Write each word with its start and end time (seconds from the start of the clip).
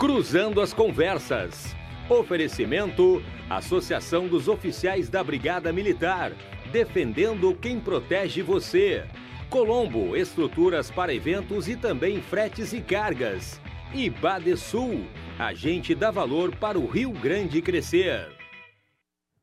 Cruzando 0.00 0.62
as 0.62 0.72
Conversas. 0.72 1.76
Oferecimento: 2.08 3.22
Associação 3.50 4.28
dos 4.28 4.48
Oficiais 4.48 5.10
da 5.10 5.22
Brigada 5.22 5.74
Militar. 5.74 6.32
Defendendo 6.72 7.54
quem 7.54 7.78
protege 7.78 8.40
você. 8.40 9.04
Colombo, 9.50 10.16
estruturas 10.16 10.90
para 10.90 11.12
eventos 11.12 11.68
e 11.68 11.76
também 11.76 12.22
fretes 12.22 12.72
e 12.72 12.80
cargas. 12.80 13.60
E 13.92 14.08
Badesul, 14.08 15.04
agente 15.38 15.94
dá 15.94 16.10
valor 16.10 16.56
para 16.56 16.78
o 16.78 16.86
Rio 16.86 17.10
Grande 17.10 17.60
crescer. 17.60 18.39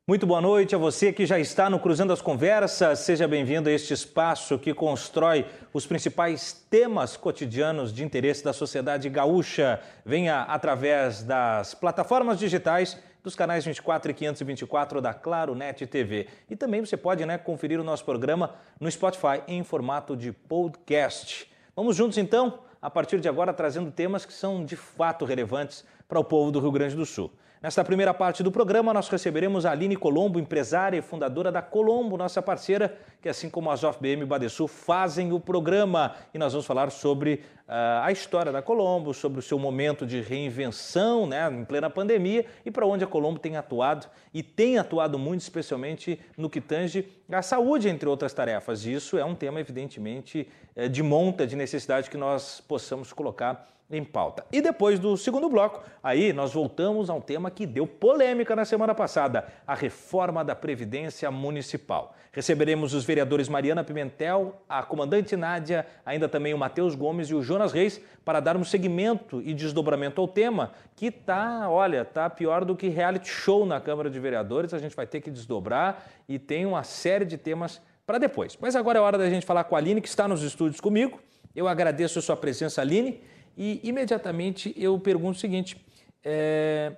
Muito 0.09 0.25
boa 0.25 0.39
noite 0.39 0.73
a 0.73 0.77
você 0.77 1.11
que 1.11 1.25
já 1.25 1.37
está 1.37 1.69
no 1.69 1.81
Cruzando 1.81 2.13
as 2.13 2.21
Conversas. 2.21 2.99
Seja 2.99 3.27
bem-vindo 3.27 3.67
a 3.67 3.73
este 3.73 3.93
espaço 3.93 4.57
que 4.57 4.73
constrói 4.73 5.45
os 5.73 5.85
principais 5.85 6.65
temas 6.69 7.17
cotidianos 7.17 7.91
de 7.91 8.05
interesse 8.05 8.41
da 8.41 8.53
sociedade 8.53 9.09
gaúcha. 9.09 9.81
Venha 10.05 10.43
através 10.43 11.23
das 11.23 11.73
plataformas 11.73 12.39
digitais 12.39 12.97
dos 13.21 13.35
canais 13.35 13.65
24 13.65 14.09
e 14.09 14.13
524 14.13 15.01
da 15.01 15.13
Claro 15.13 15.53
Net 15.53 15.85
TV. 15.85 16.27
E 16.49 16.55
também 16.55 16.79
você 16.79 16.95
pode 16.95 17.25
né, 17.25 17.37
conferir 17.37 17.77
o 17.77 17.83
nosso 17.83 18.05
programa 18.05 18.55
no 18.79 18.89
Spotify 18.89 19.41
em 19.45 19.61
formato 19.61 20.15
de 20.15 20.31
podcast. 20.31 21.51
Vamos 21.75 21.97
juntos 21.97 22.17
então, 22.17 22.59
a 22.81 22.89
partir 22.89 23.19
de 23.19 23.27
agora, 23.27 23.51
trazendo 23.51 23.91
temas 23.91 24.25
que 24.25 24.31
são 24.31 24.63
de 24.63 24.77
fato 24.77 25.25
relevantes 25.25 25.83
para 26.07 26.17
o 26.17 26.23
povo 26.23 26.49
do 26.49 26.61
Rio 26.61 26.71
Grande 26.71 26.95
do 26.95 27.05
Sul. 27.05 27.29
Nesta 27.59 27.83
primeira 27.83 28.13
parte 28.13 28.43
do 28.43 28.51
programa, 28.51 28.93
nós 28.93 29.09
receberemos 29.09 29.65
a 29.65 29.71
Aline 29.71 29.95
Colombo, 29.95 30.39
empresária 30.39 30.99
e 30.99 31.01
fundadora 31.01 31.51
da 31.51 31.59
Colombo, 31.59 32.15
nossa 32.15 32.39
parceira, 32.39 32.95
que 33.19 33.27
assim 33.27 33.49
como 33.49 33.71
a 33.71 33.75
ZOFBM 33.75 34.23
Badesul 34.27 34.67
fazem 34.67 35.33
o 35.33 35.39
programa. 35.39 36.15
E 36.31 36.37
nós 36.37 36.53
vamos 36.53 36.67
falar 36.67 36.91
sobre 36.91 37.43
uh, 37.67 38.03
a 38.03 38.11
história 38.11 38.51
da 38.51 38.61
Colombo, 38.61 39.11
sobre 39.11 39.39
o 39.39 39.41
seu 39.41 39.57
momento 39.57 40.05
de 40.05 40.21
reinvenção 40.21 41.25
né, 41.25 41.49
em 41.51 41.65
plena 41.65 41.89
pandemia 41.89 42.45
e 42.63 42.69
para 42.69 42.85
onde 42.85 43.03
a 43.03 43.07
Colombo 43.07 43.39
tem 43.39 43.57
atuado 43.57 44.05
e 44.31 44.43
tem 44.43 44.77
atuado 44.77 45.17
muito, 45.17 45.41
especialmente 45.41 46.19
no 46.37 46.51
que 46.51 46.61
tange 46.61 47.07
a 47.31 47.41
saúde, 47.41 47.89
entre 47.89 48.07
outras 48.07 48.33
tarefas. 48.33 48.85
Isso 48.85 49.17
é 49.17 49.25
um 49.25 49.33
tema, 49.33 49.59
evidentemente, 49.59 50.47
eh, 50.75 50.87
de 50.87 51.01
monta 51.01 51.47
de 51.47 51.55
necessidade 51.55 52.07
que 52.07 52.17
nós 52.17 52.61
possamos 52.61 53.11
colocar 53.11 53.76
em 53.89 54.03
pauta. 54.03 54.45
E 54.51 54.61
depois 54.61 54.99
do 54.99 55.15
segundo 55.15 55.47
bloco, 55.47 55.81
aí 56.03 56.33
nós 56.33 56.53
voltamos 56.53 57.09
a 57.09 57.13
um 57.13 57.21
tema 57.21 57.49
que 57.49 57.65
deu 57.65 57.87
polêmica 57.87 58.55
na 58.55 58.65
semana 58.65 58.93
passada, 58.93 59.47
a 59.65 59.73
reforma 59.73 60.43
da 60.43 60.53
Previdência 60.53 61.31
Municipal. 61.31 62.13
Receberemos 62.31 62.93
os 62.93 63.05
vereadores 63.05 63.47
Mariana 63.47 63.83
Pimentel, 63.83 64.61
a 64.67 64.83
comandante 64.83 65.35
Nádia, 65.35 65.87
ainda 66.05 66.27
também 66.27 66.53
o 66.53 66.57
Matheus 66.57 66.95
Gomes 66.95 67.29
e 67.29 67.33
o 67.33 67.41
Jonas 67.41 67.71
Reis, 67.71 68.01
para 68.25 68.41
darmos 68.41 68.69
seguimento 68.69 69.41
e 69.41 69.53
desdobramento 69.53 70.19
ao 70.19 70.27
tema, 70.27 70.71
que 70.95 71.09
tá, 71.09 71.69
olha, 71.69 72.03
tá 72.03 72.29
pior 72.29 72.65
do 72.65 72.75
que 72.75 72.89
reality 72.89 73.29
show 73.29 73.65
na 73.65 73.79
Câmara 73.79 74.09
de 74.09 74.19
Vereadores, 74.19 74.73
a 74.73 74.79
gente 74.79 74.95
vai 74.95 75.07
ter 75.07 75.21
que 75.21 75.31
desdobrar 75.31 76.05
e 76.27 76.37
tem 76.37 76.65
uma 76.65 76.83
série 76.83 77.23
de 77.23 77.37
temas 77.37 77.81
para 78.05 78.17
depois. 78.17 78.57
Mas 78.59 78.75
agora 78.75 78.99
é 78.99 79.01
hora 79.01 79.17
da 79.17 79.29
gente 79.29 79.45
falar 79.45 79.63
com 79.63 79.75
a 79.75 79.79
Aline, 79.79 80.01
que 80.01 80.07
está 80.07 80.27
nos 80.27 80.43
estúdios 80.43 80.81
comigo. 80.81 81.19
Eu 81.55 81.67
agradeço 81.67 82.19
a 82.19 82.21
sua 82.21 82.37
presença, 82.37 82.81
Aline. 82.81 83.19
E 83.57 83.81
imediatamente 83.83 84.73
eu 84.77 84.99
pergunto 84.99 85.37
o 85.37 85.39
seguinte: 85.39 85.75
é, 86.23 86.93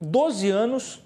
12 0.00 0.50
anos 0.50 1.00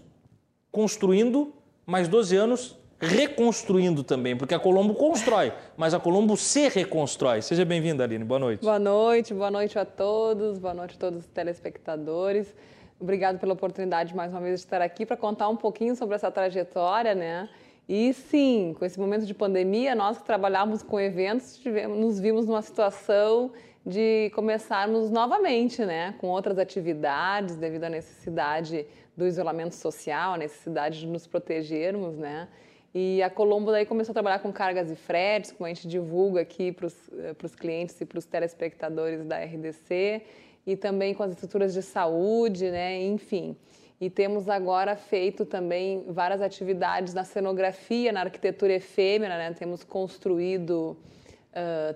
construindo, 0.72 1.53
mais 1.84 2.08
12 2.08 2.36
anos 2.36 2.78
reconstruindo 3.00 4.03
também, 4.03 4.36
porque 4.36 4.55
a 4.55 4.59
Colombo 4.59 4.94
constrói, 4.94 5.53
mas 5.77 5.94
a 5.94 6.00
Colombo 6.00 6.36
se 6.36 6.69
reconstrói. 6.69 7.42
Seja 7.42 7.64
bem-vinda, 7.64 8.03
Aline. 8.03 8.25
Boa 8.25 8.41
noite. 8.41 8.61
Boa 8.61 8.78
noite, 8.78 9.34
boa 9.34 9.50
noite 9.50 9.78
a 9.78 9.84
todos, 9.84 10.59
boa 10.59 10.75
noite 10.75 10.97
a 10.97 10.98
todos 10.98 11.20
os 11.20 11.27
telespectadores. 11.27 12.53
Obrigado 12.98 13.39
pela 13.39 13.53
oportunidade 13.53 14.16
mais 14.16 14.33
uma 14.33 14.41
vez 14.41 14.61
de 14.61 14.66
estar 14.66 14.83
aqui 14.83 15.06
para 15.06 15.16
contar 15.16 15.48
um 15.48 15.56
pouquinho 15.56 15.94
sobre 15.94 16.16
essa 16.16 16.31
trajetória, 16.31 17.15
né? 17.15 17.49
E 17.88 18.12
sim, 18.12 18.75
com 18.76 18.84
esse 18.84 18.99
momento 18.99 19.25
de 19.25 19.32
pandemia, 19.32 19.94
nós 19.94 20.19
que 20.19 20.25
trabalhávamos 20.25 20.82
com 20.82 20.99
eventos, 20.99 21.56
tivemos, 21.56 21.97
nos 21.97 22.19
vimos 22.19 22.44
numa 22.44 22.60
situação 22.60 23.53
de 23.88 24.31
começarmos 24.34 25.10
novamente, 25.10 25.82
né, 25.82 26.15
com 26.19 26.26
outras 26.26 26.59
atividades 26.59 27.56
devido 27.56 27.84
à 27.84 27.88
necessidade 27.88 28.84
do 29.16 29.26
isolamento 29.26 29.75
social, 29.75 30.34
a 30.34 30.37
necessidade 30.37 31.00
de 31.00 31.06
nos 31.06 31.26
protegermos, 31.26 32.19
né? 32.19 32.49
E 32.94 33.22
a 33.22 33.31
Colombo 33.31 33.71
daí 33.71 33.87
começou 33.87 34.12
a 34.12 34.15
trabalhar 34.15 34.38
com 34.41 34.53
cargas 34.53 34.91
e 34.91 34.94
fretes, 34.94 35.53
como 35.53 35.66
a 35.66 35.69
gente 35.69 35.88
divulga 35.88 36.43
aqui 36.43 36.71
para 36.71 36.87
os 36.87 37.10
eh, 37.19 37.34
clientes 37.59 38.00
e 38.00 38.04
para 38.04 38.19
os 38.19 38.25
telespectadores 38.25 39.25
da 39.25 39.38
RDC, 39.38 40.22
e 40.66 40.76
também 40.76 41.15
com 41.15 41.22
as 41.22 41.32
estruturas 41.32 41.72
de 41.72 41.82
saúde, 41.82 42.70
né? 42.70 43.03
Enfim. 43.03 43.56
E 44.00 44.09
temos 44.09 44.49
agora 44.49 44.97
feito 44.97 45.44
também 45.44 46.05
várias 46.09 46.41
atividades 46.41 47.15
na 47.15 47.25
cenografia, 47.25 48.12
na 48.12 48.20
arquitetura 48.20 48.75
efêmera, 48.75 49.37
né? 49.37 49.53
Temos 49.53 49.82
construído 49.82 50.97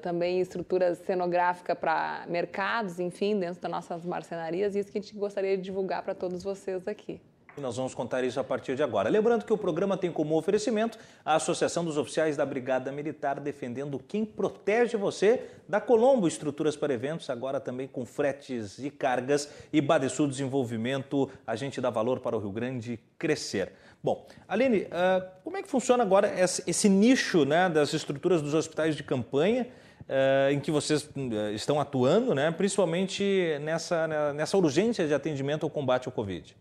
também 0.02 0.40
estrutura 0.40 0.94
cenográfica 0.94 1.74
para 1.74 2.24
mercados, 2.28 2.98
enfim, 2.98 3.38
dentro 3.38 3.60
das 3.60 3.70
nossas 3.70 4.04
marcenarias, 4.04 4.74
e 4.74 4.80
isso 4.80 4.90
que 4.90 4.98
a 4.98 5.00
gente 5.00 5.14
gostaria 5.14 5.56
de 5.56 5.62
divulgar 5.62 6.02
para 6.02 6.14
todos 6.14 6.42
vocês 6.42 6.86
aqui. 6.88 7.20
E 7.56 7.60
nós 7.60 7.76
vamos 7.76 7.94
contar 7.94 8.24
isso 8.24 8.40
a 8.40 8.44
partir 8.44 8.74
de 8.74 8.82
agora. 8.82 9.10
Lembrando 9.10 9.44
que 9.44 9.52
o 9.52 9.58
programa 9.58 9.94
tem 9.94 10.10
como 10.10 10.38
oferecimento 10.38 10.98
a 11.22 11.34
Associação 11.34 11.84
dos 11.84 11.98
Oficiais 11.98 12.34
da 12.34 12.46
Brigada 12.46 12.90
Militar 12.90 13.38
defendendo 13.38 13.98
quem 13.98 14.24
protege 14.24 14.96
você 14.96 15.50
da 15.68 15.78
Colombo 15.78 16.26
Estruturas 16.26 16.76
para 16.76 16.94
Eventos, 16.94 17.28
agora 17.28 17.60
também 17.60 17.86
com 17.86 18.06
fretes 18.06 18.78
e 18.78 18.90
cargas 18.90 19.50
e 19.70 19.82
Badesul 19.82 20.28
Desenvolvimento, 20.28 21.28
a 21.46 21.54
gente 21.54 21.78
dá 21.78 21.90
valor 21.90 22.20
para 22.20 22.34
o 22.34 22.40
Rio 22.40 22.52
Grande 22.52 22.98
crescer. 23.18 23.72
Bom, 24.02 24.26
Aline, 24.48 24.82
uh, 24.82 25.24
como 25.44 25.56
é 25.56 25.62
que 25.62 25.68
funciona 25.68 26.02
agora 26.02 26.28
esse, 26.40 26.62
esse, 26.66 26.88
nicho 26.88 27.44
né, 27.44 27.68
das 27.68 27.92
estruturas 27.94 28.42
dos 28.42 28.52
hospitais 28.52 28.96
de 28.96 29.02
campanha 29.04 29.68
uh, 30.00 30.52
em 30.52 30.58
que 30.58 30.72
vocês 30.72 31.04
uh, 31.04 31.54
estão 31.54 31.80
atuando, 31.80 32.34
né, 32.34 32.50
principalmente 32.50 33.56
nessa, 33.60 34.32
nessa 34.32 34.56
urgência 34.56 35.06
de 35.06 35.14
atendimento 35.14 35.62
ao 35.62 35.70
combate 35.70 36.08
ao 36.08 36.12
Covid? 36.12 36.56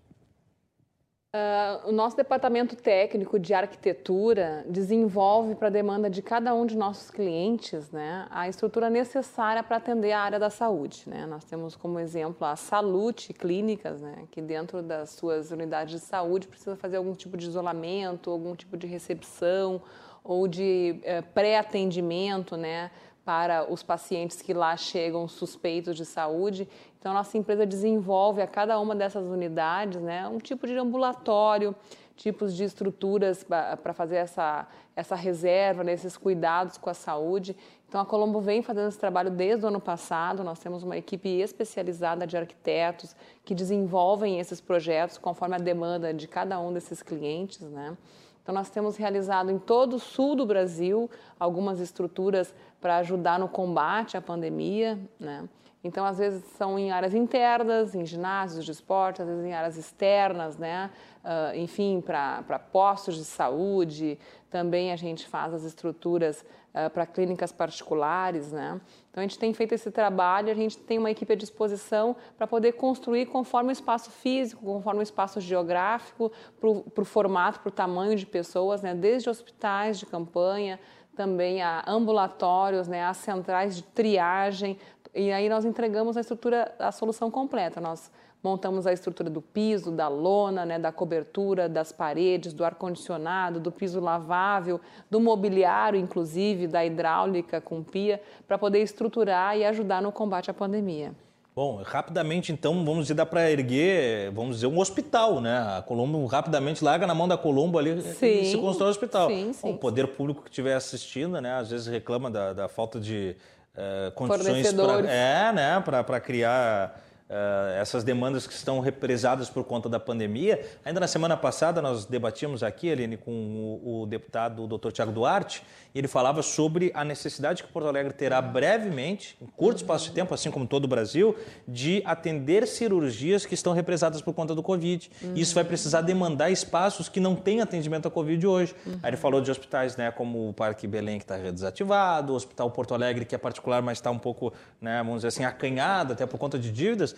Uh, 1.34 1.88
o 1.88 1.92
nosso 1.94 2.18
departamento 2.18 2.75
técnico 2.75 3.40
de 3.40 3.53
arquitetura 3.53 4.66
desenvolve 4.68 5.56
para 5.56 5.69
a 5.69 5.72
demanda 5.72 6.09
de 6.09 6.22
cada 6.22 6.53
um 6.53 6.66
de 6.66 6.75
nossos 6.75 7.09
clientes 7.09 7.90
né, 7.90 8.28
a 8.30 8.50
estrutura 8.50 8.90
necessária 8.90 9.64
para 9.64 9.78
atender 9.78 10.12
a 10.12 10.19
área 10.19 10.38
da 10.38 10.50
saúde. 10.50 11.03
Né? 11.08 11.25
Nós 11.25 11.46
temos 11.46 11.74
como 11.74 11.97
exemplo 12.00 12.46
a 12.46 12.58
Salute 12.58 13.31
Clínicas, 13.31 14.02
né, 14.02 14.25
que 14.30 14.42
dentro 14.42 14.84
das 14.84 15.12
suas 15.12 15.52
unidades 15.52 16.02
de 16.02 16.06
saúde 16.06 16.50
precisa 16.50 16.75
fazer 16.75 16.97
algum 16.97 17.14
tipo 17.14 17.38
de 17.38 17.48
isolamento, 17.48 18.30
algum 18.30 18.53
tipo 18.53 18.75
de 18.75 18.86
recepção 18.86 19.81
ou 20.25 20.50
de 20.50 21.00
uh, 21.00 21.24
pré-atendimento, 21.34 22.58
né, 22.58 22.92
para 23.24 23.72
os 23.72 23.84
pacientes 23.84 24.42
que 24.42 24.53
lá 24.53 24.75
chegam 24.75 25.28
suspeitos 25.28 25.96
de 25.96 26.06
saúde. 26.06 26.68
Então, 27.01 27.13
nossa 27.13 27.35
empresa 27.35 27.66
desenvolve 27.66 28.44
a 28.44 28.47
cada 28.47 28.79
uma 28.79 28.95
dessas 28.95 29.25
unidades 29.25 30.00
né, 30.00 30.28
um 30.28 30.38
tipo 30.38 30.67
de 30.67 30.78
ambulatório, 30.78 31.75
tipos 32.16 32.56
de 32.56 32.63
estruturas 32.63 33.44
para 33.44 33.91
fazer 33.91 34.17
essa, 34.17 34.67
essa 34.95 35.16
reserva, 35.16 35.84
né, 35.84 35.94
esses 35.94 36.16
cuidados 36.16 36.78
com 36.78 36.91
a 36.91 36.94
saúde. 36.94 37.57
Então, 37.89 38.00
a 38.00 38.06
Colombo 38.06 38.39
vem 38.39 38.62
fazendo 38.62 38.88
esse 38.88 39.00
trabalho 39.00 39.31
desde 39.31 39.66
o 39.66 39.69
ano 39.69 39.79
passado. 39.79 40.44
Nós 40.44 40.59
temos 40.59 40.84
uma 40.84 40.95
equipe 40.95 41.28
especializada 41.28 42.28
de 42.28 42.38
arquitetos 42.38 43.16
que 43.44 43.56
desenvolvem 43.56 44.39
esses 44.39 44.62
projetos 44.62 45.18
conforme 45.18 45.56
a 45.56 45.59
demanda 45.59 46.13
de 46.13 46.28
cada 46.28 46.59
um 46.59 46.72
desses 46.72 47.01
clientes. 47.01 47.62
Né? 47.62 47.97
Então, 48.44 48.53
nós 48.53 48.69
temos 48.69 48.95
realizado 48.95 49.50
em 49.50 49.57
todo 49.57 49.95
o 49.95 50.00
sul 50.00 50.35
do 50.35 50.45
Brasil 50.45 51.09
algumas 51.39 51.79
estruturas 51.79 52.53
para 52.79 52.97
ajudar 52.97 53.39
no 53.39 53.50
combate 53.50 54.16
à 54.16 54.22
pandemia. 54.22 55.00
Né? 55.19 55.50
Então, 55.83 56.06
às 56.06 56.19
vezes 56.19 56.44
são 56.57 56.78
em 56.78 56.92
áreas 56.92 57.16
internas, 57.16 57.95
em 57.95 58.06
ginásios 58.06 58.63
de 58.63 58.72
esporte, 58.72 59.22
às 59.22 59.28
vezes 59.28 59.44
em 59.44 59.54
áreas 59.54 59.78
externas, 59.78 60.57
né? 60.57 60.92
Uh, 61.24 61.57
enfim, 61.57 62.01
para 62.01 62.60
postos 62.72 63.16
de 63.16 63.25
saúde. 63.25 64.19
Também 64.50 64.92
a 64.92 64.95
gente 64.95 65.28
faz 65.28 65.54
as 65.56 65.63
estruturas 65.63 66.45
uh, 66.69 66.89
para 66.92 67.07
clínicas 67.07 67.51
particulares, 67.51 68.51
né? 68.51 68.80
Então, 69.10 69.22
a 69.22 69.28
gente 69.28 69.39
tem 69.39 69.51
feito 69.54 69.74
esse 69.74 69.89
trabalho, 69.89 70.51
a 70.51 70.56
gente 70.56 70.78
tem 70.78 71.00
uma 71.00 71.10
equipe 71.10 71.33
à 71.33 71.36
disposição 71.36 72.16
para 72.38 72.45
poder 72.45 72.74
construir 72.74 73.25
conforme 73.25 73.72
o 73.72 73.74
espaço 73.74 74.12
físico, 74.12 74.63
conforme 74.63 75.00
o 75.00 75.04
espaço 75.04 75.42
geográfico, 75.42 76.31
para 76.60 77.01
o 77.01 77.06
formato, 77.06 77.60
para 77.60 77.69
o 77.69 77.72
tamanho 77.72 78.16
de 78.16 78.28
pessoas, 78.28 78.83
né? 78.83 78.94
Desde 78.94 79.31
hospitais 79.31 79.98
de 79.98 80.06
campanha, 80.06 80.80
também 81.16 81.62
a 81.62 81.83
ambulatórios, 81.88 82.88
né, 82.88 83.04
as 83.06 83.18
centrais 83.18 83.75
de 83.75 83.83
triagem, 83.83 84.78
e 85.13 85.31
aí 85.31 85.50
nós 85.50 85.66
entregamos 85.66 86.16
a 86.16 86.22
estrutura, 86.22 86.74
a 86.80 86.92
solução 86.92 87.30
completa. 87.30 87.81
Nós 87.81 88.12
montamos 88.44 88.88
a 88.88 88.94
estrutura 88.94 89.30
do 89.30 89.42
piso, 89.42 89.92
da 89.92 90.08
lona, 90.08 90.66
né, 90.66 90.80
da 90.80 90.92
cobertura, 90.92 91.69
das 91.69 91.92
paredes, 91.92 92.54
do 92.54 92.63
ar-condicionado, 92.63 93.60
do 93.60 93.72
piso 93.72 94.00
lavável, 94.00 94.80
do 95.10 95.19
mobiliário, 95.19 96.00
inclusive, 96.00 96.68
da 96.68 96.84
hidráulica 96.84 97.62
com 97.62 97.84
pia, 97.84 98.22
para 98.48 98.58
poder 98.58 98.81
estruturar 98.81 99.58
e 99.58 99.66
ajudar 99.66 100.02
no 100.02 100.12
combate 100.12 100.50
à 100.50 100.54
pandemia. 100.54 101.14
Bom, 101.54 101.81
rapidamente 101.84 102.54
então, 102.54 102.74
vamos 102.86 103.02
dizer, 103.02 103.14
dá 103.14 103.25
para 103.25 103.52
erguer, 103.52 104.31
vamos 104.31 104.56
dizer, 104.56 104.68
um 104.68 104.80
hospital, 104.80 105.42
né? 105.42 105.57
A 105.78 105.81
Colombo 105.81 106.25
rapidamente 106.25 106.81
larga 106.81 107.06
na 107.06 107.14
mão 107.14 107.28
da 107.28 107.38
Colombo 107.38 107.78
ali 107.78 108.02
sim, 108.02 108.25
e 108.25 108.46
se 108.46 108.57
constrói 108.57 108.88
um 108.88 108.92
hospital. 108.92 109.28
Sim, 109.28 109.52
sim. 109.52 109.68
Bom, 109.68 109.74
o 109.74 109.78
poder 109.78 110.07
público 110.07 110.44
que 110.44 110.50
estiver 110.50 110.75
assistindo, 110.75 111.42
né? 111.42 111.56
Às 111.56 111.69
vezes 111.69 111.88
reclama 111.88 112.31
da, 112.31 112.54
da 112.54 112.69
falta 112.69 113.02
de 113.02 113.36
uh, 113.75 114.12
condições 114.12 114.73
para 114.73 115.07
é, 115.07 115.51
né? 115.51 115.83
para 115.85 116.19
criar 116.19 117.00
Uh, 117.31 117.80
essas 117.80 118.04
demandas 118.04 118.45
que 118.45 118.51
estão 118.51 118.81
represadas 118.81 119.50
por 119.50 119.63
conta 119.63 119.88
da 119.88 119.98
pandemia. 119.98 120.66
Ainda 120.83 121.00
na 121.00 121.07
semana 121.07 121.38
passada 121.38 121.81
nós 121.81 122.06
debatíamos 122.06 122.62
aqui, 122.62 122.92
Aline, 122.92 123.16
com 123.16 123.31
o, 123.31 124.01
o 124.01 124.06
deputado 124.06 124.66
o 124.66 124.68
Dr. 124.68 124.92
Tiago 124.92 125.13
Duarte, 125.13 125.63
e 125.95 126.00
ele 126.00 126.10
falava 126.10 126.42
sobre 126.42 126.92
a 126.94 127.06
necessidade 127.06 127.63
que 127.63 127.72
Porto 127.72 127.88
Alegre 127.88 128.12
terá 128.12 128.42
brevemente, 128.42 129.38
em 129.42 129.45
curto 129.45 129.78
espaço 129.78 130.10
de 130.10 130.12
tempo, 130.12 130.33
assim 130.33 130.51
como 130.51 130.68
todo 130.68 130.83
o 130.83 130.88
Brasil, 130.89 131.33
de 131.66 132.01
atender 132.06 132.68
cirurgias 132.68 133.45
que 133.45 133.54
estão 133.54 133.72
represadas 133.72 134.22
por 134.22 134.33
conta 134.33 134.54
do 134.54 134.62
Covid. 134.62 135.10
Uhum. 135.22 135.33
Isso 135.33 135.56
vai 135.56 135.63
precisar 135.63 136.01
demandar 136.01 136.50
espaços 136.50 137.07
que 137.07 137.22
não 137.22 137.33
têm 137.33 137.62
atendimento 137.62 138.10
à 138.10 138.12
Covid 138.12 138.45
hoje. 138.45 138.75
Uhum. 138.86 139.00
Aí 139.01 139.10
ele 139.10 139.18
falou 139.18 139.39
de 139.39 139.50
hospitais 139.50 139.95
né, 139.95 140.12
como 140.12 140.50
o 140.50 140.54
Parque 140.54 140.86
Belém, 140.86 141.18
que 141.18 141.24
está 141.24 141.38
desativado, 141.38 142.33
o 142.33 142.36
Hospital 142.36 142.69
Porto 142.72 142.94
Alegre, 142.94 143.24
que 143.24 143.36
é 143.36 143.38
particular, 143.38 143.81
mas 143.81 144.00
está 144.00 144.12
um 144.12 144.19
pouco, 144.19 144.51
né, 144.81 144.98
vamos 144.98 145.19
dizer 145.19 145.30
assim, 145.30 145.45
acanhado, 145.45 146.12
até 146.12 146.25
por 146.25 146.38
conta 146.38 146.60
de 146.60 146.69
dívidas 146.69 147.16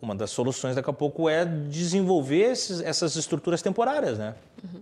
uma 0.00 0.14
das 0.14 0.30
soluções 0.30 0.76
daqui 0.76 0.90
a 0.90 0.92
pouco 0.92 1.28
é 1.28 1.44
desenvolver 1.44 2.50
esses, 2.52 2.80
essas 2.80 3.16
estruturas 3.16 3.62
temporárias, 3.62 4.18
né? 4.18 4.34
Uhum. 4.62 4.80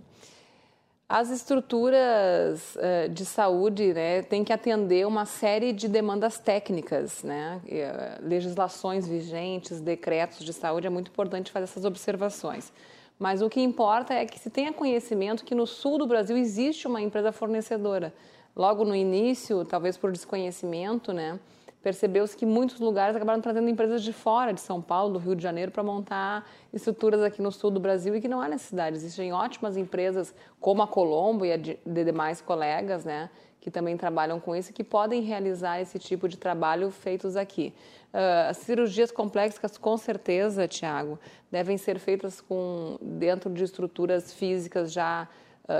As 1.07 1.31
estruturas 1.31 2.75
uh, 2.75 3.09
de 3.09 3.25
saúde 3.25 3.93
né, 3.93 4.21
têm 4.21 4.43
que 4.43 4.53
atender 4.53 5.07
uma 5.07 5.25
série 5.25 5.73
de 5.73 5.87
demandas 5.87 6.37
técnicas, 6.37 7.23
né? 7.23 7.59
Uh, 7.65 8.27
legislações 8.27 9.07
vigentes, 9.07 9.81
decretos 9.81 10.45
de 10.45 10.53
saúde, 10.53 10.85
é 10.85 10.89
muito 10.89 11.09
importante 11.09 11.51
fazer 11.51 11.63
essas 11.63 11.83
observações. 11.83 12.71
Mas 13.17 13.41
o 13.41 13.49
que 13.49 13.59
importa 13.59 14.13
é 14.13 14.25
que 14.25 14.39
se 14.39 14.49
tenha 14.49 14.71
conhecimento 14.71 15.43
que 15.43 15.55
no 15.55 15.65
sul 15.65 15.97
do 15.97 16.05
Brasil 16.05 16.37
existe 16.37 16.87
uma 16.87 17.01
empresa 17.01 17.31
fornecedora. 17.31 18.13
Logo 18.55 18.85
no 18.85 18.95
início, 18.95 19.65
talvez 19.65 19.97
por 19.97 20.11
desconhecimento, 20.11 21.11
né? 21.11 21.39
Percebeu-se 21.81 22.35
que 22.35 22.45
muitos 22.45 22.79
lugares 22.79 23.15
acabaram 23.15 23.41
trazendo 23.41 23.69
empresas 23.69 24.03
de 24.03 24.11
fora, 24.11 24.53
de 24.53 24.61
São 24.61 24.81
Paulo, 24.81 25.13
do 25.13 25.19
Rio 25.19 25.35
de 25.35 25.43
Janeiro, 25.43 25.71
para 25.71 25.83
montar 25.83 26.49
estruturas 26.73 27.21
aqui 27.21 27.41
no 27.41 27.51
sul 27.51 27.71
do 27.71 27.79
Brasil 27.79 28.15
e 28.15 28.21
que 28.21 28.27
não 28.27 28.41
há 28.41 28.47
necessidade. 28.47 28.97
Existem 28.97 29.31
ótimas 29.31 29.77
empresas 29.77 30.33
como 30.59 30.81
a 30.81 30.87
Colombo 30.87 31.45
e 31.45 31.53
a 31.53 31.57
de, 31.57 31.79
de 31.85 32.03
demais 32.03 32.41
colegas, 32.41 33.05
né, 33.05 33.29
que 33.61 33.71
também 33.71 33.95
trabalham 33.95 34.39
com 34.39 34.55
isso 34.55 34.73
que 34.73 34.83
podem 34.83 35.21
realizar 35.21 35.79
esse 35.79 35.97
tipo 35.99 36.27
de 36.27 36.37
trabalho 36.37 36.91
feitos 36.91 37.35
aqui. 37.35 37.73
Uh, 38.13 38.49
as 38.49 38.57
cirurgias 38.57 39.11
complexas, 39.11 39.77
com 39.77 39.95
certeza, 39.97 40.67
Tiago, 40.67 41.19
devem 41.51 41.77
ser 41.77 41.99
feitas 41.99 42.41
com 42.41 42.97
dentro 43.01 43.49
de 43.53 43.63
estruturas 43.63 44.33
físicas 44.33 44.91
já 44.91 45.27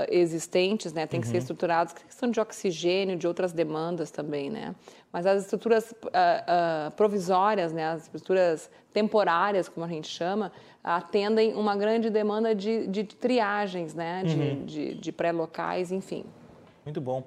existentes, 0.08 0.92
né? 0.92 1.06
Tem 1.06 1.20
que 1.20 1.26
ser 1.26 1.34
uhum. 1.34 1.38
estruturados, 1.38 1.92
questão 1.92 2.30
de 2.30 2.40
oxigênio, 2.40 3.16
de 3.16 3.26
outras 3.26 3.52
demandas 3.52 4.10
também, 4.10 4.48
né? 4.50 4.74
Mas 5.12 5.26
as 5.26 5.42
estruturas 5.42 5.90
uh, 5.90 6.90
provisórias, 6.96 7.72
né? 7.72 7.86
As 7.86 8.02
estruturas 8.02 8.70
temporárias, 8.92 9.68
como 9.68 9.84
a 9.84 9.88
gente 9.88 10.08
chama, 10.08 10.52
atendem 10.82 11.54
uma 11.54 11.76
grande 11.76 12.08
demanda 12.10 12.54
de, 12.54 12.86
de 12.86 13.04
triagens, 13.04 13.94
né? 13.94 14.22
De, 14.24 14.36
uhum. 14.36 14.64
de, 14.64 14.94
de 14.94 15.12
pré-locais, 15.12 15.90
enfim. 15.90 16.24
Muito 16.84 17.00
bom. 17.00 17.24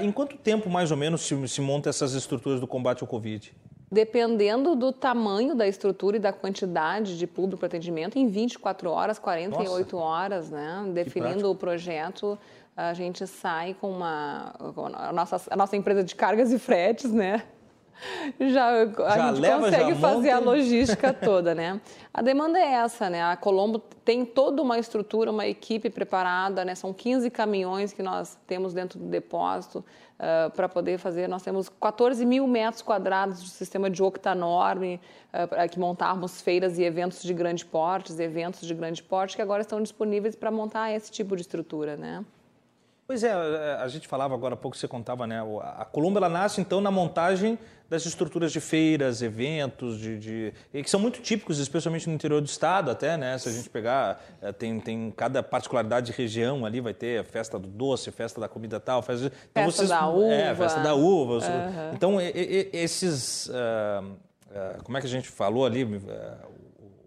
em 0.00 0.10
quanto 0.10 0.36
tempo, 0.36 0.70
mais 0.70 0.90
ou 0.90 0.96
menos, 0.96 1.20
se, 1.22 1.48
se 1.48 1.60
monta 1.60 1.90
essas 1.90 2.14
estruturas 2.14 2.60
do 2.60 2.66
combate 2.66 3.02
ao 3.02 3.08
Covid? 3.08 3.52
Dependendo 3.90 4.74
do 4.74 4.92
tamanho 4.92 5.54
da 5.54 5.66
estrutura 5.66 6.16
e 6.16 6.20
da 6.20 6.32
quantidade 6.32 7.18
de 7.18 7.26
público 7.26 7.60
para 7.60 7.66
atendimento, 7.66 8.18
em 8.18 8.26
24 8.26 8.90
horas, 8.90 9.18
48 9.18 9.96
Nossa. 9.96 9.96
horas, 9.96 10.50
né? 10.50 10.84
Definindo 10.92 11.50
o 11.50 11.54
projeto, 11.54 12.38
a 12.76 12.92
gente 12.92 13.26
sai 13.26 13.74
com 13.80 13.90
uma. 13.90 14.54
A 14.94 15.12
nossa, 15.12 15.40
a 15.50 15.56
nossa 15.56 15.76
empresa 15.76 16.02
de 16.02 16.14
cargas 16.14 16.52
e 16.52 16.58
fretes, 16.58 17.12
né? 17.12 17.44
já, 18.40 18.68
a 18.68 18.86
já 18.86 19.28
gente 19.28 19.40
leva, 19.40 19.64
consegue 19.64 19.94
fazer 19.94 20.34
monta. 20.34 20.36
a 20.36 20.38
logística 20.38 21.12
toda, 21.12 21.54
né? 21.54 21.80
A 22.12 22.22
demanda 22.22 22.58
é 22.58 22.72
essa, 22.74 23.10
né? 23.10 23.22
A 23.22 23.36
Colombo 23.36 23.78
tem 24.04 24.24
toda 24.24 24.62
uma 24.62 24.78
estrutura, 24.78 25.30
uma 25.30 25.46
equipe 25.46 25.90
preparada, 25.90 26.64
né? 26.64 26.74
São 26.74 26.92
15 26.92 27.30
caminhões 27.30 27.92
que 27.92 28.02
nós 28.02 28.38
temos 28.46 28.72
dentro 28.72 28.98
do 28.98 29.06
depósito 29.06 29.84
uh, 30.18 30.50
para 30.50 30.68
poder 30.68 30.98
fazer. 30.98 31.28
Nós 31.28 31.42
temos 31.42 31.68
14 31.68 32.24
mil 32.24 32.46
metros 32.46 32.82
quadrados 32.82 33.42
de 33.42 33.50
sistema 33.50 33.90
de 33.90 34.02
octanorme 34.02 35.00
uh, 35.32 35.48
para 35.48 35.68
que 35.68 35.78
montarmos 35.78 36.40
feiras 36.40 36.78
e 36.78 36.84
eventos 36.84 37.22
de 37.22 37.32
grande 37.32 37.64
porte, 37.64 38.12
eventos 38.20 38.66
de 38.66 38.74
grande 38.74 39.02
porte 39.02 39.36
que 39.36 39.42
agora 39.42 39.62
estão 39.62 39.82
disponíveis 39.82 40.36
para 40.36 40.50
montar 40.50 40.92
esse 40.92 41.10
tipo 41.10 41.34
de 41.36 41.42
estrutura, 41.42 41.96
né? 41.96 42.24
Pois 43.06 43.22
é, 43.22 43.32
a 43.32 43.86
gente 43.86 44.08
falava 44.08 44.34
agora 44.34 44.54
há 44.54 44.56
pouco, 44.56 44.76
você 44.76 44.88
contava, 44.88 45.28
né? 45.28 45.40
A 45.78 45.84
Colombo 45.84 46.18
ela 46.18 46.28
nasce 46.28 46.60
então 46.60 46.80
na 46.80 46.90
montagem 46.90 47.56
das 47.88 48.04
estruturas 48.04 48.50
de 48.50 48.58
feiras, 48.58 49.22
eventos, 49.22 50.00
de, 50.00 50.18
de, 50.18 50.52
que 50.72 50.90
são 50.90 50.98
muito 50.98 51.20
típicos, 51.20 51.60
especialmente 51.60 52.08
no 52.08 52.14
interior 52.16 52.40
do 52.40 52.48
estado 52.48 52.90
até, 52.90 53.16
né? 53.16 53.38
Se 53.38 53.48
a 53.48 53.52
gente 53.52 53.70
pegar, 53.70 54.20
eh, 54.42 54.50
tem, 54.50 54.80
tem 54.80 55.12
cada 55.16 55.40
particularidade 55.40 56.06
de 56.06 56.12
região 56.12 56.66
ali, 56.66 56.80
vai 56.80 56.92
ter 56.92 57.22
festa 57.24 57.60
do 57.60 57.68
doce, 57.68 58.10
festa 58.10 58.40
da 58.40 58.48
comida 58.48 58.80
tal, 58.80 59.00
festa, 59.02 59.32
então 59.52 59.64
festa 59.66 59.86
vocês, 59.86 59.88
da 59.88 60.08
uva. 60.08 60.34
É, 60.34 60.54
festa 60.56 60.80
da 60.80 60.94
uva. 60.94 61.34
Uhum. 61.34 61.94
Então, 61.94 62.20
e, 62.20 62.32
e, 62.34 62.70
esses, 62.72 63.46
uh, 63.46 63.52
uh, 64.02 64.82
como 64.82 64.98
é 64.98 65.00
que 65.00 65.06
a 65.06 65.10
gente 65.10 65.28
falou 65.28 65.64
ali, 65.64 65.84
uh, 65.84 66.00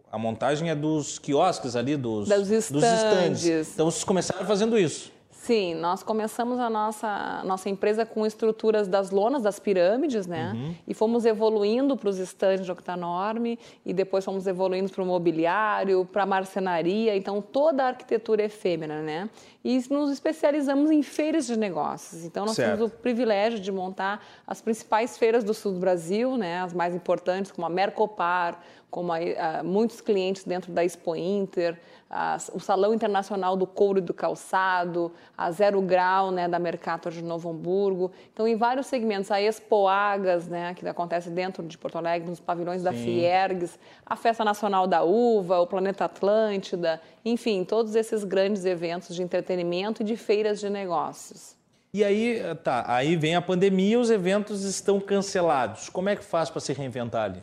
a 0.10 0.18
montagem 0.18 0.70
é 0.70 0.76
dos 0.76 1.20
quiosques 1.20 1.76
ali, 1.76 1.98
dos. 1.98 2.30
Dos 2.72 2.84
estandes. 2.84 3.74
Então, 3.74 3.92
vocês 3.92 4.06
começaram 4.06 4.46
fazendo 4.46 4.80
isso. 4.80 5.19
Sim, 5.42 5.74
nós 5.74 6.04
começamos 6.04 6.60
a 6.60 6.70
nossa, 6.70 7.42
nossa 7.46 7.70
empresa 7.70 8.06
com 8.06 8.26
estruturas 8.26 8.90
das 8.90 9.10
lonas, 9.10 9.42
das 9.42 9.58
pirâmides, 9.58 10.28
né? 10.28 10.52
Uhum. 10.54 10.76
E 10.86 10.94
fomos 10.94 11.26
evoluindo 11.26 11.96
para 11.96 12.10
os 12.10 12.18
estandes 12.20 12.66
de 12.66 12.72
octanorme 12.72 13.58
e 13.86 13.94
depois 13.94 14.26
fomos 14.26 14.46
evoluindo 14.46 14.92
para 14.92 15.02
o 15.02 15.06
mobiliário, 15.06 16.06
para 16.12 16.24
a 16.24 16.26
marcenaria, 16.26 17.16
então 17.16 17.42
toda 17.42 17.86
a 17.86 17.88
arquitetura 17.88 18.44
efêmera, 18.44 19.02
né? 19.02 19.30
E 19.64 19.82
nos 19.90 20.12
especializamos 20.12 20.92
em 20.92 21.02
feiras 21.02 21.48
de 21.48 21.58
negócios. 21.58 22.26
Então 22.26 22.46
nós 22.46 22.58
certo. 22.58 22.76
temos 22.76 22.92
o 22.92 22.96
privilégio 22.98 23.60
de 23.60 23.72
montar 23.72 24.22
as 24.46 24.62
principais 24.62 25.18
feiras 25.18 25.44
do 25.44 25.54
sul 25.54 25.72
do 25.72 25.80
Brasil, 25.80 26.36
né? 26.36 26.62
As 26.62 26.74
mais 26.74 26.94
importantes, 26.94 27.50
como 27.50 27.66
a 27.66 27.70
Mercopar, 27.70 28.60
como 28.90 29.12
a, 29.12 29.18
a, 29.18 29.64
muitos 29.64 30.02
clientes 30.02 30.44
dentro 30.44 30.72
da 30.72 30.84
Expo 30.84 31.16
Inter, 31.16 31.80
a, 32.10 32.38
o 32.54 32.60
Salão 32.60 32.94
Internacional 32.94 33.56
do 33.56 33.68
Couro 33.68 34.00
e 34.00 34.02
do 34.02 34.14
Calçado, 34.14 35.12
a 35.38 35.52
Zero 35.52 35.82
Grau, 35.82 36.32
né, 36.32 36.48
da 36.48 36.58
Mercator 36.58 37.12
de 37.12 37.22
Novo 37.22 37.50
Hamburgo. 37.50 38.12
Então, 38.34 38.48
em 38.48 38.56
vários 38.56 38.88
segmentos, 38.88 39.30
a 39.30 39.40
Expo 39.40 39.88
Agas, 39.88 40.48
né, 40.48 40.74
que 40.74 40.88
acontece 40.88 41.30
dentro 41.30 41.64
de 41.64 41.78
Porto 41.78 41.98
Alegre, 41.98 42.30
nos 42.30 42.40
pavilhões 42.40 42.82
Sim. 42.82 42.86
da 42.86 42.94
Fiergs, 42.94 43.80
a 44.06 44.16
Festa 44.16 44.44
Nacional 44.44 44.88
da 44.88 45.04
Uva, 45.04 45.60
o 45.60 45.68
Planeta 45.68 46.06
Atlântida, 46.06 47.00
enfim, 47.24 47.64
todos 47.64 47.96
esses 47.96 48.24
grandes 48.24 48.66
eventos 48.66 49.16
de 49.16 49.22
entretenimento 49.22 50.02
e 50.02 50.06
de 50.06 50.18
feiras 50.18 50.60
de 50.60 50.70
negócios. 50.70 51.58
E 51.92 52.04
aí, 52.04 52.40
tá, 52.64 52.86
aí 52.88 53.16
vem 53.16 53.36
a 53.36 53.42
pandemia, 53.42 54.00
os 54.00 54.12
eventos 54.12 54.64
estão 54.64 55.00
cancelados. 55.00 55.90
Como 55.90 56.08
é 56.08 56.16
que 56.16 56.24
faz 56.24 56.50
para 56.50 56.62
se 56.62 56.72
reinventar 56.72 57.24
ali? 57.24 57.42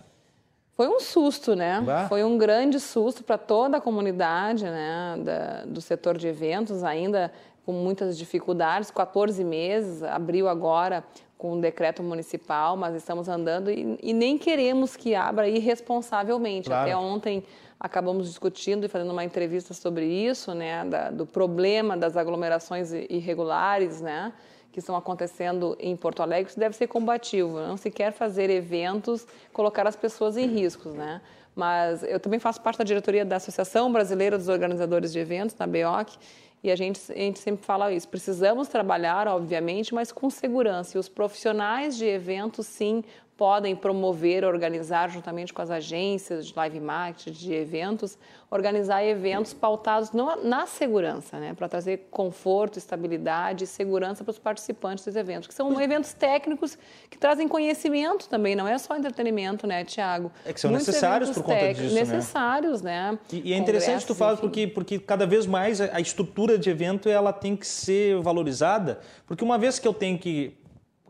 Foi 0.76 0.88
um 0.88 1.00
susto, 1.00 1.56
né? 1.56 1.80
Bah. 1.80 2.06
Foi 2.06 2.22
um 2.22 2.36
grande 2.36 2.78
susto 2.78 3.24
para 3.24 3.38
toda 3.38 3.78
a 3.78 3.80
comunidade 3.80 4.64
né? 4.64 5.16
Da, 5.24 5.64
do 5.64 5.80
setor 5.80 6.18
de 6.18 6.28
eventos, 6.28 6.84
ainda 6.84 7.32
com 7.64 7.72
muitas 7.72 8.18
dificuldades. 8.18 8.90
14 8.90 9.42
meses, 9.42 10.02
abriu 10.02 10.48
agora 10.48 11.02
com 11.38 11.54
um 11.54 11.60
decreto 11.60 12.02
municipal, 12.02 12.76
mas 12.76 12.94
estamos 12.94 13.26
andando 13.26 13.70
e, 13.70 13.98
e 14.02 14.12
nem 14.12 14.36
queremos 14.36 14.96
que 14.96 15.14
abra 15.14 15.48
irresponsavelmente. 15.48 16.68
Claro. 16.68 16.82
Até 16.82 16.96
ontem 16.96 17.42
acabamos 17.80 18.28
discutindo 18.28 18.84
e 18.84 18.88
fazendo 18.88 19.12
uma 19.12 19.24
entrevista 19.24 19.72
sobre 19.72 20.04
isso, 20.04 20.54
né? 20.54 20.84
Da, 20.84 21.10
do 21.10 21.24
problema 21.24 21.96
das 21.96 22.18
aglomerações 22.18 22.92
irregulares, 22.92 24.02
né? 24.02 24.30
Que 24.76 24.80
estão 24.80 24.94
acontecendo 24.94 25.74
em 25.80 25.96
Porto 25.96 26.22
Alegre, 26.22 26.50
isso 26.50 26.60
deve 26.60 26.76
ser 26.76 26.86
combativo. 26.86 27.58
Não 27.58 27.78
se 27.78 27.90
quer 27.90 28.12
fazer 28.12 28.50
eventos, 28.50 29.26
colocar 29.50 29.86
as 29.88 29.96
pessoas 29.96 30.36
em 30.36 30.46
riscos, 30.46 30.92
né? 30.92 31.22
Mas 31.54 32.02
eu 32.02 32.20
também 32.20 32.38
faço 32.38 32.60
parte 32.60 32.76
da 32.76 32.84
diretoria 32.84 33.24
da 33.24 33.36
Associação 33.36 33.90
Brasileira 33.90 34.36
dos 34.36 34.48
Organizadores 34.48 35.14
de 35.14 35.18
Eventos, 35.18 35.56
na 35.56 35.66
BEOC, 35.66 36.18
e 36.62 36.70
a 36.70 36.76
gente, 36.76 37.00
a 37.10 37.14
gente 37.14 37.38
sempre 37.38 37.64
fala 37.64 37.90
isso. 37.90 38.06
Precisamos 38.06 38.68
trabalhar, 38.68 39.26
obviamente, 39.28 39.94
mas 39.94 40.12
com 40.12 40.28
segurança. 40.28 40.98
E 40.98 41.00
os 41.00 41.08
profissionais 41.08 41.96
de 41.96 42.04
eventos, 42.04 42.66
sim, 42.66 43.02
podem 43.36 43.76
promover, 43.76 44.44
organizar 44.44 45.10
juntamente 45.10 45.52
com 45.52 45.60
as 45.60 45.70
agências 45.70 46.46
de 46.46 46.54
live 46.56 46.80
marketing, 46.80 47.32
de 47.32 47.52
eventos, 47.52 48.16
organizar 48.50 49.04
eventos 49.04 49.52
pautados 49.52 50.10
na 50.42 50.66
segurança, 50.66 51.38
né, 51.38 51.52
para 51.52 51.68
trazer 51.68 52.08
conforto, 52.10 52.78
estabilidade 52.78 53.64
e 53.64 53.66
segurança 53.66 54.24
para 54.24 54.30
os 54.30 54.38
participantes 54.38 55.04
dos 55.04 55.16
eventos, 55.16 55.48
que 55.48 55.54
são 55.54 55.78
eventos 55.80 56.12
técnicos 56.14 56.78
que 57.10 57.18
trazem 57.18 57.46
conhecimento 57.46 58.28
também, 58.28 58.56
não 58.56 58.66
é 58.66 58.78
só 58.78 58.96
entretenimento, 58.96 59.66
né, 59.66 59.84
Tiago? 59.84 60.32
É 60.44 60.52
que 60.52 60.60
são 60.60 60.70
Muitos 60.70 60.86
necessários 60.86 61.30
por 61.30 61.42
conta 61.42 61.74
disso, 61.74 61.94
né? 61.94 62.00
necessários, 62.00 62.82
né? 62.82 63.12
né? 63.12 63.18
E, 63.32 63.50
e, 63.50 63.52
é 63.52 63.56
interessante 63.56 64.06
tu 64.06 64.14
falar 64.14 64.36
porque 64.36 64.66
porque 64.66 64.98
cada 64.98 65.26
vez 65.26 65.46
mais 65.46 65.80
a 65.80 66.00
estrutura 66.00 66.58
de 66.58 66.70
evento 66.70 67.08
ela 67.08 67.32
tem 67.32 67.56
que 67.56 67.66
ser 67.66 68.20
valorizada, 68.20 69.00
porque 69.26 69.44
uma 69.44 69.58
vez 69.58 69.78
que 69.78 69.86
eu 69.86 69.92
tenho 69.92 70.18
que 70.18 70.56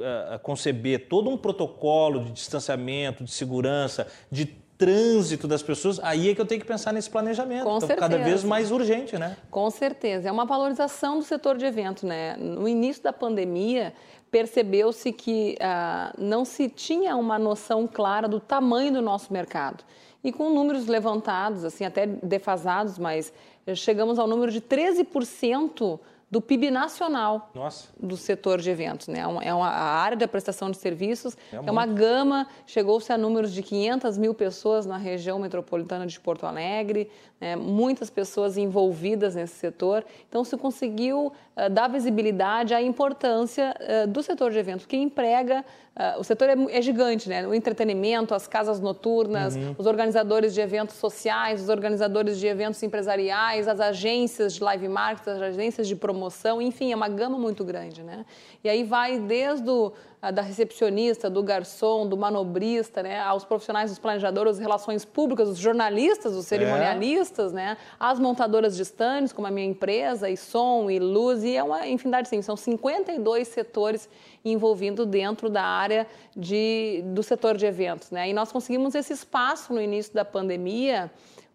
uh, 0.01 0.39
conceber 0.41 1.09
todo 1.09 1.31
um 1.31 1.37
protocolo 1.37 2.25
de 2.25 2.33
distanciamento, 2.33 3.25
de 3.25 3.31
segurança, 3.31 4.07
de 4.31 4.47
trânsito 4.77 5.49
das 5.49 5.63
pessoas, 5.63 5.99
aí 6.01 6.31
é 6.31 6.35
que 6.35 6.41
eu 6.41 6.47
tenho 6.47 6.61
que 6.61 6.67
pensar 6.67 6.93
nesse 6.93 7.09
planejamento. 7.09 7.65
Com 7.65 7.77
então, 7.77 7.89
certeza. 7.89 8.09
cada 8.09 8.23
vez 8.23 8.45
mais 8.45 8.71
urgente, 8.71 9.19
né? 9.19 9.37
Com 9.51 9.71
certeza. 9.71 10.29
É 10.29 10.33
uma 10.33 10.45
valorização 10.45 11.19
do 11.19 11.25
setor 11.25 11.57
de 11.57 11.65
evento, 11.65 12.07
né? 12.07 12.37
No 12.37 12.69
início 12.69 13.03
da 13.03 13.13
pandemia, 13.13 13.95
percebeu-se 14.31 15.13
que 15.13 15.57
ah, 15.61 16.13
não 16.19 16.45
se 16.45 16.69
tinha 16.69 17.17
uma 17.17 17.39
noção 17.39 17.87
clara 17.87 18.29
do 18.29 18.39
tamanho 18.39 18.93
do 18.93 19.03
nosso 19.03 19.33
mercado. 19.33 19.83
E 20.23 20.33
com 20.33 20.51
números 20.51 20.87
levantados, 20.87 21.65
assim, 21.65 21.85
até 21.85 22.07
defasados, 22.07 22.99
mas 22.99 23.33
chegamos 23.75 24.19
ao 24.19 24.27
número 24.27 24.53
de 24.53 24.61
13% 24.61 25.99
do 26.37 26.43
PIB 26.43 26.71
nacional 26.71 27.51
Nossa. 27.55 27.89
do 27.99 28.15
setor 28.15 28.61
de 28.61 28.69
eventos. 28.69 29.09
Né? 29.09 29.21
É, 29.21 29.49
é 29.49 29.55
uma, 29.55 29.69
a 29.69 30.03
área 30.03 30.19
da 30.19 30.29
prestação 30.29 30.71
de 30.71 30.77
serviços 30.77 31.35
é, 31.51 31.57
é 31.57 31.71
uma 31.71 31.87
gama, 31.87 32.47
chegou-se 32.67 33.11
a 33.11 33.17
números 33.17 33.55
de 33.55 33.63
500 33.63 34.19
mil 34.19 34.35
pessoas 34.35 34.85
na 34.85 34.99
região 34.99 35.39
metropolitana 35.39 36.07
de 36.07 36.21
Porto 36.21 36.45
Alegre, 36.45 37.11
né? 37.41 37.57
muitas 37.57 38.11
pessoas 38.11 38.59
envolvidas 38.59 39.35
nesse 39.35 39.55
setor. 39.55 40.05
Então, 40.29 40.45
se 40.45 40.59
conseguiu 40.59 41.29
uh, 41.57 41.71
dar 41.71 41.89
visibilidade 41.89 42.75
à 42.75 42.83
importância 42.83 43.75
uh, 43.81 44.07
do 44.07 44.23
setor 44.23 44.51
de 44.51 44.59
eventos, 44.59 44.85
que 44.85 44.99
emprega 44.99 45.65
Uh, 45.97 46.21
o 46.21 46.25
setor 46.25 46.51
é, 46.51 46.57
é, 46.77 46.83
gigante, 46.83 47.27
né? 47.27 47.47
O 47.47 47.55
entretenimento, 47.55 48.35
as 48.35 48.47
casas 48.47 48.79
noturnas, 48.79 49.57
uhum. 49.57 49.75
os 49.79 49.87
organizadores 49.87 50.53
de 50.53 50.61
eventos 50.61 50.97
sociais, 50.97 51.63
os 51.63 51.71
organizadores 51.71 52.39
de 52.39 52.47
eventos 52.47 52.83
empresariais, 52.83 53.67
as 53.67 53.81
agências 53.81 54.53
de 54.53 54.63
live 54.63 54.89
marketing, 54.89 55.31
as 55.31 55.41
agências 55.41 55.89
de 55.89 55.97
promoção, 55.97 56.61
enfim, 56.61 56.93
é 56.93 56.97
uma 56.97 57.09
gama 57.09 57.39
muito 57.39 57.65
grande, 57.65 58.03
né? 58.03 58.27
E 58.63 58.69
aí 58.69 58.85
vai 58.85 59.19
desde 59.19 59.71
o 59.71 59.95
da 60.33 60.43
recepcionista, 60.43 61.29
do 61.31 61.43
garçom, 61.43 62.07
do 62.07 62.17
manobrista, 62.17 63.03
né, 63.03 63.21
aos 63.21 63.45
profissionais 63.45 63.91
dos 63.91 63.99
planejadores, 63.99 64.55
as 64.55 64.59
relações 64.59 65.05
públicas, 65.05 65.49
os 65.49 65.59
jornalistas, 65.59 66.35
os 66.35 66.47
cerimonialistas, 66.47 67.53
é. 67.53 67.57
né, 67.57 67.77
as 67.99 68.19
montadoras 68.19 68.77
de 68.77 68.83
stands, 68.83 69.33
como 69.33 69.47
a 69.47 69.51
minha 69.51 69.67
empresa, 69.67 70.29
e 70.29 70.37
som, 70.37 70.91
e 70.91 70.99
luz, 70.99 71.45
e 71.45 71.57
é 71.57 71.63
uma 71.63 71.87
infinidade, 71.87 72.29
sim, 72.29 72.43
são 72.43 72.57
52 72.57 73.49
setores 73.49 74.09
envolvidos 74.51 75.07
dentro 75.07 75.49
da 75.49 75.63
área 75.63 76.07
de, 76.37 77.03
do 77.07 77.23
setor 77.23 77.57
de 77.57 77.67
eventos, 77.67 78.11
né, 78.11 78.29
e 78.29 78.33
nós 78.33 78.53
conseguimos 78.53 78.95
esse 78.95 79.13
espaço 79.13 79.73
no 79.73 79.81
início 79.81 80.15
da 80.15 80.25
pandemia, 80.25 81.11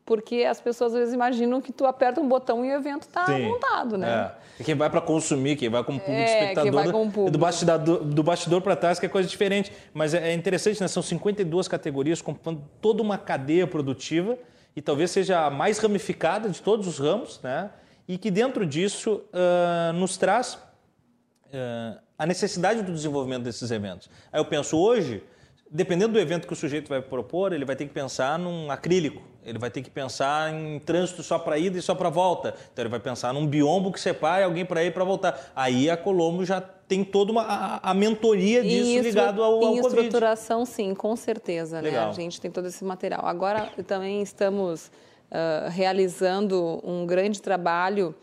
porque 0.06 0.44
as 0.44 0.60
pessoas 0.60 0.94
às 0.94 1.00
vezes 1.00 1.14
imaginam 1.14 1.62
que 1.62 1.72
tu 1.72 1.86
aperta 1.86 2.20
um 2.20 2.28
botão 2.28 2.66
e 2.66 2.72
o 2.72 2.76
evento 2.76 3.04
está 3.04 3.28
montado, 3.38 3.98
né? 3.98 4.34
É. 4.38 4.42
E 4.62 4.64
quem 4.64 4.76
vai 4.76 4.90
para 4.90 5.00
consumir, 5.00 5.56
quem 5.56 5.70
vai 5.70 5.84
como 5.84 6.00
público 6.00 6.20
é, 6.20 6.26
espectador, 6.26 6.64
quem 6.64 6.72
vai 6.72 6.92
com 6.92 7.10
público. 7.10 7.32
do 7.32 7.38
bastidor, 7.38 7.80
do 7.80 8.24
bastidor 8.24 8.62
para 8.62 8.76
trás, 8.76 9.00
que 9.00 9.06
é 9.06 9.10
coisa 9.10 9.30
diferente. 9.30 9.72
Mas 9.94 10.14
é, 10.14 10.30
é 10.30 10.34
interessante, 10.34 10.82
né? 10.82 10.88
São 10.88 11.02
52 11.02 11.68
categorias 11.68 12.22
compondo 12.22 12.62
toda 12.82 13.02
uma 13.02 13.18
cadeia 13.18 13.66
produtiva 13.66 14.38
e 14.76 14.82
talvez 14.82 15.12
seja 15.12 15.46
a 15.46 15.50
mais 15.50 15.80
ramificada 15.80 16.50
de 16.50 16.62
todos 16.62 16.88
os 16.88 17.00
ramos, 17.00 17.40
né? 17.42 17.72
E 18.08 18.18
que 18.18 18.30
dentro 18.30 18.66
disso 18.66 19.24
uh, 19.32 19.94
nos 19.94 20.18
traz 20.18 20.56
uh, 20.56 22.00
a 22.22 22.26
necessidade 22.28 22.84
do 22.84 22.94
desenvolvimento 22.94 23.42
desses 23.42 23.72
eventos. 23.72 24.08
Aí 24.32 24.40
eu 24.40 24.46
penso 24.46 24.78
hoje, 24.78 25.24
dependendo 25.72 26.14
do 26.14 26.20
evento 26.20 26.46
que 26.46 26.54
o 26.54 26.56
sujeito 26.56 26.88
vai 26.88 27.02
propor, 27.02 27.52
ele 27.52 27.66
vai 27.66 27.76
ter 27.76 27.88
que 27.88 27.92
pensar 27.92 28.38
num 28.38 28.70
acrílico, 28.70 29.24
ele 29.44 29.58
vai 29.58 29.72
ter 29.72 29.82
que 29.82 29.90
pensar 29.90 30.54
em 30.54 30.78
trânsito 30.78 31.24
só 31.24 31.40
para 31.40 31.58
ida 31.58 31.80
e 31.80 31.82
só 31.82 31.96
para 31.96 32.10
volta. 32.10 32.54
Então 32.72 32.84
ele 32.84 32.90
vai 32.90 33.00
pensar 33.00 33.34
num 33.34 33.48
biombo 33.48 33.92
que 33.92 34.00
separe 34.00 34.44
alguém 34.44 34.64
para 34.64 34.84
ir 34.84 34.90
e 34.90 34.92
para 34.92 35.04
voltar. 35.04 35.52
Aí 35.56 35.90
a 35.90 35.98
Colombo 35.98 36.46
já 36.46 36.62
tem 36.62 37.04
toda 37.04 37.32
uma, 37.32 37.42
a, 37.42 37.90
a 37.90 37.94
mentoria 37.96 38.62
disso 38.62 38.92
isso, 38.92 39.02
ligado 39.02 39.44
ao, 39.44 39.54
ao 39.54 39.74
em 39.74 39.82
Covid. 39.82 39.88
estruturação, 39.88 40.64
sim, 40.64 40.94
com 40.94 41.16
certeza. 41.16 41.82
Né? 41.82 41.98
A 41.98 42.12
gente 42.12 42.40
tem 42.40 42.52
todo 42.52 42.68
esse 42.68 42.86
material. 42.86 43.26
Agora 43.26 43.72
também 43.88 44.22
estamos 44.22 44.92
uh, 45.32 45.72
realizando 45.72 46.80
um 46.84 47.04
grande 47.04 47.42
trabalho 47.42 48.14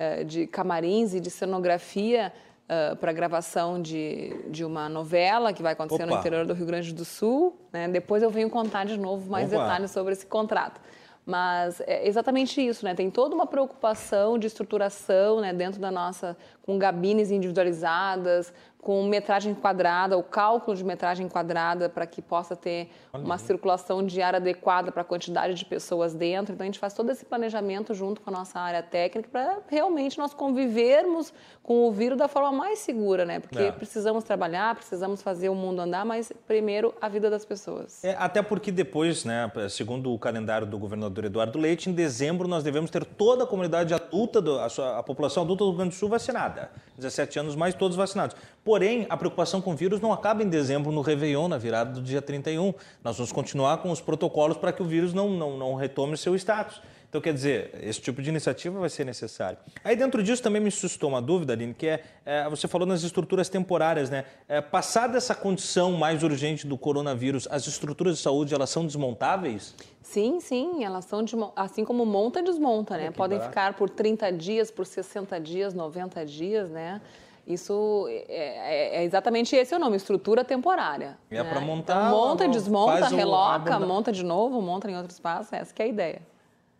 uh, 0.00 0.24
de 0.24 0.44
camarins 0.48 1.14
e 1.14 1.20
de 1.20 1.30
cenografia 1.30 2.32
Uh, 2.64 2.96
para 2.96 3.12
gravação 3.12 3.82
de, 3.82 4.34
de 4.48 4.64
uma 4.64 4.88
novela 4.88 5.52
que 5.52 5.62
vai 5.62 5.74
acontecer 5.74 6.04
Opa. 6.04 6.14
no 6.14 6.18
interior 6.18 6.46
do 6.46 6.54
Rio 6.54 6.64
Grande 6.64 6.94
do 6.94 7.04
Sul. 7.04 7.60
Né? 7.70 7.88
Depois 7.88 8.22
eu 8.22 8.30
venho 8.30 8.48
contar 8.48 8.84
de 8.84 8.98
novo 8.98 9.30
mais 9.30 9.52
Opa. 9.52 9.62
detalhes 9.62 9.90
sobre 9.90 10.14
esse 10.14 10.24
contrato. 10.24 10.80
Mas 11.26 11.80
é 11.86 12.06
exatamente 12.06 12.60
isso, 12.60 12.84
né? 12.84 12.94
Tem 12.94 13.10
toda 13.10 13.34
uma 13.34 13.46
preocupação 13.46 14.38
de 14.38 14.46
estruturação 14.46 15.40
né, 15.40 15.54
dentro 15.54 15.80
da 15.80 15.90
nossa, 15.90 16.36
com 16.62 16.78
gabines 16.78 17.30
individualizadas, 17.30 18.52
com 18.84 19.02
metragem 19.04 19.54
quadrada, 19.54 20.18
o 20.18 20.22
cálculo 20.22 20.76
de 20.76 20.84
metragem 20.84 21.26
quadrada 21.26 21.88
para 21.88 22.06
que 22.06 22.20
possa 22.20 22.54
ter 22.54 22.90
uma 23.14 23.38
circulação 23.38 24.04
de 24.04 24.20
ar 24.20 24.34
adequada 24.34 24.92
para 24.92 25.00
a 25.00 25.04
quantidade 25.04 25.54
de 25.54 25.64
pessoas 25.64 26.12
dentro. 26.12 26.52
Então 26.52 26.64
a 26.64 26.66
gente 26.66 26.78
faz 26.78 26.92
todo 26.92 27.10
esse 27.10 27.24
planejamento 27.24 27.94
junto 27.94 28.20
com 28.20 28.28
a 28.28 28.32
nossa 28.32 28.60
área 28.60 28.82
técnica 28.82 29.30
para 29.32 29.58
realmente 29.68 30.18
nós 30.18 30.34
convivermos 30.34 31.32
com 31.62 31.88
o 31.88 31.92
vírus 31.92 32.18
da 32.18 32.28
forma 32.28 32.52
mais 32.52 32.78
segura, 32.78 33.24
né? 33.24 33.40
Porque 33.40 33.58
é. 33.58 33.72
precisamos 33.72 34.22
trabalhar, 34.22 34.74
precisamos 34.74 35.22
fazer 35.22 35.48
o 35.48 35.54
mundo 35.54 35.80
andar, 35.80 36.04
mas 36.04 36.30
primeiro 36.46 36.94
a 37.00 37.08
vida 37.08 37.30
das 37.30 37.42
pessoas. 37.42 38.04
É, 38.04 38.14
até 38.18 38.42
porque 38.42 38.70
depois, 38.70 39.24
né, 39.24 39.50
segundo 39.70 40.12
o 40.12 40.18
calendário 40.18 40.66
do 40.66 40.78
governador 40.78 41.24
Eduardo 41.24 41.58
Leite, 41.58 41.88
em 41.88 41.94
dezembro 41.94 42.46
nós 42.46 42.62
devemos 42.62 42.90
ter 42.90 43.02
toda 43.02 43.44
a 43.44 43.46
comunidade 43.46 43.94
adulta, 43.94 44.42
do, 44.42 44.60
a, 44.60 44.68
sua, 44.68 44.98
a 44.98 45.02
população 45.02 45.42
adulta 45.42 45.64
do 45.64 45.70
Rio 45.70 45.78
Grande 45.78 45.94
do 45.94 45.98
Sul 45.98 46.10
vacinada. 46.10 46.70
17 46.98 47.38
anos 47.38 47.56
mais 47.56 47.74
todos 47.74 47.96
vacinados. 47.96 48.36
Porém, 48.74 49.06
a 49.08 49.16
preocupação 49.16 49.60
com 49.60 49.70
o 49.70 49.76
vírus 49.76 50.00
não 50.00 50.12
acaba 50.12 50.42
em 50.42 50.48
dezembro 50.48 50.90
no 50.90 51.00
Réveillon, 51.00 51.46
na 51.46 51.56
virada 51.56 51.92
do 51.92 52.02
dia 52.02 52.20
31. 52.20 52.74
Nós 53.04 53.16
vamos 53.16 53.30
continuar 53.30 53.78
com 53.78 53.88
os 53.88 54.00
protocolos 54.00 54.56
para 54.56 54.72
que 54.72 54.82
o 54.82 54.84
vírus 54.84 55.14
não, 55.14 55.30
não, 55.30 55.56
não 55.56 55.74
retome 55.76 56.16
seu 56.16 56.34
status. 56.34 56.82
Então, 57.08 57.20
quer 57.20 57.32
dizer, 57.32 57.70
esse 57.80 58.00
tipo 58.00 58.20
de 58.20 58.28
iniciativa 58.28 58.80
vai 58.80 58.88
ser 58.88 59.04
necessário. 59.04 59.58
Aí, 59.84 59.94
dentro 59.94 60.20
disso, 60.24 60.42
também 60.42 60.60
me 60.60 60.72
suscitou 60.72 61.08
uma 61.08 61.22
dúvida, 61.22 61.52
Aline, 61.52 61.72
que 61.72 61.86
é, 61.86 62.02
é 62.26 62.48
você 62.50 62.66
falou 62.66 62.84
nas 62.84 63.04
estruturas 63.04 63.48
temporárias, 63.48 64.10
né? 64.10 64.24
É, 64.48 64.60
passada 64.60 65.16
essa 65.16 65.36
condição 65.36 65.92
mais 65.92 66.24
urgente 66.24 66.66
do 66.66 66.76
coronavírus, 66.76 67.46
as 67.52 67.68
estruturas 67.68 68.16
de 68.16 68.22
saúde, 68.24 68.52
elas 68.52 68.70
são 68.70 68.84
desmontáveis? 68.84 69.72
Sim, 70.02 70.40
sim, 70.40 70.82
elas 70.82 71.04
são, 71.04 71.22
de, 71.22 71.36
assim 71.54 71.84
como 71.84 72.04
monta 72.04 72.40
e 72.40 72.42
desmonta, 72.42 72.96
né? 72.96 73.12
Podem 73.12 73.38
barato. 73.38 73.52
ficar 73.52 73.74
por 73.74 73.88
30 73.88 74.32
dias, 74.32 74.72
por 74.72 74.84
60 74.84 75.38
dias, 75.38 75.72
90 75.74 76.26
dias, 76.26 76.68
né? 76.68 77.00
Isso 77.46 78.06
é, 78.08 78.24
é, 78.28 78.96
é, 78.96 79.04
exatamente 79.04 79.54
esse 79.54 79.74
é 79.74 79.76
o 79.76 79.80
nome, 79.80 79.96
estrutura 79.96 80.42
temporária. 80.44 81.18
É 81.30 81.42
né? 81.42 81.50
para 81.50 81.60
montar. 81.60 82.08
Então, 82.08 82.10
monta, 82.10 82.48
desmonta, 82.48 83.08
reloca, 83.08 83.78
monta 83.80 84.10
de 84.10 84.24
novo, 84.24 84.62
monta 84.62 84.90
em 84.90 84.96
outro 84.96 85.12
espaço, 85.12 85.54
essa 85.54 85.74
é 85.78 85.82
a 85.82 85.86
ideia. 85.86 86.22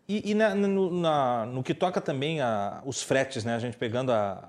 E, 0.07 0.31
e 0.31 0.33
na, 0.33 0.55
no, 0.55 0.91
na, 0.91 1.45
no, 1.45 1.63
que 1.63 1.73
toca 1.73 2.01
também 2.01 2.41
a, 2.41 2.81
os 2.85 3.01
fretes, 3.01 3.43
né? 3.43 3.55
A 3.55 3.59
gente 3.59 3.77
pegando 3.77 4.11
a, 4.11 4.43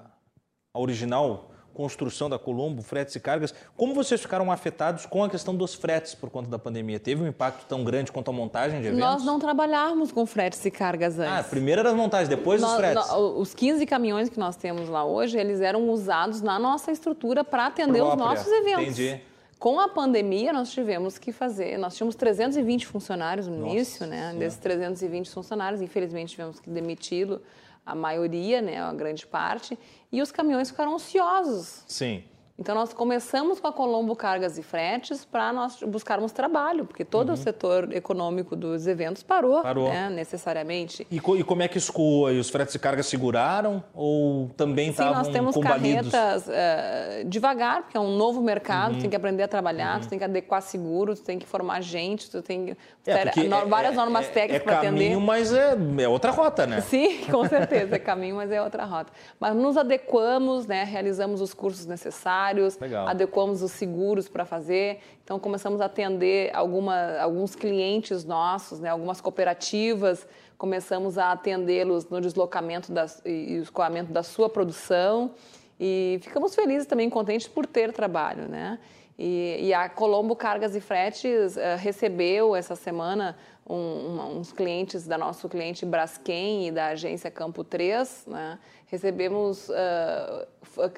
a 0.74 0.78
original 0.80 1.50
construção 1.76 2.30
da 2.30 2.38
Colombo, 2.38 2.80
fretes 2.80 3.14
e 3.14 3.20
cargas. 3.20 3.52
Como 3.76 3.94
vocês 3.94 4.20
ficaram 4.22 4.50
afetados 4.50 5.04
com 5.04 5.22
a 5.22 5.28
questão 5.28 5.54
dos 5.54 5.74
fretes 5.74 6.14
por 6.14 6.30
conta 6.30 6.48
da 6.48 6.58
pandemia? 6.58 6.98
Teve 6.98 7.22
um 7.22 7.26
impacto 7.26 7.66
tão 7.66 7.84
grande 7.84 8.10
quanto 8.10 8.30
a 8.30 8.32
montagem 8.32 8.80
de 8.80 8.86
eventos? 8.88 9.06
Nós 9.06 9.24
não 9.24 9.38
trabalhávamos 9.38 10.10
com 10.10 10.24
fretes 10.24 10.64
e 10.64 10.70
cargas 10.70 11.18
antes. 11.18 11.32
Ah, 11.32 11.44
primeiro 11.44 11.80
eram 11.80 11.90
as 11.90 11.96
montagens, 11.96 12.30
depois 12.30 12.62
nós, 12.62 12.70
os 12.72 12.76
fretes. 12.78 13.08
Nós, 13.08 13.36
os 13.36 13.54
15 13.54 13.84
caminhões 13.84 14.30
que 14.30 14.40
nós 14.40 14.56
temos 14.56 14.88
lá 14.88 15.04
hoje, 15.04 15.36
eles 15.38 15.60
eram 15.60 15.90
usados 15.90 16.40
na 16.40 16.58
nossa 16.58 16.90
estrutura 16.90 17.44
para 17.44 17.66
atender 17.66 17.98
Própria. 17.98 18.24
os 18.24 18.30
nossos 18.30 18.50
eventos. 18.50 18.98
Entendi. 18.98 19.20
Com 19.58 19.78
a 19.78 19.88
pandemia, 19.88 20.52
nós 20.52 20.70
tivemos 20.70 21.18
que 21.18 21.32
fazer. 21.32 21.78
Nós 21.78 21.94
tínhamos 21.94 22.14
320 22.14 22.86
funcionários 22.86 23.48
no 23.48 23.58
Nossa, 23.58 23.74
início, 23.74 24.06
né? 24.06 24.32
Sim. 24.32 24.38
Desses 24.38 24.58
320 24.58 25.30
funcionários, 25.30 25.82
infelizmente 25.82 26.30
tivemos 26.30 26.58
que 26.58 26.68
demiti-lo, 26.68 27.40
a 27.86 27.94
maioria, 27.94 28.60
né? 28.60 28.82
A 28.82 28.92
grande 28.92 29.24
parte. 29.24 29.78
E 30.10 30.20
os 30.20 30.32
caminhões 30.32 30.70
ficaram 30.70 30.94
ociosos. 30.94 31.84
Sim. 31.86 32.24
Então, 32.58 32.74
nós 32.74 32.92
começamos 32.94 33.60
com 33.60 33.68
a 33.68 33.72
Colombo 33.72 34.16
Cargas 34.16 34.56
e 34.56 34.62
Fretes 34.62 35.26
para 35.26 35.52
nós 35.52 35.78
buscarmos 35.82 36.32
trabalho, 36.32 36.86
porque 36.86 37.04
todo 37.04 37.28
uhum. 37.28 37.34
o 37.34 37.36
setor 37.36 37.92
econômico 37.92 38.56
dos 38.56 38.86
eventos 38.86 39.22
parou, 39.22 39.62
parou. 39.62 39.88
Né, 39.88 40.08
necessariamente. 40.08 41.06
E, 41.10 41.16
e, 41.16 41.44
como 41.44 41.62
é 41.62 41.68
que 41.68 41.76
escoou? 41.76 42.32
E 42.32 42.38
os 42.38 42.48
fretes 42.48 42.74
e 42.74 42.78
cargas 42.78 43.06
seguraram 43.06 43.84
ou 43.94 44.48
também 44.56 44.88
estavam 44.88 45.12
Sim, 45.12 45.18
nós 45.18 45.28
temos 45.28 45.54
combalidos? 45.54 46.10
carretas 46.10 46.48
uh, 46.48 47.28
devagar, 47.28 47.82
porque 47.82 47.96
é 47.96 48.00
um 48.00 48.16
novo 48.16 48.40
mercado, 48.40 48.94
uhum. 48.94 49.00
tem 49.00 49.10
que 49.10 49.16
aprender 49.16 49.42
a 49.42 49.48
trabalhar, 49.48 50.00
uhum. 50.00 50.08
tem 50.08 50.18
que 50.18 50.24
adequar 50.24 50.62
seguros, 50.62 51.20
tem 51.20 51.38
que 51.38 51.46
formar 51.46 51.82
gente, 51.82 52.30
tu 52.30 52.40
tem 52.40 52.74
é, 53.06 53.24
várias 53.66 53.92
é, 53.92 53.96
normas 53.96 54.26
é, 54.26 54.30
técnicas 54.30 54.62
é 54.62 54.64
para 54.64 54.78
atender. 54.78 55.04
É 55.04 55.08
caminho, 55.08 55.20
mas 55.20 55.52
é, 55.52 55.76
é 55.98 56.08
outra 56.08 56.30
rota, 56.30 56.66
né? 56.66 56.80
Sim, 56.80 57.18
com 57.30 57.46
certeza, 57.46 57.96
é 57.96 57.98
caminho, 57.98 58.36
mas 58.36 58.50
é 58.50 58.62
outra 58.62 58.84
rota. 58.84 59.12
Mas 59.38 59.54
nos 59.54 59.76
adequamos, 59.76 60.66
né, 60.66 60.84
realizamos 60.84 61.42
os 61.42 61.52
cursos 61.52 61.84
necessários, 61.84 62.45
Legal. 62.80 63.08
adequamos 63.08 63.62
os 63.62 63.72
seguros 63.72 64.28
para 64.28 64.44
fazer. 64.44 65.00
Então, 65.24 65.38
começamos 65.38 65.80
a 65.80 65.86
atender 65.86 66.54
alguma, 66.54 67.18
alguns 67.18 67.54
clientes 67.54 68.24
nossos, 68.24 68.80
né, 68.80 68.88
algumas 68.88 69.20
cooperativas, 69.20 70.26
começamos 70.56 71.18
a 71.18 71.32
atendê-los 71.32 72.08
no 72.08 72.20
deslocamento 72.20 72.92
das, 72.92 73.22
e 73.24 73.58
escoamento 73.58 74.12
da 74.12 74.22
sua 74.22 74.48
produção. 74.48 75.32
E 75.78 76.18
ficamos 76.22 76.54
felizes 76.54 76.86
também, 76.86 77.10
contentes 77.10 77.46
por 77.46 77.66
ter 77.66 77.92
trabalho, 77.92 78.48
né? 78.48 78.78
E, 79.18 79.58
e 79.62 79.74
a 79.74 79.88
Colombo 79.88 80.36
Cargas 80.36 80.76
e 80.76 80.80
Fretes 80.80 81.56
uh, 81.56 81.76
recebeu 81.78 82.54
essa 82.54 82.76
semana 82.76 83.36
um, 83.68 83.74
um, 83.74 84.38
uns 84.38 84.52
clientes 84.52 85.06
da 85.06 85.16
nosso 85.16 85.48
cliente 85.48 85.86
Braskem 85.86 86.68
e 86.68 86.70
da 86.70 86.88
agência 86.88 87.30
Campo 87.30 87.64
3, 87.64 88.26
né? 88.26 88.58
Recebemos 88.86 89.68
uh, 89.68 90.46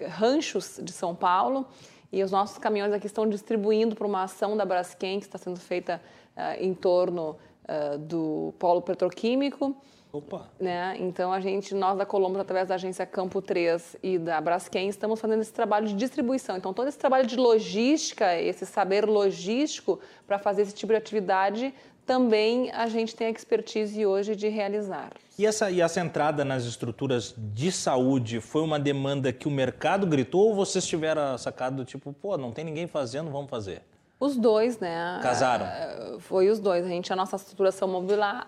ranchos 0.08 0.78
de 0.82 0.92
São 0.92 1.14
Paulo 1.14 1.66
e 2.12 2.22
os 2.22 2.30
nossos 2.30 2.58
caminhões 2.58 2.92
aqui 2.92 3.06
estão 3.06 3.28
distribuindo 3.28 3.94
para 3.94 4.06
uma 4.06 4.22
ação 4.22 4.56
da 4.56 4.64
Braskem 4.64 5.18
que 5.20 5.26
está 5.26 5.38
sendo 5.38 5.58
feita 5.58 6.00
uh, 6.36 6.62
em 6.62 6.74
torno 6.74 7.36
uh, 7.64 7.98
do 7.98 8.54
polo 8.58 8.80
petroquímico. 8.80 9.76
Opa. 10.10 10.48
Né? 10.58 10.96
Então 10.98 11.30
a 11.30 11.38
gente, 11.38 11.74
nós 11.74 11.98
da 11.98 12.06
Colombo, 12.06 12.38
através 12.38 12.68
da 12.68 12.76
agência 12.76 13.04
Campo 13.04 13.42
3 13.42 13.96
e 14.02 14.18
da 14.18 14.40
Braskem, 14.40 14.88
estamos 14.88 15.20
fazendo 15.20 15.42
esse 15.42 15.52
trabalho 15.52 15.86
de 15.86 15.94
distribuição. 15.94 16.56
Então 16.56 16.72
todo 16.72 16.88
esse 16.88 16.98
trabalho 16.98 17.26
de 17.26 17.36
logística, 17.36 18.34
esse 18.40 18.64
saber 18.64 19.04
logístico 19.04 20.00
para 20.26 20.38
fazer 20.38 20.62
esse 20.62 20.74
tipo 20.74 20.92
de 20.92 20.98
atividade 20.98 21.74
também 22.08 22.70
a 22.70 22.88
gente 22.88 23.14
tem 23.14 23.26
a 23.26 23.30
expertise 23.30 24.06
hoje 24.06 24.34
de 24.34 24.48
realizar. 24.48 25.10
E 25.38 25.44
essa, 25.44 25.70
e 25.70 25.82
essa 25.82 26.00
entrada 26.00 26.42
nas 26.42 26.64
estruturas 26.64 27.34
de 27.36 27.70
saúde 27.70 28.40
foi 28.40 28.62
uma 28.62 28.80
demanda 28.80 29.30
que 29.30 29.46
o 29.46 29.50
mercado 29.50 30.06
gritou 30.06 30.48
ou 30.48 30.54
vocês 30.54 30.86
tiveram 30.86 31.36
sacado 31.36 31.84
tipo, 31.84 32.10
pô, 32.14 32.38
não 32.38 32.50
tem 32.50 32.64
ninguém 32.64 32.86
fazendo, 32.86 33.30
vamos 33.30 33.50
fazer? 33.50 33.82
Os 34.18 34.36
dois, 34.36 34.78
né? 34.78 35.20
Casaram? 35.22 35.66
É, 35.66 36.16
foi 36.18 36.48
os 36.48 36.58
dois. 36.58 36.84
A 36.86 36.88
gente, 36.88 37.12
a 37.12 37.14
nossa 37.14 37.36
estrutura 37.36 37.70
são 37.70 37.86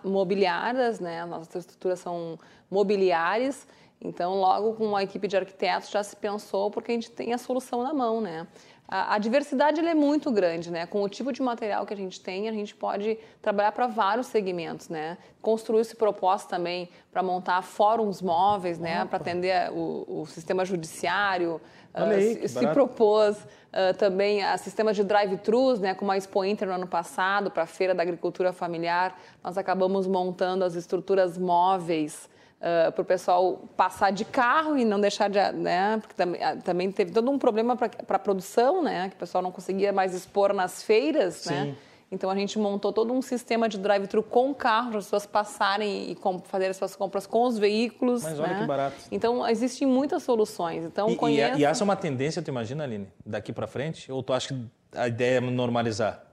mobiliárias, 0.03 0.99
né? 0.99 1.21
As 1.21 1.29
nossas 1.29 1.57
estruturas 1.57 2.01
são 2.01 2.39
mobiliares. 2.71 3.69
Então, 4.01 4.35
logo 4.35 4.73
com 4.73 4.97
a 4.97 5.03
equipe 5.03 5.29
de 5.29 5.37
arquitetos 5.37 5.91
já 5.91 6.03
se 6.03 6.17
pensou, 6.17 6.71
porque 6.71 6.93
a 6.93 6.95
gente 6.95 7.11
tem 7.11 7.35
a 7.35 7.39
solução 7.39 7.83
na 7.83 7.93
mão, 7.93 8.23
né? 8.23 8.47
A, 8.91 9.15
a 9.15 9.19
diversidade 9.19 9.81
é 9.81 9.95
muito 9.95 10.33
grande, 10.33 10.69
né? 10.69 10.85
Com 10.85 11.01
o 11.03 11.09
tipo 11.09 11.33
de 11.33 11.41
material 11.41 11.87
que 11.87 11.95
a 11.95 11.97
gente 11.97 12.21
tem, 12.21 12.49
a 12.49 12.53
gente 12.53 12.75
pode 12.75 13.17
trabalhar 13.41 13.71
para 13.71 13.87
vários 13.87 14.27
segmentos, 14.27 14.89
né? 14.89 15.17
Construiu-se 15.41 15.95
proposta 15.95 16.57
também 16.57 16.89
para 17.13 17.23
montar 17.23 17.63
fóruns 17.63 18.21
móveis, 18.21 18.81
né? 18.81 19.05
Para 19.05 19.19
atender 19.19 19.71
o, 19.71 20.23
o, 20.23 20.27
sistema 20.27 20.65
judiciário. 20.65 21.61
Uh, 21.95 22.03
aí, 22.03 22.49
se, 22.49 22.49
se 22.49 22.67
propôs 22.67 23.37
uh, 23.39 23.97
também 23.97 24.43
a 24.43 24.59
sistema 24.59 24.93
de 24.93 25.05
drive-thrus, 25.05 25.79
né? 25.79 25.95
Como 25.95 26.11
a 26.11 26.17
Expo 26.17 26.45
Inter 26.45 26.67
no 26.67 26.75
ano 26.75 26.89
passado, 26.89 27.49
para 27.49 27.63
a 27.63 27.67
Feira 27.67 27.95
da 27.95 28.03
Agricultura 28.03 28.53
Familiar. 28.53 29.17
Nós 29.43 29.57
acabamos 29.57 30.09
montando 30.09 30.65
as 30.65 30.75
estruturas 30.75 31.39
móveis 31.39 32.29
uh, 32.61 32.93
para 32.93 33.03
o 33.03 33.05
pessoal 33.05 33.69
passar 33.77 34.11
de 34.13 34.25
carro 34.25 34.77
e 34.77 34.85
não 34.85 35.01
deixar 35.01 35.29
de. 35.29 35.39
Né, 35.53 35.99
porque 36.01 36.15
também, 36.15 36.41
uh, 36.41 36.63
também 36.63 36.93
teve 36.93 37.13
todo 37.13 37.31
um 37.31 37.39
problema 37.39 37.77
para 37.77 37.91
a 38.09 38.19
produção, 38.19 38.83
né, 38.83 39.09
que 39.09 39.17
o 39.17 39.19
pessoal 39.19 39.43
não 39.43 39.51
conseguia 39.51 39.93
mais 39.93 40.15
expor 40.15 40.53
nas 40.53 40.83
feiras. 40.83 41.47
Né? 41.47 41.75
Então 42.13 42.29
a 42.29 42.35
gente 42.35 42.59
montou 42.59 42.93
todo 42.93 43.13
um 43.13 43.23
sistema 43.23 43.69
de 43.69 43.79
drive-thru 43.79 44.23
com 44.23 44.53
carro 44.53 44.91
para 44.91 44.99
as 44.99 45.05
pessoas 45.05 45.27
passarem 45.27 46.11
e 46.11 46.19
fazer 46.45 46.75
suas 46.75 46.97
compras 46.97 47.25
com 47.25 47.45
os 47.47 47.57
veículos. 47.57 48.25
Mas 48.25 48.41
olha 48.41 48.53
né? 48.53 48.61
que 48.61 48.67
barato. 48.67 48.97
Então 49.13 49.49
existem 49.49 49.87
muitas 49.87 50.25
soluções. 50.25 50.85
Então 50.85 51.09
e, 51.09 51.17
conheço... 51.17 51.59
e, 51.59 51.65
essa 51.65 51.83
é 51.83 51.85
uma 51.85 51.95
tendência, 51.95 52.43
tu 52.43 52.49
imagina, 52.49 52.83
Aline, 52.83 53.07
daqui 53.25 53.53
para 53.53 53.69
frente? 53.69 54.11
Ou 54.11 54.25
tu 54.25 54.33
acha 54.33 54.49
que 54.49 54.67
a 54.93 55.07
ideia 55.07 55.39
é 55.39 55.41
normalizar? 55.41 56.25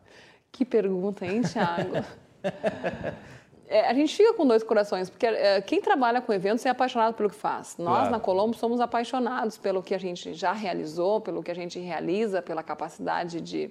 Que 0.51 0.65
pergunta, 0.65 1.25
hein, 1.25 1.43
Thiago? 1.43 2.03
É, 3.69 3.89
a 3.89 3.93
gente 3.93 4.15
fica 4.15 4.33
com 4.33 4.47
dois 4.47 4.63
corações, 4.63 5.09
porque 5.09 5.25
é, 5.25 5.61
quem 5.61 5.81
trabalha 5.81 6.21
com 6.21 6.31
eventos 6.31 6.65
é 6.65 6.69
apaixonado 6.69 7.13
pelo 7.13 7.29
que 7.29 7.35
faz. 7.35 7.75
Nós, 7.77 7.97
claro. 7.97 8.11
na 8.11 8.19
Colombo, 8.19 8.55
somos 8.55 8.79
apaixonados 8.79 9.57
pelo 9.57 9.83
que 9.83 9.93
a 9.93 9.97
gente 9.97 10.33
já 10.33 10.53
realizou, 10.53 11.19
pelo 11.19 11.43
que 11.43 11.51
a 11.51 11.53
gente 11.53 11.77
realiza, 11.77 12.41
pela 12.41 12.63
capacidade 12.63 13.41
de, 13.41 13.69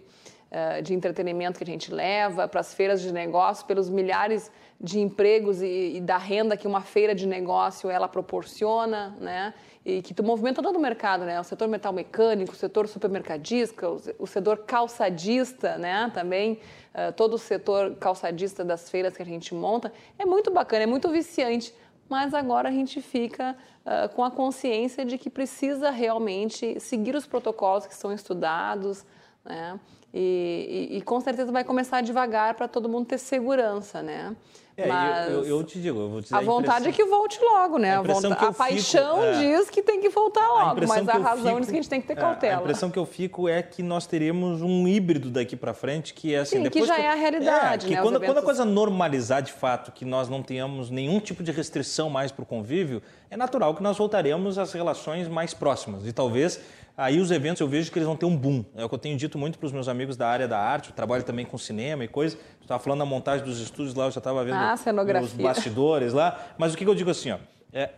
uh, 0.51 0.83
de 0.83 0.93
entretenimento 0.93 1.57
que 1.57 1.65
a 1.65 1.67
gente 1.67 1.93
leva, 1.93 2.47
para 2.47 2.61
as 2.61 2.75
feiras 2.75 3.01
de 3.01 3.11
negócio, 3.11 3.65
pelos 3.65 3.89
milhares 3.89 4.53
de 4.79 5.01
empregos 5.01 5.63
e, 5.63 5.97
e, 5.97 6.01
da 6.03 6.19
renda 6.19 6.59
que 6.59 6.67
uma 6.67 6.83
feira 6.83 7.15
de 7.15 7.27
negócio 7.27 7.89
ela 7.89 8.07
proporciona, 8.07 9.17
né? 9.19 9.55
E 9.89 10.03
que 10.03 10.21
movimenta 10.21 10.61
todo 10.61 10.75
o 10.75 10.81
mercado, 10.81 11.25
né? 11.25 11.41
O 11.41 11.45
setor 11.45 11.69
metal 11.69 11.93
mecânico, 11.93 12.53
o 12.53 12.57
setor 12.57 12.89
supermercadista, 12.89 13.89
o, 14.19 14.27
setor 14.27 14.65
calçadista, 14.67 15.79
né? 15.79 16.11
Também 16.13 16.55
uh, 16.93 17.13
todo 17.13 17.35
o 17.35 17.39
setor 17.39 17.95
calçadista 17.95 18.65
das 18.65 18.91
feiras 18.91 19.17
que 19.17 19.23
a 19.23 19.25
gente 19.25 19.55
monta 19.55 19.93
é 20.19 20.27
muito 20.27 20.51
bacana, 20.51 20.83
é 20.83 20.87
muito 20.87 21.09
viciante. 21.09 21.73
Mas 22.09 22.35
agora 22.35 22.69
a 22.69 22.73
gente 22.73 23.01
fica 23.01 23.57
uh, 23.85 24.13
com 24.13 24.25
a 24.25 24.31
consciência 24.31 25.05
de 25.05 25.17
que 25.17 25.31
precisa 25.31 25.89
realmente 25.89 26.81
seguir 26.81 27.15
os 27.15 27.25
protocolos 27.25 27.87
que 27.87 27.95
são 27.95 28.13
estudados, 28.13 29.07
né? 29.45 29.79
E, 30.13 30.89
e, 30.91 30.97
e, 30.97 31.03
com 31.03 31.21
certeza 31.21 31.53
vai 31.53 31.63
começar 31.63 32.01
devagar 32.01 32.55
para 32.55 32.67
todo 32.67 32.89
mundo 32.89 33.07
ter 33.07 33.19
segurança, 33.19 34.03
né? 34.03 34.35
É, 34.77 34.87
Mas 34.87 35.33
eu, 35.33 35.45
eu, 35.47 35.65
te 35.65 35.81
digo, 35.81 35.99
eu 35.99 36.11
vou 36.11 36.21
dizer 36.21 36.35
a, 36.35 36.39
a 36.39 36.43
vontade 36.43 36.87
é 36.87 36.93
que 36.93 37.03
volte 37.07 37.41
logo, 37.43 37.79
né? 37.79 37.97
A, 37.97 38.01
a, 38.01 38.49
a 38.49 38.53
paixão 38.53 39.15
fico, 39.15 39.25
é, 39.25 39.41
diz 39.41 39.71
que 39.71 39.83
tem 39.83 40.03
que 40.03 40.11
voltar 40.11 40.47
logo, 40.47 40.87
mas 40.87 41.09
a 41.09 41.17
razão 41.17 41.55
fico, 41.55 41.61
diz 41.61 41.71
que 41.71 41.73
a 41.73 41.81
gente 41.81 41.89
tem 41.89 42.01
que 42.03 42.07
ter 42.07 42.15
cautela. 42.15 42.53
É, 42.53 42.57
a 42.57 42.61
impressão 42.61 42.91
que 42.91 42.99
eu 42.99 43.07
fico 43.07 43.49
é 43.49 43.63
que 43.63 43.83
nós 43.83 44.07
teremos 44.07 44.61
um 44.61 44.87
híbrido 44.87 45.31
daqui 45.31 45.57
para 45.57 45.73
frente 45.73 46.13
que 46.13 46.35
é 46.35 46.41
assim, 46.41 46.63
Sim, 46.63 46.69
que 46.69 46.85
já 46.85 46.97
que, 46.97 47.01
é 47.01 47.11
a 47.11 47.15
realidade, 47.15 47.87
é, 47.87 47.89
que 47.89 47.95
né? 47.95 48.03
Quando, 48.03 48.21
quando, 48.21 48.37
a 48.37 48.43
coisa 48.43 48.67
normalizar 48.67 49.41
de 49.41 49.53
fato, 49.53 49.91
que 49.93 50.05
nós 50.05 50.29
não 50.29 50.43
tenhamos 50.43 50.91
nenhum 50.91 51.21
tipo 51.21 51.43
de 51.43 51.53
restrição 51.53 52.11
mais 52.11 52.31
para 52.31 52.43
o 52.43 52.47
convívio, 52.47 53.03
é 53.31 53.37
natural 53.37 53.75
que 53.75 53.83
nós 53.83 53.97
voltaremos 53.97 54.59
às 54.59 54.75
relações 54.75 55.27
mais 55.27 55.55
próximas 55.55 56.07
e 56.07 56.13
talvez 56.13 56.61
Aí 56.97 57.21
os 57.21 57.31
eventos 57.31 57.61
eu 57.61 57.69
vejo 57.69 57.93
que 57.93 57.99
eles 57.99 58.07
vão 58.07 58.17
ter 58.17 58.25
um 58.25 58.35
boom. 58.35 58.65
É 58.75 58.85
o 58.85 58.89
que 58.89 58.95
eu 58.95 58.99
tenho 58.99 59.17
dito 59.19 59.37
muito 59.37 59.59
para 59.59 59.67
os 59.67 59.73
meus 59.73 59.87
amigos 59.87 60.17
da 60.17 60.27
área 60.27 60.49
da 60.49 60.59
arte, 60.59 60.89
eu 60.89 60.97
trabalho 60.97 61.23
também 61.23 61.45
com 61.45 61.59
cinema 61.59 62.05
e 62.05 62.09
coisa. 62.09 62.39
Estava 62.63 62.83
falando 62.83 63.01
da 63.01 63.05
montagem 63.05 63.45
dos 63.45 63.61
estúdios 63.61 63.95
lá, 63.95 64.07
eu 64.07 64.11
já 64.11 64.19
estava 64.19 64.43
vendo 64.43 64.57
ah, 64.57 64.75
os 65.23 65.33
bastidores 65.33 66.15
lá. 66.15 66.55
Mas 66.57 66.73
o 66.73 66.77
que, 66.77 66.85
que 66.85 66.91
eu 66.91 66.95
digo 66.95 67.11
assim, 67.11 67.33
ó, 67.33 67.39
é, 67.71 67.91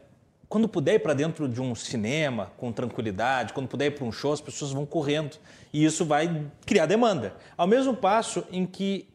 quando 0.48 0.68
puder 0.68 0.94
ir 0.94 0.98
para 0.98 1.14
dentro 1.14 1.48
de 1.48 1.60
um 1.60 1.76
cinema 1.76 2.50
com 2.56 2.72
tranquilidade, 2.72 3.52
quando 3.52 3.68
puder 3.68 3.86
ir 3.86 3.90
para 3.92 4.04
um 4.04 4.10
show, 4.10 4.32
as 4.32 4.40
pessoas 4.40 4.72
vão 4.72 4.84
correndo. 4.84 5.36
E 5.72 5.84
isso 5.84 6.04
vai 6.04 6.46
criar 6.66 6.86
demanda. 6.86 7.34
Ao 7.56 7.68
mesmo 7.68 7.94
passo 7.94 8.44
em 8.50 8.66
que 8.66 9.08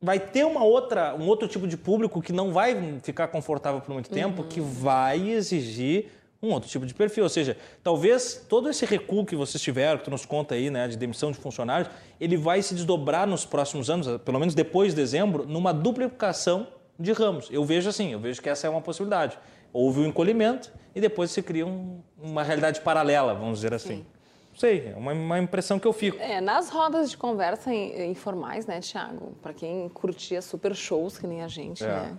vai 0.00 0.20
ter 0.20 0.44
uma 0.44 0.62
outra, 0.62 1.14
um 1.14 1.26
outro 1.26 1.48
tipo 1.48 1.66
de 1.66 1.76
público 1.76 2.20
que 2.20 2.32
não 2.32 2.52
vai 2.52 3.00
ficar 3.02 3.28
confortável 3.28 3.80
por 3.80 3.92
muito 3.92 4.10
tempo, 4.10 4.42
uhum. 4.42 4.48
que 4.48 4.60
vai 4.60 5.30
exigir 5.30 6.10
um 6.46 6.52
outro 6.52 6.68
tipo 6.68 6.86
de 6.86 6.94
perfil. 6.94 7.24
Ou 7.24 7.28
seja, 7.28 7.56
talvez 7.82 8.46
todo 8.48 8.68
esse 8.68 8.84
recuo 8.86 9.24
que 9.24 9.36
vocês 9.36 9.62
tiveram, 9.62 9.98
que 9.98 10.04
tu 10.04 10.10
nos 10.10 10.24
conta 10.24 10.54
aí, 10.54 10.70
né, 10.70 10.88
de 10.88 10.96
demissão 10.96 11.30
de 11.30 11.38
funcionários, 11.38 11.90
ele 12.20 12.36
vai 12.36 12.62
se 12.62 12.74
desdobrar 12.74 13.26
nos 13.26 13.44
próximos 13.44 13.90
anos, 13.90 14.20
pelo 14.22 14.38
menos 14.38 14.54
depois 14.54 14.94
de 14.94 14.96
dezembro, 14.96 15.46
numa 15.46 15.72
duplicação 15.72 16.68
de 16.98 17.12
ramos. 17.12 17.48
Eu 17.50 17.64
vejo 17.64 17.88
assim, 17.88 18.12
eu 18.12 18.20
vejo 18.20 18.40
que 18.40 18.48
essa 18.48 18.66
é 18.66 18.70
uma 18.70 18.80
possibilidade. 18.80 19.38
Houve 19.72 20.00
o 20.00 20.02
um 20.04 20.06
encolhimento 20.06 20.72
e 20.94 21.00
depois 21.00 21.30
se 21.30 21.42
cria 21.42 21.66
um, 21.66 22.00
uma 22.20 22.42
realidade 22.42 22.80
paralela, 22.80 23.34
vamos 23.34 23.58
dizer 23.58 23.74
assim. 23.74 23.98
Sim. 23.98 24.06
Não 24.52 24.60
sei, 24.60 24.88
é 24.88 24.96
uma, 24.96 25.12
uma, 25.12 25.38
impressão 25.38 25.78
que 25.78 25.86
eu 25.86 25.92
fico. 25.92 26.16
É, 26.18 26.40
nas 26.40 26.70
rodas 26.70 27.10
de 27.10 27.18
conversa 27.18 27.74
informais, 27.74 28.64
né, 28.64 28.80
Tiago? 28.80 29.36
Para 29.42 29.52
quem 29.52 29.86
curtia 29.90 30.40
super 30.40 30.74
shows, 30.74 31.18
que 31.18 31.26
nem 31.26 31.42
a 31.42 31.48
gente, 31.48 31.84
é. 31.84 31.88
né? 31.88 32.18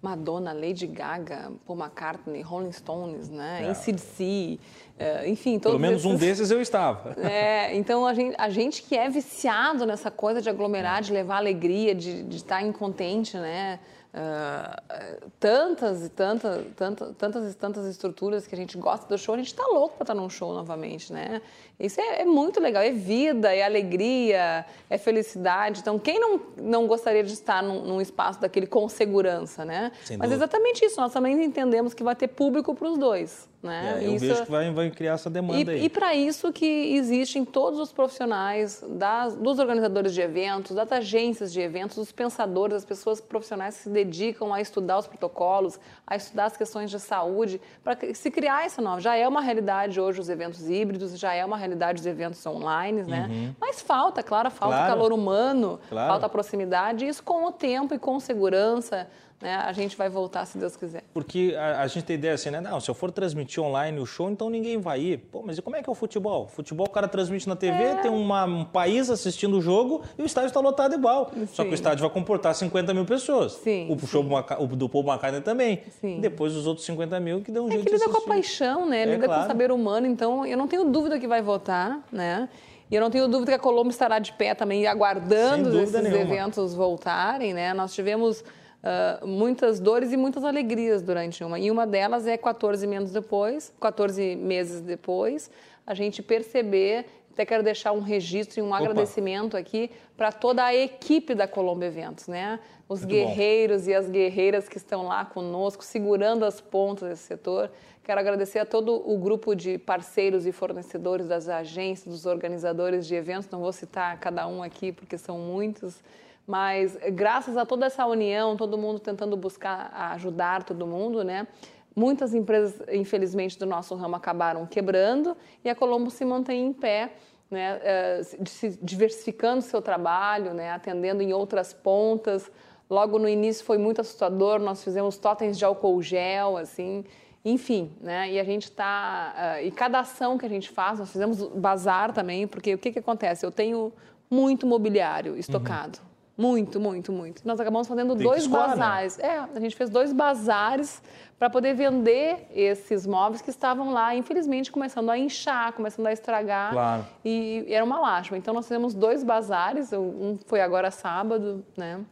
Madonna, 0.00 0.52
Lady 0.52 0.86
Gaga, 0.86 1.50
Paul 1.66 1.78
McCartney, 1.78 2.40
Rolling 2.40 2.72
Stones, 2.72 3.28
né? 3.28 3.64
É. 3.64 3.70
ACDC, 3.70 4.60
é, 4.96 5.28
enfim, 5.28 5.58
todos 5.58 5.76
Pelo 5.76 5.80
menos 5.80 6.04
esses... 6.04 6.12
um 6.12 6.16
desses 6.16 6.50
eu 6.50 6.60
estava. 6.60 7.16
É, 7.20 7.74
então 7.76 8.06
a 8.06 8.14
gente, 8.14 8.36
a 8.38 8.48
gente 8.48 8.82
que 8.82 8.96
é 8.96 9.08
viciado 9.08 9.84
nessa 9.84 10.10
coisa 10.10 10.40
de 10.40 10.48
aglomerar, 10.48 11.02
de 11.02 11.12
levar 11.12 11.36
alegria, 11.36 11.94
de, 11.94 12.22
de 12.22 12.36
estar 12.36 12.62
incontente, 12.62 13.36
né? 13.36 13.80
Uh, 14.08 15.30
tantas 15.38 16.06
e 16.06 16.08
tantas, 16.08 16.64
tantas, 16.74 17.14
tantas 17.16 17.52
e 17.52 17.54
tantas 17.54 17.86
estruturas 17.86 18.46
que 18.46 18.54
a 18.54 18.58
gente 18.58 18.78
gosta 18.78 19.06
do 19.06 19.18
show, 19.18 19.34
a 19.34 19.38
gente 19.38 19.48
está 19.48 19.66
louco 19.66 19.96
para 19.96 20.04
estar 20.04 20.14
num 20.14 20.30
show 20.30 20.54
novamente, 20.54 21.12
né? 21.12 21.42
Isso 21.78 22.00
é, 22.00 22.22
é, 22.22 22.24
muito 22.24 22.58
legal, 22.58 22.82
é 22.82 22.90
vida, 22.90 23.54
é 23.54 23.62
alegria, 23.62 24.64
é 24.88 24.98
felicidade. 24.98 25.80
Então, 25.80 25.98
quem 25.98 26.18
não, 26.18 26.40
não 26.56 26.86
gostaria 26.86 27.22
de 27.22 27.32
estar 27.34 27.62
num, 27.62 27.82
num 27.82 28.00
espaço 28.00 28.40
daquele 28.40 28.66
com 28.66 28.88
segurança, 28.88 29.64
né? 29.64 29.92
Sem 30.04 30.16
Mas 30.16 30.32
é 30.32 30.34
exatamente 30.34 30.84
isso, 30.84 30.98
nós 31.00 31.12
também 31.12 31.44
entendemos 31.44 31.92
que 31.92 32.02
vai 32.02 32.16
ter 32.16 32.28
público 32.28 32.74
para 32.74 32.88
os 32.88 32.98
dois. 32.98 33.48
Né? 33.60 33.98
É, 33.98 34.06
eu 34.06 34.14
isso, 34.14 34.24
vejo 34.24 34.44
que 34.44 34.50
vai, 34.50 34.70
vai 34.70 34.88
criar 34.88 35.14
essa 35.14 35.28
demanda 35.28 35.72
e, 35.72 35.76
aí. 35.76 35.84
E 35.84 35.88
para 35.88 36.14
isso 36.14 36.52
que 36.52 36.94
existem 36.94 37.44
todos 37.44 37.80
os 37.80 37.92
profissionais, 37.92 38.84
das, 38.88 39.34
dos 39.34 39.58
organizadores 39.58 40.14
de 40.14 40.20
eventos, 40.20 40.76
das 40.76 40.92
agências 40.92 41.52
de 41.52 41.60
eventos, 41.60 41.96
dos 41.96 42.12
pensadores, 42.12 42.76
as 42.76 42.84
pessoas 42.84 43.20
profissionais 43.20 43.76
que 43.76 43.82
se 43.82 43.90
dedicam 44.04 44.52
a 44.52 44.60
estudar 44.60 44.98
os 44.98 45.06
protocolos, 45.06 45.78
a 46.06 46.16
estudar 46.16 46.46
as 46.46 46.56
questões 46.56 46.90
de 46.90 47.00
saúde, 47.00 47.60
para 47.82 47.96
se 48.14 48.30
criar 48.30 48.64
essa 48.64 48.80
nova. 48.80 49.00
Já 49.00 49.16
é 49.16 49.26
uma 49.26 49.40
realidade 49.40 50.00
hoje 50.00 50.20
os 50.20 50.28
eventos 50.28 50.68
híbridos, 50.68 51.18
já 51.18 51.34
é 51.34 51.44
uma 51.44 51.56
realidade 51.56 52.00
os 52.00 52.06
eventos 52.06 52.44
online, 52.46 53.02
né? 53.02 53.26
Uhum. 53.28 53.54
Mas 53.60 53.80
falta, 53.80 54.22
claro, 54.22 54.50
falta 54.50 54.76
claro. 54.76 54.92
calor 54.92 55.12
humano, 55.12 55.80
claro. 55.88 56.08
falta 56.08 56.28
proximidade, 56.28 57.04
e 57.04 57.08
isso 57.08 57.22
com 57.22 57.46
o 57.46 57.52
tempo 57.52 57.94
e 57.94 57.98
com 57.98 58.20
segurança 58.20 59.08
né, 59.40 59.54
a 59.54 59.72
gente 59.72 59.96
vai 59.96 60.08
voltar 60.08 60.44
se 60.46 60.58
Deus 60.58 60.76
quiser. 60.76 61.04
Porque 61.14 61.54
a, 61.56 61.82
a, 61.82 61.86
gente 61.86 62.04
tem 62.04 62.14
ideia 62.14 62.34
assim, 62.34 62.50
né? 62.50 62.60
Não, 62.60 62.80
se 62.80 62.90
eu 62.90 62.94
for 62.94 63.12
transmitir 63.12 63.62
online 63.62 64.00
o 64.00 64.06
show, 64.06 64.28
então 64.28 64.50
ninguém 64.50 64.78
vai 64.78 65.00
ir. 65.00 65.18
Pô, 65.18 65.42
mas 65.44 65.58
e 65.58 65.62
como 65.62 65.76
é 65.76 65.82
que 65.82 65.88
é 65.88 65.92
o 65.92 65.94
futebol? 65.94 66.48
Futebol 66.48 66.86
o 66.86 66.90
cara 66.90 67.06
transmite 67.06 67.48
na 67.48 67.54
TV, 67.54 67.82
é. 67.82 67.94
tem 67.96 68.10
uma, 68.10 68.44
um 68.44 68.64
país 68.64 69.08
assistindo 69.08 69.58
o 69.58 69.60
jogo 69.60 70.02
e 70.18 70.22
o 70.22 70.26
estádio 70.26 70.48
está 70.48 70.60
lotado 70.60 70.94
igual. 70.94 71.30
Sim. 71.32 71.46
Só 71.52 71.64
que 71.64 71.70
o 71.70 71.74
estádio 71.74 72.02
vai 72.02 72.10
comportar 72.10 72.54
50 72.54 72.92
mil 72.92 73.04
pessoas. 73.04 73.52
Sim, 73.52 73.88
o 73.90 74.06
show 74.06 74.24
o 74.58 74.66
do 74.66 74.88
Paul 74.88 75.04
McCartney 75.04 75.40
também. 75.40 75.82
Sim. 76.00 76.20
Depois 76.20 76.56
os 76.56 76.66
outros 76.66 76.84
50 76.86 77.20
mil 77.20 77.40
que 77.40 77.52
dão 77.52 77.66
um 77.66 77.68
é 77.68 77.72
jeito 77.72 77.86
que 77.86 77.92
lida 77.92 78.06
de 78.06 78.10
com 78.10 78.18
a 78.18 78.22
paixão, 78.22 78.88
né? 78.88 79.02
É, 79.02 79.04
lida 79.06 79.26
claro. 79.26 79.42
com 79.42 79.46
o 79.46 79.48
saber 79.48 79.70
humano. 79.70 80.06
Então, 80.06 80.44
eu 80.44 80.58
não 80.58 80.66
tenho 80.66 80.84
dúvida 80.84 81.18
que 81.18 81.28
vai 81.28 81.42
votar, 81.42 82.00
né? 82.10 82.48
E 82.90 82.94
eu 82.94 83.00
não 83.00 83.10
tenho 83.10 83.28
dúvida 83.28 83.52
que 83.52 83.56
a 83.56 83.58
Colômbia 83.58 83.90
estará 83.90 84.18
de 84.18 84.32
pé 84.32 84.54
também, 84.54 84.86
aguardando 84.86 85.78
esses 85.80 85.92
nenhuma. 85.92 86.18
eventos 86.18 86.74
voltarem, 86.74 87.52
né? 87.52 87.74
Nós 87.74 87.94
tivemos 87.94 88.42
uh, 88.82 89.26
muitas 89.26 89.80
dores 89.80 90.12
e 90.12 90.16
muitas 90.16 90.44
alegrias 90.44 91.02
durante 91.02 91.42
uma. 91.44 91.58
E 91.58 91.70
uma 91.70 91.86
delas 91.86 92.26
é 92.26 92.36
14 92.36 92.86
meses 92.86 93.12
depois, 93.12 93.72
14 93.80 94.36
meses 94.36 94.80
depois, 94.80 95.50
a 95.86 95.94
gente 95.94 96.22
perceber 96.22 97.06
até 97.38 97.46
quero 97.46 97.62
deixar 97.62 97.92
um 97.92 98.00
registro 98.00 98.58
e 98.58 98.62
um 98.64 98.70
Opa. 98.70 98.78
agradecimento 98.78 99.56
aqui 99.56 99.92
para 100.16 100.32
toda 100.32 100.64
a 100.64 100.74
equipe 100.74 101.36
da 101.36 101.46
Colômbia 101.46 101.86
Eventos, 101.86 102.26
né? 102.26 102.58
Os 102.88 103.02
Muito 103.02 103.12
guerreiros 103.12 103.84
bom. 103.84 103.90
e 103.90 103.94
as 103.94 104.10
guerreiras 104.10 104.68
que 104.68 104.76
estão 104.76 105.06
lá 105.06 105.24
conosco, 105.24 105.84
segurando 105.84 106.44
as 106.44 106.60
pontas 106.60 107.08
desse 107.08 107.22
setor. 107.22 107.70
Quero 108.02 108.18
agradecer 108.18 108.58
a 108.58 108.66
todo 108.66 109.08
o 109.08 109.16
grupo 109.18 109.54
de 109.54 109.78
parceiros 109.78 110.46
e 110.46 110.50
fornecedores 110.50 111.28
das 111.28 111.48
agências, 111.48 112.12
dos 112.12 112.26
organizadores 112.26 113.06
de 113.06 113.14
eventos. 113.14 113.48
Não 113.50 113.60
vou 113.60 113.72
citar 113.72 114.18
cada 114.18 114.48
um 114.48 114.60
aqui 114.60 114.90
porque 114.90 115.16
são 115.16 115.38
muitos. 115.38 116.02
Mas 116.48 116.96
graças 117.12 117.58
a 117.58 117.66
toda 117.66 117.84
essa 117.84 118.06
união, 118.06 118.56
todo 118.56 118.78
mundo 118.78 118.98
tentando 118.98 119.36
buscar 119.36 119.92
ajudar 120.14 120.62
todo 120.64 120.86
mundo, 120.86 121.22
né? 121.22 121.46
Muitas 121.94 122.32
empresas, 122.32 122.80
infelizmente, 122.90 123.58
do 123.58 123.66
nosso 123.66 123.94
ramo 123.94 124.16
acabaram 124.16 124.64
quebrando 124.64 125.36
e 125.62 125.68
a 125.68 125.74
Colombo 125.74 126.10
se 126.10 126.24
mantém 126.24 126.68
em 126.68 126.72
pé, 126.72 127.12
né? 127.50 127.78
Eh, 127.82 128.22
se 128.46 128.78
diversificando 128.82 129.60
seu 129.60 129.82
trabalho, 129.82 130.54
né? 130.54 130.72
atendendo 130.72 131.22
em 131.22 131.34
outras 131.34 131.74
pontas. 131.74 132.50
Logo 132.88 133.18
no 133.18 133.28
início 133.28 133.62
foi 133.62 133.76
muito 133.76 134.00
assustador, 134.00 134.58
nós 134.58 134.82
fizemos 134.82 135.18
totens 135.18 135.58
de 135.58 135.66
álcool 135.66 136.00
gel, 136.00 136.56
assim, 136.56 137.04
enfim, 137.44 137.92
né? 138.00 138.32
E 138.32 138.40
a 138.40 138.44
gente 138.44 138.64
está. 138.64 139.34
Uh, 139.34 139.40
eh, 139.40 139.66
e 139.66 139.70
cada 139.70 140.00
ação 140.00 140.38
que 140.38 140.46
a 140.46 140.48
gente 140.48 140.70
faz, 140.70 140.98
nós 140.98 141.12
fizemos 141.12 141.42
bazar 141.42 142.10
também, 142.14 142.46
porque 142.46 142.72
o 142.72 142.78
que, 142.78 142.90
que 142.90 143.00
acontece? 143.00 143.44
Eu 143.44 143.50
tenho 143.50 143.92
muito 144.30 144.66
mobiliário 144.66 145.36
estocado. 145.36 145.98
Uhum. 145.98 146.07
Muito, 146.38 146.78
muito, 146.78 147.10
muito. 147.10 147.42
Nós 147.44 147.58
acabamos 147.58 147.88
fazendo 147.88 148.14
Tem 148.14 148.24
dois 148.24 148.46
né? 148.46 148.56
bazares. 148.56 149.18
Né? 149.18 149.26
É, 149.26 149.38
a 149.56 149.58
gente 149.58 149.74
fez 149.74 149.90
dois 149.90 150.12
bazares 150.12 151.02
para 151.36 151.50
poder 151.50 151.74
vender 151.74 152.46
esses 152.54 153.04
móveis 153.08 153.42
que 153.42 153.50
estavam 153.50 153.90
lá, 153.90 154.14
infelizmente, 154.14 154.70
começando 154.70 155.10
a 155.10 155.18
inchar, 155.18 155.72
começando 155.72 156.06
a 156.06 156.12
estragar. 156.12 156.72
Claro. 156.72 157.06
E, 157.24 157.64
e 157.66 157.74
era 157.74 157.84
uma 157.84 157.98
lástima. 157.98 158.38
Então, 158.38 158.54
nós 158.54 158.66
fizemos 158.66 158.94
dois 158.94 159.24
bazares. 159.24 159.92
Um 159.92 160.38
foi 160.46 160.60
agora 160.60 160.92
sábado, 160.92 161.64
né? 161.76 162.04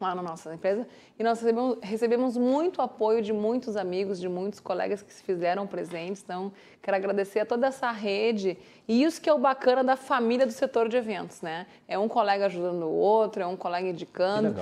Lá 0.00 0.14
na 0.14 0.22
nossa 0.22 0.54
empresa 0.54 0.86
e 1.18 1.22
nós 1.22 1.40
recebemos, 1.40 1.78
recebemos, 1.82 2.36
muito 2.36 2.82
apoio 2.82 3.22
de 3.22 3.32
muitos 3.32 3.76
amigos, 3.76 4.20
de 4.20 4.28
muitos 4.28 4.60
colegas 4.60 5.02
que 5.02 5.12
se 5.12 5.22
fizeram 5.22 5.66
presentes. 5.66 6.22
Então, 6.22 6.52
quero 6.82 6.96
agradecer 6.96 7.40
a 7.40 7.46
toda 7.46 7.66
essa 7.66 7.90
rede 7.90 8.58
e 8.86 9.02
isso 9.02 9.20
que 9.20 9.28
é 9.28 9.32
o 9.32 9.38
bacana 9.38 9.82
da 9.82 9.96
família 9.96 10.46
do 10.46 10.52
setor 10.52 10.88
de 10.88 10.96
eventos, 10.96 11.40
né? 11.40 11.66
É 11.88 11.98
um 11.98 12.08
colega 12.08 12.46
ajudando 12.46 12.84
o 12.84 12.94
outro, 12.94 13.42
é 13.42 13.46
um 13.46 13.56
colega 13.56 13.88
indicando. 13.88 14.54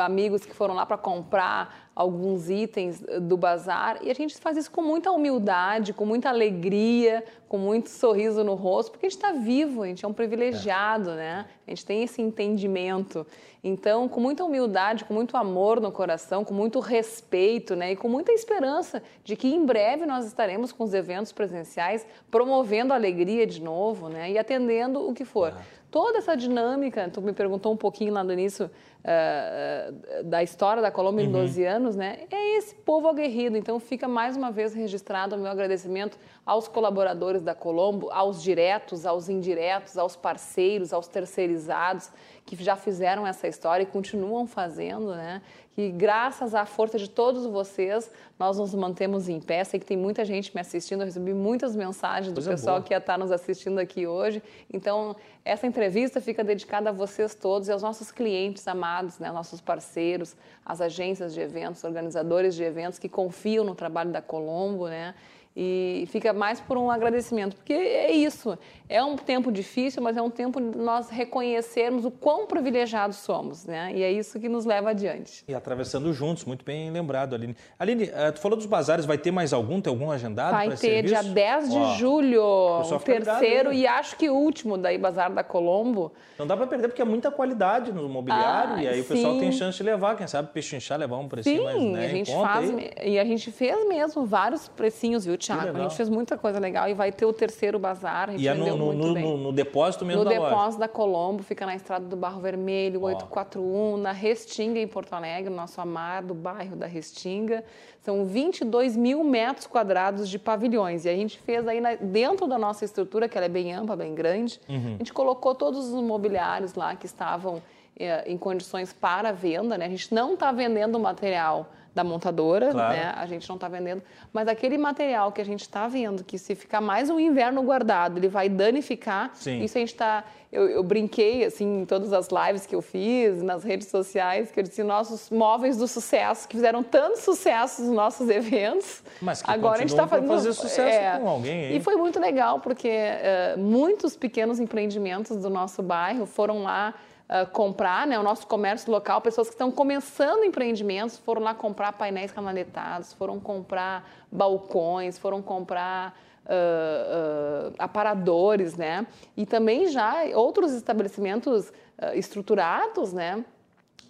Amigos 0.00 0.44
que 0.46 0.54
foram 0.54 0.74
lá 0.74 0.86
para 0.86 0.96
comprar 0.96 1.81
alguns 1.94 2.48
itens 2.48 3.02
do 3.20 3.36
bazar 3.36 3.98
e 4.02 4.10
a 4.10 4.14
gente 4.14 4.36
faz 4.38 4.56
isso 4.56 4.70
com 4.70 4.82
muita 4.82 5.10
humildade, 5.10 5.92
com 5.92 6.06
muita 6.06 6.30
alegria, 6.30 7.22
com 7.48 7.58
muito 7.58 7.90
sorriso 7.90 8.42
no 8.42 8.54
rosto, 8.54 8.92
porque 8.92 9.06
a 9.06 9.08
gente 9.08 9.18
está 9.18 9.32
vivo, 9.32 9.82
a 9.82 9.86
gente 9.86 10.04
é 10.04 10.08
um 10.08 10.12
privilegiado, 10.12 11.10
é. 11.10 11.16
né? 11.16 11.46
A 11.66 11.70
gente 11.70 11.84
tem 11.84 12.02
esse 12.02 12.22
entendimento. 12.22 13.26
Então, 13.62 14.08
com 14.08 14.20
muita 14.20 14.42
humildade, 14.42 15.04
com 15.04 15.12
muito 15.12 15.36
amor 15.36 15.80
no 15.80 15.92
coração, 15.92 16.44
com 16.44 16.54
muito 16.54 16.80
respeito, 16.80 17.76
né? 17.76 17.92
E 17.92 17.96
com 17.96 18.08
muita 18.08 18.32
esperança 18.32 19.02
de 19.22 19.36
que 19.36 19.46
em 19.46 19.64
breve 19.64 20.06
nós 20.06 20.24
estaremos 20.24 20.72
com 20.72 20.82
os 20.82 20.94
eventos 20.94 21.30
presenciais 21.30 22.06
promovendo 22.30 22.92
a 22.92 22.96
alegria 22.96 23.46
de 23.46 23.62
novo, 23.62 24.08
né? 24.08 24.30
E 24.30 24.38
atendendo 24.38 25.06
o 25.06 25.12
que 25.12 25.24
for. 25.24 25.50
É 25.50 25.81
toda 25.92 26.18
essa 26.18 26.34
dinâmica, 26.34 27.10
tu 27.12 27.20
me 27.20 27.34
perguntou 27.34 27.70
um 27.70 27.76
pouquinho 27.76 28.14
lá 28.14 28.24
no 28.24 28.32
início 28.32 28.70
uh, 29.04 30.24
da 30.24 30.42
história 30.42 30.80
da 30.80 30.90
Colômbia 30.90 31.22
uhum. 31.22 31.28
em 31.28 31.32
12 31.32 31.64
anos, 31.64 31.94
né? 31.94 32.20
É 32.30 32.56
esse 32.56 32.74
povo 32.74 33.08
aguerrido. 33.08 33.58
Então 33.58 33.78
fica 33.78 34.08
mais 34.08 34.34
uma 34.34 34.50
vez 34.50 34.72
registrado 34.72 35.36
o 35.36 35.38
meu 35.38 35.50
agradecimento 35.50 36.18
aos 36.46 36.66
colaboradores 36.66 37.42
da 37.42 37.54
Colombo, 37.54 38.10
aos 38.10 38.42
diretos, 38.42 39.04
aos 39.04 39.28
indiretos, 39.28 39.98
aos 39.98 40.16
parceiros, 40.16 40.94
aos 40.94 41.06
terceirizados 41.06 42.10
que 42.44 42.62
já 42.62 42.76
fizeram 42.76 43.26
essa 43.26 43.48
história 43.48 43.82
e 43.82 43.86
continuam 43.86 44.46
fazendo, 44.46 45.14
né? 45.14 45.40
que 45.74 45.90
graças 45.90 46.54
à 46.54 46.66
força 46.66 46.98
de 46.98 47.08
todos 47.08 47.46
vocês, 47.46 48.10
nós 48.38 48.58
nos 48.58 48.74
mantemos 48.74 49.28
em 49.28 49.40
pé. 49.40 49.64
Sei 49.64 49.80
que 49.80 49.86
tem 49.86 49.96
muita 49.96 50.24
gente 50.24 50.54
me 50.54 50.60
assistindo, 50.60 51.00
eu 51.00 51.06
recebi 51.06 51.32
muitas 51.32 51.74
mensagens 51.74 52.30
do 52.32 52.36
Coisa 52.36 52.50
pessoal 52.50 52.76
boa. 52.76 52.86
que 52.86 52.92
ia 52.92 52.98
estar 52.98 53.18
nos 53.18 53.32
assistindo 53.32 53.78
aqui 53.78 54.06
hoje. 54.06 54.42
Então, 54.70 55.16
essa 55.44 55.66
entrevista 55.66 56.20
fica 56.20 56.44
dedicada 56.44 56.90
a 56.90 56.92
vocês 56.92 57.34
todos 57.34 57.68
e 57.68 57.72
aos 57.72 57.82
nossos 57.82 58.12
clientes 58.12 58.68
amados, 58.68 59.18
né, 59.18 59.32
nossos 59.32 59.62
parceiros, 59.62 60.36
as 60.64 60.80
agências 60.82 61.32
de 61.32 61.40
eventos, 61.40 61.82
organizadores 61.84 62.54
de 62.54 62.62
eventos 62.62 62.98
que 62.98 63.08
confiam 63.08 63.64
no 63.64 63.74
trabalho 63.74 64.10
da 64.12 64.20
Colombo, 64.20 64.88
né? 64.88 65.14
E 65.54 66.04
fica 66.08 66.32
mais 66.32 66.60
por 66.60 66.78
um 66.78 66.90
agradecimento, 66.90 67.56
porque 67.56 67.74
é 67.74 68.10
isso. 68.10 68.58
É 68.88 69.02
um 69.04 69.16
tempo 69.16 69.52
difícil, 69.52 70.02
mas 70.02 70.16
é 70.16 70.22
um 70.22 70.30
tempo 70.30 70.58
de 70.60 70.78
nós 70.78 71.10
reconhecermos 71.10 72.06
o 72.06 72.10
quão 72.10 72.46
privilegiados 72.46 73.18
somos, 73.18 73.66
né? 73.66 73.92
E 73.94 74.02
é 74.02 74.10
isso 74.10 74.40
que 74.40 74.48
nos 74.48 74.64
leva 74.64 74.90
adiante. 74.90 75.44
E 75.46 75.54
atravessando 75.54 76.10
juntos, 76.12 76.46
muito 76.46 76.64
bem 76.64 76.90
lembrado, 76.90 77.34
Aline. 77.34 77.54
Aline, 77.78 78.10
eh, 78.12 78.32
tu 78.32 78.40
falou 78.40 78.56
dos 78.56 78.66
bazares, 78.66 79.04
vai 79.04 79.18
ter 79.18 79.30
mais 79.30 79.52
algum? 79.52 79.80
Tem 79.80 79.90
algum 79.90 80.10
agendado? 80.10 80.52
Vai 80.52 80.70
ter, 80.70 80.76
serviço? 80.76 81.22
dia 81.22 81.22
10 81.22 81.70
de 81.70 81.98
julho, 81.98 82.42
o 82.42 83.00
terceiro 83.00 83.72
e 83.72 83.86
acho 83.86 84.16
que 84.16 84.30
último 84.30 84.78
daí, 84.78 84.96
Bazar 84.96 85.32
da 85.32 85.44
Colombo. 85.44 86.12
Não 86.38 86.46
dá 86.46 86.56
para 86.56 86.66
perder, 86.66 86.88
porque 86.88 87.02
é 87.02 87.04
muita 87.04 87.30
qualidade 87.30 87.92
no 87.92 88.08
mobiliário 88.08 88.76
ah, 88.76 88.82
e 88.82 88.88
aí 88.88 88.96
sim. 88.96 89.00
o 89.00 89.04
pessoal 89.04 89.38
tem 89.38 89.52
chance 89.52 89.76
de 89.76 89.84
levar, 89.84 90.16
quem 90.16 90.26
sabe 90.26 90.48
pechinchar, 90.52 90.98
levar 90.98 91.18
um 91.18 91.28
precinho 91.28 91.58
sim, 91.58 91.64
mais, 91.64 91.82
né, 91.82 92.04
a 92.04 92.08
gente 92.08 92.32
faz, 92.32 92.70
e 93.04 93.18
a 93.18 93.24
gente 93.24 93.50
fez 93.52 93.88
mesmo 93.88 94.24
vários 94.24 94.68
precinhos, 94.68 95.24
viu, 95.24 95.36
Tiago? 95.42 95.76
A 95.76 95.82
gente 95.82 95.96
fez 95.96 96.08
muita 96.08 96.38
coisa 96.38 96.58
legal 96.58 96.88
e 96.88 96.94
vai 96.94 97.10
ter 97.10 97.26
o 97.26 97.32
terceiro 97.32 97.78
bazar. 97.78 98.30
A 98.30 98.32
gente 98.32 98.42
e 98.42 98.48
é 98.48 98.54
no, 98.54 98.76
no, 98.76 98.92
no, 98.92 99.36
no, 99.36 99.52
depósito 99.52 100.04
mesmo 100.04 100.22
no 100.22 100.30
da 100.30 100.36
loja? 100.36 100.42
No 100.42 100.48
depósito 100.50 100.80
da 100.80 100.88
Colombo, 100.88 101.42
fica 101.42 101.66
na 101.66 101.74
estrada 101.74 102.06
do 102.06 102.16
Barro 102.16 102.40
Vermelho, 102.40 103.02
Ó. 103.02 103.06
841, 103.06 103.96
na 103.96 104.12
Restinga, 104.12 104.78
em 104.78 104.86
Porto 104.86 105.12
Alegre, 105.12 105.52
nosso 105.52 105.80
amado 105.80 106.34
bairro 106.34 106.76
da 106.76 106.86
Restinga. 106.86 107.64
São 108.00 108.24
22 108.24 108.96
mil 108.96 109.22
metros 109.22 109.66
quadrados 109.66 110.28
de 110.28 110.38
pavilhões. 110.38 111.04
E 111.04 111.08
a 111.08 111.14
gente 111.14 111.38
fez 111.38 111.66
aí 111.68 111.80
na, 111.80 111.94
dentro 111.94 112.46
da 112.46 112.58
nossa 112.58 112.84
estrutura, 112.84 113.28
que 113.28 113.36
ela 113.36 113.46
é 113.46 113.50
bem 113.50 113.72
ampla, 113.72 113.96
bem 113.96 114.14
grande, 114.14 114.60
uhum. 114.68 114.94
a 114.94 114.98
gente 114.98 115.12
colocou 115.12 115.54
todos 115.54 115.92
os 115.92 116.02
mobiliários 116.02 116.74
lá 116.74 116.96
que 116.96 117.06
estavam 117.06 117.62
é, 117.98 118.30
em 118.30 118.36
condições 118.38 118.92
para 118.92 119.32
venda, 119.32 119.76
né? 119.76 119.86
A 119.86 119.88
gente 119.88 120.12
não 120.14 120.34
está 120.34 120.50
vendendo 120.50 120.96
o 120.96 121.00
material 121.00 121.70
da 121.94 122.02
montadora, 122.02 122.70
claro. 122.70 122.94
né? 122.94 123.12
A 123.16 123.26
gente 123.26 123.46
não 123.48 123.56
está 123.56 123.68
vendendo, 123.68 124.02
mas 124.32 124.48
aquele 124.48 124.78
material 124.78 125.30
que 125.30 125.40
a 125.40 125.44
gente 125.44 125.60
está 125.60 125.86
vendo, 125.88 126.24
que 126.24 126.38
se 126.38 126.54
ficar 126.54 126.80
mais 126.80 127.10
um 127.10 127.20
inverno 127.20 127.62
guardado, 127.62 128.18
ele 128.18 128.28
vai 128.28 128.48
danificar. 128.48 129.30
Sim. 129.34 129.62
Isso 129.62 129.76
a 129.76 129.80
gente 129.80 129.92
está. 129.92 130.24
Eu, 130.50 130.68
eu, 130.68 130.82
brinquei 130.82 131.44
assim 131.44 131.80
em 131.80 131.86
todas 131.86 132.12
as 132.12 132.28
lives 132.28 132.66
que 132.66 132.74
eu 132.74 132.82
fiz 132.82 133.42
nas 133.42 133.64
redes 133.64 133.88
sociais, 133.88 134.50
que 134.50 134.60
eu 134.60 134.64
disse 134.64 134.82
nossos 134.82 135.30
móveis 135.30 135.78
do 135.78 135.88
sucesso 135.88 136.46
que 136.46 136.56
fizeram 136.56 136.82
tanto 136.82 137.18
sucesso 137.18 137.82
nos 137.82 137.94
nossos 137.94 138.28
eventos. 138.30 139.02
Mas 139.20 139.42
que 139.42 139.50
agora 139.50 139.76
a 139.76 139.80
gente 139.80 139.90
está 139.90 140.06
fazendo 140.06 140.28
fazer 140.28 140.52
sucesso 140.52 140.80
é, 140.80 141.18
com 141.18 141.28
alguém. 141.28 141.64
Hein? 141.64 141.76
E 141.76 141.80
foi 141.80 141.96
muito 141.96 142.18
legal 142.20 142.60
porque 142.60 142.88
uh, 142.88 143.58
muitos 143.58 144.16
pequenos 144.16 144.60
empreendimentos 144.60 145.36
do 145.38 145.48
nosso 145.48 145.82
bairro 145.82 146.26
foram 146.26 146.62
lá 146.62 146.94
uh, 147.28 147.50
comprar, 147.50 148.06
né, 148.06 148.18
o 148.18 148.22
nosso 148.22 148.46
comércio 148.46 148.90
local, 148.90 149.20
pessoas 149.20 149.48
que 149.48 149.54
estão 149.54 149.70
começando 149.70 150.44
empreendimentos, 150.44 151.18
foram 151.18 151.42
lá 151.42 151.54
comprar 151.54 151.92
painéis 151.92 152.32
canaletados, 152.32 153.12
foram 153.12 153.38
comprar 153.40 154.08
balcões, 154.30 155.18
foram 155.18 155.42
comprar 155.42 156.18
uh, 156.46 157.70
uh, 157.70 157.74
aparadores, 157.78 158.76
né? 158.76 159.06
E 159.36 159.46
também 159.46 159.88
já 159.88 160.24
outros 160.34 160.72
estabelecimentos 160.72 161.72
estruturados, 162.14 163.12
né? 163.12 163.44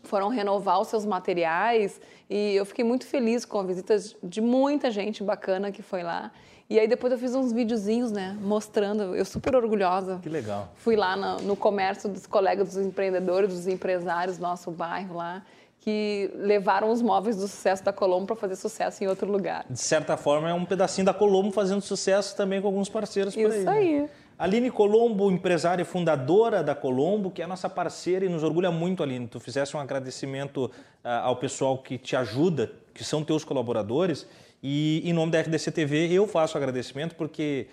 Foram 0.05 0.29
renovar 0.29 0.81
os 0.81 0.89
seus 0.89 1.05
materiais 1.05 2.01
e 2.29 2.55
eu 2.55 2.65
fiquei 2.65 2.85
muito 2.85 3.07
feliz 3.07 3.45
com 3.45 3.61
a 3.61 3.63
visita 3.63 3.97
de 4.23 4.41
muita 4.41 4.91
gente 4.91 5.23
bacana 5.23 5.71
que 5.71 5.83
foi 5.83 6.03
lá. 6.03 6.33
E 6.73 6.81
aí 6.81 6.89
depois 6.89 7.13
eu 7.13 7.19
fiz 7.19 7.35
uns 7.35 7.53
videozinhos, 7.53 8.11
né, 8.11 8.35
mostrando, 8.41 9.15
eu 9.15 9.27
super 9.27 9.55
orgulhosa. 9.55 10.19
Que 10.23 10.29
legal. 10.31 10.71
Fui 10.77 10.97
lá 10.97 11.15
no, 11.15 11.37
no 11.43 11.55
comércio 11.55 12.09
dos 12.09 12.27
colegas 12.27 12.69
dos 12.69 12.87
empreendedores, 12.87 13.51
dos 13.51 13.67
empresários 13.67 14.39
do 14.39 14.43
nosso 14.43 14.71
bairro 14.71 15.17
lá, 15.17 15.43
que 15.81 16.31
levaram 16.35 16.91
os 16.91 17.03
móveis 17.03 17.37
do 17.37 17.47
sucesso 17.47 17.85
da 17.85 17.93
Colombo 17.93 18.29
para 18.29 18.37
fazer 18.37 18.57
sucesso 18.57 19.05
em 19.05 19.07
outro 19.07 19.31
lugar. 19.31 19.67
De 19.69 19.79
certa 19.79 20.17
forma, 20.17 20.49
é 20.49 20.55
um 20.55 20.65
pedacinho 20.65 21.05
da 21.05 21.13
Colombo 21.13 21.53
fazendo 21.53 21.83
sucesso 21.83 22.35
também 22.35 22.59
com 22.63 22.69
alguns 22.69 22.89
parceiros 22.89 23.35
por 23.35 23.53
aí. 23.53 23.59
Isso 23.59 23.69
aí. 23.69 24.01
Né? 24.01 24.09
Aline 24.39 24.71
Colombo, 24.71 25.31
empresária 25.31 25.83
e 25.83 25.85
fundadora 25.85 26.65
da 26.65 26.75
Colombo, 26.75 27.31
que 27.31 27.43
é 27.43 27.47
nossa 27.47 27.69
parceira 27.69 28.25
e 28.25 28.31
nos 28.31 28.43
orgulha 28.43 28.71
muito, 28.71 29.03
Aline. 29.03 29.29
Tu 29.29 29.39
fizesse 29.39 29.77
um 29.77 29.81
agradecimento 29.81 30.65
uh, 30.65 31.09
ao 31.25 31.37
pessoal 31.37 31.77
que 31.77 31.99
te 31.99 32.17
ajuda, 32.17 32.73
que 32.95 33.05
são 33.05 33.23
teus 33.23 33.45
colaboradores, 33.45 34.27
e 34.63 35.03
em 35.05 35.13
nome 35.13 35.33
da 35.33 35.41
RDC 35.41 35.71
TV 35.73 36.13
eu 36.13 36.27
faço 36.27 36.57
agradecimento 36.57 37.15
porque 37.17 37.67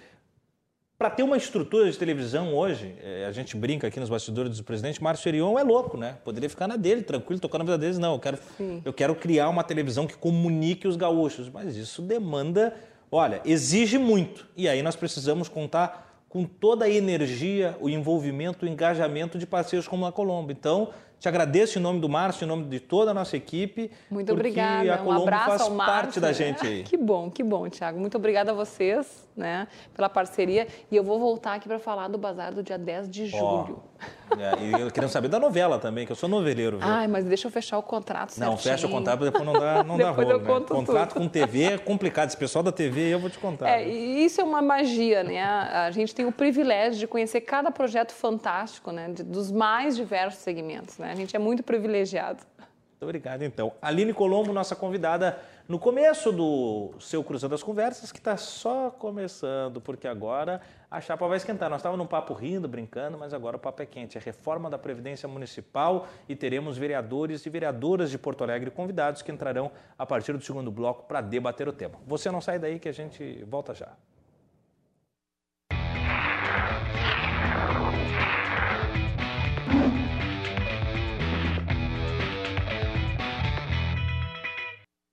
para 1.00 1.10
ter 1.10 1.24
uma 1.24 1.38
estrutura 1.38 1.90
de 1.90 1.98
televisão 1.98 2.54
hoje, 2.54 2.94
é, 3.02 3.26
a 3.26 3.32
gente 3.32 3.56
brinca 3.56 3.88
aqui 3.88 4.02
nos 4.02 4.10
bastidores 4.10 4.58
do 4.58 4.66
presidente, 4.66 5.02
Márcio 5.02 5.30
Erion 5.30 5.58
é 5.58 5.64
louco, 5.64 5.98
né? 5.98 6.18
Poderia 6.26 6.50
ficar 6.50 6.68
na 6.68 6.76
dele, 6.76 7.04
tranquilo, 7.04 7.40
tocando 7.40 7.60
na 7.60 7.66
vida 7.72 7.78
deles. 7.78 7.98
Não, 7.98 8.16
eu 8.16 8.20
quero, 8.20 8.38
eu 8.84 8.92
quero 8.92 9.16
criar 9.16 9.48
uma 9.48 9.64
televisão 9.64 10.06
que 10.06 10.18
comunique 10.18 10.90
os 10.90 10.98
gaúchos. 10.98 11.48
Mas 11.48 11.78
isso 11.78 12.02
demanda, 12.02 12.76
olha, 13.10 13.42
exige 13.46 13.98
muito. 13.98 14.46
E 14.58 14.68
aí 14.68 14.84
nós 14.84 14.98
precisamos 14.98 15.48
contar 15.48 16.26
com 16.28 16.44
toda 16.44 16.84
a 16.84 16.90
energia, 16.90 17.78
o 17.80 17.90
envolvimento, 17.90 18.66
o 18.66 18.68
engajamento 18.68 19.38
de 19.38 19.48
parceiros 19.48 19.88
como 19.88 20.06
a 20.06 20.12
Colombo. 20.12 20.52
Então, 20.52 20.90
te 21.20 21.28
agradeço 21.28 21.78
em 21.78 21.82
nome 21.82 22.00
do 22.00 22.08
Márcio, 22.08 22.46
em 22.46 22.48
nome 22.48 22.64
de 22.66 22.80
toda 22.80 23.12
a 23.12 23.14
nossa 23.14 23.36
equipe. 23.36 23.92
Muito 24.10 24.32
obrigada. 24.32 24.94
A 24.94 24.98
Colombo 25.00 25.20
um 25.20 25.24
abraço 25.24 25.46
faz 25.46 25.62
ao 25.62 25.72
Márcio. 25.72 25.94
parte 25.94 26.20
da 26.20 26.32
gente 26.32 26.66
aí. 26.66 26.84
Que 26.84 26.96
bom, 26.96 27.30
que 27.30 27.44
bom, 27.44 27.68
Tiago. 27.70 28.00
Muito 28.00 28.16
obrigada 28.18 28.52
a 28.52 28.54
vocês 28.54 29.28
né, 29.40 29.68
pela 29.96 30.10
parceria. 30.10 30.68
E 30.92 30.96
eu 30.96 31.04
vou 31.04 31.20
voltar 31.20 31.56
aqui 31.56 31.68
para 31.68 31.80
falar 31.80 32.08
do 32.10 32.18
bazar 32.18 32.54
do 32.54 32.62
dia 32.62 32.78
10 32.78 33.10
de 33.10 33.26
julho. 33.26 33.82
Oh, 33.82 34.36
é, 34.36 34.64
e 34.64 34.82
eu 34.82 34.92
queria 34.92 35.10
saber 35.10 35.28
da 35.28 35.40
novela 35.40 35.80
também, 35.80 36.06
que 36.06 36.12
eu 36.12 36.16
sou 36.16 36.30
noveleiro. 36.30 36.78
Viu? 36.78 36.88
Ai, 36.88 37.08
mas 37.08 37.26
deixa 37.26 37.48
eu 37.48 37.52
fechar 37.52 37.78
o 37.78 37.84
contrato 37.84 38.32
certinho. 38.32 38.52
Não, 38.52 38.58
fecha 38.58 38.88
o 38.88 38.90
contrato, 38.90 39.24
depois 39.24 39.44
não 39.44 39.54
dá, 39.54 39.84
não 39.84 39.98
dá 40.00 40.12
rolo. 40.12 40.38
Né? 40.40 40.66
Contrato 40.68 41.14
tudo. 41.14 41.22
com 41.22 41.28
TV 41.28 41.64
é 41.64 41.78
complicado. 41.80 42.28
Esse 42.30 42.38
pessoal 42.38 42.64
da 42.64 42.72
TV 42.72 43.14
eu 43.14 43.20
vou 43.20 43.30
te 43.30 43.40
contar. 43.40 43.68
É, 43.70 43.88
e 43.88 44.24
isso 44.24 44.40
é 44.40 44.44
uma 44.44 44.62
magia, 44.62 45.24
né? 45.24 45.42
A 45.42 45.90
gente 45.92 46.14
tem 46.14 46.26
o 46.26 46.32
privilégio 46.32 47.00
de 47.00 47.08
conhecer 47.08 47.42
cada 47.42 47.72
projeto 47.72 48.14
fantástico, 48.14 48.92
né? 48.92 49.10
Dos 49.10 49.52
mais 49.52 49.96
diversos 49.96 50.42
segmentos, 50.42 50.98
né? 50.98 51.09
A 51.10 51.16
gente 51.16 51.36
é 51.36 51.40
muito 51.40 51.64
privilegiado. 51.64 52.44
Muito 52.58 53.04
obrigado, 53.04 53.44
então. 53.44 53.72
Aline 53.82 54.14
Colombo, 54.14 54.52
nossa 54.52 54.76
convidada 54.76 55.40
no 55.70 55.80
começo 55.80 56.32
do 56.32 56.92
seu 57.00 57.24
Cruzando 57.24 57.56
as 57.56 57.64
Conversas, 57.64 58.12
que 58.12 58.18
está 58.18 58.36
só 58.36 58.92
começando, 58.92 59.80
porque 59.80 60.08
agora 60.08 60.60
a 60.92 61.00
chapa 61.00 61.26
vai 61.26 61.38
esquentar. 61.38 61.70
Nós 61.70 61.80
estávamos 61.80 62.04
num 62.04 62.10
papo 62.10 62.34
rindo, 62.34 62.68
brincando, 62.68 63.18
mas 63.18 63.34
agora 63.34 63.56
o 63.56 63.60
papo 63.60 63.82
é 63.82 63.86
quente. 63.86 64.18
É 64.18 64.22
reforma 64.22 64.70
da 64.70 64.78
Previdência 64.78 65.30
Municipal 65.30 66.08
e 66.28 66.36
teremos 66.36 66.78
vereadores 66.78 67.46
e 67.46 67.50
vereadoras 67.50 68.12
de 68.12 68.18
Porto 68.18 68.44
Alegre 68.44 68.70
convidados 68.70 69.22
que 69.22 69.32
entrarão 69.32 69.72
a 69.98 70.06
partir 70.06 70.34
do 70.34 70.44
segundo 70.44 70.70
bloco 70.70 71.04
para 71.04 71.22
debater 71.22 71.70
o 71.70 71.72
tema. 71.72 71.96
Você 72.06 72.30
não 72.30 72.42
sai 72.42 72.60
daí 72.60 72.80
que 72.80 72.90
a 72.90 72.94
gente 72.94 73.46
volta 73.46 73.74
já. 73.74 73.94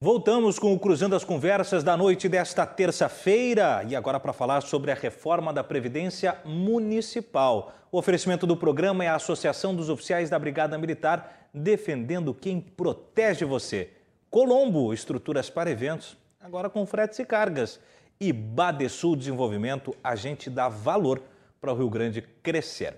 Voltamos 0.07 0.57
com 0.57 0.73
o 0.73 0.79
Cruzando 0.79 1.17
as 1.17 1.25
Conversas 1.25 1.83
da 1.83 1.97
noite 1.97 2.29
desta 2.29 2.65
terça-feira 2.65 3.85
e 3.89 3.97
agora 3.97 4.21
para 4.21 4.33
falar 4.33 4.61
sobre 4.61 4.93
a 4.93 4.95
reforma 4.95 5.53
da 5.53 5.65
Previdência 5.65 6.39
Municipal. 6.45 7.75
O 7.91 7.99
oferecimento 7.99 8.47
do 8.47 8.57
programa 8.57 9.05
é 9.05 9.09
a 9.09 9.17
Associação 9.17 9.75
dos 9.75 9.89
Oficiais 9.89 10.31
da 10.31 10.39
Brigada 10.39 10.79
Militar 10.79 11.49
defendendo 11.53 12.33
quem 12.33 12.61
protege 12.61 13.45
você. 13.45 13.91
Colombo, 14.31 14.95
estruturas 14.95 15.51
para 15.51 15.73
eventos, 15.73 16.17
agora 16.41 16.71
com 16.71 16.87
fretes 16.87 17.19
e 17.19 17.25
cargas. 17.25 17.81
E 18.21 18.33
Badesul 18.33 19.17
Desenvolvimento, 19.17 19.93
a 20.05 20.15
gente 20.15 20.49
dá 20.49 20.69
valor 20.69 21.21
para 21.61 21.73
o 21.73 21.77
Rio 21.77 21.91
Grande 21.91 22.23
crescer. 22.45 22.95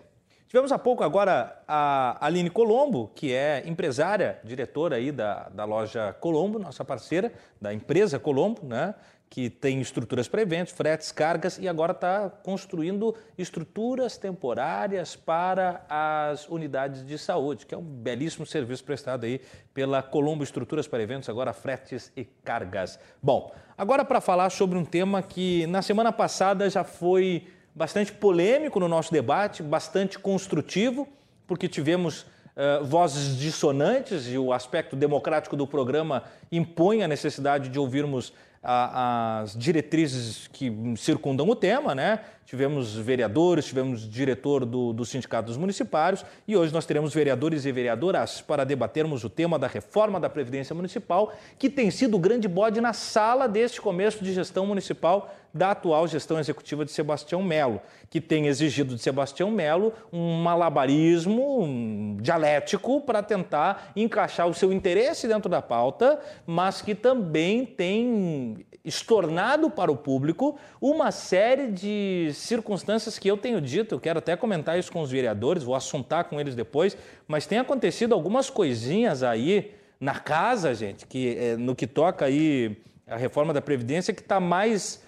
Tivemos 0.48 0.72
há 0.72 0.78
pouco 0.78 1.04
agora 1.04 1.62
a 1.68 2.16
Aline 2.24 2.48
Colombo, 2.48 3.10
que 3.14 3.34
é 3.34 3.62
empresária, 3.66 4.38
diretora 4.42 4.96
aí 4.96 5.12
da, 5.12 5.50
da 5.50 5.66
loja 5.66 6.14
Colombo, 6.14 6.58
nossa 6.58 6.82
parceira, 6.82 7.30
da 7.60 7.74
empresa 7.74 8.18
Colombo, 8.18 8.64
né? 8.64 8.94
que 9.28 9.50
tem 9.50 9.78
estruturas 9.78 10.26
para 10.26 10.40
eventos, 10.40 10.72
fretes, 10.72 11.12
cargas 11.12 11.58
e 11.58 11.68
agora 11.68 11.92
está 11.92 12.30
construindo 12.30 13.14
estruturas 13.36 14.16
temporárias 14.16 15.14
para 15.14 15.84
as 15.86 16.48
unidades 16.48 17.04
de 17.06 17.18
saúde, 17.18 17.66
que 17.66 17.74
é 17.74 17.78
um 17.78 17.82
belíssimo 17.82 18.46
serviço 18.46 18.82
prestado 18.84 19.24
aí 19.24 19.42
pela 19.74 20.02
Colombo 20.02 20.42
Estruturas 20.42 20.88
para 20.88 21.02
Eventos, 21.02 21.28
agora 21.28 21.52
fretes 21.52 22.10
e 22.16 22.24
cargas. 22.24 22.98
Bom, 23.22 23.52
agora 23.76 24.02
para 24.02 24.18
falar 24.20 24.48
sobre 24.48 24.78
um 24.78 24.84
tema 24.84 25.22
que 25.22 25.66
na 25.66 25.82
semana 25.82 26.10
passada 26.10 26.70
já 26.70 26.82
foi 26.82 27.46
bastante 27.78 28.10
polêmico 28.10 28.80
no 28.80 28.88
nosso 28.88 29.12
debate, 29.12 29.62
bastante 29.62 30.18
construtivo, 30.18 31.06
porque 31.46 31.68
tivemos 31.68 32.22
uh, 32.22 32.84
vozes 32.84 33.38
dissonantes 33.38 34.26
e 34.26 34.36
o 34.36 34.52
aspecto 34.52 34.96
democrático 34.96 35.56
do 35.56 35.64
programa 35.64 36.24
impõe 36.50 37.04
a 37.04 37.08
necessidade 37.08 37.68
de 37.68 37.78
ouvirmos 37.78 38.32
a, 38.60 39.42
as 39.42 39.56
diretrizes 39.56 40.48
que 40.48 40.72
circundam 40.96 41.48
o 41.48 41.54
tema, 41.54 41.94
né? 41.94 42.18
Tivemos 42.44 42.96
vereadores, 42.96 43.66
tivemos 43.66 44.10
diretor 44.10 44.64
do, 44.64 44.92
do 44.92 45.04
Sindicato 45.04 45.46
dos 45.46 45.56
Municipários 45.56 46.24
e 46.48 46.56
hoje 46.56 46.72
nós 46.72 46.84
teremos 46.84 47.14
vereadores 47.14 47.64
e 47.64 47.70
vereadoras 47.70 48.40
para 48.40 48.64
debatermos 48.64 49.22
o 49.22 49.30
tema 49.30 49.56
da 49.56 49.68
reforma 49.68 50.18
da 50.18 50.28
Previdência 50.28 50.74
Municipal, 50.74 51.32
que 51.58 51.70
tem 51.70 51.92
sido 51.92 52.16
o 52.16 52.18
grande 52.18 52.48
bode 52.48 52.80
na 52.80 52.92
sala 52.92 53.46
deste 53.46 53.80
começo 53.80 54.24
de 54.24 54.32
gestão 54.32 54.66
municipal 54.66 55.32
da 55.58 55.72
atual 55.72 56.06
gestão 56.06 56.38
executiva 56.38 56.84
de 56.84 56.92
Sebastião 56.92 57.42
Melo, 57.42 57.82
que 58.08 58.20
tem 58.20 58.46
exigido 58.46 58.94
de 58.94 59.02
Sebastião 59.02 59.50
Melo 59.50 59.92
um 60.12 60.40
malabarismo 60.40 62.16
dialético 62.20 63.00
para 63.00 63.22
tentar 63.22 63.92
encaixar 63.96 64.48
o 64.48 64.54
seu 64.54 64.72
interesse 64.72 65.26
dentro 65.26 65.50
da 65.50 65.60
pauta, 65.60 66.20
mas 66.46 66.80
que 66.80 66.94
também 66.94 67.66
tem 67.66 68.64
estornado 68.84 69.68
para 69.68 69.90
o 69.90 69.96
público 69.96 70.56
uma 70.80 71.10
série 71.10 71.72
de 71.72 72.30
circunstâncias 72.32 73.18
que 73.18 73.28
eu 73.28 73.36
tenho 73.36 73.60
dito, 73.60 73.96
eu 73.96 74.00
quero 74.00 74.20
até 74.20 74.36
comentar 74.36 74.78
isso 74.78 74.92
com 74.92 75.02
os 75.02 75.10
vereadores, 75.10 75.64
vou 75.64 75.74
assuntar 75.74 76.24
com 76.24 76.40
eles 76.40 76.54
depois, 76.54 76.96
mas 77.26 77.46
tem 77.46 77.58
acontecido 77.58 78.14
algumas 78.14 78.48
coisinhas 78.48 79.24
aí 79.24 79.74
na 80.00 80.14
casa, 80.14 80.72
gente, 80.72 81.04
que 81.04 81.36
é, 81.36 81.56
no 81.56 81.74
que 81.74 81.86
toca 81.86 82.24
aí 82.24 82.78
a 83.06 83.16
reforma 83.16 83.52
da 83.52 83.60
Previdência, 83.60 84.14
que 84.14 84.20
está 84.20 84.38
mais 84.38 85.02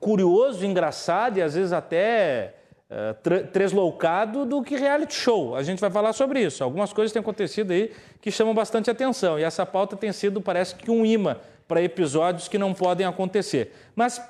curioso, 0.00 0.64
engraçado 0.64 1.38
e 1.38 1.42
às 1.42 1.54
vezes 1.54 1.72
até 1.72 2.54
é, 2.90 3.12
tresloucado 3.52 4.44
do 4.44 4.62
que 4.62 4.76
reality 4.76 5.14
show. 5.14 5.56
A 5.56 5.62
gente 5.62 5.80
vai 5.80 5.90
falar 5.90 6.12
sobre 6.12 6.40
isso. 6.40 6.62
Algumas 6.62 6.92
coisas 6.92 7.12
têm 7.12 7.20
acontecido 7.20 7.72
aí 7.72 7.92
que 8.20 8.30
chamam 8.30 8.54
bastante 8.54 8.90
atenção 8.90 9.38
e 9.38 9.42
essa 9.42 9.64
pauta 9.66 9.96
tem 9.96 10.12
sido, 10.12 10.40
parece 10.40 10.74
que, 10.74 10.90
um 10.90 11.04
imã 11.04 11.36
para 11.66 11.82
episódios 11.82 12.46
que 12.46 12.58
não 12.58 12.74
podem 12.74 13.06
acontecer. 13.06 13.72
Mas 13.96 14.20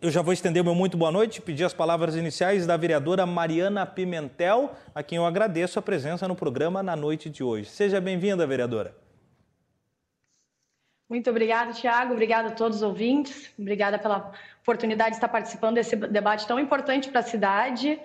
Eu 0.00 0.12
já 0.12 0.22
vou 0.22 0.32
estender 0.32 0.62
meu 0.62 0.76
muito 0.76 0.96
boa 0.96 1.10
noite, 1.10 1.42
pedir 1.42 1.64
as 1.64 1.74
palavras 1.74 2.14
iniciais 2.14 2.64
da 2.64 2.76
vereadora 2.76 3.26
Mariana 3.26 3.84
Pimentel, 3.84 4.70
a 4.94 5.02
quem 5.02 5.16
eu 5.18 5.26
agradeço 5.26 5.76
a 5.76 5.82
presença 5.82 6.28
no 6.28 6.36
programa 6.36 6.84
na 6.84 6.94
noite 6.94 7.28
de 7.28 7.42
hoje. 7.42 7.68
Seja 7.68 8.00
bem-vinda, 8.00 8.46
vereadora. 8.46 8.94
Muito 11.08 11.30
obrigada, 11.30 11.72
Tiago. 11.72 12.12
Obrigada 12.12 12.48
a 12.48 12.50
todos 12.50 12.78
os 12.78 12.82
ouvintes. 12.82 13.50
Obrigada 13.58 13.98
pela 13.98 14.30
oportunidade 14.60 15.10
de 15.10 15.16
estar 15.16 15.28
participando 15.28 15.76
desse 15.76 15.96
debate 15.96 16.46
tão 16.46 16.60
importante 16.60 17.08
para 17.08 17.20
a 17.20 17.22
cidade. 17.22 17.98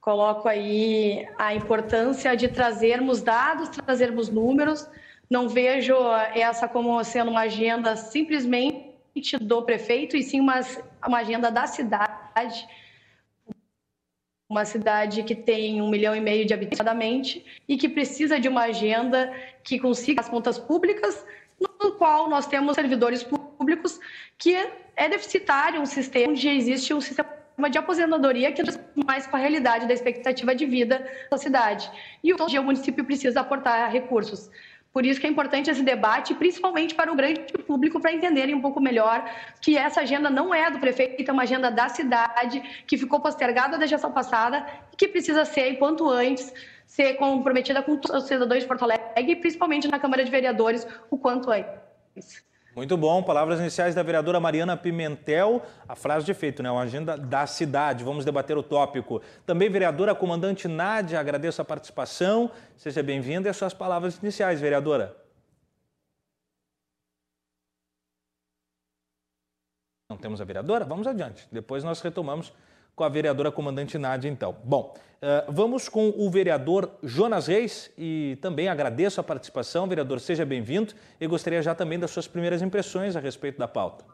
Coloco 0.00 0.48
aí 0.48 1.28
a 1.36 1.54
importância 1.54 2.34
de 2.34 2.48
trazermos 2.48 3.20
dados, 3.20 3.68
trazermos 3.68 4.30
números. 4.30 4.88
Não 5.28 5.48
vejo 5.48 5.94
essa 6.34 6.66
como 6.66 7.02
sendo 7.04 7.30
uma 7.30 7.40
agenda 7.40 7.94
simplesmente 7.94 8.94
do 9.40 9.62
prefeito, 9.62 10.16
e 10.16 10.22
sim 10.22 10.40
uma, 10.40 10.60
uma 11.06 11.18
agenda 11.18 11.50
da 11.50 11.66
cidade. 11.66 12.66
Uma 14.48 14.64
cidade 14.64 15.22
que 15.24 15.34
tem 15.34 15.82
um 15.82 15.90
milhão 15.90 16.16
e 16.16 16.20
meio 16.20 16.46
de 16.46 16.54
habitantes 16.54 17.42
e 17.68 17.76
que 17.76 17.88
precisa 17.88 18.40
de 18.40 18.48
uma 18.48 18.62
agenda 18.62 19.30
que 19.62 19.78
consiga 19.78 20.20
as 20.20 20.28
contas 20.28 20.58
públicas, 20.58 21.24
no 21.60 21.92
qual 21.92 22.28
nós 22.28 22.46
temos 22.46 22.74
servidores 22.74 23.22
públicos 23.22 24.00
que 24.38 24.54
é 24.96 25.08
deficitário 25.08 25.80
um 25.80 25.86
sistema 25.86 26.32
onde 26.32 26.48
existe 26.48 26.92
um 26.94 27.00
sistema 27.00 27.34
de 27.70 27.78
aposentadoria 27.78 28.52
que 28.52 28.62
é 28.62 28.64
mais 29.06 29.26
com 29.26 29.36
a 29.36 29.38
realidade 29.38 29.86
da 29.86 29.94
expectativa 29.94 30.54
de 30.54 30.66
vida 30.66 31.06
da 31.30 31.36
cidade. 31.36 31.90
E 32.22 32.32
o 32.32 32.62
município 32.62 33.04
precisa 33.04 33.40
aportar 33.40 33.90
recursos. 33.90 34.50
Por 34.94 35.04
isso 35.04 35.20
que 35.20 35.26
é 35.26 35.30
importante 35.30 35.68
esse 35.68 35.82
debate, 35.82 36.34
principalmente 36.34 36.94
para 36.94 37.12
o 37.12 37.16
grande 37.16 37.40
público, 37.66 38.00
para 38.00 38.12
entenderem 38.12 38.54
um 38.54 38.60
pouco 38.60 38.80
melhor 38.80 39.28
que 39.60 39.76
essa 39.76 40.02
agenda 40.02 40.30
não 40.30 40.54
é 40.54 40.70
do 40.70 40.78
prefeito, 40.78 41.28
é 41.28 41.32
uma 41.32 41.42
agenda 41.42 41.68
da 41.68 41.88
cidade, 41.88 42.62
que 42.86 42.96
ficou 42.96 43.18
postergada 43.18 43.76
da 43.76 43.86
gestão 43.86 44.12
passada 44.12 44.64
e 44.92 44.96
que 44.96 45.08
precisa 45.08 45.44
ser, 45.44 45.78
quanto 45.78 46.08
antes, 46.08 46.54
ser 46.86 47.14
comprometida 47.14 47.82
com 47.82 47.92
os 47.92 48.24
cidadãos 48.24 48.62
de 48.62 48.68
Porto 48.68 48.82
Alegre, 48.82 49.36
principalmente 49.36 49.88
na 49.88 49.98
Câmara 49.98 50.24
de 50.24 50.30
Vereadores, 50.30 50.86
o 51.10 51.18
quanto 51.18 51.50
antes. 51.50 52.44
Muito 52.74 52.96
bom. 52.96 53.22
Palavras 53.22 53.60
iniciais 53.60 53.94
da 53.94 54.02
vereadora 54.02 54.40
Mariana 54.40 54.76
Pimentel. 54.76 55.62
A 55.88 55.94
frase 55.94 56.26
de 56.26 56.32
efeito, 56.32 56.60
né? 56.60 56.70
Uma 56.70 56.82
agenda 56.82 57.16
da 57.16 57.46
cidade. 57.46 58.02
Vamos 58.02 58.24
debater 58.24 58.58
o 58.58 58.62
tópico. 58.64 59.22
Também, 59.46 59.70
vereadora 59.70 60.12
comandante 60.12 60.66
Nádia, 60.66 61.20
agradeço 61.20 61.62
a 61.62 61.64
participação. 61.64 62.50
Seja 62.76 63.00
bem-vinda 63.00 63.48
e 63.48 63.50
as 63.50 63.56
suas 63.56 63.72
palavras 63.72 64.18
iniciais, 64.18 64.60
vereadora. 64.60 65.16
Não 70.10 70.16
temos 70.16 70.40
a 70.40 70.44
vereadora? 70.44 70.84
Vamos 70.84 71.06
adiante. 71.06 71.46
Depois 71.52 71.84
nós 71.84 72.00
retomamos 72.00 72.52
com 72.94 73.04
a 73.04 73.08
vereadora 73.08 73.50
comandante 73.50 73.98
Nádia, 73.98 74.28
então. 74.28 74.56
Bom, 74.64 74.94
uh, 74.96 75.52
vamos 75.52 75.88
com 75.88 76.10
o 76.16 76.30
vereador 76.30 76.90
Jonas 77.02 77.46
Reis 77.46 77.92
e 77.98 78.38
também 78.40 78.68
agradeço 78.68 79.20
a 79.20 79.24
participação. 79.24 79.86
Vereador, 79.88 80.20
seja 80.20 80.44
bem-vindo 80.44 80.94
e 81.20 81.26
gostaria 81.26 81.62
já 81.62 81.74
também 81.74 81.98
das 81.98 82.10
suas 82.10 82.28
primeiras 82.28 82.62
impressões 82.62 83.16
a 83.16 83.20
respeito 83.20 83.58
da 83.58 83.68
pauta. 83.68 84.04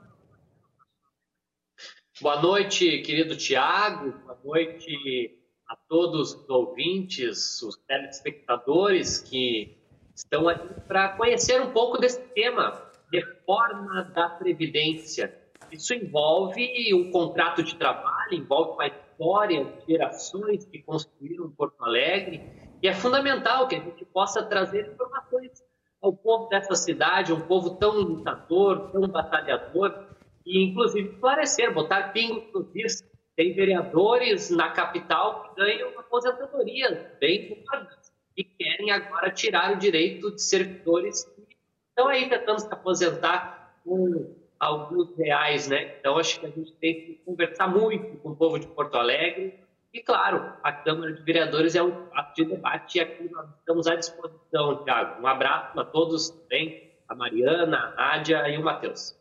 Boa 2.21 2.41
noite, 2.41 2.99
querido 2.99 3.37
Tiago. 3.37 4.13
Boa 4.27 4.39
noite 4.45 5.39
a 5.67 5.77
todos 5.89 6.35
os 6.35 6.51
ouvintes, 6.51 7.63
os 7.63 7.77
telespectadores 7.87 9.21
que 9.21 9.79
estão 10.15 10.49
aqui 10.49 10.69
para 10.87 11.11
conhecer 11.11 11.63
um 11.63 11.71
pouco 11.71 11.97
desse 11.97 12.21
tema, 12.35 12.83
reforma 13.13 14.03
da 14.15 14.29
Previdência. 14.29 15.35
Isso 15.71 15.95
envolve 15.95 16.93
um 16.93 17.11
contrato 17.11 17.63
de 17.63 17.77
trabalho, 17.77 18.20
envolve 18.37 18.73
uma 18.73 18.87
história 18.87 19.65
de 19.65 19.93
gerações 19.93 20.65
que 20.65 20.83
construíram 20.83 21.51
Porto 21.51 21.85
Alegre, 21.85 22.43
e 22.83 22.89
é 22.89 22.95
fundamental 22.95 23.69
que 23.69 23.77
a 23.77 23.81
gente 23.81 24.05
possa 24.07 24.43
trazer 24.43 24.93
informações 24.93 25.63
ao 26.01 26.13
povo 26.13 26.49
dessa 26.49 26.75
cidade, 26.75 27.33
um 27.33 27.41
povo 27.41 27.77
tão 27.77 27.93
lutador, 27.93 28.91
tão 28.91 29.03
batalhador, 29.03 30.07
e 30.47 30.65
inclusive 30.65 31.11
esclarecer, 31.11 31.73
botar 31.73 32.13
pingos 32.13 32.53
nos 32.53 32.75
is. 32.75 33.05
Tem 33.37 33.55
vereadores 33.55 34.51
na 34.51 34.71
capital 34.71 35.43
que 35.45 35.61
ganham 35.61 35.99
aposentadoria 35.99 37.17
bem 37.21 37.65
gordas 37.65 38.13
e 38.37 38.45
querem 38.45 38.91
agora 38.91 39.31
tirar 39.31 39.73
o 39.73 39.79
direito 39.79 40.35
de 40.35 40.43
servidores 40.43 41.25
que 41.25 41.57
estão 41.89 42.09
aí 42.09 42.29
tentando 42.29 42.61
se 42.61 42.73
aposentar 42.73 43.81
com 43.85 44.35
alguns 44.61 45.17
reais, 45.17 45.69
né? 45.69 45.97
Então 45.99 46.19
acho 46.19 46.39
que 46.39 46.47
a 46.47 46.51
gente 46.51 46.73
tem 46.75 46.95
que 46.95 47.23
conversar 47.25 47.67
muito 47.67 48.19
com 48.19 48.31
o 48.31 48.37
povo 48.37 48.59
de 48.59 48.67
Porto 48.67 48.97
Alegre 48.97 49.59
e 49.93 50.01
claro, 50.01 50.53
a 50.63 50.73
Câmara 50.73 51.13
de 51.13 51.23
Vereadores 51.23 51.75
é 51.75 51.83
um 51.83 52.07
fato 52.11 52.37
de 52.37 52.45
debate 52.45 52.99
e 52.99 53.01
aqui 53.01 53.29
nós 53.29 53.49
estamos 53.59 53.89
à 53.89 53.97
disposição, 53.97 54.85
Thiago. 54.85 55.21
Um 55.21 55.27
abraço 55.27 55.81
a 55.81 55.85
todos 55.85 56.31
também, 56.31 56.93
a 57.09 57.15
Mariana, 57.15 57.93
a 57.97 58.17
Nádia 58.17 58.49
e 58.49 58.57
o 58.57 58.63
Matheus. 58.63 59.20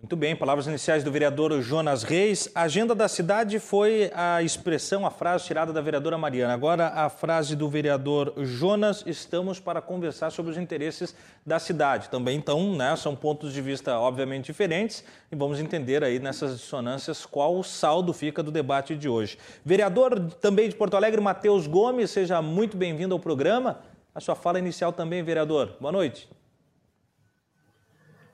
Muito 0.00 0.14
bem, 0.14 0.36
palavras 0.36 0.68
iniciais 0.68 1.02
do 1.02 1.10
vereador 1.10 1.60
Jonas 1.60 2.04
Reis. 2.04 2.48
A 2.54 2.62
agenda 2.62 2.94
da 2.94 3.08
cidade 3.08 3.58
foi 3.58 4.12
a 4.14 4.40
expressão, 4.40 5.04
a 5.04 5.10
frase 5.10 5.44
tirada 5.44 5.72
da 5.72 5.80
vereadora 5.80 6.16
Mariana. 6.16 6.54
Agora 6.54 6.86
a 6.86 7.10
frase 7.10 7.56
do 7.56 7.68
vereador 7.68 8.32
Jonas. 8.44 9.02
Estamos 9.04 9.58
para 9.58 9.82
conversar 9.82 10.30
sobre 10.30 10.52
os 10.52 10.56
interesses 10.56 11.16
da 11.44 11.58
cidade. 11.58 12.08
Também, 12.10 12.38
então, 12.38 12.76
né, 12.76 12.94
são 12.94 13.16
pontos 13.16 13.52
de 13.52 13.60
vista 13.60 13.98
obviamente 13.98 14.46
diferentes 14.46 15.02
e 15.32 15.34
vamos 15.34 15.58
entender 15.58 16.04
aí 16.04 16.20
nessas 16.20 16.56
dissonâncias 16.56 17.26
qual 17.26 17.58
o 17.58 17.64
saldo 17.64 18.12
fica 18.12 18.40
do 18.40 18.52
debate 18.52 18.94
de 18.94 19.08
hoje. 19.08 19.36
Vereador 19.64 20.30
também 20.40 20.68
de 20.68 20.76
Porto 20.76 20.96
Alegre, 20.96 21.20
Matheus 21.20 21.66
Gomes, 21.66 22.12
seja 22.12 22.40
muito 22.40 22.76
bem-vindo 22.76 23.14
ao 23.14 23.18
programa. 23.18 23.80
A 24.14 24.20
sua 24.20 24.36
fala 24.36 24.60
inicial 24.60 24.92
também, 24.92 25.24
vereador. 25.24 25.74
Boa 25.80 25.90
noite. 25.90 26.37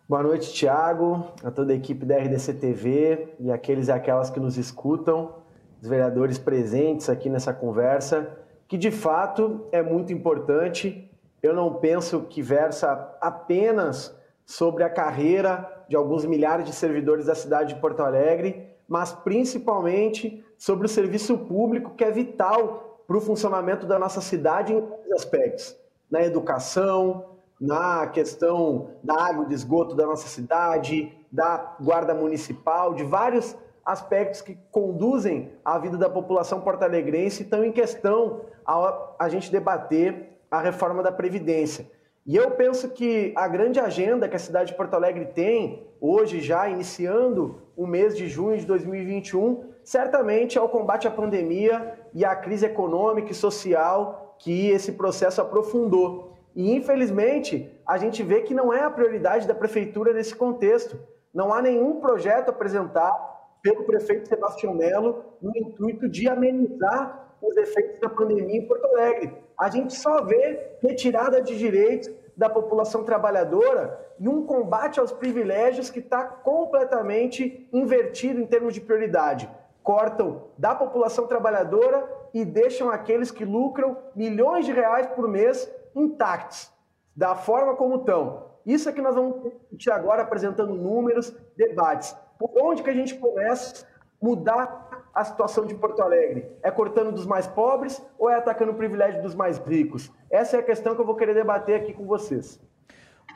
Boa 0.07 0.23
noite, 0.23 0.53
Tiago, 0.53 1.33
a 1.43 1.51
toda 1.51 1.73
a 1.73 1.77
equipe 1.77 2.05
da 2.05 2.19
RDC 2.19 2.53
TV 2.53 3.37
e 3.41 3.51
aqueles 3.51 3.89
e 3.89 3.91
aquelas 3.91 4.29
que 4.29 4.39
nos 4.39 4.59
escutam, 4.59 5.37
os 5.81 5.89
vereadores 5.89 6.37
presentes 6.37 7.09
aqui 7.09 7.31
nessa 7.31 7.55
conversa, 7.55 8.37
que 8.69 8.77
de 8.77 8.91
fato 8.91 9.67
é 9.73 9.83
muito 9.83 10.13
importante. 10.13 11.11
Eu 11.43 11.55
não 11.55 11.77
penso 11.77 12.21
que 12.29 12.43
versa 12.43 13.17
apenas 13.19 14.15
sobre 14.45 14.85
a 14.85 14.91
carreira 14.91 15.87
de 15.89 15.97
alguns 15.97 16.27
milhares 16.27 16.67
de 16.67 16.75
servidores 16.75 17.25
da 17.25 17.35
cidade 17.35 17.73
de 17.73 17.81
Porto 17.81 18.01
Alegre, 18.01 18.77
mas 18.87 19.11
principalmente 19.11 20.45
sobre 20.59 20.85
o 20.85 20.89
serviço 20.89 21.39
público 21.39 21.95
que 21.97 22.05
é 22.05 22.11
vital 22.11 23.03
para 23.07 23.17
o 23.17 23.23
funcionamento 23.23 23.87
da 23.87 23.99
nossa 23.99 24.21
cidade 24.21 24.75
em 24.75 24.81
vários 24.83 25.13
aspectos, 25.13 25.75
na 26.11 26.23
educação, 26.23 27.34
na 27.65 28.07
questão 28.09 28.91
da 29.03 29.15
água 29.15 29.47
de 29.47 29.55
esgoto 29.55 29.95
da 29.95 30.05
nossa 30.05 30.29
cidade, 30.29 31.17
da 31.33 31.77
guarda 31.81 32.15
municipal, 32.15 32.93
de 32.93 33.03
vários 33.03 33.57
aspectos 33.85 34.43
que 34.43 34.59
conduzem 34.71 35.53
a 35.65 35.79
vida 35.79 35.97
da 35.97 36.11
população 36.11 36.61
porto-alegrense 36.61 37.43
estão 37.43 37.65
em 37.65 37.73
questão 37.73 38.43
a, 38.67 39.15
a 39.19 39.29
gente 39.31 39.51
debater 39.51 40.39
a 40.51 40.61
reforma 40.61 41.03
da 41.03 41.11
Previdência. 41.11 41.91
E 42.27 42.37
eu 42.37 42.51
penso 42.53 42.91
que 42.91 43.33
a 43.35 43.49
grande 43.49 43.81
agenda 43.81 44.29
que 44.29 44.37
a 44.37 44.39
cidade 44.39 44.73
de 44.73 44.77
Porto 44.77 44.95
Alegre 44.95 45.27
tem, 45.27 45.87
hoje 46.01 46.41
já 46.41 46.69
iniciando 46.69 47.63
o 47.77 47.87
mês 47.87 48.15
de 48.15 48.29
junho 48.29 48.59
de 48.59 48.67
2021, 48.67 49.65
certamente 49.83 50.59
é 50.59 50.61
o 50.61 50.69
combate 50.69 51.09
à 51.09 51.11
pandemia 51.11 51.99
e 52.13 52.25
à 52.25 52.37
crise 52.37 52.67
econômica 52.67 53.33
e 53.33 53.35
social 53.35 54.37
que 54.39 54.69
esse 54.71 54.93
processo 54.93 55.41
aprofundou. 55.41 56.34
E, 56.55 56.73
infelizmente, 56.73 57.71
a 57.87 57.99
gente 57.99 58.23
vê 58.23 58.43
que 58.43 58.55
não 58.55 58.73
é 58.73 58.83
a 58.83 58.91
prioridade 58.91 59.47
da 59.47 59.55
prefeitura 59.55 60.13
nesse 60.13 60.35
contexto. 60.35 60.99
Não 61.33 61.53
há 61.53 61.61
nenhum 61.61 62.01
projeto 62.01 62.51
apresentado 62.51 63.35
pelo 63.61 63.85
prefeito 63.85 64.29
Sebastião 64.29 64.75
Melo 64.75 65.25
no 65.41 65.51
intuito 65.57 66.09
de 66.09 66.29
amenizar 66.29 67.37
os 67.43 67.57
efeitos 67.57 67.99
da 67.99 68.09
pandemia 68.09 68.59
em 68.59 68.67
Porto 68.67 68.85
Alegre. 68.87 69.33
A 69.59 69.69
gente 69.69 69.95
só 69.95 70.23
vê 70.23 70.77
retirada 70.81 71.41
de 71.43 71.59
direitos 71.59 72.11
da 72.37 72.49
população 72.49 73.05
trabalhadora 73.05 73.99
e 74.19 74.29
um 74.29 74.45
combate 74.45 75.01
aos 75.01 75.13
privilégios 75.13 75.91
que 75.91 76.01
está 76.01 76.25
completamente 76.25 77.69
invertido 77.73 78.41
em 78.41 78.47
termos 78.47 78.75
de 78.75 78.81
prioridade. 78.81 79.49
Cortam 79.83 80.49
da 80.59 80.75
população 80.75 81.27
trabalhadora 81.27 82.09
e 82.33 82.45
deixam 82.45 82.91
aqueles 82.91 83.31
que 83.31 83.45
lucram 83.45 83.97
milhões 84.15 84.67
de 84.67 84.73
reais 84.73 85.07
por 85.09 85.29
mês 85.29 85.71
intactos, 85.95 86.73
da 87.15 87.35
forma 87.35 87.77
como 87.77 87.97
estão. 87.97 88.55
Isso 88.67 88.89
é 88.89 88.93
que 88.93 89.03
nós 89.03 89.15
vamos 89.15 89.43
discutir 89.43 89.91
agora, 89.91 90.23
apresentando 90.23 90.75
números, 90.75 91.37
debates. 91.57 92.17
Por 92.39 92.51
onde 92.63 92.83
que 92.83 92.91
a 92.91 92.95
gente 92.95 93.15
começa 93.17 93.85
a 93.85 94.25
mudar 94.25 95.09
a 95.15 95.25
situação 95.25 95.67
de 95.67 95.75
Porto 95.75 96.03
Alegre? 96.03 96.51
É 96.63 96.71
cortando 96.71 97.13
dos 97.13 97.27
mais 97.27 97.47
pobres 97.47 98.03
ou 98.19 98.31
é 98.31 98.37
atacando 98.37 98.73
o 98.73 98.77
privilégio 98.77 99.23
dos 99.23 99.35
mais 99.35 99.59
ricos? 99.59 100.11
Essa 100.31 100.57
é 100.57 100.61
a 100.61 100.63
questão 100.63 100.95
que 100.95 101.01
eu 101.01 101.07
vou 101.07 101.15
querer 101.15 101.35
debater 101.35 101.81
aqui 101.81 101.93
com 101.93 102.07
vocês. 102.07 102.61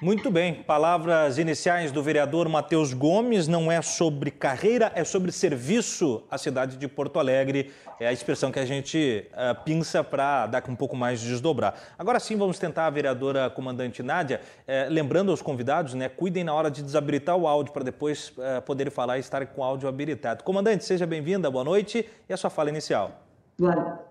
Muito 0.00 0.30
bem. 0.30 0.62
Palavras 0.62 1.38
iniciais 1.38 1.90
do 1.90 2.00
vereador 2.00 2.48
Matheus 2.48 2.94
Gomes. 2.94 3.48
Não 3.48 3.70
é 3.70 3.82
sobre 3.82 4.30
carreira, 4.30 4.92
é 4.94 5.02
sobre 5.02 5.32
serviço 5.32 6.22
à 6.30 6.38
cidade 6.38 6.76
de 6.76 6.86
Porto 6.86 7.18
Alegre. 7.18 7.72
É 7.98 8.06
a 8.06 8.12
expressão 8.12 8.52
que 8.52 8.60
a 8.60 8.64
gente 8.64 9.26
uh, 9.32 9.60
pinça 9.64 10.04
para 10.04 10.46
dar 10.46 10.62
um 10.68 10.76
pouco 10.76 10.94
mais 10.94 11.20
de 11.20 11.26
desdobrar. 11.26 11.74
Agora 11.98 12.20
sim, 12.20 12.36
vamos 12.36 12.60
tentar 12.60 12.86
a 12.86 12.90
vereadora 12.90 13.50
comandante 13.50 14.00
Nádia. 14.00 14.40
Eh, 14.68 14.86
lembrando 14.88 15.32
aos 15.32 15.42
convidados, 15.42 15.94
né, 15.94 16.08
cuidem 16.08 16.44
na 16.44 16.54
hora 16.54 16.70
de 16.70 16.80
desabilitar 16.80 17.36
o 17.36 17.48
áudio 17.48 17.72
para 17.72 17.82
depois 17.82 18.28
uh, 18.30 18.62
poderem 18.62 18.92
falar 18.92 19.16
e 19.16 19.20
estar 19.20 19.44
com 19.46 19.62
o 19.62 19.64
áudio 19.64 19.88
habilitado. 19.88 20.44
Comandante, 20.44 20.84
seja 20.84 21.06
bem-vinda, 21.06 21.50
boa 21.50 21.64
noite 21.64 22.08
e 22.28 22.32
a 22.32 22.36
sua 22.36 22.50
fala 22.50 22.68
inicial. 22.68 23.20
Boa, 23.58 24.07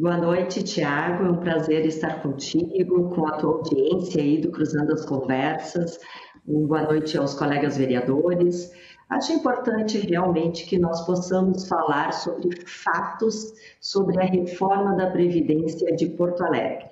Boa 0.00 0.16
noite, 0.16 0.62
Tiago. 0.62 1.24
É 1.24 1.28
um 1.28 1.38
prazer 1.38 1.84
estar 1.84 2.22
contigo, 2.22 3.10
com 3.10 3.26
a 3.26 3.32
tua 3.32 3.54
audiência 3.54 4.22
aí 4.22 4.40
do 4.40 4.52
Cruzando 4.52 4.92
as 4.92 5.04
Conversas. 5.04 5.98
Boa 6.46 6.82
noite 6.82 7.18
aos 7.18 7.34
colegas 7.34 7.76
vereadores. 7.76 8.70
Acho 9.10 9.32
importante 9.32 9.98
realmente 9.98 10.66
que 10.66 10.78
nós 10.78 11.04
possamos 11.04 11.66
falar 11.66 12.12
sobre 12.12 12.64
fatos 12.64 13.52
sobre 13.80 14.20
a 14.20 14.24
reforma 14.24 14.94
da 14.94 15.10
Previdência 15.10 15.92
de 15.96 16.06
Porto 16.10 16.44
Alegre 16.44 16.88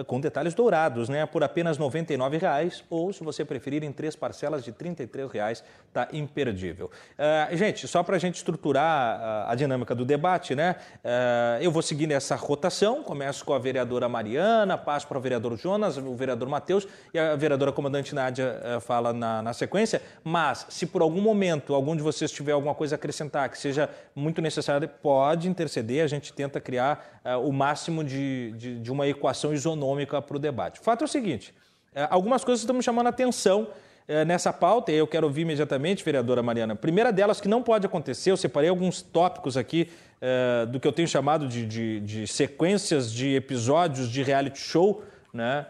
com 0.07 0.19
detalhes 0.19 0.53
dourados, 0.53 1.09
né? 1.09 1.25
Por 1.25 1.43
apenas 1.43 1.77
R$ 1.77 1.83
99,00 1.83 2.83
ou, 2.89 3.11
se 3.11 3.23
você 3.23 3.43
preferir, 3.43 3.83
em 3.83 3.91
três 3.91 4.15
parcelas 4.15 4.63
de 4.63 4.71
R$ 4.71 4.77
33,00, 4.77 5.63
tá 5.93 6.07
imperdível. 6.13 6.89
Uh, 7.17 7.55
gente, 7.57 7.87
só 7.87 8.01
para 8.01 8.15
a 8.15 8.19
gente 8.19 8.35
estruturar 8.35 9.19
a, 9.19 9.51
a, 9.51 9.55
dinâmica 9.55 9.93
do 9.93 10.05
debate, 10.05 10.55
né? 10.55 10.77
Uh, 11.03 11.61
eu 11.61 11.71
vou 11.71 11.81
seguir 11.81 12.07
nessa 12.07 12.35
rotação, 12.35 13.03
começo 13.03 13.43
com 13.43 13.53
a 13.53 13.59
vereadora 13.59 14.07
Mariana, 14.07 14.77
passo 14.77 15.07
para 15.07 15.17
o 15.17 15.21
vereador 15.21 15.57
Jonas, 15.57 15.97
o 15.97 16.15
vereador 16.15 16.47
Matheus 16.47 16.87
e 17.13 17.19
a 17.19 17.35
vereadora 17.35 17.71
comandante 17.71 18.15
Nádia 18.15 18.61
uh, 18.77 18.81
fala 18.81 19.11
na, 19.11 19.41
na 19.41 19.53
sequência, 19.53 20.01
mas 20.23 20.65
se 20.69 20.85
por 20.85 21.01
algum 21.01 21.21
momento 21.21 21.75
algum 21.75 21.95
de 21.95 22.01
vocês 22.01 22.31
tiver 22.31 22.53
alguma 22.53 22.73
coisa 22.73 22.95
a 22.95 22.97
acrescentar 22.97 23.49
que 23.49 23.57
seja 23.57 23.89
muito 24.15 24.41
necessária, 24.41 24.87
pode 24.87 25.49
interceder, 25.49 26.03
a 26.03 26.07
gente 26.07 26.31
tenta 26.33 26.59
criar 26.59 27.21
o 27.43 27.51
máximo 27.51 28.03
de, 28.03 28.51
de, 28.53 28.79
de 28.79 28.91
uma 28.91 29.07
equação 29.07 29.53
isonômica 29.53 29.81
econômica 29.91 30.21
para 30.21 30.35
o 30.35 30.39
debate. 30.39 30.79
O 30.79 30.83
fato 30.83 31.03
é 31.03 31.05
o 31.05 31.07
seguinte: 31.07 31.53
é, 31.93 32.07
algumas 32.09 32.43
coisas 32.43 32.61
estão 32.61 32.75
me 32.75 32.83
chamando 32.83 33.07
a 33.07 33.09
atenção 33.09 33.67
é, 34.07 34.25
nessa 34.25 34.51
pauta, 34.51 34.91
e 34.91 34.95
eu 34.95 35.07
quero 35.07 35.27
ouvir 35.27 35.41
imediatamente, 35.41 36.03
vereadora 36.03 36.41
Mariana. 36.41 36.75
primeira 36.75 37.11
delas, 37.11 37.39
que 37.39 37.47
não 37.47 37.61
pode 37.61 37.85
acontecer, 37.85 38.31
eu 38.31 38.37
separei 38.37 38.69
alguns 38.69 39.01
tópicos 39.01 39.57
aqui 39.57 39.89
é, 40.19 40.65
do 40.65 40.79
que 40.79 40.87
eu 40.87 40.91
tenho 40.91 41.07
chamado 41.07 41.47
de, 41.47 41.65
de, 41.65 41.99
de 42.01 42.27
sequências 42.27 43.11
de 43.11 43.35
episódios 43.35 44.09
de 44.09 44.23
reality 44.23 44.59
show, 44.59 45.03
né? 45.33 45.65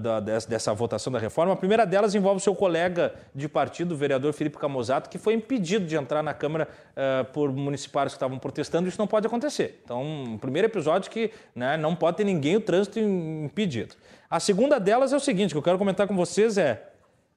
Da, 0.00 0.18
dessa 0.18 0.74
votação 0.74 1.12
da 1.12 1.20
reforma. 1.20 1.52
A 1.52 1.56
primeira 1.56 1.86
delas 1.86 2.12
envolve 2.12 2.40
seu 2.40 2.52
colega 2.52 3.14
de 3.32 3.48
partido, 3.48 3.92
o 3.92 3.96
vereador 3.96 4.32
Felipe 4.32 4.58
Camozato, 4.58 5.08
que 5.08 5.18
foi 5.18 5.34
impedido 5.34 5.86
de 5.86 5.94
entrar 5.94 6.20
na 6.20 6.34
Câmara 6.34 6.66
uh, 6.96 7.24
por 7.32 7.52
municipários 7.52 8.12
que 8.12 8.16
estavam 8.16 8.38
protestando. 8.38 8.88
Isso 8.88 8.98
não 8.98 9.06
pode 9.06 9.26
acontecer. 9.26 9.80
Então, 9.84 10.34
o 10.34 10.38
primeiro 10.38 10.66
episódio 10.66 11.08
que 11.08 11.30
né, 11.54 11.76
não 11.76 11.94
pode 11.94 12.16
ter 12.16 12.24
ninguém 12.24 12.56
o 12.56 12.60
trânsito 12.60 12.98
impedido. 12.98 13.94
A 14.28 14.40
segunda 14.40 14.80
delas 14.80 15.12
é 15.12 15.16
o 15.16 15.20
seguinte, 15.20 15.52
que 15.52 15.58
eu 15.58 15.62
quero 15.62 15.78
comentar 15.78 16.08
com 16.08 16.16
vocês 16.16 16.58
é 16.58 16.82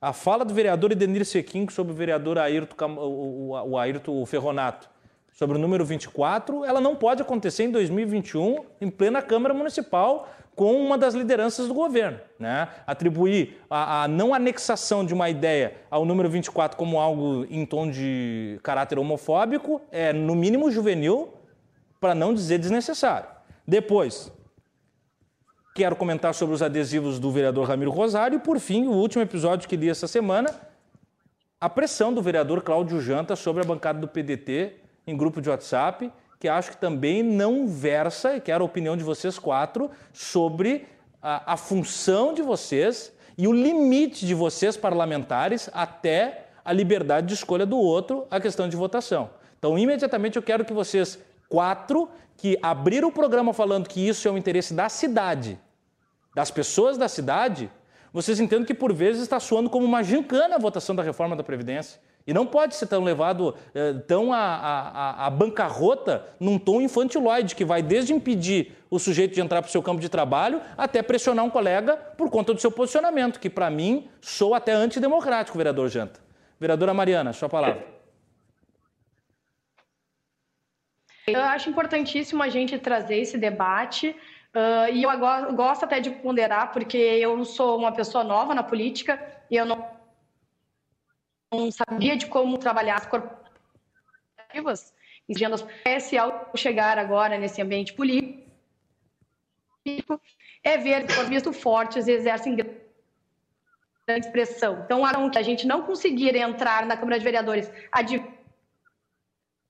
a 0.02 0.12
fala 0.12 0.44
do 0.44 0.52
vereador 0.52 0.92
Edenir 0.92 1.24
Sequim 1.26 1.70
sobre 1.70 1.94
o 1.94 1.96
vereador 1.96 2.40
Ayrton, 2.40 2.96
o, 2.96 3.52
o, 3.52 3.70
o 3.72 3.78
Ayrton 3.78 4.26
Ferronato 4.26 4.90
sobre 5.32 5.58
o 5.58 5.60
número 5.60 5.86
24, 5.86 6.66
ela 6.66 6.82
não 6.82 6.96
pode 6.96 7.22
acontecer 7.22 7.64
em 7.64 7.72
2021 7.72 8.66
em 8.82 8.90
plena 8.90 9.22
Câmara 9.22 9.54
Municipal 9.54 10.28
com 10.62 10.80
uma 10.80 10.96
das 10.96 11.16
lideranças 11.16 11.68
do 11.68 11.74
governo. 11.74 12.20
Né? 12.38 12.68
Atribuir 12.86 13.58
a, 13.68 14.04
a, 14.04 14.08
não 14.08 14.32
anexação 14.32 15.04
de 15.04 15.12
uma 15.12 15.28
ideia 15.28 15.74
ao 15.90 16.06
número 16.06 16.30
24 16.30 16.78
como 16.78 17.00
algo 17.00 17.48
em 17.50 17.66
tom 17.66 17.90
de 17.90 18.60
caráter 18.62 19.00
homofóbico 19.00 19.82
é, 19.92 20.14
no 20.14 20.36
mínimo, 20.36 20.70
juvenil, 20.70 21.34
para 22.00 22.14
não 22.14 22.32
dizer 22.32 22.60
desnecessário. 22.60 23.28
Depois, 23.68 24.32
quero 25.74 25.96
comentar 25.96 26.32
sobre 26.36 26.54
os 26.54 26.62
adesivos 26.62 27.18
do 27.18 27.32
vereador 27.32 27.68
Ramiro 27.68 27.90
Rosário 27.90 28.36
e, 28.36 28.40
por 28.40 28.60
fim, 28.60 28.86
o 28.86 28.92
último 28.92 29.24
episódio 29.24 29.68
que 29.68 29.76
li 29.76 29.90
essa 29.90 30.08
semana, 30.08 30.54
a 31.60 31.68
pressão 31.68 32.14
do 32.14 32.22
vereador 32.22 32.62
Cláudio 32.62 33.02
Janta 33.02 33.36
sobre 33.36 33.64
a 33.64 33.66
bancada 33.66 34.00
do 34.00 34.08
PDT 34.08 34.76
em 35.08 35.18
grupo 35.18 35.42
de 35.42 35.50
WhatsApp 35.50 36.14
que 36.42 36.50
acho 36.50 36.72
que 36.72 36.78
também 36.78 37.22
não 37.22 37.68
versa, 37.68 38.36
e 38.36 38.42
quero 38.42 38.64
a 38.64 38.66
opinião 38.66 38.98
de 38.98 39.04
vocês 39.04 39.38
quatro, 39.38 39.92
sobre 40.12 40.88
a, 41.22 41.54
a 41.54 41.56
função 41.56 42.34
de 42.34 42.42
vocês 42.42 43.14
e 43.38 43.48
o 43.48 43.54
limite 43.54 44.26
de 44.26 44.34
vocês, 44.34 44.76
parlamentares, 44.76 45.70
até 45.72 46.48
a 46.66 46.74
liberdade 46.74 47.28
de 47.28 47.36
escolha 47.36 47.64
do 47.64 47.78
outro, 47.78 48.26
a 48.32 48.40
questão 48.40 48.68
de 48.68 48.76
votação. 48.76 49.30
Então, 49.60 49.78
imediatamente 49.78 50.36
eu 50.36 50.42
quero 50.42 50.66
que 50.66 50.74
vocês 50.74 51.20
quatro, 51.48 52.10
que 52.36 52.58
abriram 52.60 53.10
o 53.10 53.12
programa 53.12 53.54
falando 53.54 53.88
que 53.88 54.06
isso 54.06 54.28
é 54.28 54.32
o 54.32 54.38
interesse 54.38 54.74
da 54.74 54.90
cidade, 54.90 55.60
das 56.34 56.50
pessoas 56.50 56.98
da 56.98 57.08
cidade, 57.08 57.70
vocês 58.12 58.40
entendam 58.40 58.66
que 58.66 58.74
por 58.74 58.92
vezes 58.92 59.22
está 59.22 59.40
soando 59.40 59.70
como 59.70 59.86
uma 59.86 60.02
gincana 60.02 60.56
a 60.56 60.60
votação 60.60 60.96
da 60.96 61.04
reforma 61.04 61.36
da 61.36 61.44
Previdência. 61.44 62.02
E 62.26 62.34
não 62.34 62.46
pode 62.46 62.76
ser 62.76 62.88
tão 62.88 63.04
levado 63.04 63.56
eh, 63.74 63.94
tão 64.08 64.32
a, 64.32 65.30
bancarrota 65.36 66.26
num 66.40 66.60
tom 66.60 66.82
infantiloide, 66.82 67.56
que 67.56 67.66
vai 67.66 67.82
desde 67.82 68.14
impedir 68.14 68.78
o 68.90 69.00
sujeito 69.00 69.34
de 69.34 69.42
entrar 69.42 69.62
para 69.62 69.70
o 69.70 69.72
seu 69.72 69.82
campo 69.82 70.00
de 70.00 70.10
trabalho 70.10 70.62
até 70.78 71.02
pressionar 71.02 71.44
um 71.46 71.50
colega 71.50 71.96
por 71.96 72.30
conta 72.30 72.54
do 72.54 72.62
seu 72.62 72.72
posicionamento, 72.72 73.40
que 73.40 73.50
para 73.50 73.70
mim 73.70 74.10
sou 74.20 74.54
até 74.54 74.72
antidemocrático, 74.72 75.58
vereador 75.58 75.90
Janta. 75.90 76.20
Vereadora 76.60 76.94
Mariana, 76.94 77.34
sua 77.34 77.50
palavra. 77.50 77.84
Eu 81.26 81.42
acho 81.42 81.70
importantíssimo 81.70 82.44
a 82.44 82.50
gente 82.50 82.78
trazer 82.78 83.18
esse 83.18 83.38
debate. 83.38 84.16
Uh, 84.54 84.94
e 84.94 85.04
eu 85.04 85.10
gosto 85.56 85.86
até 85.86 86.00
de 86.00 86.10
ponderar, 86.10 86.74
porque 86.74 86.98
eu 86.98 87.44
sou 87.46 87.78
uma 87.78 87.92
pessoa 87.92 88.24
nova 88.24 88.54
na 88.54 88.62
política 88.62 89.20
e 89.50 89.56
eu 89.56 89.66
não 89.66 90.01
não 91.52 91.72
sabia 91.72 92.16
de 92.16 92.28
como 92.28 92.58
trabalhar 92.58 92.96
as 92.96 93.06
corporativas, 93.06 94.94
exigindo 95.28 95.56
esse 95.86 96.18
ao 96.18 96.52
chegar 96.56 96.98
agora 96.98 97.38
nesse 97.38 97.62
ambiente 97.62 97.94
político, 97.94 98.50
é 100.64 100.78
ver 100.78 101.06
que, 101.06 101.14
por 101.14 101.26
visto, 101.26 101.52
fortes 101.52 102.08
exercem 102.08 102.56
grande 102.56 104.26
expressão. 104.26 104.82
Então, 104.86 105.02
que 105.30 105.38
a 105.38 105.42
gente 105.42 105.68
não 105.68 105.84
conseguir 105.84 106.36
entrar 106.36 106.86
na 106.86 106.96
Câmara 106.96 107.18
de 107.18 107.26
Vereadores 107.26 107.72
a 107.92 108.02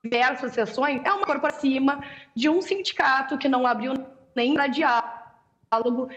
diversas 0.04 0.54
sessões, 0.54 1.02
é 1.04 1.12
uma 1.12 1.26
corporação 1.26 1.60
acima 1.60 2.04
de 2.36 2.50
um 2.50 2.62
sindicato 2.62 3.38
que 3.38 3.50
não 3.50 3.66
abriu 3.66 3.94
nem 4.36 4.54
para 4.54 4.68
diálogo 4.68 6.10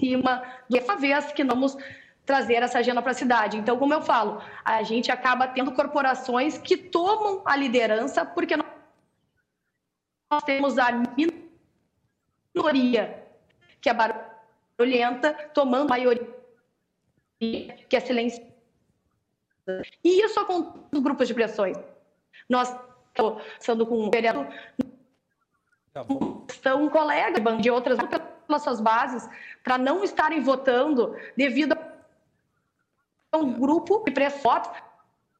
cima 0.00 0.42
da 0.68 0.96
vez 0.96 1.32
que 1.32 1.44
vamos 1.44 1.76
trazer 2.28 2.62
essa 2.62 2.78
agenda 2.78 3.00
para 3.00 3.12
a 3.12 3.14
cidade. 3.14 3.56
Então, 3.56 3.78
como 3.78 3.94
eu 3.94 4.02
falo, 4.02 4.42
a 4.62 4.82
gente 4.82 5.10
acaba 5.10 5.48
tendo 5.48 5.72
corporações 5.72 6.58
que 6.58 6.76
tomam 6.76 7.40
a 7.46 7.56
liderança 7.56 8.22
porque 8.22 8.54
nós 8.54 10.42
temos 10.44 10.76
a 10.76 10.88
minoria 12.54 13.26
que 13.80 13.88
é 13.88 13.94
barulhenta 13.94 15.32
tomando 15.54 15.86
a 15.86 15.96
maioria 15.96 16.28
que 17.40 17.96
é 17.96 18.00
silenciosa. 18.00 18.46
E 20.04 20.22
isso 20.22 20.44
com 20.44 20.86
os 20.92 21.00
grupos 21.00 21.28
de 21.28 21.32
pressões. 21.32 21.78
Nós 22.46 22.76
estamos 23.58 23.88
com 23.88 24.04
um 24.04 24.10
vereador, 24.10 24.46
tá 25.94 26.04
estão 26.50 26.90
colegas 26.90 27.62
de 27.62 27.70
outras 27.70 27.98
pelas 28.46 28.62
suas 28.62 28.82
bases 28.82 29.26
para 29.64 29.78
não 29.78 30.04
estarem 30.04 30.42
votando 30.42 31.16
devido 31.34 31.72
a 31.72 31.88
um 33.34 33.52
grupo 33.52 34.02
de 34.04 34.12
pressões. 34.12 34.68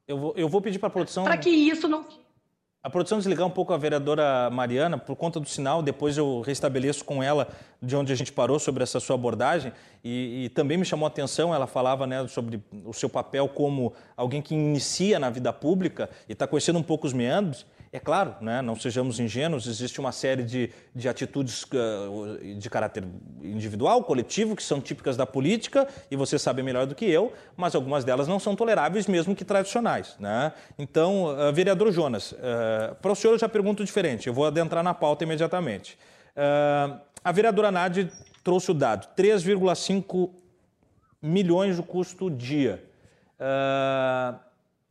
Eu 0.07 0.17
vou, 0.17 0.33
eu 0.35 0.49
vou 0.49 0.61
pedir 0.61 0.79
para 0.79 0.87
a 0.87 0.91
produção. 0.91 1.23
Para 1.23 1.37
que 1.37 1.49
isso 1.49 1.87
não 1.87 2.05
a 2.81 2.89
produção 2.89 3.17
desligar 3.17 3.45
um 3.45 3.51
pouco 3.51 3.73
a 3.73 3.77
vereadora 3.77 4.49
Mariana 4.49 4.97
por 4.97 5.13
conta 5.15 5.37
do 5.37 5.49
sinal, 5.49 5.81
depois 5.81 6.17
eu 6.17 6.39
restabeleço 6.39 7.03
com 7.03 7.21
ela 7.21 7.49
de 7.81 7.93
onde 7.93 8.13
a 8.13 8.15
gente 8.15 8.31
parou 8.31 8.57
sobre 8.57 8.83
essa 8.83 9.01
sua 9.01 9.15
abordagem 9.15 9.73
e, 10.01 10.45
e 10.45 10.49
também 10.49 10.77
me 10.77 10.85
chamou 10.85 11.05
a 11.05 11.09
atenção, 11.09 11.53
ela 11.53 11.67
falava 11.67 12.07
né, 12.07 12.25
sobre 12.29 12.63
o 12.85 12.93
seu 12.93 13.09
papel 13.09 13.49
como 13.49 13.93
alguém 14.15 14.41
que 14.41 14.55
inicia 14.55 15.19
na 15.19 15.29
vida 15.29 15.51
pública 15.51 16.09
e 16.27 16.31
está 16.31 16.47
conhecendo 16.47 16.79
um 16.79 16.83
pouco 16.83 17.05
os 17.05 17.11
meandros. 17.11 17.65
É 17.91 17.99
claro, 17.99 18.35
né, 18.39 18.61
não 18.61 18.75
sejamos 18.75 19.19
ingênuos, 19.19 19.65
existe 19.65 19.99
uma 19.99 20.11
série 20.11 20.43
de, 20.43 20.69
de 20.93 21.09
atitudes 21.09 21.63
uh, 21.63 22.55
de 22.55 22.69
caráter 22.69 23.03
individual, 23.41 24.03
coletivo, 24.03 24.55
que 24.55 24.61
são 24.61 24.79
típicas 24.79 25.17
da 25.17 25.25
política, 25.25 25.87
e 26.11 26.15
você 26.15 26.37
sabe 26.37 26.61
melhor 26.61 26.85
do 26.85 26.93
que 26.93 27.05
eu, 27.05 27.33
mas 27.57 27.73
algumas 27.73 28.03
delas 28.03 28.27
não 28.27 28.39
são 28.39 28.55
toleráveis, 28.55 29.07
mesmo 29.07 29.35
que 29.35 29.43
tradicionais. 29.43 30.15
Né? 30.19 30.53
Então, 30.77 31.25
uh, 31.25 31.51
vereador 31.51 31.91
Jonas, 31.91 32.31
uh, 32.31 32.93
para 33.01 33.11
o 33.11 33.15
senhor 33.15 33.33
eu 33.33 33.39
já 33.39 33.49
pergunto 33.49 33.83
diferente, 33.83 34.27
eu 34.27 34.33
vou 34.35 34.45
adentrar 34.45 34.83
na 34.83 34.93
pauta 34.93 35.23
imediatamente. 35.23 35.97
a 37.23 37.31
vereadora 37.31 37.71
Nádia 37.71 38.11
trouxe 38.43 38.69
o 38.69 38.73
dado: 38.73 39.07
3,5 39.15 40.29
milhões 41.19 41.79
o 41.79 41.83
custo 41.83 42.29
dia. 42.29 42.83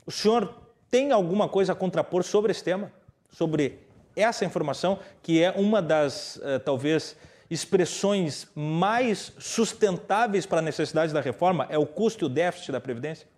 o 0.04 0.10
senhor 0.10 0.67
tem 0.90 1.12
alguma 1.12 1.48
coisa 1.48 1.72
a 1.72 1.76
contrapor 1.76 2.22
sobre 2.22 2.50
esse 2.50 2.64
tema? 2.64 2.92
Sobre 3.30 3.78
essa 4.16 4.44
informação, 4.44 4.98
que 5.22 5.42
é 5.42 5.50
uma 5.52 5.80
das, 5.80 6.36
uh, 6.36 6.60
talvez, 6.64 7.16
expressões 7.50 8.50
mais 8.54 9.32
sustentáveis 9.38 10.44
para 10.46 10.58
a 10.58 10.62
necessidade 10.62 11.12
da 11.12 11.20
reforma? 11.20 11.66
É 11.70 11.78
o 11.78 11.86
custo 11.86 12.24
e 12.24 12.26
o 12.26 12.28
déficit 12.28 12.72
da 12.72 12.80
Previdência? 12.80 13.28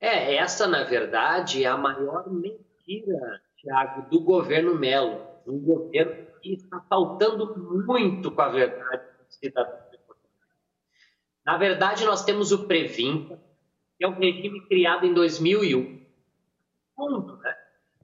É, 0.00 0.36
essa, 0.36 0.66
na 0.66 0.84
verdade, 0.84 1.64
é 1.64 1.66
a 1.66 1.76
maior 1.76 2.30
mentira, 2.30 3.40
Tiago, 3.56 4.08
do 4.10 4.20
governo 4.20 4.74
Melo. 4.74 5.26
Um 5.46 5.58
governo 5.58 6.26
que 6.42 6.54
está 6.54 6.80
faltando 6.88 7.56
muito 7.84 8.30
com 8.30 8.42
a 8.42 8.48
verdade 8.48 9.02
do 9.02 9.32
cidadão. 9.32 9.86
Na 11.44 11.56
verdade, 11.56 12.04
nós 12.04 12.24
temos 12.24 12.50
o 12.50 12.66
Previnta, 12.66 13.40
que 13.98 14.04
é 14.04 14.08
um 14.08 14.18
regime 14.18 14.60
criado 14.66 15.06
em 15.06 15.14
2001. 15.14 16.00
Ponto, 16.94 17.36
né? 17.36 17.54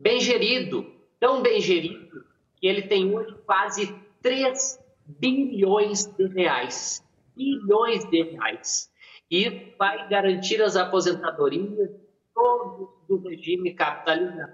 Bem 0.01 0.20
gerido, 0.20 0.90
tão 1.20 1.43
bem 1.43 1.61
gerido, 1.61 2.24
que 2.57 2.66
ele 2.66 2.82
tem 2.82 3.14
hoje 3.14 3.34
quase 3.47 3.95
3 4.22 4.78
bilhões 5.07 6.07
de 6.07 6.26
reais. 6.28 7.05
Bilhões 7.36 8.05
de 8.11 8.22
reais. 8.22 8.90
E 9.30 9.74
vai 9.78 10.09
garantir 10.09 10.61
as 10.62 10.76
aposentadorias 10.76 11.90
todos 12.34 12.88
do 13.09 13.28
regime 13.28 13.74
capitalizado. 13.74 14.53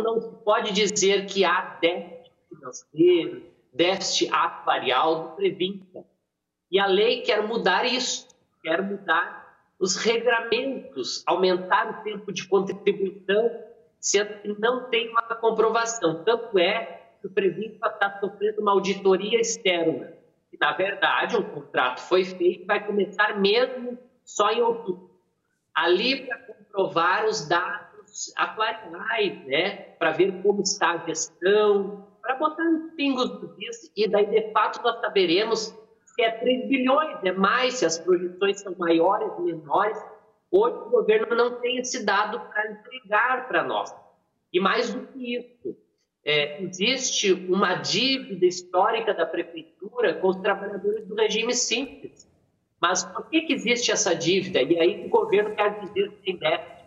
Não 0.00 0.20
se 0.20 0.44
pode 0.44 0.72
dizer 0.72 1.26
que 1.26 1.44
há 1.44 1.78
déficit 1.80 2.32
financeiro, 2.48 3.42
déficit 3.72 4.32
atuarial 4.32 5.22
do 5.22 5.36
Previnta. 5.36 6.04
E 6.70 6.78
a 6.78 6.86
lei 6.86 7.22
quer 7.22 7.46
mudar 7.46 7.84
isso, 7.84 8.26
quer 8.62 8.82
mudar 8.82 9.45
os 9.78 9.96
regramentos, 9.96 11.22
aumentar 11.26 11.90
o 11.90 12.02
tempo 12.02 12.32
de 12.32 12.46
contribuição, 12.48 13.50
sendo 14.00 14.40
que 14.40 14.60
não 14.60 14.88
tem 14.88 15.10
uma 15.10 15.22
comprovação. 15.22 16.24
Tanto 16.24 16.58
é 16.58 17.10
que 17.20 17.26
o 17.26 17.30
Previpa 17.30 17.88
está 17.88 18.18
sofrendo 18.18 18.62
uma 18.62 18.72
auditoria 18.72 19.40
externa. 19.40 20.12
E, 20.52 20.56
na 20.58 20.72
verdade, 20.72 21.36
um 21.36 21.42
contrato 21.42 22.00
foi 22.00 22.24
feito 22.24 22.66
vai 22.66 22.86
começar 22.86 23.38
mesmo 23.38 23.98
só 24.24 24.50
em 24.50 24.62
outubro. 24.62 25.10
Ali 25.74 26.26
para 26.26 26.38
comprovar 26.38 27.26
os 27.26 27.46
dados 27.46 28.32
atuais, 28.36 29.46
né? 29.46 29.76
para 29.98 30.12
ver 30.12 30.42
como 30.42 30.62
está 30.62 30.92
a 30.92 31.06
gestão, 31.06 32.06
para 32.22 32.36
botar 32.36 32.64
uns 32.64 32.94
pingos 32.94 33.28
do 33.40 33.54
isso, 33.58 33.90
e 33.94 34.08
daí, 34.08 34.26
de 34.26 34.52
fato, 34.52 34.82
nós 34.82 35.00
saberemos 35.00 35.76
se 36.16 36.22
é 36.22 36.30
3 36.30 36.66
bilhões, 36.66 37.18
é 37.22 37.32
mais, 37.32 37.74
se 37.74 37.84
as 37.84 37.98
projeções 37.98 38.60
são 38.60 38.74
maiores, 38.78 39.38
menores. 39.38 39.98
Hoje 40.50 40.76
o 40.76 40.90
governo 40.90 41.36
não 41.36 41.60
tem 41.60 41.78
esse 41.78 42.04
dado 42.04 42.40
para 42.40 42.72
entregar 42.72 43.46
para 43.46 43.62
nós. 43.62 43.94
E 44.50 44.58
mais 44.58 44.92
do 44.92 45.06
que 45.08 45.36
isso, 45.36 45.76
é, 46.24 46.62
existe 46.62 47.32
uma 47.32 47.74
dívida 47.74 48.46
histórica 48.46 49.12
da 49.12 49.26
prefeitura 49.26 50.14
com 50.14 50.28
os 50.28 50.36
trabalhadores 50.36 51.06
do 51.06 51.14
regime 51.14 51.54
simples. 51.54 52.26
Mas 52.80 53.04
por 53.04 53.28
que, 53.28 53.42
que 53.42 53.52
existe 53.52 53.92
essa 53.92 54.14
dívida? 54.14 54.62
E 54.62 54.78
aí 54.80 55.06
o 55.06 55.10
governo 55.10 55.54
quer 55.54 55.80
dizer 55.80 56.10
que 56.12 56.16
tem 56.24 56.36
déficit. 56.38 56.86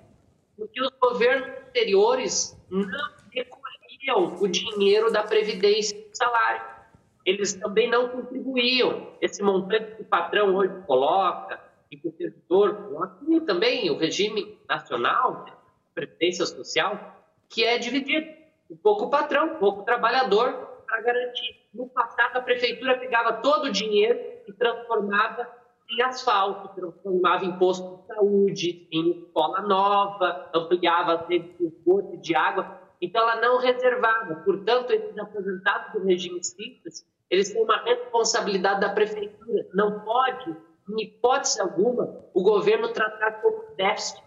Porque 0.57 0.81
os 0.81 0.89
governos 0.99 1.49
anteriores 1.67 2.59
não 2.69 3.11
recolhiam 3.31 4.41
o 4.41 4.47
dinheiro 4.47 5.11
da 5.11 5.23
previdência 5.23 5.95
e 5.95 6.09
do 6.09 6.17
salário 6.17 6.78
eles 7.25 7.53
também 7.53 7.89
não 7.89 8.09
contribuíam. 8.09 9.13
Esse 9.21 9.43
montante 9.43 9.95
que 9.95 10.01
o 10.01 10.05
patrão 10.05 10.55
hoje 10.55 10.73
coloca 10.85 11.59
e 11.91 11.97
que 11.97 12.07
o 12.07 12.11
servidor 12.15 12.75
coloca, 12.75 13.17
e 13.27 13.41
também 13.41 13.89
o 13.89 13.97
regime 13.97 14.59
nacional, 14.67 15.45
né, 15.45 15.53
Previdência 15.93 16.45
Social, 16.45 17.23
que 17.49 17.63
é 17.63 17.77
dividido. 17.77 18.27
Um 18.69 18.77
pouco 18.77 19.05
o 19.05 19.09
patrão, 19.09 19.53
um 19.53 19.55
pouco 19.55 19.81
o 19.81 19.85
trabalhador, 19.85 20.53
para 20.85 21.01
garantir. 21.01 21.67
No 21.73 21.87
passado, 21.87 22.37
a 22.37 22.41
prefeitura 22.41 22.97
pegava 22.97 23.33
todo 23.33 23.65
o 23.65 23.71
dinheiro 23.71 24.19
e 24.47 24.53
transformava 24.53 25.47
em 25.91 26.01
asfalto, 26.03 26.69
transformava 26.75 27.45
em 27.45 27.57
posto 27.57 27.97
de 27.97 28.07
saúde, 28.07 28.87
em 28.91 29.11
escola 29.11 29.61
nova, 29.61 30.49
ampliava 30.53 31.13
as 31.13 31.27
redes 31.27 31.51
de 31.57 32.17
de 32.17 32.35
água. 32.35 32.78
Então, 33.01 33.21
ela 33.21 33.41
não 33.41 33.57
reservava. 33.59 34.35
Portanto, 34.43 34.91
esses 34.91 35.17
aposentados 35.17 35.93
do 35.93 36.05
regime 36.05 36.43
simples 36.43 37.05
eles 37.29 37.51
têm 37.53 37.61
uma 37.61 37.81
responsabilidade 37.83 38.81
da 38.81 38.89
prefeitura. 38.89 39.67
Não 39.73 39.99
pode, 39.99 40.55
em 40.89 41.03
hipótese 41.03 41.61
alguma, 41.61 42.25
o 42.33 42.41
governo 42.41 42.91
tratar 42.91 43.33
como 43.41 43.75
déficit. 43.75 44.21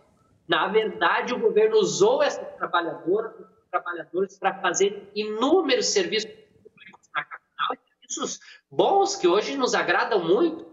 Na 0.47 0.69
verdade, 0.69 1.35
o 1.35 1.39
governo 1.39 1.79
usou 1.79 2.23
essas 2.23 2.47
trabalhadoras, 2.57 3.33
trabalhadores 3.71 4.39
para 4.39 4.61
fazer 4.61 5.11
inúmeros 5.15 5.87
serviços 5.87 6.31
públicos 6.31 7.09
na 7.15 7.25
capital, 7.25 7.77
serviços 7.89 8.41
bons 8.71 9.17
que 9.17 9.27
hoje 9.27 9.57
nos 9.57 9.75
agradam 9.75 10.23
muito. 10.25 10.71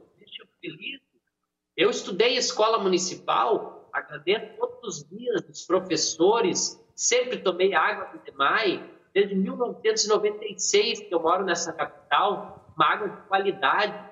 Eu 1.76 1.90
estudei 1.90 2.36
escola 2.36 2.78
municipal, 2.78 3.90
agradeço 3.94 4.58
todos 4.58 4.98
os 4.98 5.10
dias 5.10 5.44
os 5.50 5.66
professores, 5.66 6.80
sempre 7.00 7.38
tomei 7.38 7.74
água 7.74 8.10
do 8.12 8.20
DEMAI, 8.20 8.84
desde 9.14 9.34
1996 9.34 11.00
que 11.00 11.16
eu 11.16 11.22
moro 11.22 11.46
nessa 11.46 11.72
capital, 11.72 12.74
uma 12.76 12.86
água 12.86 13.08
de 13.08 13.22
qualidade. 13.22 14.10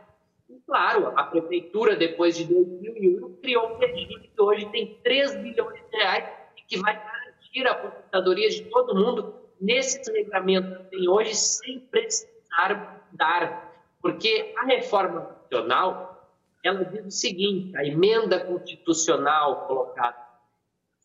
E, 0.50 0.58
claro, 0.66 1.12
a 1.20 1.24
prefeitura, 1.24 1.98
depois 1.98 2.38
de 2.38 2.46
2001, 2.46 3.36
criou 3.42 3.74
um 3.74 3.78
regime 3.78 4.32
que 4.34 4.42
hoje 4.42 4.66
tem 4.70 4.98
3 5.04 5.36
bilhões 5.36 5.84
de 5.92 5.98
reais 5.98 6.30
e 6.56 6.62
que 6.62 6.80
vai 6.80 6.96
garantir 6.96 7.68
a 7.68 7.72
aposentadoria 7.72 8.50
de 8.50 8.64
todo 8.70 8.96
mundo 8.96 9.36
nesse 9.60 10.10
regulamento 10.10 10.78
que 10.78 10.92
tem 10.92 11.10
hoje, 11.10 11.36
sem 11.36 11.82
precisar 11.82 13.06
dar. 13.12 13.84
Porque 14.02 14.54
a 14.60 14.66
reforma 14.66 15.22
constitucional, 15.24 16.32
ela 16.64 16.86
diz 16.86 17.06
o 17.06 17.12
seguinte, 17.12 17.76
a 17.76 17.86
emenda 17.86 18.40
constitucional 18.40 19.68
colocada 19.68 20.27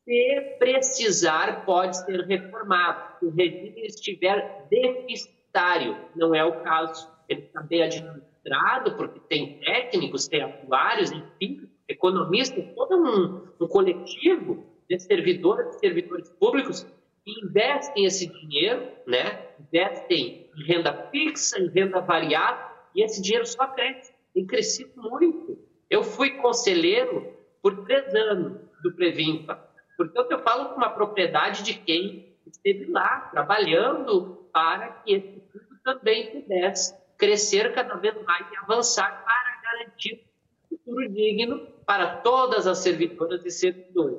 se 0.05 0.57
precisar, 0.59 1.65
pode 1.65 1.97
ser 2.05 2.21
reformado. 2.27 3.19
Se 3.19 3.27
o 3.27 3.31
regime 3.31 3.87
estiver 3.87 4.67
deficitário, 4.69 5.97
não 6.15 6.35
é 6.35 6.45
o 6.45 6.63
caso. 6.63 7.09
Ele 7.29 7.43
está 7.43 7.63
bem 7.63 7.83
administrado, 7.83 8.97
porque 8.97 9.21
tem 9.29 9.59
técnicos, 9.61 10.27
tem 10.27 10.43
atuários, 10.43 11.13
enfim, 11.13 11.69
economistas, 11.89 12.65
todo 12.75 12.97
um, 12.97 13.65
um 13.65 13.69
coletivo 13.69 14.67
de 14.89 14.99
servidores, 14.99 15.71
de 15.71 15.79
servidores 15.79 16.29
públicos 16.31 16.87
que 17.25 17.47
investem 17.47 18.05
esse 18.05 18.27
dinheiro, 18.27 18.89
né? 19.07 19.47
investem 19.61 20.51
em 20.57 20.65
renda 20.65 21.09
fixa, 21.11 21.59
em 21.61 21.69
renda 21.69 22.01
variável, 22.01 22.67
e 22.95 23.05
esse 23.05 23.23
dinheiro 23.23 23.47
só 23.47 23.67
cresce, 23.69 24.13
tem 24.35 24.45
crescido 24.45 24.91
muito. 24.97 25.59
Eu 25.89 26.03
fui 26.03 26.31
conselheiro 26.39 27.33
por 27.63 27.85
três 27.85 28.13
anos 28.15 28.61
do 28.83 28.93
Previmpa, 28.93 29.72
portanto 29.97 30.33
eu 30.33 30.43
falo 30.43 30.71
com 30.71 30.77
uma 30.77 30.91
propriedade 30.91 31.63
de 31.63 31.75
quem 31.75 32.37
esteve 32.47 32.91
lá, 32.91 33.29
trabalhando 33.33 34.49
para 34.53 34.89
que 34.89 35.15
esse 35.15 35.41
fundo 35.53 35.79
também 35.85 36.31
pudesse 36.31 36.97
crescer 37.17 37.73
cada 37.75 37.95
vez 37.95 38.15
mais 38.25 38.51
e 38.51 38.57
avançar 38.57 39.25
para 39.25 39.63
garantir 39.63 40.25
um 40.71 40.77
futuro 40.77 41.09
digno 41.09 41.67
para 41.87 42.17
todas 42.17 42.67
as 42.67 42.79
servidoras 42.79 43.45
e 43.45 43.51
servidores. 43.51 44.19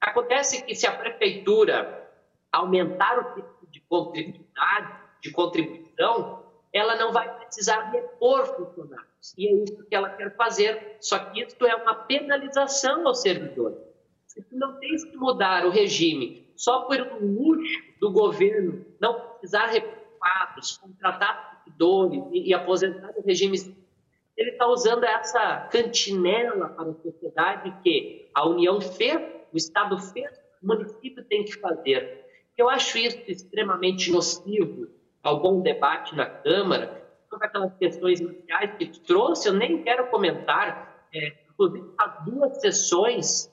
Acontece 0.00 0.62
que 0.64 0.74
se 0.74 0.86
a 0.86 0.96
prefeitura 0.96 2.10
aumentar 2.52 3.18
o 3.18 3.34
tipo 3.34 3.66
de 3.70 3.80
contribuição, 3.80 4.44
de 5.20 5.30
contribuição, 5.32 6.44
ela 6.72 6.96
não 6.96 7.12
vai 7.12 7.34
precisar 7.38 7.90
repor 7.90 8.44
funcionários. 8.46 9.34
E 9.38 9.48
é 9.48 9.52
isso 9.62 9.84
que 9.84 9.94
ela 9.94 10.10
quer 10.10 10.36
fazer, 10.36 10.96
só 11.00 11.18
que 11.18 11.40
isso 11.40 11.64
é 11.64 11.74
uma 11.76 11.94
penalização 11.94 13.06
ao 13.06 13.14
servidor. 13.14 13.93
Tu 14.34 14.56
não 14.56 14.78
tens 14.78 15.04
que 15.04 15.16
mudar 15.16 15.64
o 15.64 15.70
regime. 15.70 16.48
Só 16.56 16.82
por 16.82 17.00
um 17.00 17.34
luxo 17.34 17.82
do 18.00 18.10
governo 18.10 18.84
não 19.00 19.20
precisar 19.20 19.66
repor 19.66 20.04
quadros, 20.18 20.78
contratar 20.78 21.62
servidores 21.64 22.22
e, 22.32 22.48
e 22.48 22.54
aposentar 22.54 23.12
o 23.16 23.22
regime. 23.22 23.58
Ele 24.36 24.50
está 24.50 24.66
usando 24.66 25.04
essa 25.04 25.68
cantinela 25.70 26.70
para 26.70 26.90
a 26.90 26.94
sociedade 26.94 27.74
que 27.82 28.30
a 28.34 28.48
União 28.48 28.80
fez, 28.80 29.20
o 29.52 29.56
Estado 29.56 29.98
fez, 29.98 30.30
o 30.62 30.66
município 30.66 31.24
tem 31.24 31.44
que 31.44 31.54
fazer. 31.54 32.24
Eu 32.56 32.68
acho 32.68 32.98
isso 32.98 33.18
extremamente 33.28 34.10
nocivo 34.10 34.88
ao 35.22 35.40
bom 35.40 35.60
debate 35.60 36.14
na 36.16 36.26
Câmara, 36.26 37.02
sobre 37.28 37.46
aquelas 37.46 37.74
questões 37.76 38.20
iniciais 38.20 38.76
que 38.76 38.86
trouxe, 39.00 39.48
eu 39.48 39.54
nem 39.54 39.82
quero 39.82 40.08
comentar, 40.08 41.06
é, 41.12 41.34
inclusive 41.50 41.90
as 41.98 42.24
duas 42.24 42.60
sessões 42.60 43.52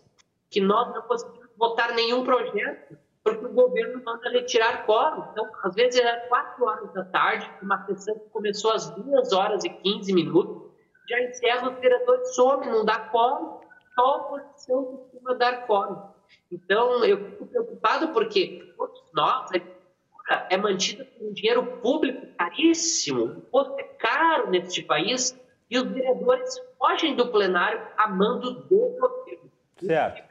que 0.51 0.59
nós 0.61 0.93
não 0.93 1.01
conseguimos 1.03 1.49
votar 1.57 1.93
nenhum 1.93 2.23
projeto, 2.23 2.97
porque 3.23 3.45
o 3.45 3.53
governo 3.53 4.03
manda 4.03 4.29
retirar 4.29 4.85
quórum. 4.85 5.23
Então, 5.31 5.49
às 5.63 5.73
vezes 5.73 5.99
era 5.99 6.27
4 6.27 6.65
horas 6.65 6.93
da 6.93 7.05
tarde, 7.05 7.49
uma 7.61 7.85
sessão 7.85 8.15
que 8.15 8.29
começou 8.29 8.71
às 8.71 8.89
2 8.89 9.31
horas 9.31 9.63
e 9.63 9.69
15 9.69 10.13
minutos, 10.13 10.71
já 11.07 11.21
encerra, 11.21 11.69
os 11.69 11.79
vereadores 11.79 12.35
somem, 12.35 12.69
não 12.69 12.83
dá 12.83 12.99
quórum, 12.99 13.59
só 13.95 14.01
a 14.01 14.17
oposição 14.17 14.85
costuma 14.85 15.33
dar 15.35 15.65
quórum. 15.65 16.11
Então, 16.51 17.03
eu 17.05 17.17
fico 17.17 17.47
preocupado 17.47 18.09
porque 18.09 18.73
todos 18.77 19.01
nós, 19.13 19.49
a 20.29 20.47
é 20.49 20.57
mantida 20.57 21.05
com 21.17 21.33
dinheiro 21.33 21.65
público 21.81 22.25
caríssimo, 22.37 23.25
o 23.25 23.31
imposto 23.37 23.79
é 23.79 23.83
caro 23.83 24.49
neste 24.49 24.83
país, 24.83 25.37
e 25.69 25.77
os 25.77 25.83
vereadores 25.83 26.59
fogem 26.77 27.15
do 27.15 27.31
plenário 27.31 27.81
a 27.97 28.07
mando 28.07 28.51
do 28.51 28.77
governo. 28.77 29.20
Certo. 29.85 30.23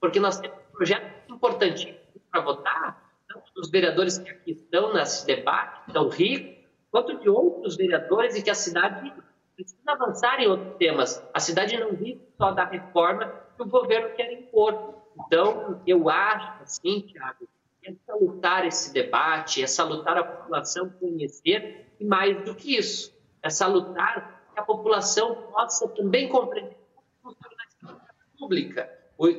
porque 0.00 0.20
nós 0.20 0.38
temos 0.38 0.58
um 0.58 0.72
projeto 0.72 1.32
importante 1.32 1.98
para 2.30 2.40
votar, 2.40 3.12
tanto 3.28 3.52
dos 3.54 3.70
vereadores 3.70 4.18
que 4.18 4.30
aqui 4.30 4.52
estão 4.52 4.92
nesse 4.92 5.26
debate, 5.26 5.92
tão 5.92 6.08
rico, 6.08 6.56
quanto 6.90 7.18
de 7.18 7.28
outros 7.28 7.76
vereadores 7.76 8.36
e 8.36 8.42
que 8.42 8.50
a 8.50 8.54
cidade 8.54 9.12
precisa 9.54 9.92
avançar 9.92 10.40
em 10.40 10.48
outros 10.48 10.76
temas. 10.76 11.22
A 11.32 11.40
cidade 11.40 11.76
não 11.76 11.92
vive 11.92 12.20
só 12.36 12.52
da 12.52 12.64
reforma 12.64 13.32
que 13.56 13.62
o 13.62 13.66
governo 13.66 14.14
quer 14.14 14.32
impor. 14.32 14.94
Então, 15.26 15.80
eu 15.86 16.08
acho, 16.10 16.62
assim, 16.62 17.00
Tiago, 17.00 17.48
é 17.84 17.94
salutar 18.06 18.66
esse 18.66 18.92
debate, 18.92 19.62
é 19.62 19.66
salutar 19.66 20.18
a 20.18 20.24
população 20.24 20.90
conhecer, 20.90 21.86
e 21.98 22.04
mais 22.04 22.44
do 22.44 22.54
que 22.54 22.76
isso, 22.76 23.16
é 23.42 23.48
salutar 23.48 24.42
que 24.52 24.60
a 24.60 24.62
população 24.62 25.34
possa 25.52 25.88
também 25.88 26.28
compreender 26.28 26.76
como 26.94 27.34
funciona 27.34 27.56
a 27.62 27.66
estrutura 27.66 28.14
pública. 28.38 28.90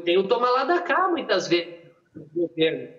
Tem 0.03 0.17
o 0.17 0.27
toma 0.27 0.49
lá 0.49 0.63
da 0.63 0.81
cá, 0.81 1.07
muitas 1.07 1.47
vezes, 1.47 1.75
do 2.13 2.47
governo. 2.47 2.89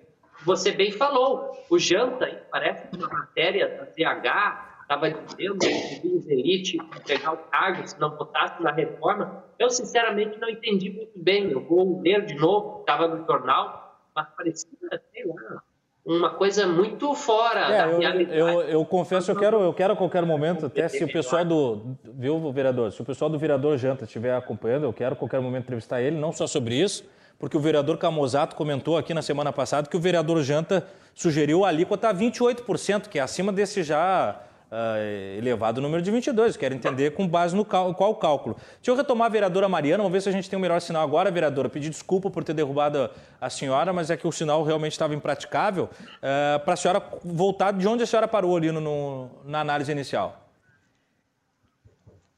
Você 0.44 0.70
bem 0.70 0.92
falou, 0.92 1.52
o 1.68 1.78
Janta, 1.78 2.46
parece 2.50 2.96
uma 2.96 3.08
matéria 3.08 3.68
da 3.68 3.84
ZH, 3.86 4.68
estava 4.82 5.10
dizendo 5.10 5.58
que 5.58 6.08
os 6.08 6.28
elite 6.28 6.78
pegar 7.04 7.32
o 7.32 7.36
cargo 7.36 7.86
se 7.86 7.98
não 7.98 8.16
votasse 8.16 8.62
na 8.62 8.70
reforma. 8.70 9.44
Eu, 9.58 9.68
sinceramente, 9.68 10.38
não 10.38 10.48
entendi 10.48 10.90
muito 10.90 11.18
bem. 11.18 11.50
Eu 11.50 11.60
vou 11.60 12.00
ler 12.00 12.24
de 12.24 12.34
novo, 12.36 12.80
estava 12.80 13.08
no 13.08 13.26
jornal, 13.26 14.00
mas 14.14 14.28
parecia, 14.36 14.78
sei 15.12 15.26
lá, 15.26 15.62
uma 16.08 16.30
coisa 16.30 16.66
muito 16.66 17.14
fora 17.14 17.60
é, 17.60 17.78
da 17.78 17.86
eu, 17.88 17.98
realidade. 17.98 18.38
Eu, 18.38 18.62
eu 18.62 18.84
confesso, 18.84 19.30
eu 19.30 19.36
quero, 19.36 19.60
eu 19.60 19.74
quero 19.74 19.92
a 19.92 19.96
qualquer 19.96 20.24
momento, 20.24 20.66
até 20.66 20.88
se 20.88 21.04
o 21.04 21.12
pessoal 21.12 21.44
do. 21.44 21.96
Viu, 22.02 22.50
vereador? 22.50 22.90
Se 22.90 23.02
o 23.02 23.04
pessoal 23.04 23.30
do 23.30 23.38
vereador 23.38 23.76
Janta 23.76 24.04
estiver 24.04 24.34
acompanhando, 24.34 24.84
eu 24.84 24.92
quero 24.92 25.12
a 25.12 25.16
qualquer 25.16 25.40
momento 25.40 25.64
entrevistar 25.64 26.00
ele, 26.00 26.16
não 26.16 26.32
só 26.32 26.46
sobre 26.46 26.76
isso, 26.76 27.04
porque 27.38 27.58
o 27.58 27.60
vereador 27.60 27.98
Camozato 27.98 28.56
comentou 28.56 28.96
aqui 28.96 29.12
na 29.12 29.20
semana 29.20 29.52
passada 29.52 29.86
que 29.86 29.96
o 29.98 30.00
vereador 30.00 30.42
Janta 30.42 30.86
sugeriu 31.14 31.66
a 31.66 31.68
alíquota 31.68 32.08
a 32.08 32.14
28%, 32.14 33.08
que 33.08 33.18
é 33.18 33.22
acima 33.22 33.52
desse 33.52 33.82
já 33.82 34.40
uh, 34.70 35.38
elevado 35.38 35.80
número 35.80 36.02
de 36.02 36.10
22. 36.10 36.56
Quero 36.56 36.74
entender 36.74 37.12
com 37.12 37.26
base 37.26 37.54
no 37.54 37.64
cal 37.64 37.94
qual 37.94 38.14
cálculo. 38.16 38.56
Deixa 38.76 38.90
eu 38.90 38.96
retomar 38.96 39.26
a 39.26 39.30
vereadora 39.30 39.68
Mariana, 39.68 40.02
vamos 40.02 40.12
ver 40.12 40.20
se 40.20 40.28
a 40.28 40.32
gente 40.32 40.48
tem 40.48 40.58
um 40.58 40.62
melhor 40.62 40.80
sinal 40.80 41.02
agora, 41.02 41.30
vereadora. 41.30 41.68
Pedir 41.68 41.90
desculpa 41.90 42.30
por 42.30 42.44
ter 42.44 42.54
derrubado 42.54 43.10
a 43.40 43.50
senhora, 43.50 43.92
mas 43.92 44.10
é 44.10 44.16
que 44.16 44.26
o 44.26 44.32
sinal 44.32 44.62
realmente 44.62 44.92
estava 44.92 45.14
impraticável. 45.14 45.84
Uh, 45.84 46.60
Para 46.64 46.74
a 46.74 46.76
senhora 46.76 47.02
voltar 47.24 47.72
de 47.72 47.86
onde 47.86 48.02
a 48.02 48.06
senhora 48.06 48.28
parou 48.28 48.56
ali 48.56 48.70
no, 48.70 48.80
no, 48.80 49.30
na 49.44 49.60
análise 49.60 49.90
inicial. 49.90 50.48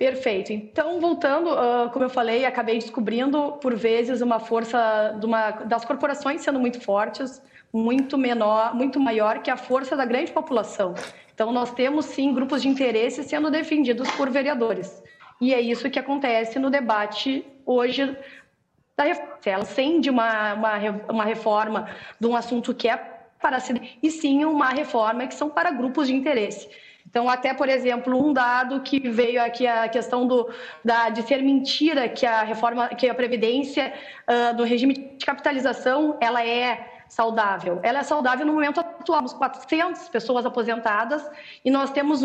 Perfeito. 0.00 0.50
Então, 0.50 0.98
voltando, 0.98 1.50
uh, 1.50 1.90
como 1.92 2.06
eu 2.06 2.08
falei, 2.08 2.46
acabei 2.46 2.78
descobrindo, 2.78 3.58
por 3.60 3.76
vezes, 3.76 4.22
uma 4.22 4.40
força 4.40 5.14
uma, 5.22 5.50
das 5.50 5.84
corporações 5.84 6.40
sendo 6.40 6.58
muito 6.58 6.80
fortes, 6.80 7.42
muito 7.70 8.16
menor, 8.16 8.74
muito 8.74 8.98
maior 8.98 9.42
que 9.42 9.50
a 9.50 9.58
força 9.58 9.94
da 9.94 10.06
grande 10.06 10.32
população. 10.32 10.94
Então, 11.40 11.54
nós 11.54 11.72
temos 11.72 12.04
sim 12.04 12.34
grupos 12.34 12.60
de 12.60 12.68
interesse 12.68 13.24
sendo 13.24 13.50
defendidos 13.50 14.10
por 14.10 14.28
vereadores. 14.28 15.02
E 15.40 15.54
é 15.54 15.58
isso 15.58 15.88
que 15.88 15.98
acontece 15.98 16.58
no 16.58 16.68
debate 16.68 17.42
hoje 17.64 18.14
da 18.94 19.04
reforma. 19.04 19.38
Ela 19.46 19.62
acende 19.62 20.10
uma, 20.10 20.52
uma, 20.52 20.78
uma 21.08 21.24
reforma 21.24 21.88
de 22.20 22.26
um 22.26 22.36
assunto 22.36 22.74
que 22.74 22.86
é 22.90 22.96
para 23.40 23.58
se. 23.58 23.72
e 24.02 24.10
sim 24.10 24.44
uma 24.44 24.68
reforma 24.68 25.26
que 25.26 25.34
são 25.34 25.48
para 25.48 25.70
grupos 25.70 26.08
de 26.08 26.14
interesse. 26.14 26.68
Então, 27.08 27.26
até, 27.26 27.54
por 27.54 27.70
exemplo, 27.70 28.22
um 28.22 28.34
dado 28.34 28.82
que 28.82 29.08
veio 29.08 29.42
aqui, 29.42 29.66
a 29.66 29.88
questão 29.88 30.26
do, 30.26 30.46
da, 30.84 31.08
de 31.08 31.22
ser 31.22 31.42
mentira 31.42 32.06
que 32.06 32.26
a 32.26 32.42
reforma, 32.42 32.88
que 32.88 33.08
a 33.08 33.14
Previdência 33.14 33.94
uh, 34.28 34.54
do 34.54 34.62
regime 34.62 34.92
de 34.92 35.24
capitalização, 35.24 36.18
ela 36.20 36.44
é 36.44 36.89
saudável. 37.10 37.80
Ela 37.82 37.98
é 37.98 38.02
saudável 38.04 38.46
no 38.46 38.54
momento 38.54 38.80
atual, 38.80 39.18
temos 39.18 39.32
400 39.32 40.08
pessoas 40.08 40.46
aposentadas 40.46 41.28
e 41.64 41.70
nós 41.70 41.90
temos 41.90 42.22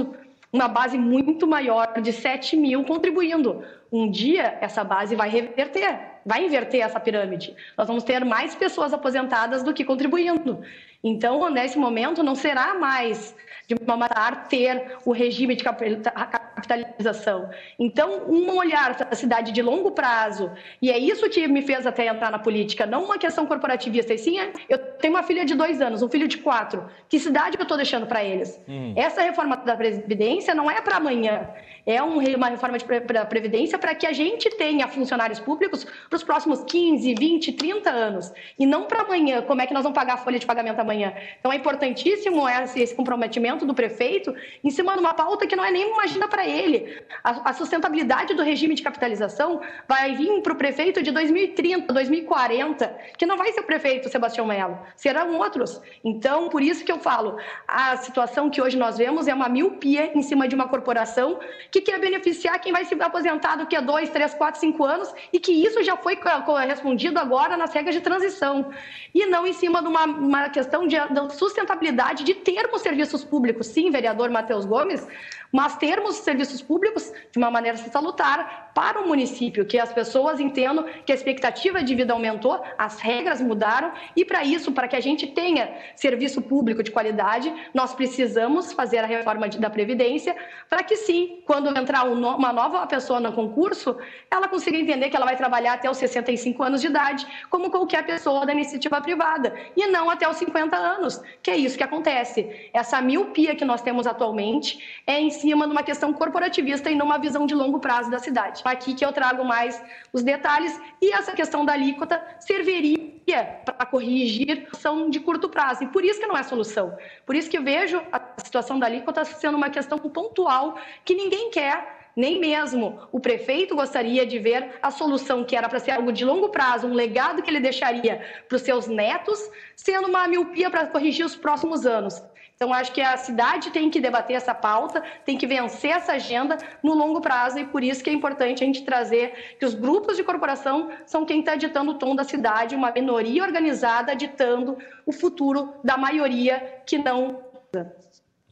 uma 0.54 0.68
base 0.68 0.96
muito 0.98 1.48
maior 1.48 2.00
de 2.00 2.14
7 2.14 2.56
mil 2.56 2.86
contribuindo. 2.86 3.64
Um 3.92 4.10
dia 4.10 4.58
essa 4.62 4.84
base 4.84 5.16
vai 5.16 5.28
reverter, 5.28 6.00
vai 6.24 6.46
inverter 6.46 6.82
essa 6.82 7.00
pirâmide. 7.00 7.56
Nós 7.76 7.88
vamos 7.88 8.04
ter 8.04 8.24
mais 8.24 8.54
pessoas 8.54 8.94
aposentadas 8.94 9.64
do 9.64 9.74
que 9.74 9.84
contribuindo. 9.84 10.62
Então, 11.08 11.48
nesse 11.52 11.78
momento, 11.78 12.24
não 12.24 12.34
será 12.34 12.74
mais 12.74 13.36
de 13.68 13.76
matar 13.86 14.48
ter 14.48 14.98
o 15.06 15.12
regime 15.12 15.56
de 15.56 15.64
capitalização. 15.64 17.50
Então, 17.80 18.24
um 18.28 18.56
olhar 18.56 18.96
para 18.96 19.10
a 19.12 19.16
cidade 19.16 19.52
de 19.52 19.62
longo 19.62 19.92
prazo, 19.92 20.52
e 20.82 20.92
é 20.92 20.98
isso 20.98 21.30
que 21.30 21.48
me 21.48 21.62
fez 21.62 21.86
até 21.86 22.08
entrar 22.08 22.32
na 22.32 22.40
política, 22.40 22.88
não 22.88 23.06
uma 23.06 23.20
questão 23.20 23.46
corporativista, 23.46 24.14
e 24.14 24.18
sim, 24.18 24.38
eu 24.68 24.78
tenho 24.78 25.14
uma 25.14 25.24
filha 25.24 25.46
de 25.46 25.54
dois 25.54 25.80
anos, 25.82 26.02
um 26.02 26.10
filho 26.10 26.28
de 26.28 26.38
quatro, 26.38 26.90
que 27.08 27.20
cidade 27.20 27.56
eu 27.58 27.64
estou 27.64 27.78
deixando 27.78 28.08
para 28.08 28.24
eles? 28.24 28.60
Hum. 28.68 28.94
Essa 28.96 29.22
reforma 29.22 29.58
da 29.58 29.76
Previdência 29.76 30.56
não 30.56 30.70
é 30.70 30.82
para 30.82 30.98
amanhã, 30.98 31.48
é 31.86 32.02
uma 32.02 32.50
reforma 32.50 32.78
da 33.14 33.26
Previdência 33.26 33.78
para 33.78 33.94
que 33.94 34.08
a 34.08 34.14
gente 34.14 34.50
tenha 34.52 34.88
funcionários 34.88 35.40
públicos 35.40 35.86
para 36.10 36.18
os 36.18 36.24
próximos 36.24 36.64
15, 36.64 37.14
20, 37.14 37.54
30 37.54 37.90
anos, 37.90 38.34
e 38.58 38.66
não 38.66 38.86
para 38.86 39.02
amanhã, 39.02 39.42
como 39.44 39.62
é 39.62 39.68
que 39.68 39.74
nós 39.74 39.84
vamos 39.84 39.96
pagar 39.96 40.16
a 40.16 40.18
folha 40.18 40.40
de 40.40 40.46
pagamento 40.46 40.80
amanhã. 40.80 41.14
Então, 41.40 41.52
é 41.54 41.56
importantíssimo 41.56 42.48
esse, 42.50 42.82
esse 42.82 42.96
comprometimento 42.96 43.66
do 43.66 43.74
prefeito 43.74 44.34
em 44.64 44.70
cima 44.70 44.94
de 44.94 45.00
uma 45.00 45.14
pauta 45.14 45.46
que 45.46 45.56
não 45.56 45.64
é 45.64 45.72
nem 45.72 45.86
uma 45.86 46.04
agenda 46.04 46.28
para 46.28 46.48
ele. 46.48 47.04
A, 47.24 47.50
a, 47.50 47.54
sustentabilidade 47.54 48.34
do 48.34 48.42
regime 48.42 48.74
de 48.74 48.82
capitalização 48.82 49.62
vai 49.88 50.16
vir 50.16 50.42
para 50.42 50.54
o 50.54 50.56
prefeito 50.56 51.04
de 51.04 51.12
2030, 51.12 51.94
2040, 51.94 52.88
que 53.18 53.26
não 53.26 53.38
vai 53.38 53.52
ser 53.52 53.62
o 53.62 53.64
prefeito 53.64 54.10
Sebastião 54.10 54.48
Melo, 54.48 54.80
serão 54.96 55.38
outros. 55.38 55.82
Então, 56.04 56.50
por 56.50 56.62
isso 56.62 56.84
que 56.84 56.92
eu 56.92 57.00
falo, 57.00 57.38
a 57.68 57.96
situação 57.98 58.50
que 58.50 58.62
hoje 58.62 58.78
nós 58.78 58.98
vemos 58.98 59.28
é 59.28 59.34
uma 59.34 59.48
miopia 59.48 60.12
em 60.18 60.22
cima 60.22 60.48
de 60.48 60.56
uma 60.56 60.68
corporação 60.68 61.40
que 61.80 61.92
quer 61.92 62.00
beneficiar 62.00 62.60
quem 62.60 62.72
vai 62.72 62.84
se 62.86 62.94
aposentar 63.02 63.56
daqui 63.56 63.76
a 63.76 63.82
dois, 63.82 64.10
três, 64.10 64.34
quatro, 64.34 64.60
cinco 64.60 64.84
anos 64.84 65.14
e 65.32 65.40
que 65.40 65.52
isso 65.52 65.84
já 65.84 65.96
foi 65.96 66.16
correspondido 66.18 67.20
agora 67.20 67.56
nas 67.56 67.74
regras 67.74 67.96
de 67.96 68.02
transição. 68.02 68.72
E 69.14 69.26
não 69.26 69.46
em 69.46 69.54
cima 69.54 69.82
de 69.82 69.88
uma, 69.88 70.06
uma 70.06 70.50
questão 70.50 70.88
de, 70.88 70.96
de 70.96 71.36
sustentabilidade 71.36 72.24
de 72.24 72.34
termos 72.34 72.82
serviços 72.82 73.24
públicos 73.24 73.46
público, 73.46 73.64
sim, 73.64 73.92
vereador 73.92 74.30
Matheus 74.30 74.66
Gomes, 74.66 75.06
mas 75.52 75.78
termos 75.78 76.18
serviços 76.18 76.62
públicos 76.62 77.12
de 77.32 77.38
uma 77.38 77.50
maneira 77.52 77.78
salutar 77.78 78.72
para 78.74 79.00
o 79.00 79.08
município, 79.08 79.66
que 79.66 79.80
as 79.80 79.94
pessoas 79.94 80.40
entendam 80.40 80.86
que 81.06 81.12
a 81.12 81.16
expectativa 81.16 81.82
de 81.82 81.96
vida 81.96 82.12
aumentou, 82.12 82.62
as 82.78 83.00
regras 83.00 83.40
mudaram 83.40 83.94
e 84.16 84.26
para 84.26 84.44
isso, 84.44 84.72
para 84.72 84.88
que 84.88 84.96
a 84.96 85.00
gente 85.00 85.28
tenha 85.28 85.74
serviço 85.96 86.42
público 86.42 86.84
de 86.84 86.92
qualidade, 86.92 87.54
nós 87.74 87.94
precisamos 87.94 88.74
fazer 88.74 89.00
a 89.00 89.06
reforma 89.06 89.48
da 89.48 89.70
previdência 89.70 90.36
para 90.70 90.84
que 90.84 90.96
sim, 90.96 91.42
quando 91.46 91.76
entrar 91.78 92.04
uma 92.04 92.52
nova 92.52 92.86
pessoa 92.88 93.20
no 93.20 93.32
concurso, 93.32 93.98
ela 94.30 94.48
consiga 94.48 94.78
entender 94.78 95.10
que 95.10 95.16
ela 95.16 95.26
vai 95.26 95.38
trabalhar 95.38 95.74
até 95.74 95.90
os 95.90 95.98
65 95.98 96.62
anos 96.64 96.82
de 96.82 96.88
idade, 96.88 97.26
como 97.50 97.72
qualquer 97.72 98.06
pessoa 98.06 98.46
da 98.46 98.54
iniciativa 98.54 99.00
privada, 99.00 99.56
e 99.76 99.88
não 99.88 100.10
até 100.10 100.30
os 100.30 100.38
50 100.38 100.76
anos, 100.76 101.22
que 101.42 101.50
é 101.50 101.56
isso 101.56 101.78
que 101.78 101.84
acontece. 101.84 102.70
Essa 102.74 103.02
miopia 103.02 103.56
que 103.56 103.64
nós 103.64 103.82
temos 103.82 104.06
atualmente 104.08 105.02
é 105.08 105.20
em 105.20 105.30
cima 105.36 105.66
de 105.66 105.72
uma 105.72 105.84
questão 105.84 106.12
corporativista 106.12 106.90
e 106.90 106.96
não 106.96 107.06
uma 107.06 107.18
visão 107.18 107.46
de 107.46 107.56
longo 107.56 107.80
prazo 107.80 108.10
da 108.10 108.20
cidade. 108.20 108.62
Aqui 108.66 108.94
que 108.94 109.06
eu 109.06 109.14
trago 109.14 109.44
mais 109.46 109.82
os 110.12 110.24
detalhes 110.24 110.80
e 111.02 111.12
essa 111.12 111.32
questão 111.32 111.64
da 111.64 111.74
alíquota 111.74 112.22
serviria 112.40 113.62
para 113.64 113.86
corrigir 113.86 114.68
ação 114.74 115.10
de 115.10 115.20
curto 115.20 115.48
prazo. 115.50 115.84
E 115.84 115.88
por 115.88 116.04
isso 116.04 116.20
que 116.20 116.28
não 116.28 116.38
é 116.38 116.44
solução. 116.44 116.98
Por 117.26 117.36
isso 117.36 117.50
que 117.50 117.58
eu 117.58 117.64
vejo 117.64 118.02
a 118.12 118.22
situação 118.44 118.80
da 118.80 118.88
alíquota 118.88 119.24
sendo 119.24 119.56
uma 119.56 119.70
questão 119.70 119.98
pontual 119.98 120.78
que 121.04 121.16
ninguém 121.16 121.50
quer 121.50 121.96
nem 122.16 122.40
mesmo 122.40 123.00
o 123.12 123.20
prefeito 123.20 123.76
gostaria 123.76 124.26
de 124.26 124.40
ver 124.40 124.80
a 124.82 124.90
solução 124.90 125.44
que 125.44 125.56
era 125.56 125.68
para 125.68 125.80
ser 125.80 125.92
algo 125.92 126.14
de 126.14 126.24
longo 126.24 126.50
prazo, 126.50 126.88
um 126.88 126.94
legado 126.94 127.44
que 127.44 127.50
ele 127.50 127.60
deixaria 127.60 128.22
para 128.48 128.56
os 128.56 128.62
seus 128.62 128.88
netos, 128.88 129.40
sendo 129.76 130.08
uma 130.08 130.28
miopia 130.28 130.70
para 130.70 130.88
corrigir 130.88 131.26
os 131.26 131.36
próximos 131.36 131.86
anos. 131.86 132.24
Então, 132.56 132.74
acho 132.74 132.94
que 132.94 133.02
a 133.02 133.18
cidade 133.18 133.70
tem 133.70 133.90
que 133.90 134.00
debater 134.00 134.38
essa 134.38 134.56
pauta, 134.56 135.04
tem 135.26 135.38
que 135.38 135.46
vencer 135.46 135.92
essa 135.92 136.14
agenda 136.14 136.58
no 136.82 136.94
longo 136.94 137.20
prazo, 137.20 137.60
e 137.60 137.66
por 137.66 137.84
isso 137.84 138.02
que 138.02 138.10
é 138.10 138.14
importante 138.14 138.64
a 138.64 138.66
gente 138.66 138.84
trazer 138.84 139.58
que 139.60 139.66
os 139.66 139.74
grupos 139.74 140.16
de 140.16 140.24
corporação 140.24 140.90
são 141.06 141.26
quem 141.26 141.42
está 141.42 141.56
ditando 141.56 141.92
o 141.92 141.96
tom 141.96 142.16
da 142.16 142.24
cidade, 142.24 142.74
uma 142.74 142.92
minoria 142.92 143.44
organizada 143.44 144.16
ditando 144.16 144.78
o 145.06 145.12
futuro 145.12 145.74
da 145.84 145.98
maioria 145.98 146.82
que 146.86 146.98
não. 146.98 147.42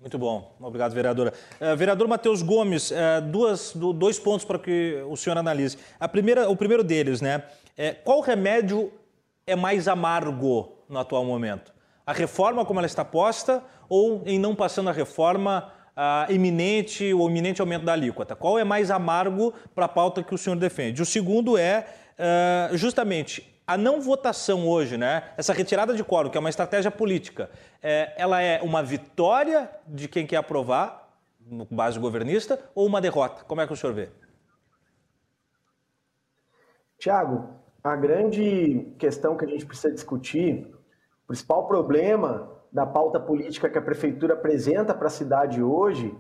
Muito 0.02 0.20
bom, 0.20 0.54
obrigado, 0.60 0.92
vereadora. 0.92 1.34
Uh, 1.62 1.78
vereador 1.78 2.06
Matheus 2.06 2.42
Gomes, 2.42 2.92
uh, 2.92 3.22
duas, 3.26 3.72
do, 3.72 3.94
dois 3.94 4.20
pontos 4.20 4.44
para 4.44 4.60
que 4.60 5.02
o 5.08 5.16
senhor 5.16 5.38
analise. 5.38 5.78
A 5.98 6.10
primeira, 6.10 6.50
o 6.50 6.58
primeiro 6.58 6.84
deles, 6.84 7.22
né? 7.22 7.44
É, 7.78 7.94
qual 7.94 8.20
remédio 8.20 8.92
é 9.48 9.56
mais 9.56 9.88
amargo 9.88 10.74
no 10.90 11.00
atual 11.00 11.24
momento? 11.24 11.74
A 12.06 12.12
reforma 12.12 12.66
como 12.66 12.82
ela 12.82 12.86
está 12.86 13.06
posta 13.06 13.64
ou 13.94 14.24
em 14.26 14.40
não 14.40 14.56
passando 14.56 14.90
a 14.90 14.92
reforma 14.92 15.72
uh, 15.96 16.32
iminente 16.34 17.14
ou 17.14 17.30
iminente 17.30 17.62
aumento 17.62 17.86
da 17.86 17.94
alíquota? 17.94 18.36
Qual 18.36 18.58
é 18.58 18.64
mais 18.64 18.90
amargo 18.90 19.54
para 19.76 19.86
a 19.86 19.88
pauta 19.88 20.24
que 20.24 20.34
o 20.34 20.38
senhor 20.38 20.56
defende? 20.56 21.00
O 21.00 21.06
segundo 21.06 21.60
é 21.60 21.86
justamente 22.74 23.54
a 23.66 23.78
não 23.78 24.02
votação 24.02 24.68
hoje, 24.68 24.98
né, 24.98 25.32
essa 25.38 25.54
retirada 25.54 25.94
de 25.94 26.04
quórum, 26.04 26.30
que 26.30 26.38
é 26.38 26.40
uma 26.40 26.50
estratégia 26.50 26.92
política, 26.92 27.50
é, 27.82 28.14
ela 28.18 28.42
é 28.42 28.62
uma 28.62 28.84
vitória 28.84 29.70
de 29.88 30.08
quem 30.08 30.28
quer 30.28 30.38
aprovar, 30.38 31.10
no 31.40 31.66
base 31.66 32.00
governista, 32.00 32.60
ou 32.74 32.86
uma 32.86 33.02
derrota? 33.02 33.44
Como 33.46 33.62
é 33.62 33.68
que 33.68 33.74
o 33.74 33.76
senhor 33.76 33.94
vê? 33.94 34.10
Tiago, 36.98 37.50
a 37.84 37.96
grande 37.96 38.94
questão 38.98 39.36
que 39.36 39.46
a 39.46 39.48
gente 39.48 39.66
precisa 39.66 39.94
discutir, 39.94 40.68
o 41.24 41.28
principal 41.28 41.68
problema 41.68 42.63
da 42.74 42.88
pauta 42.88 43.20
política 43.20 43.70
que 43.70 43.78
a 43.78 43.82
prefeitura 43.82 44.34
apresenta 44.34 44.96
para 44.96 45.06
a 45.06 45.12
cidade 45.12 45.62
hoje 45.62 46.18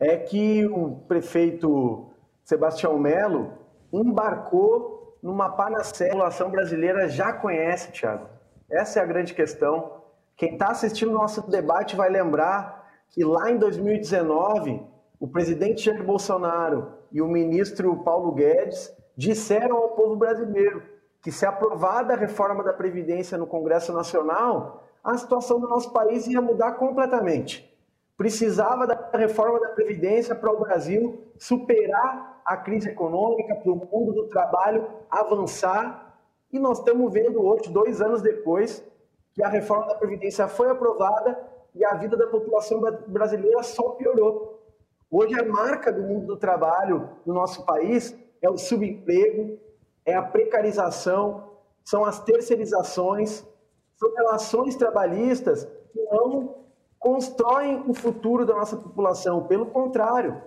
é 0.00 0.16
que 0.16 0.66
o 0.66 0.96
prefeito 1.06 2.10
Sebastião 2.42 2.98
Melo 2.98 3.52
embarcou 3.92 5.16
numa 5.22 5.48
panacea 5.48 6.08
a 6.08 6.10
população 6.10 6.50
brasileira 6.50 7.08
já 7.08 7.32
conhece, 7.32 7.92
Thiago. 7.92 8.26
Essa 8.68 8.98
é 8.98 9.02
a 9.02 9.06
grande 9.06 9.32
questão. 9.32 10.02
Quem 10.36 10.54
está 10.54 10.68
assistindo 10.68 11.12
nosso 11.12 11.48
debate 11.48 11.94
vai 11.94 12.10
lembrar 12.10 12.90
que 13.10 13.22
lá 13.22 13.52
em 13.52 13.58
2019, 13.58 14.82
o 15.20 15.28
presidente 15.28 15.84
Jair 15.84 16.02
Bolsonaro 16.04 16.94
e 17.12 17.22
o 17.22 17.28
ministro 17.28 18.02
Paulo 18.02 18.32
Guedes 18.32 18.92
disseram 19.16 19.76
ao 19.76 19.90
povo 19.90 20.16
brasileiro 20.16 20.82
que 21.22 21.30
se 21.30 21.46
aprovada 21.46 22.14
a 22.14 22.16
reforma 22.16 22.64
da 22.64 22.72
Previdência 22.72 23.38
no 23.38 23.46
Congresso 23.46 23.92
Nacional, 23.92 24.82
a 25.02 25.16
situação 25.16 25.58
do 25.58 25.68
nosso 25.68 25.92
país 25.92 26.26
ia 26.26 26.40
mudar 26.40 26.72
completamente. 26.72 27.68
Precisava 28.16 28.86
da 28.86 29.10
reforma 29.14 29.58
da 29.58 29.70
Previdência 29.70 30.34
para 30.34 30.52
o 30.52 30.60
Brasil 30.60 31.24
superar 31.38 32.40
a 32.44 32.56
crise 32.56 32.90
econômica, 32.90 33.54
para 33.54 33.72
o 33.72 33.76
mundo 33.76 34.12
do 34.12 34.28
trabalho 34.28 34.86
avançar. 35.10 36.16
E 36.52 36.58
nós 36.58 36.78
estamos 36.78 37.12
vendo 37.12 37.42
hoje, 37.42 37.70
dois 37.70 38.00
anos 38.00 38.22
depois, 38.22 38.84
que 39.32 39.42
a 39.42 39.48
reforma 39.48 39.86
da 39.86 39.94
Previdência 39.94 40.46
foi 40.46 40.68
aprovada 40.68 41.38
e 41.74 41.84
a 41.84 41.94
vida 41.94 42.16
da 42.16 42.26
população 42.26 42.80
brasileira 43.08 43.62
só 43.62 43.90
piorou. 43.90 44.60
Hoje, 45.10 45.38
a 45.38 45.44
marca 45.44 45.92
do 45.92 46.02
mundo 46.02 46.26
do 46.26 46.36
trabalho 46.36 47.08
no 47.26 47.34
nosso 47.34 47.64
país 47.64 48.16
é 48.40 48.48
o 48.48 48.56
subemprego, 48.56 49.58
é 50.04 50.14
a 50.14 50.22
precarização, 50.22 51.50
são 51.84 52.04
as 52.04 52.20
terceirizações, 52.20 53.46
são 54.02 54.14
relações 54.14 54.74
trabalhistas 54.74 55.64
que 55.92 56.02
não 56.10 56.56
constroem 56.98 57.84
o 57.86 57.94
futuro 57.94 58.44
da 58.44 58.54
nossa 58.54 58.76
população. 58.76 59.46
Pelo 59.46 59.66
contrário, 59.66 60.42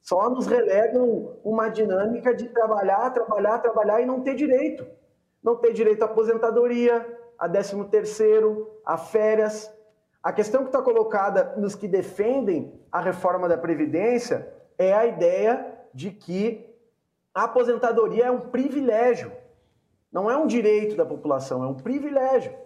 só 0.00 0.30
nos 0.30 0.46
relegam 0.46 1.36
uma 1.44 1.68
dinâmica 1.68 2.34
de 2.34 2.48
trabalhar, 2.48 3.10
trabalhar, 3.10 3.58
trabalhar 3.58 4.00
e 4.00 4.06
não 4.06 4.22
ter 4.22 4.34
direito. 4.34 4.86
Não 5.42 5.56
ter 5.56 5.74
direito 5.74 6.02
à 6.02 6.06
aposentadoria, 6.06 7.06
a 7.38 7.46
13 7.46 7.84
terceiro, 7.84 8.70
a 8.84 8.96
férias. 8.96 9.70
A 10.22 10.32
questão 10.32 10.62
que 10.62 10.68
está 10.68 10.80
colocada 10.80 11.54
nos 11.58 11.74
que 11.74 11.86
defendem 11.86 12.72
a 12.90 13.00
reforma 13.00 13.46
da 13.46 13.58
Previdência 13.58 14.50
é 14.78 14.94
a 14.94 15.04
ideia 15.04 15.74
de 15.92 16.10
que 16.10 16.74
a 17.34 17.44
aposentadoria 17.44 18.26
é 18.26 18.30
um 18.30 18.40
privilégio. 18.40 19.30
Não 20.10 20.30
é 20.30 20.36
um 20.36 20.46
direito 20.46 20.96
da 20.96 21.04
população, 21.04 21.62
é 21.62 21.66
um 21.66 21.74
privilégio. 21.74 22.63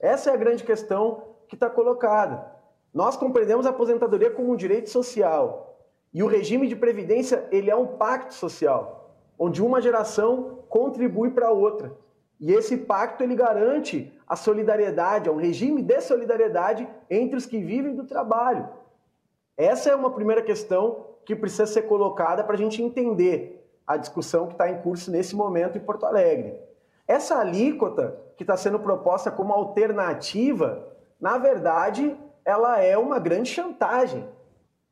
Essa 0.00 0.30
é 0.30 0.34
a 0.34 0.36
grande 0.36 0.64
questão 0.64 1.34
que 1.48 1.54
está 1.54 1.68
colocada. 1.70 2.52
Nós 2.92 3.16
compreendemos 3.16 3.66
a 3.66 3.70
aposentadoria 3.70 4.30
como 4.30 4.52
um 4.52 4.56
direito 4.56 4.90
social, 4.90 5.74
e 6.14 6.22
o 6.22 6.28
regime 6.28 6.68
de 6.68 6.76
previdência, 6.76 7.44
ele 7.50 7.68
é 7.68 7.74
um 7.74 7.96
pacto 7.96 8.34
social, 8.34 9.10
onde 9.36 9.60
uma 9.60 9.80
geração 9.80 10.60
contribui 10.68 11.30
para 11.30 11.50
outra. 11.50 11.92
E 12.38 12.52
esse 12.52 12.76
pacto 12.76 13.24
ele 13.24 13.34
garante 13.34 14.12
a 14.26 14.36
solidariedade, 14.36 15.28
é 15.28 15.32
um 15.32 15.36
regime 15.36 15.82
de 15.82 16.00
solidariedade 16.00 16.88
entre 17.10 17.36
os 17.36 17.46
que 17.46 17.58
vivem 17.58 17.96
do 17.96 18.04
trabalho. 18.04 18.68
Essa 19.56 19.90
é 19.90 19.94
uma 19.94 20.10
primeira 20.10 20.42
questão 20.42 21.06
que 21.24 21.34
precisa 21.34 21.66
ser 21.66 21.82
colocada 21.82 22.44
para 22.44 22.54
a 22.54 22.58
gente 22.58 22.80
entender 22.80 23.68
a 23.86 23.96
discussão 23.96 24.46
que 24.46 24.52
está 24.52 24.70
em 24.70 24.80
curso 24.82 25.10
nesse 25.10 25.34
momento 25.34 25.76
em 25.76 25.80
Porto 25.80 26.06
Alegre. 26.06 26.60
Essa 27.08 27.38
alíquota 27.38 28.16
que 28.36 28.42
está 28.42 28.56
sendo 28.56 28.78
proposta 28.78 29.30
como 29.30 29.52
alternativa, 29.52 30.88
na 31.20 31.38
verdade, 31.38 32.16
ela 32.44 32.80
é 32.80 32.96
uma 32.98 33.18
grande 33.18 33.50
chantagem. 33.50 34.28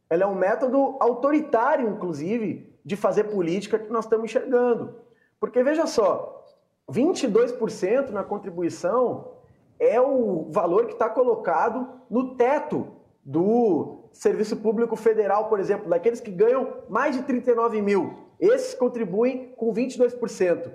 Ela 0.09 0.25
é 0.25 0.27
um 0.27 0.35
método 0.35 0.97
autoritário, 1.01 1.89
inclusive, 1.89 2.73
de 2.85 2.97
fazer 2.97 3.25
política 3.25 3.79
que 3.79 3.91
nós 3.91 4.05
estamos 4.05 4.25
enxergando. 4.25 4.97
Porque 5.41 5.63
veja 5.63 5.87
só, 5.87 6.45
22% 6.91 8.11
na 8.11 8.23
contribuição 8.23 9.33
é 9.79 10.01
o 10.01 10.47
valor 10.51 10.87
que 10.87 10.93
está 10.93 11.09
colocado 11.09 11.89
no 12.09 12.35
teto 12.37 12.89
do 13.25 14.09
Serviço 14.13 14.57
Público 14.57 14.97
Federal, 14.97 15.49
por 15.49 15.59
exemplo, 15.59 15.89
daqueles 15.89 16.21
que 16.21 16.31
ganham 16.31 16.69
mais 16.89 17.17
de 17.17 17.23
39 17.23 17.81
mil. 17.81 18.15
Esses 18.39 18.75
contribuem 18.75 19.53
com 19.57 19.73
22%. 19.73 20.71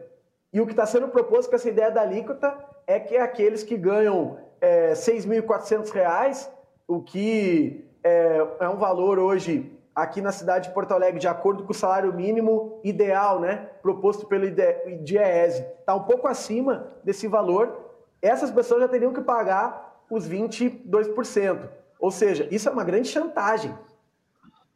E 0.53 0.61
o 0.61 0.65
que 0.65 0.71
está 0.71 0.85
sendo 0.85 1.07
proposto 1.09 1.49
com 1.49 1.55
essa 1.55 1.69
ideia 1.69 1.91
da 1.91 2.01
alíquota 2.01 2.57
é 2.85 2.99
que 2.99 3.17
aqueles 3.17 3.63
que 3.63 3.77
ganham 3.77 4.37
é, 4.61 4.89
R$ 4.89 4.93
6.400, 4.93 6.49
o 6.87 7.01
que 7.01 7.85
é, 8.03 8.47
é 8.61 8.69
um 8.69 8.77
valor 8.77 9.19
hoje 9.19 9.77
aqui 9.93 10.21
na 10.21 10.31
cidade 10.31 10.67
de 10.67 10.73
Porto 10.73 10.91
Alegre, 10.91 11.19
de 11.19 11.27
acordo 11.27 11.63
com 11.63 11.71
o 11.71 11.75
salário 11.75 12.13
mínimo 12.13 12.79
ideal, 12.83 13.39
né, 13.39 13.67
proposto 13.81 14.27
pelo 14.27 14.45
IDEESE, 14.45 15.65
está 15.79 15.95
um 15.95 16.03
pouco 16.03 16.27
acima 16.27 16.93
desse 17.03 17.27
valor, 17.27 17.87
essas 18.21 18.51
pessoas 18.51 18.81
já 18.81 18.87
teriam 18.87 19.11
que 19.11 19.21
pagar 19.21 20.03
os 20.09 20.29
22%. 20.29 21.67
Ou 21.99 22.11
seja, 22.11 22.47
isso 22.51 22.69
é 22.69 22.71
uma 22.71 22.83
grande 22.83 23.07
chantagem. 23.07 23.75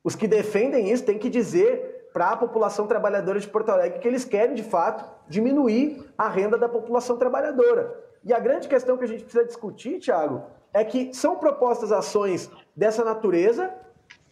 Os 0.04 0.16
que 0.16 0.28
defendem 0.28 0.92
isso 0.92 1.06
têm 1.06 1.20
que 1.20 1.30
dizer 1.30 1.91
para 2.14 2.30
a 2.30 2.38
população 2.38 2.88
trabalhadora 2.88 3.40
de 3.40 3.48
Porto 3.48 3.70
Alegre 3.70 4.00
que 4.00 4.08
eles 4.08 4.26
querem, 4.26 4.56
de 4.56 4.64
fato, 4.64 5.06
diminuir 5.28 6.12
a 6.18 6.28
renda 6.28 6.58
da 6.58 6.68
população 6.68 7.18
trabalhadora. 7.18 7.96
E 8.24 8.34
a 8.34 8.40
grande 8.40 8.68
questão 8.68 8.98
que 8.98 9.04
a 9.04 9.08
gente 9.08 9.24
precisa 9.24 9.46
discutir, 9.46 10.00
Thiago, 10.00 10.44
é 10.74 10.84
que 10.84 11.14
são 11.14 11.38
propostas 11.38 11.92
ações 11.92 12.50
dessa 12.76 13.04
natureza, 13.04 13.74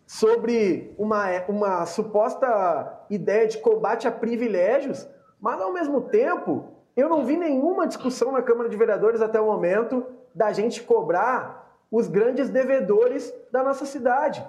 sobre 0.10 0.92
uma, 0.98 1.26
uma 1.48 1.86
suposta 1.86 3.06
ideia 3.12 3.48
de 3.48 3.60
combate 3.60 4.08
a 4.08 4.12
privilégios, 4.12 5.08
mas 5.40 5.62
ao 5.62 5.72
mesmo 5.72 6.02
tempo 6.02 6.66
eu 6.98 7.08
não 7.08 7.24
vi 7.24 7.38
nenhuma 7.38 7.86
discussão 7.86 8.32
na 8.32 8.42
Câmara 8.42 8.68
de 8.68 8.76
Vereadores 8.76 9.22
até 9.22 9.40
o 9.40 9.46
momento 9.46 10.04
da 10.34 10.52
gente 10.52 10.82
cobrar 10.82 11.78
os 11.92 12.08
grandes 12.08 12.50
devedores 12.50 13.32
da 13.52 13.62
nossa 13.62 13.86
cidade. 13.86 14.44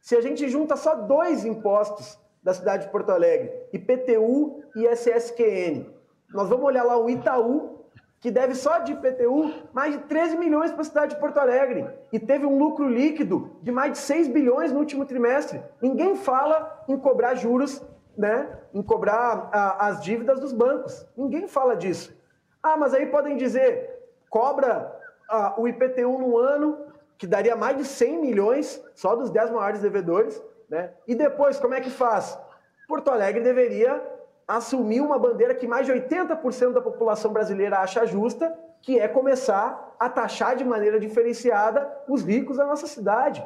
Se 0.00 0.16
a 0.16 0.20
gente 0.20 0.48
junta 0.48 0.74
só 0.74 0.96
dois 0.96 1.44
impostos 1.44 2.18
da 2.42 2.54
cidade 2.54 2.86
de 2.86 2.92
Porto 2.92 3.10
Alegre, 3.10 3.52
IPTU 3.72 4.62
e 4.76 4.86
SSQN, 4.86 5.86
nós 6.32 6.48
vamos 6.48 6.64
olhar 6.64 6.84
lá 6.84 6.96
o 6.96 7.10
Itaú, 7.10 7.80
que 8.20 8.30
deve 8.30 8.54
só 8.54 8.78
de 8.78 8.92
IPTU 8.92 9.50
mais 9.72 9.94
de 9.94 10.02
13 10.04 10.36
milhões 10.36 10.70
para 10.70 10.82
a 10.82 10.84
cidade 10.84 11.14
de 11.14 11.20
Porto 11.20 11.38
Alegre 11.38 11.88
e 12.12 12.20
teve 12.20 12.44
um 12.44 12.58
lucro 12.58 12.86
líquido 12.86 13.56
de 13.62 13.72
mais 13.72 13.92
de 13.92 13.98
6 13.98 14.28
bilhões 14.28 14.72
no 14.72 14.78
último 14.78 15.06
trimestre. 15.06 15.62
Ninguém 15.80 16.14
fala 16.14 16.84
em 16.86 16.98
cobrar 16.98 17.34
juros, 17.34 17.82
né, 18.16 18.58
em 18.74 18.82
cobrar 18.82 19.48
a, 19.52 19.88
as 19.88 20.02
dívidas 20.02 20.38
dos 20.38 20.52
bancos. 20.52 21.06
Ninguém 21.16 21.48
fala 21.48 21.74
disso. 21.74 22.14
Ah, 22.62 22.76
mas 22.76 22.92
aí 22.92 23.06
podem 23.06 23.36
dizer, 23.36 23.90
cobra 24.28 24.94
a, 25.28 25.58
o 25.58 25.66
IPTU 25.66 26.18
no 26.18 26.36
ano, 26.36 26.78
que 27.16 27.26
daria 27.26 27.56
mais 27.56 27.78
de 27.78 27.84
100 27.86 28.20
milhões 28.20 28.84
só 28.94 29.16
dos 29.16 29.30
10 29.30 29.50
maiores 29.50 29.80
devedores, 29.80 30.42
né? 30.70 30.92
E 31.06 31.14
depois, 31.14 31.58
como 31.58 31.74
é 31.74 31.80
que 31.80 31.90
faz? 31.90 32.38
Porto 32.86 33.10
Alegre 33.10 33.42
deveria 33.42 34.00
assumir 34.46 35.00
uma 35.00 35.18
bandeira 35.18 35.54
que 35.54 35.66
mais 35.66 35.86
de 35.86 35.92
80% 35.92 36.72
da 36.72 36.80
população 36.80 37.32
brasileira 37.32 37.78
acha 37.78 38.06
justa, 38.06 38.56
que 38.80 38.98
é 38.98 39.06
começar 39.06 39.94
a 39.98 40.08
taxar 40.08 40.56
de 40.56 40.64
maneira 40.64 40.98
diferenciada 40.98 41.90
os 42.08 42.22
ricos 42.22 42.56
da 42.56 42.64
nossa 42.64 42.86
cidade. 42.86 43.44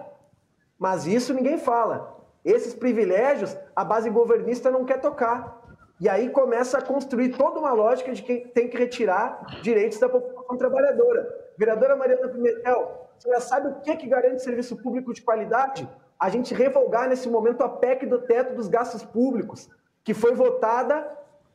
Mas 0.78 1.06
isso 1.06 1.34
ninguém 1.34 1.58
fala. 1.58 2.14
Esses 2.44 2.74
privilégios 2.74 3.56
a 3.74 3.84
base 3.84 4.08
governista 4.10 4.70
não 4.70 4.84
quer 4.84 5.00
tocar. 5.00 5.62
E 6.00 6.08
aí 6.08 6.28
começa 6.28 6.78
a 6.78 6.82
construir 6.82 7.30
toda 7.30 7.58
uma 7.58 7.72
lógica 7.72 8.12
de 8.12 8.22
quem 8.22 8.48
tem 8.48 8.68
que 8.68 8.76
retirar 8.76 9.60
direitos 9.62 9.98
da 9.98 10.08
população 10.08 10.56
trabalhadora. 10.56 11.26
Vereadora 11.56 11.96
Mariana 11.96 12.28
Pimentel, 12.28 13.08
você 13.18 13.28
já 13.30 13.40
sabe 13.40 13.68
o 13.68 13.74
que, 13.80 13.96
que 13.96 14.06
garante 14.06 14.42
serviço 14.42 14.76
público 14.76 15.14
de 15.14 15.22
qualidade? 15.22 15.88
A 16.18 16.28
gente 16.28 16.54
revogar 16.54 17.08
nesse 17.08 17.28
momento 17.28 17.62
a 17.62 17.68
PEC 17.68 18.06
do 18.06 18.20
teto 18.20 18.54
dos 18.54 18.68
gastos 18.68 19.04
públicos 19.04 19.68
que 20.02 20.14
foi 20.14 20.34
votada 20.34 21.06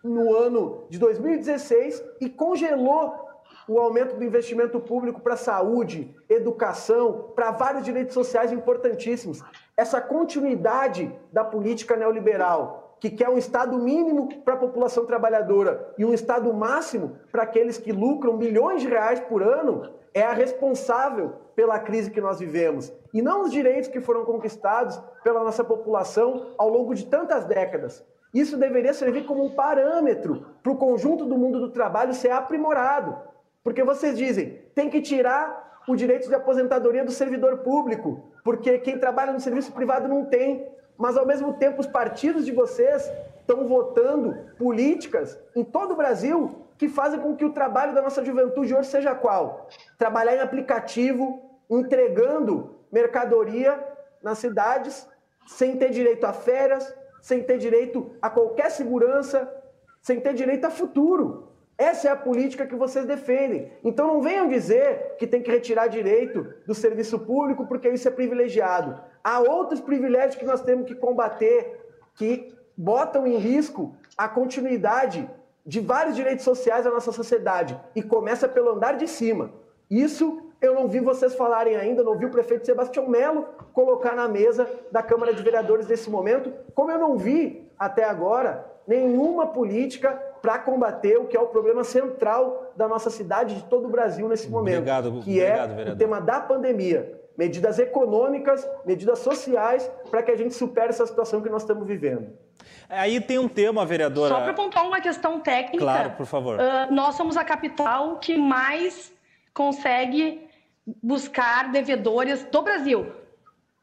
no 0.04 0.34
ano 0.36 0.86
de 0.90 0.98
2016 0.98 2.04
e 2.20 2.30
congelou 2.30 3.30
o 3.68 3.80
aumento 3.80 4.16
do 4.16 4.24
investimento 4.24 4.80
público 4.80 5.22
para 5.22 5.36
saúde, 5.36 6.16
educação, 6.28 7.32
para 7.36 7.52
vários 7.52 7.84
direitos 7.84 8.16
sociais 8.16 8.52
importantíssimos. 8.52 9.44
Essa 9.78 10.02
continuidade 10.02 11.14
da 11.32 11.44
política 11.44 11.96
neoliberal, 11.96 12.98
que 13.00 13.12
quer 13.12 13.30
um 13.30 13.38
Estado 13.38 13.78
mínimo 13.78 14.42
para 14.44 14.56
a 14.56 14.58
população 14.58 15.06
trabalhadora 15.06 15.94
e 15.98 16.04
um 16.04 16.14
Estado 16.14 16.52
máximo 16.54 17.18
para 17.32 17.44
aqueles 17.44 17.78
que 17.78 17.92
lucram 17.92 18.36
milhões 18.38 18.82
de 18.82 18.88
reais 18.88 19.20
por 19.20 19.44
ano, 19.44 19.94
é 20.14 20.22
a 20.22 20.34
responsável 20.34 21.34
pela 21.56 21.80
crise 21.80 22.12
que 22.12 22.22
nós 22.22 22.40
vivemos. 22.40 22.92
E 23.14 23.22
não 23.22 23.44
os 23.44 23.52
direitos 23.52 23.90
que 23.90 24.02
foram 24.02 24.26
conquistados 24.26 25.00
pela 25.24 25.44
nossa 25.44 25.64
população 25.64 26.54
ao 26.58 26.70
longo 26.70 26.94
de 26.94 27.06
tantas 27.06 27.46
décadas. 27.46 28.06
Isso 28.34 28.58
deveria 28.58 28.94
servir 28.94 29.26
como 29.26 29.44
um 29.44 29.56
parâmetro 29.56 30.46
para 30.62 30.72
o 30.72 30.78
conjunto 30.78 31.26
do 31.26 31.38
mundo 31.38 31.60
do 31.60 31.72
trabalho 31.72 32.14
ser 32.14 32.32
aprimorado. 32.32 33.18
Porque 33.64 33.84
vocês 33.84 34.18
dizem, 34.18 34.62
tem 34.76 34.90
que 34.90 35.02
tirar 35.02 35.82
o 35.88 35.96
direito 35.96 36.28
de 36.28 36.36
aposentadoria 36.36 37.04
do 37.04 37.12
servidor 37.12 37.58
público, 37.58 38.32
porque 38.44 38.78
quem 38.78 39.00
trabalha 39.00 39.34
no 39.34 39.40
serviço 39.40 39.72
privado 39.72 40.08
não 40.08 40.26
tem. 40.26 40.68
Mas, 40.98 41.18
ao 41.18 41.26
mesmo 41.26 41.54
tempo, 41.54 41.82
os 41.82 41.88
partidos 41.88 42.46
de 42.46 42.52
vocês 42.52 43.12
estão 43.42 43.68
votando 43.68 44.38
políticas 44.58 45.40
em 45.56 45.64
todo 45.64 45.94
o 45.94 45.98
Brasil 45.98 46.68
que 46.80 46.88
fazem 46.88 47.20
com 47.20 47.36
que 47.36 47.44
o 47.44 47.52
trabalho 47.52 47.94
da 47.94 48.02
nossa 48.02 48.24
juventude 48.24 48.74
hoje 48.74 48.88
seja 48.88 49.14
qual? 49.14 49.68
Trabalhar 49.98 50.38
em 50.38 50.40
aplicativo, 50.40 51.60
entregando 51.70 52.74
mercadoria 52.90 53.78
nas 54.24 54.38
cidades, 54.38 55.06
sem 55.46 55.76
ter 55.76 55.90
direito 55.90 56.26
a 56.26 56.32
férias, 56.32 56.96
sem 57.22 57.44
ter 57.44 57.58
direito 57.58 58.10
a 58.22 58.30
qualquer 58.30 58.72
segurança, 58.72 59.54
sem 60.02 60.22
ter 60.22 60.34
direito 60.34 60.64
a 60.64 60.70
futuro. 60.70 61.50
Essa 61.78 62.08
é 62.08 62.12
a 62.12 62.16
política 62.16 62.66
que 62.66 62.76
vocês 62.78 63.06
defendem. 63.06 63.74
Então 63.84 64.08
não 64.08 64.22
venham 64.22 64.48
dizer 64.48 65.16
que 65.18 65.28
tem 65.28 65.42
que 65.42 65.52
retirar 65.52 65.88
direito 65.88 66.48
do 66.66 66.74
serviço 66.74 67.20
público 67.20 67.68
porque 67.68 67.90
isso 67.90 68.08
é 68.08 68.12
privilegiado. 68.12 68.98
Há 69.22 69.42
outros 69.42 69.82
privilégios 69.82 70.36
que 70.36 70.46
nós 70.46 70.62
temos 70.62 70.88
que 70.88 70.96
combater 70.96 71.78
que 72.16 72.56
botam 72.78 73.28
em 73.28 73.38
risco 73.38 73.94
a 74.18 74.30
continuidade 74.30 75.30
de 75.70 75.80
vários 75.80 76.16
direitos 76.16 76.44
sociais 76.44 76.84
da 76.84 76.90
nossa 76.90 77.12
sociedade 77.12 77.80
e 77.96 78.02
começa 78.02 78.48
pelo 78.50 78.72
andar 78.72 78.98
de 78.98 79.08
cima. 79.08 79.52
Isso 79.88 80.42
eu 80.60 80.74
não 80.74 80.88
vi 80.88 81.00
vocês 81.00 81.36
falarem 81.36 81.76
ainda, 81.76 82.04
não 82.04 82.18
vi 82.18 82.26
o 82.26 82.32
prefeito 82.32 82.66
Sebastião 82.66 83.08
Melo 83.08 83.46
colocar 83.72 84.16
na 84.16 84.28
mesa 84.28 84.68
da 84.92 85.04
Câmara 85.04 85.32
de 85.32 85.44
Vereadores 85.44 85.88
nesse 85.88 86.10
momento, 86.10 86.52
como 86.74 86.90
eu 86.90 86.98
não 86.98 87.16
vi 87.16 87.72
até 87.78 88.04
agora 88.04 88.66
nenhuma 88.88 89.46
política 89.46 90.12
para 90.42 90.58
combater 90.58 91.18
o 91.18 91.26
que 91.26 91.38
é 91.38 91.40
o 91.40 91.46
problema 91.46 91.84
central 91.84 92.72
da 92.76 92.88
nossa 92.88 93.12
cidade, 93.12 93.54
de 93.54 93.64
todo 93.66 93.86
o 93.86 93.92
Brasil 93.92 94.28
nesse 94.28 94.50
momento, 94.50 94.78
obrigado, 94.78 95.12
que 95.22 95.40
obrigado, 95.40 95.72
é 95.72 95.76
vereador. 95.76 95.94
o 95.94 95.98
tema 95.98 96.20
da 96.20 96.40
pandemia. 96.40 97.19
Medidas 97.40 97.80
econômicas, 97.80 98.68
medidas 98.86 99.20
sociais, 99.20 99.90
para 100.12 100.22
que 100.22 100.30
a 100.30 100.36
gente 100.36 100.54
supere 100.54 100.90
essa 100.90 101.08
situação 101.08 101.42
que 101.42 101.48
nós 101.48 101.62
estamos 101.62 101.88
vivendo. 101.88 102.38
Aí 102.90 103.22
tem 103.22 103.40
um 103.40 103.48
tema, 103.48 103.86
vereadora. 103.86 104.36
Só 104.36 104.42
para 104.42 104.54
pontuar 104.54 104.86
uma 104.86 105.00
questão 105.00 105.40
técnica. 105.40 105.78
Claro, 105.78 106.12
por 106.18 106.26
favor. 106.26 106.60
Uh, 106.60 106.94
nós 106.94 107.16
somos 107.16 107.38
a 107.38 107.44
capital 107.46 108.18
que 108.18 108.36
mais 108.36 109.14
consegue 109.54 110.50
buscar 111.02 111.72
devedores 111.72 112.44
do 112.44 112.62
Brasil. 112.62 113.10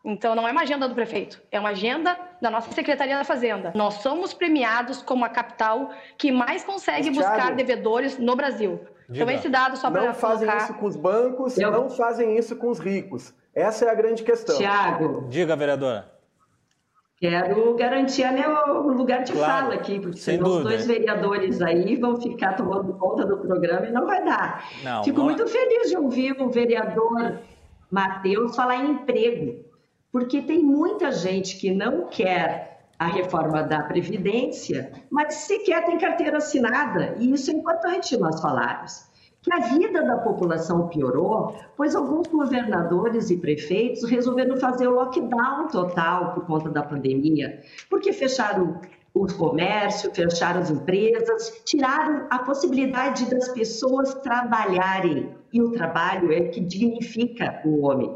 Então, 0.04 0.34
não 0.34 0.46
é 0.46 0.52
uma 0.52 0.60
agenda 0.60 0.86
do 0.86 0.94
prefeito, 0.94 1.40
é 1.50 1.58
uma 1.58 1.70
agenda 1.70 2.14
da 2.42 2.50
nossa 2.50 2.70
Secretaria 2.72 3.16
da 3.16 3.24
Fazenda. 3.24 3.72
Nós 3.74 3.94
somos 3.94 4.34
premiados 4.34 5.00
como 5.00 5.24
a 5.24 5.30
capital 5.30 5.92
que 6.18 6.30
mais 6.30 6.62
consegue 6.62 7.08
Mas, 7.08 7.16
buscar 7.16 7.36
Thiago, 7.36 7.56
devedores 7.56 8.18
no 8.18 8.36
Brasil. 8.36 8.80
Diga. 9.08 9.24
Então, 9.24 9.30
esse 9.30 9.48
dado 9.48 9.78
só 9.78 9.90
para 9.90 10.02
Não 10.02 10.14
fazem 10.14 10.46
colocar... 10.46 10.64
isso 10.64 10.74
com 10.74 10.86
os 10.86 10.96
bancos, 10.96 11.56
Eu- 11.56 11.70
não 11.70 11.88
fazem 11.88 12.36
isso 12.36 12.54
com 12.54 12.68
os 12.68 12.78
ricos. 12.78 13.32
Essa 13.56 13.86
é 13.86 13.90
a 13.90 13.94
grande 13.94 14.22
questão. 14.22 14.58
Tiago, 14.58 15.24
Diga, 15.30 15.56
vereadora. 15.56 16.12
quero 17.18 17.74
garantir 17.74 18.30
meu 18.30 18.82
lugar 18.88 19.24
de 19.24 19.32
Claro, 19.32 19.62
fala 19.68 19.74
aqui, 19.74 19.98
porque 19.98 20.18
sem 20.18 20.36
senão 20.36 20.58
os 20.58 20.62
dois 20.62 20.86
vereadores 20.86 21.62
aí 21.62 21.96
vão 21.96 22.20
ficar 22.20 22.52
tomando 22.52 22.92
conta 22.98 23.24
do 23.24 23.38
programa 23.38 23.86
e 23.86 23.92
não 23.92 24.04
vai 24.04 24.22
dar. 24.22 24.62
Não, 24.84 25.02
Fico 25.02 25.16
vamos- 25.22 25.36
muito 25.36 25.50
feliz 25.50 25.88
de 25.88 25.96
ouvir 25.96 26.36
o 26.38 26.50
vereador 26.50 27.38
Matheus 27.90 28.54
falar 28.54 28.76
em 28.76 28.90
emprego, 28.90 29.64
porque 30.12 30.42
tem 30.42 30.62
muita 30.62 31.10
gente 31.10 31.56
que 31.56 31.70
não 31.72 32.08
quer 32.08 32.84
a 32.98 33.06
reforma 33.06 33.62
da 33.62 33.82
Previdência, 33.84 34.92
mas 35.10 35.34
sequer 35.34 35.82
tem 35.86 35.96
carteira 35.98 36.36
assinada, 36.38 37.14
e 37.18 37.32
isso 37.32 37.50
é 37.50 37.54
importante 37.54 38.16
nós 38.18 38.38
falarmos. 38.42 39.05
Que 39.46 39.52
a 39.54 39.60
vida 39.60 40.02
da 40.02 40.16
população 40.16 40.88
piorou, 40.88 41.54
pois 41.76 41.94
alguns 41.94 42.26
governadores 42.26 43.30
e 43.30 43.36
prefeitos 43.36 44.02
resolveram 44.02 44.56
fazer 44.56 44.88
o 44.88 44.94
lockdown 44.96 45.68
total 45.68 46.34
por 46.34 46.46
conta 46.46 46.68
da 46.68 46.82
pandemia, 46.82 47.60
porque 47.88 48.12
fecharam 48.12 48.80
o 49.14 49.24
comércio, 49.34 50.12
fecharam 50.12 50.62
as 50.62 50.68
empresas, 50.68 51.62
tiraram 51.64 52.26
a 52.28 52.40
possibilidade 52.40 53.30
das 53.30 53.48
pessoas 53.50 54.14
trabalharem. 54.14 55.32
E 55.52 55.62
o 55.62 55.70
trabalho 55.70 56.32
é 56.32 56.48
que 56.48 56.60
dignifica 56.60 57.62
o 57.64 57.86
homem. 57.86 58.12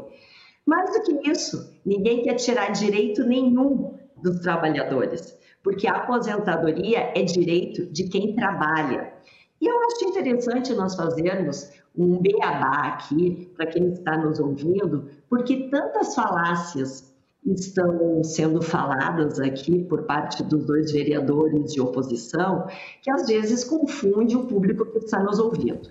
Mais 0.65 0.91
do 0.91 1.01
que 1.01 1.31
isso, 1.31 1.79
ninguém 1.85 2.23
quer 2.23 2.33
tirar 2.33 2.73
direito 2.73 3.23
nenhum 3.23 3.97
dos 4.17 4.41
trabalhadores, 4.41 5.39
porque 5.63 5.87
a 5.87 5.95
aposentadoria 5.95 7.13
é 7.15 7.23
direito 7.23 7.85
de 7.85 8.09
quem 8.09 8.35
trabalha. 8.35 9.13
E 9.61 9.67
eu 9.67 9.79
acho 9.85 10.05
interessante 10.05 10.73
nós 10.73 10.95
fazermos 10.95 11.69
um 11.95 12.17
beabá 12.17 12.87
aqui, 12.87 13.51
para 13.55 13.67
quem 13.67 13.91
está 13.91 14.17
nos 14.17 14.39
ouvindo, 14.39 15.05
porque 15.29 15.69
tantas 15.69 16.15
falácias 16.15 17.13
estão 17.45 18.23
sendo 18.23 18.61
faladas 18.61 19.39
aqui 19.39 19.83
por 19.83 20.03
parte 20.03 20.43
dos 20.43 20.65
dois 20.65 20.91
vereadores 20.91 21.73
de 21.73 21.79
oposição, 21.79 22.67
que 23.03 23.11
às 23.11 23.27
vezes 23.27 23.63
confunde 23.63 24.35
o 24.35 24.45
público 24.45 24.85
que 24.85 24.99
está 24.99 25.21
nos 25.21 25.37
ouvindo. 25.37 25.81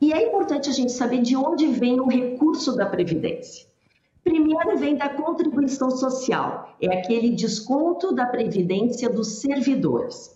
E 0.00 0.12
é 0.12 0.28
importante 0.28 0.68
a 0.68 0.72
gente 0.72 0.92
saber 0.92 1.22
de 1.22 1.36
onde 1.36 1.66
vem 1.68 2.00
o 2.00 2.08
recurso 2.08 2.76
da 2.76 2.86
Previdência. 2.86 3.66
Primeiro 4.22 4.76
vem 4.76 4.96
da 4.96 5.08
contribuição 5.08 5.90
social, 5.90 6.76
é 6.80 6.98
aquele 6.98 7.30
desconto 7.30 8.12
da 8.12 8.26
Previdência 8.26 9.08
dos 9.08 9.40
servidores. 9.40 10.33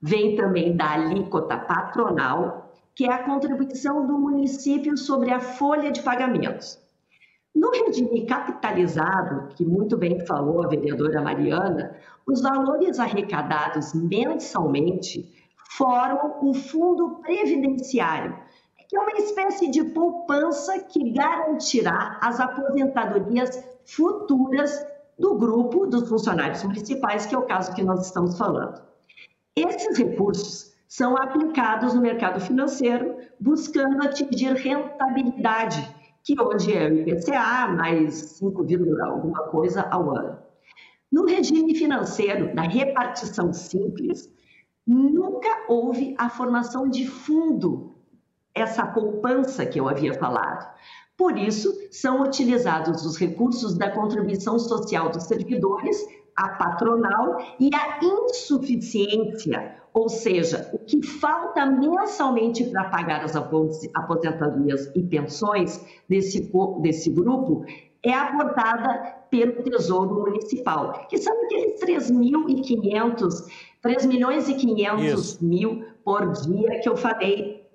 Vem 0.00 0.36
também 0.36 0.76
da 0.76 0.92
alíquota 0.92 1.56
patronal, 1.56 2.72
que 2.94 3.04
é 3.04 3.12
a 3.12 3.24
contribuição 3.24 4.06
do 4.06 4.16
município 4.18 4.96
sobre 4.96 5.30
a 5.30 5.40
folha 5.40 5.90
de 5.90 6.02
pagamentos. 6.02 6.78
No 7.54 7.70
regime 7.70 8.24
capitalizado, 8.24 9.48
que 9.56 9.64
muito 9.64 9.96
bem 9.96 10.24
falou 10.24 10.62
a 10.64 10.68
vereadora 10.68 11.20
Mariana, 11.20 11.96
os 12.24 12.40
valores 12.40 13.00
arrecadados 13.00 13.92
mensalmente 13.94 15.34
formam 15.76 16.36
o 16.42 16.54
fundo 16.54 17.16
previdenciário, 17.20 18.38
que 18.88 18.96
é 18.96 19.00
uma 19.00 19.18
espécie 19.18 19.68
de 19.68 19.82
poupança 19.82 20.78
que 20.78 21.10
garantirá 21.10 22.18
as 22.22 22.38
aposentadorias 22.38 23.62
futuras 23.84 24.86
do 25.18 25.36
grupo 25.36 25.86
dos 25.86 26.08
funcionários 26.08 26.62
municipais, 26.62 27.26
que 27.26 27.34
é 27.34 27.38
o 27.38 27.46
caso 27.46 27.74
que 27.74 27.82
nós 27.82 28.06
estamos 28.06 28.38
falando. 28.38 28.87
Esses 29.66 29.98
recursos 29.98 30.72
são 30.86 31.16
aplicados 31.16 31.92
no 31.92 32.00
mercado 32.00 32.40
financeiro, 32.40 33.16
buscando 33.40 34.04
atingir 34.04 34.52
rentabilidade, 34.54 35.84
que 36.22 36.40
hoje 36.40 36.72
é 36.72 36.88
o 36.88 36.94
IPCA, 36.94 37.66
mais 37.66 38.14
5, 38.14 38.64
alguma 39.02 39.48
coisa 39.48 39.82
ao 39.90 40.14
ano. 40.16 40.38
No 41.10 41.26
regime 41.26 41.74
financeiro, 41.74 42.54
da 42.54 42.62
repartição 42.62 43.52
simples, 43.52 44.30
nunca 44.86 45.64
houve 45.68 46.14
a 46.16 46.30
formação 46.30 46.88
de 46.88 47.08
fundo, 47.08 47.96
essa 48.54 48.86
poupança 48.86 49.66
que 49.66 49.80
eu 49.80 49.88
havia 49.88 50.14
falado. 50.14 50.72
Por 51.16 51.36
isso, 51.36 51.74
são 51.90 52.22
utilizados 52.22 53.04
os 53.04 53.16
recursos 53.16 53.76
da 53.76 53.90
contribuição 53.90 54.56
social 54.56 55.10
dos 55.10 55.24
servidores, 55.24 56.06
a 56.38 56.50
patronal 56.50 57.38
e 57.58 57.68
a 57.74 57.98
insuficiência, 58.00 59.74
ou 59.92 60.08
seja, 60.08 60.70
o 60.72 60.78
que 60.78 61.04
falta 61.04 61.66
mensalmente 61.66 62.64
para 62.66 62.84
pagar 62.84 63.24
as 63.24 63.34
aposentadorias 63.34 64.88
e 64.94 65.02
pensões 65.02 65.84
desse, 66.08 66.48
desse 66.80 67.10
grupo 67.10 67.64
é 68.04 68.12
aportada 68.14 69.16
pelo 69.28 69.64
Tesouro 69.64 70.20
Municipal, 70.20 71.06
que 71.08 71.18
são 71.18 71.34
aqueles 71.44 71.80
3.500, 71.80 73.46
3 73.82 74.06
milhões 74.06 74.48
e 74.48 74.54
500 74.54 75.02
Isso. 75.02 75.44
mil 75.44 75.84
por 76.04 76.30
dia 76.30 76.80
que 76.80 76.88
eu 76.88 76.96
falei 76.96 77.66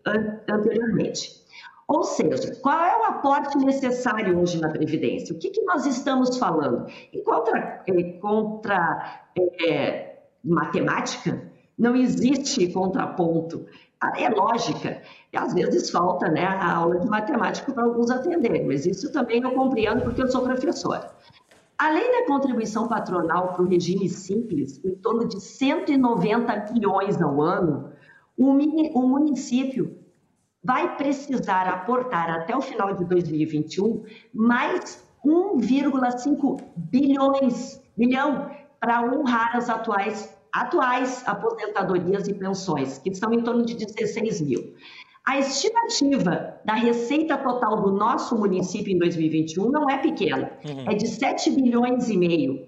anteriormente. 0.49 1.42
Ou 1.87 2.03
seja, 2.03 2.55
qual 2.61 2.79
é 2.79 2.97
o 2.97 3.03
aporte 3.03 3.57
necessário 3.57 4.39
hoje 4.39 4.59
na 4.59 4.69
Previdência? 4.69 5.35
O 5.35 5.39
que, 5.39 5.49
que 5.49 5.61
nós 5.63 5.85
estamos 5.85 6.37
falando? 6.37 6.87
E 7.11 7.21
contra, 7.21 7.83
contra 8.21 9.21
é, 9.61 10.17
matemática, 10.43 11.51
não 11.77 11.95
existe 11.95 12.71
contraponto. 12.71 13.65
É 14.17 14.29
lógica. 14.29 15.01
E 15.31 15.37
às 15.37 15.53
vezes 15.53 15.89
falta 15.89 16.29
né, 16.29 16.45
a 16.45 16.75
aula 16.75 16.99
de 16.99 17.07
matemática 17.07 17.71
para 17.71 17.83
alguns 17.83 18.11
atenderem, 18.11 18.67
mas 18.67 18.85
isso 18.85 19.11
também 19.11 19.41
eu 19.41 19.51
compreendo 19.51 20.01
porque 20.01 20.21
eu 20.21 20.27
sou 20.27 20.41
professora. 20.41 21.09
Além 21.77 22.11
da 22.11 22.27
contribuição 22.27 22.87
patronal 22.87 23.53
para 23.53 23.63
o 23.63 23.67
regime 23.67 24.07
simples, 24.07 24.79
em 24.83 24.95
torno 24.95 25.27
de 25.27 25.41
190 25.41 26.73
milhões 26.73 27.21
ao 27.21 27.41
ano, 27.41 27.91
o 28.37 29.01
município 29.07 30.02
vai 30.63 30.95
precisar 30.95 31.67
aportar 31.67 32.29
até 32.29 32.55
o 32.55 32.61
final 32.61 32.95
de 32.95 33.05
2021 33.05 34.03
mais 34.33 35.03
1,5 35.25 36.61
bilhões 36.75 37.81
bilhão 37.97 38.49
para 38.79 39.01
honrar 39.01 39.55
as 39.55 39.69
atuais 39.69 40.37
atuais 40.53 41.23
aposentadorias 41.25 42.27
e 42.27 42.33
pensões, 42.35 42.99
que 42.99 43.09
estão 43.09 43.33
em 43.33 43.41
torno 43.41 43.65
de 43.65 43.73
16 43.73 44.41
mil. 44.41 44.75
A 45.25 45.39
estimativa 45.39 46.59
da 46.63 46.75
receita 46.75 47.35
total 47.37 47.81
do 47.81 47.91
nosso 47.91 48.37
município 48.37 48.93
em 48.93 48.99
2021 48.99 49.71
não 49.71 49.89
é 49.89 49.97
pequena, 49.97 50.51
uhum. 50.63 50.91
é 50.91 50.93
de 50.93 51.07
7 51.07 51.49
bilhões 51.49 52.07
e 52.07 52.17
meio. 52.17 52.67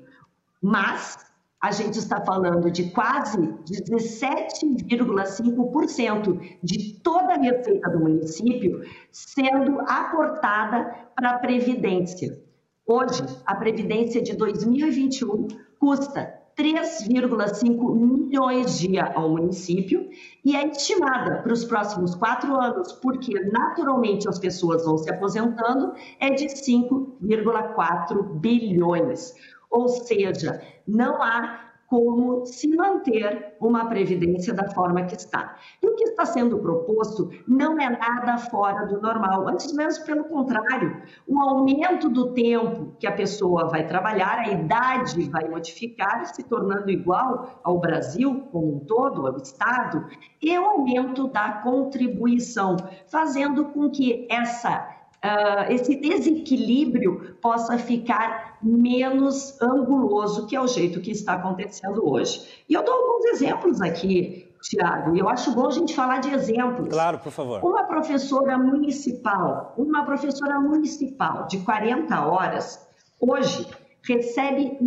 Mas 0.60 1.18
a 1.66 1.72
gente 1.72 1.97
está 1.97 2.24
falando 2.24 2.70
de 2.70 2.91
quase 2.91 3.39
17,5% 3.39 6.39
de 6.61 6.93
toda 7.01 7.34
a 7.34 7.39
receita 7.39 7.89
do 7.89 8.01
município 8.01 8.84
sendo 9.11 9.82
aportada 9.82 10.93
para 11.16 11.32
a 11.32 11.39
Previdência. 11.39 12.39
Hoje, 12.86 13.24
a 13.47 13.55
Previdência 13.55 14.22
de 14.22 14.36
2021 14.36 15.47
custa 15.80 16.39
3,5 16.55 17.95
milhões 17.95 18.78
dia 18.78 19.11
ao 19.16 19.32
município 19.32 20.07
e 20.43 20.55
é 20.55 20.68
estimada 20.68 21.41
para 21.41 21.51
os 21.51 21.66
próximos 21.66 22.13
quatro 22.13 22.61
anos, 22.61 22.93
porque 22.93 23.34
naturalmente 23.51 24.30
as 24.30 24.38
pessoas 24.38 24.86
vão 24.86 24.99
se 24.99 25.11
aposentando, 25.11 25.93
é 26.20 26.30
de 26.30 26.45
5,4 26.45 28.22
bilhões. 28.39 29.34
Ou 29.76 29.89
seja, 29.89 30.61
não 30.88 31.21
há 31.21 31.59
como 31.88 32.45
se 32.45 32.73
manter 32.73 33.55
uma 33.59 33.88
previdência 33.89 34.53
da 34.53 34.69
forma 34.71 35.03
que 35.03 35.15
está. 35.15 35.57
E 35.84 35.88
o 35.88 35.95
que 35.95 36.05
está 36.05 36.26
sendo 36.26 36.57
proposto 36.59 37.30
não 37.45 37.78
é 37.80 37.89
nada 37.89 38.38
fora 38.38 38.86
do 38.86 39.01
normal, 39.01 39.49
antes 39.49 39.73
mesmo 39.73 40.05
pelo 40.05 40.23
contrário, 40.23 41.03
um 41.28 41.41
aumento 41.41 42.07
do 42.07 42.34
tempo 42.34 42.95
que 42.97 43.05
a 43.05 43.11
pessoa 43.11 43.67
vai 43.67 43.86
trabalhar, 43.86 44.39
a 44.39 44.49
idade 44.49 45.30
vai 45.30 45.47
modificar, 45.49 46.26
se 46.26 46.41
tornando 46.43 46.89
igual 46.89 47.59
ao 47.61 47.78
Brasil 47.78 48.47
como 48.53 48.78
um 48.78 48.80
todo, 48.80 49.28
ao 49.28 49.36
Estado, 49.36 50.07
e 50.41 50.57
o 50.57 50.65
aumento 50.65 51.28
da 51.28 51.51
contribuição, 51.61 52.78
fazendo 53.07 53.65
com 53.65 53.89
que 53.89 54.26
essa 54.32 55.05
uh, 55.26 55.71
esse 55.71 55.95
desequilíbrio 55.95 57.36
possa 57.41 57.78
ficar 57.78 58.57
menos 58.61 59.59
anguloso, 59.61 60.47
que 60.47 60.55
é 60.55 60.61
o 60.61 60.67
jeito 60.67 61.01
que 61.01 61.11
está 61.11 61.34
acontecendo 61.34 62.07
hoje. 62.07 62.63
E 62.69 62.73
eu 62.73 62.84
dou 62.84 62.93
alguns 62.93 63.26
exemplos 63.26 63.82
aqui, 63.82 64.47
Tiago, 64.61 65.13
e 65.15 65.19
eu 65.19 65.28
acho 65.28 65.51
bom 65.51 65.67
a 65.67 65.71
gente 65.71 65.93
falar 65.95 66.19
de 66.19 66.34
exemplos. 66.34 66.88
Claro, 66.89 67.19
por 67.19 67.32
favor. 67.32 67.63
Uma 67.63 67.84
professora 67.84 68.57
municipal, 68.57 69.73
uma 69.78 70.03
professora 70.05 70.59
municipal 70.59 71.45
de 71.47 71.59
40 71.59 72.26
horas, 72.26 72.84
hoje 73.19 73.67
recebe 74.03 74.63
R$ 74.63 74.78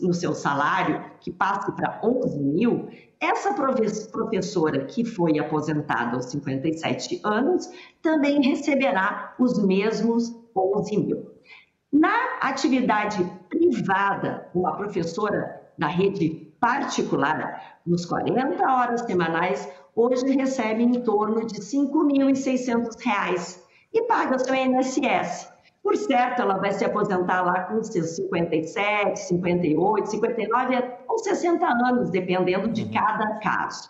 no, 0.01 0.13
seu 0.13 0.33
salário, 0.33 1.03
que 1.19 1.29
passe 1.29 1.69
para 1.73 1.99
11 2.01 2.39
mil, 2.39 2.87
essa 3.19 3.53
professora 3.53 4.85
que 4.85 5.03
foi 5.03 5.37
aposentada 5.37 6.15
aos 6.15 6.27
57 6.27 7.19
anos 7.25 7.69
também 8.01 8.41
receberá 8.41 9.35
os 9.37 9.61
mesmos 9.61 10.33
11 10.55 10.97
mil. 10.99 11.31
Na 11.91 12.39
atividade 12.39 13.29
privada, 13.49 14.49
uma 14.55 14.77
professora 14.77 15.69
da 15.77 15.87
rede 15.87 16.49
particular, 16.61 17.79
nos 17.85 18.05
40 18.05 18.63
horas 18.71 19.01
semanais, 19.01 19.67
hoje 19.99 20.31
recebe 20.31 20.83
em 20.83 21.01
torno 21.01 21.45
de 21.45 21.55
R$ 21.55 21.61
5.600 21.61 23.59
e 23.93 24.03
paga 24.03 24.37
o 24.37 24.39
seu 24.39 24.55
INSS. 24.55 25.51
Por 25.83 25.97
certo, 25.97 26.41
ela 26.41 26.57
vai 26.57 26.71
se 26.71 26.85
aposentar 26.85 27.41
lá 27.41 27.63
com 27.63 27.83
seus 27.83 28.15
57, 28.15 29.19
58, 29.19 30.09
59 30.09 30.83
ou 31.07 31.19
60 31.19 31.65
anos, 31.65 32.09
dependendo 32.09 32.69
de 32.69 32.87
cada 32.89 33.39
caso. 33.39 33.89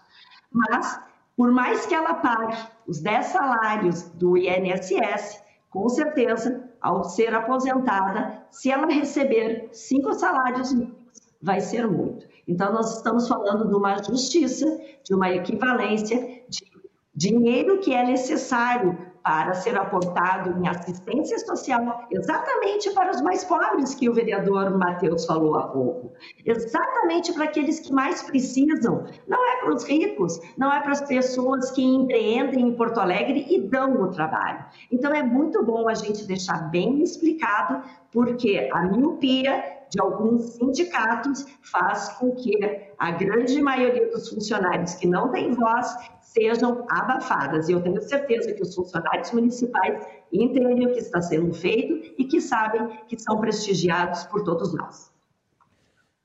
Mas, 0.51 0.99
por 1.37 1.51
mais 1.51 1.85
que 1.85 1.93
ela 1.93 2.15
pague 2.15 2.57
os 2.87 3.01
10 3.01 3.25
salários 3.27 4.03
do 4.11 4.35
INSS, 4.37 5.43
com 5.69 5.87
certeza, 5.89 6.67
ao 6.81 7.03
ser 7.03 7.35
aposentada, 7.35 8.43
se 8.49 8.71
ela 8.71 8.87
receber 8.87 9.69
cinco 9.71 10.13
salários 10.13 10.73
mínimos, 10.73 11.21
vai 11.41 11.59
ser 11.59 11.87
muito. 11.87 12.27
Então, 12.49 12.73
nós 12.73 12.97
estamos 12.97 13.27
falando 13.27 13.67
de 13.67 13.75
uma 13.75 14.01
justiça, 14.01 14.65
de 15.03 15.13
uma 15.13 15.29
equivalência 15.29 16.17
de 16.49 16.65
dinheiro 17.13 17.79
que 17.79 17.93
é 17.93 18.03
necessário 18.03 18.97
para 19.23 19.53
ser 19.53 19.77
aportado 19.77 20.57
em 20.59 20.67
assistência 20.67 21.37
social, 21.39 22.07
exatamente 22.09 22.89
para 22.91 23.11
os 23.11 23.21
mais 23.21 23.43
pobres 23.43 23.93
que 23.93 24.09
o 24.09 24.13
vereador 24.13 24.75
Matheus 24.75 25.25
falou 25.25 25.55
há 25.57 25.67
pouco, 25.67 26.11
exatamente 26.43 27.31
para 27.33 27.43
aqueles 27.43 27.79
que 27.79 27.93
mais 27.93 28.23
precisam. 28.23 29.05
Não 29.27 29.47
é 29.47 29.57
para 29.57 29.75
os 29.75 29.83
ricos, 29.83 30.39
não 30.57 30.73
é 30.73 30.81
para 30.81 30.93
as 30.93 31.01
pessoas 31.01 31.69
que 31.69 31.83
empreendem 31.83 32.69
em 32.69 32.73
Porto 32.73 32.99
Alegre 32.99 33.45
e 33.47 33.61
dão 33.61 34.01
o 34.01 34.09
trabalho. 34.09 34.65
Então 34.91 35.13
é 35.13 35.21
muito 35.21 35.63
bom 35.63 35.87
a 35.87 35.93
gente 35.93 36.25
deixar 36.25 36.71
bem 36.71 37.03
explicado, 37.03 37.83
porque 38.11 38.67
a 38.73 38.81
miopia 38.83 39.78
de 39.89 39.99
alguns 39.99 40.53
sindicatos 40.53 41.45
faz 41.61 42.09
com 42.17 42.35
que 42.35 42.53
a 42.97 43.11
grande 43.11 43.61
maioria 43.61 44.09
dos 44.11 44.29
funcionários 44.29 44.95
que 44.95 45.07
não 45.07 45.31
têm 45.31 45.51
voz 45.51 45.87
sejam 46.21 46.85
abafadas. 46.89 47.69
E 47.69 47.71
eu 47.71 47.81
tenho 47.81 48.01
certeza 48.01 48.53
que 48.53 48.61
os 48.61 48.73
funcionários 48.75 49.31
municipais 49.31 50.05
entendem 50.31 50.87
o 50.87 50.93
que 50.93 50.99
está 50.99 51.21
sendo 51.21 51.53
feito 51.53 52.13
e 52.17 52.25
que 52.25 52.39
sabem 52.39 52.99
que 53.07 53.17
são 53.19 53.39
prestigiados 53.39 54.23
por 54.25 54.43
todos 54.43 54.73
nós. 54.73 55.11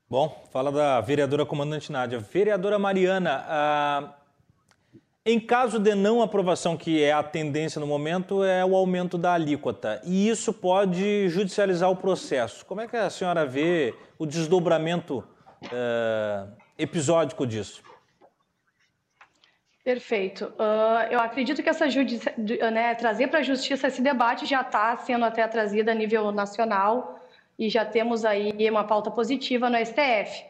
Bom, 0.07 0.43
fala 0.51 0.71
da 0.71 1.01
vereadora 1.01 1.45
comandante 1.45 1.91
Nádia. 1.91 2.19
Vereadora 2.19 2.77
Mariana, 2.77 3.43
ah, 3.47 4.15
em 5.25 5.39
caso 5.39 5.79
de 5.79 5.95
não 5.95 6.21
aprovação, 6.21 6.77
que 6.77 7.01
é 7.01 7.11
a 7.11 7.23
tendência 7.23 7.79
no 7.79 7.87
momento, 7.87 8.43
é 8.43 8.63
o 8.63 8.75
aumento 8.75 9.17
da 9.17 9.33
alíquota. 9.33 9.99
E 10.05 10.29
isso 10.29 10.53
pode 10.53 11.27
judicializar 11.29 11.89
o 11.89 11.95
processo. 11.95 12.63
Como 12.65 12.81
é 12.81 12.87
que 12.87 12.95
a 12.95 13.09
senhora 13.09 13.43
vê 13.43 13.95
o 14.19 14.25
desdobramento 14.27 15.23
ah, 15.73 16.47
episódico 16.77 17.47
disso? 17.47 17.81
Perfeito. 19.83 20.45
Uh, 20.45 21.11
eu 21.11 21.19
acredito 21.19 21.61
que 21.61 21.69
essa 21.69 21.85
né, 22.71 22.95
trazer 22.95 23.27
para 23.27 23.39
a 23.39 23.43
justiça 23.43 23.87
esse 23.87 24.01
debate 24.01 24.45
já 24.45 24.61
está 24.61 24.95
sendo 24.97 25.25
até 25.25 25.47
trazido 25.47 25.89
a 25.89 25.93
nível 25.93 26.31
nacional 26.31 27.19
e 27.57 27.69
já 27.69 27.85
temos 27.85 28.25
aí 28.25 28.51
uma 28.69 28.83
pauta 28.83 29.11
positiva 29.11 29.69
no 29.69 29.77
STF. 29.77 30.43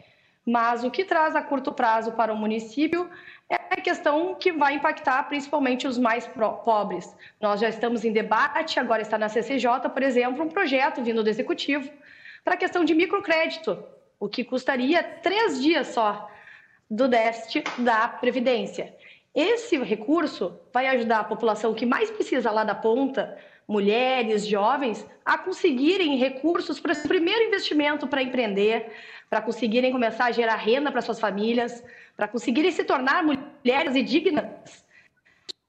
Mas 0.46 0.84
o 0.84 0.92
que 0.92 1.04
traz 1.04 1.36
a 1.36 1.42
curto 1.42 1.74
prazo 1.74 2.12
para 2.12 2.32
o 2.32 2.38
município 2.38 3.10
é 3.50 3.56
a 3.56 3.82
questão 3.82 4.36
que 4.36 4.52
vai 4.52 4.76
impactar 4.76 5.24
principalmente 5.24 5.88
os 5.88 5.98
mais 5.98 6.28
pobres. 6.64 7.16
Nós 7.40 7.60
já 7.60 7.70
estamos 7.70 8.04
em 8.04 8.12
debate, 8.12 8.80
agora 8.80 9.02
está 9.02 9.18
na 9.18 9.30
CCJ, 9.30 9.90
por 9.94 10.02
exemplo, 10.02 10.44
um 10.44 10.50
projeto 10.50 11.04
vindo 11.04 11.24
do 11.24 11.30
Executivo 11.30 11.90
para 12.44 12.56
a 12.56 12.58
questão 12.58 12.84
de 12.84 12.94
microcrédito, 12.94 13.84
o 14.20 14.28
que 14.28 14.44
custaria 14.44 15.04
três 15.04 15.62
dias 15.62 15.88
só 15.88 16.30
do 16.90 17.08
déficit 17.08 17.64
da 17.80 18.08
Previdência. 18.08 18.96
Esse 19.34 19.78
recurso 19.78 20.58
vai 20.74 20.88
ajudar 20.88 21.20
a 21.20 21.24
população 21.24 21.74
que 21.74 21.86
mais 21.86 22.10
precisa 22.10 22.52
lá 22.52 22.64
da 22.64 22.74
ponta, 22.74 23.38
mulheres, 23.68 24.46
jovens, 24.48 25.06
a 25.26 25.38
conseguirem 25.38 26.18
recursos 26.18 26.80
para 26.80 26.92
esse 26.92 27.08
primeiro 27.08 27.44
investimento 27.44 28.08
para 28.08 28.22
empreender, 28.22 28.92
para 29.30 29.42
conseguirem 29.42 29.92
começar 29.92 30.26
a 30.26 30.32
gerar 30.32 30.56
renda 30.56 30.92
para 30.92 31.02
suas 31.02 31.20
famílias, 31.20 31.84
para 32.16 32.28
conseguirem 32.28 32.72
se 32.72 32.84
tornar 32.84 33.24
mulheres 33.24 33.96
e 33.96 34.04
dignas. 34.04 34.86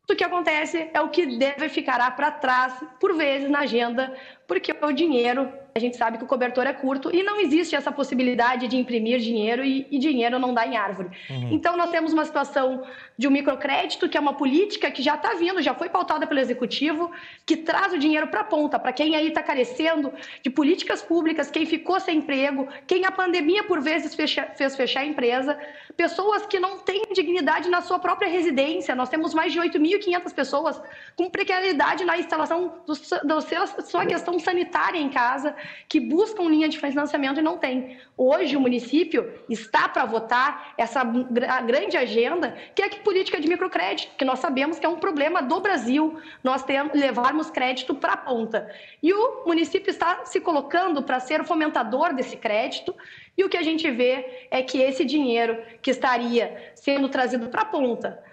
Tudo 0.07 0.17
que 0.17 0.25
acontece 0.25 0.89
é 0.95 1.01
o 1.01 1.09
que 1.09 1.37
deve 1.37 1.69
ficar 1.69 2.15
para 2.15 2.31
trás, 2.31 2.81
por 3.01 3.17
vezes, 3.17 3.51
na 3.51 3.61
agenda, 3.61 4.17
porque 4.47 4.75
o 4.83 4.93
dinheiro 4.93 5.53
a 5.77 5.79
gente 5.79 5.99
sabe 5.99 6.17
que 6.17 6.25
o 6.25 6.27
cobertor 6.27 6.67
é 6.67 6.73
curto 6.73 7.15
e 7.15 7.23
não 7.23 7.39
existe 7.39 7.77
essa 7.77 7.93
possibilidade 7.93 8.67
de 8.67 8.79
imprimir 8.79 9.19
dinheiro 9.19 9.63
e, 9.63 9.87
e 9.91 9.99
dinheiro 9.99 10.39
não 10.39 10.55
dá 10.55 10.67
em 10.67 10.75
árvore. 10.75 11.11
Uhum. 11.29 11.51
Então, 11.53 11.77
nós 11.77 11.91
temos 11.91 12.15
uma 12.15 12.25
situação 12.25 12.83
de 13.19 13.29
um 13.29 13.31
microcrédito, 13.31 14.09
que 14.09 14.17
é 14.17 14.21
uma 14.21 14.33
política 14.33 14.91
que 14.91 15.03
já 15.03 15.17
está 15.17 15.35
vindo, 15.35 15.61
já 15.61 15.75
foi 15.75 15.91
pautada 15.91 16.27
pelo 16.27 16.41
Executivo, 16.41 17.11
que 17.45 17.59
traz 17.59 17.93
o 17.93 17.99
dinheiro 17.99 18.27
para 18.29 18.41
a 18.41 18.45
ponta, 18.45 18.79
para 18.79 18.91
quem 18.91 19.17
aí 19.17 19.29
está 19.29 19.43
carecendo 19.43 20.11
de 20.43 20.49
políticas 20.49 21.03
públicas, 21.03 21.51
quem 21.51 21.67
ficou 21.67 22.01
sem 22.01 22.19
emprego, 22.19 22.67
quem 22.87 23.05
a 23.05 23.11
pandemia, 23.11 23.63
por 23.65 23.79
vezes, 23.83 24.15
fecha, 24.15 24.49
fez 24.57 24.75
fechar 24.75 25.01
a 25.01 25.07
empresa, 25.07 25.59
pessoas 25.95 26.47
que 26.47 26.59
não 26.59 26.79
têm 26.79 27.03
dignidade 27.13 27.69
na 27.69 27.83
sua 27.83 27.99
própria 27.99 28.31
residência. 28.31 28.95
Nós 28.95 29.11
temos 29.11 29.35
mais 29.35 29.53
de 29.53 29.61
8.500 29.61 30.33
pessoas 30.33 30.81
com 31.15 31.29
precariedade 31.29 32.03
na 32.03 32.17
instalação 32.17 32.77
do, 32.87 32.95
do 33.27 33.41
seu, 33.43 33.67
sua 33.67 34.07
questão 34.07 34.36
sanitária 34.39 34.99
em 34.99 35.09
casa, 35.09 35.55
que 35.89 36.01
buscam 36.01 36.45
linha 36.45 36.69
de 36.69 36.79
financiamento 36.79 37.39
e 37.39 37.43
não 37.43 37.59
tem. 37.59 37.99
Hoje 38.17 38.57
o 38.57 38.61
município 38.61 39.33
está 39.49 39.89
para 39.89 40.05
votar 40.05 40.75
essa 40.77 41.05
grande 41.05 41.97
agenda, 41.97 42.57
que 42.75 42.83
é 42.83 42.87
a 42.87 42.91
política 43.03 43.41
de 43.41 43.49
microcrédito, 43.49 44.15
que 44.17 44.25
nós 44.25 44.39
sabemos 44.39 44.79
que 44.79 44.87
é 44.87 44.89
um 44.89 44.99
problema 44.99 45.43
do 45.43 45.61
Brasil, 45.61 46.19
nós 46.43 46.63
temos 46.63 46.95
levarmos 46.95 47.51
crédito 47.51 47.95
para 47.95 48.15
a 48.15 48.17
ponta. 48.17 48.71
E 49.03 49.13
o 49.13 49.45
município 49.47 49.91
está 49.91 50.25
se 50.25 50.41
colocando 50.41 51.03
para 51.03 51.21
ser 51.21 51.41
o 51.41 51.45
fomentador 51.45 52.15
desse 52.15 52.37
crédito, 52.37 52.95
e 53.37 53.45
o 53.45 53.49
que 53.49 53.57
a 53.57 53.63
gente 53.63 53.91
vê 53.91 54.47
é 54.51 54.63
que 54.63 54.81
esse 54.81 55.05
dinheiro 55.05 55.63
que 55.83 55.91
estaria 55.91 56.73
sendo 56.75 57.09
trazido 57.09 57.49
para 57.49 57.63
a 57.63 57.67
ponta 57.67 58.26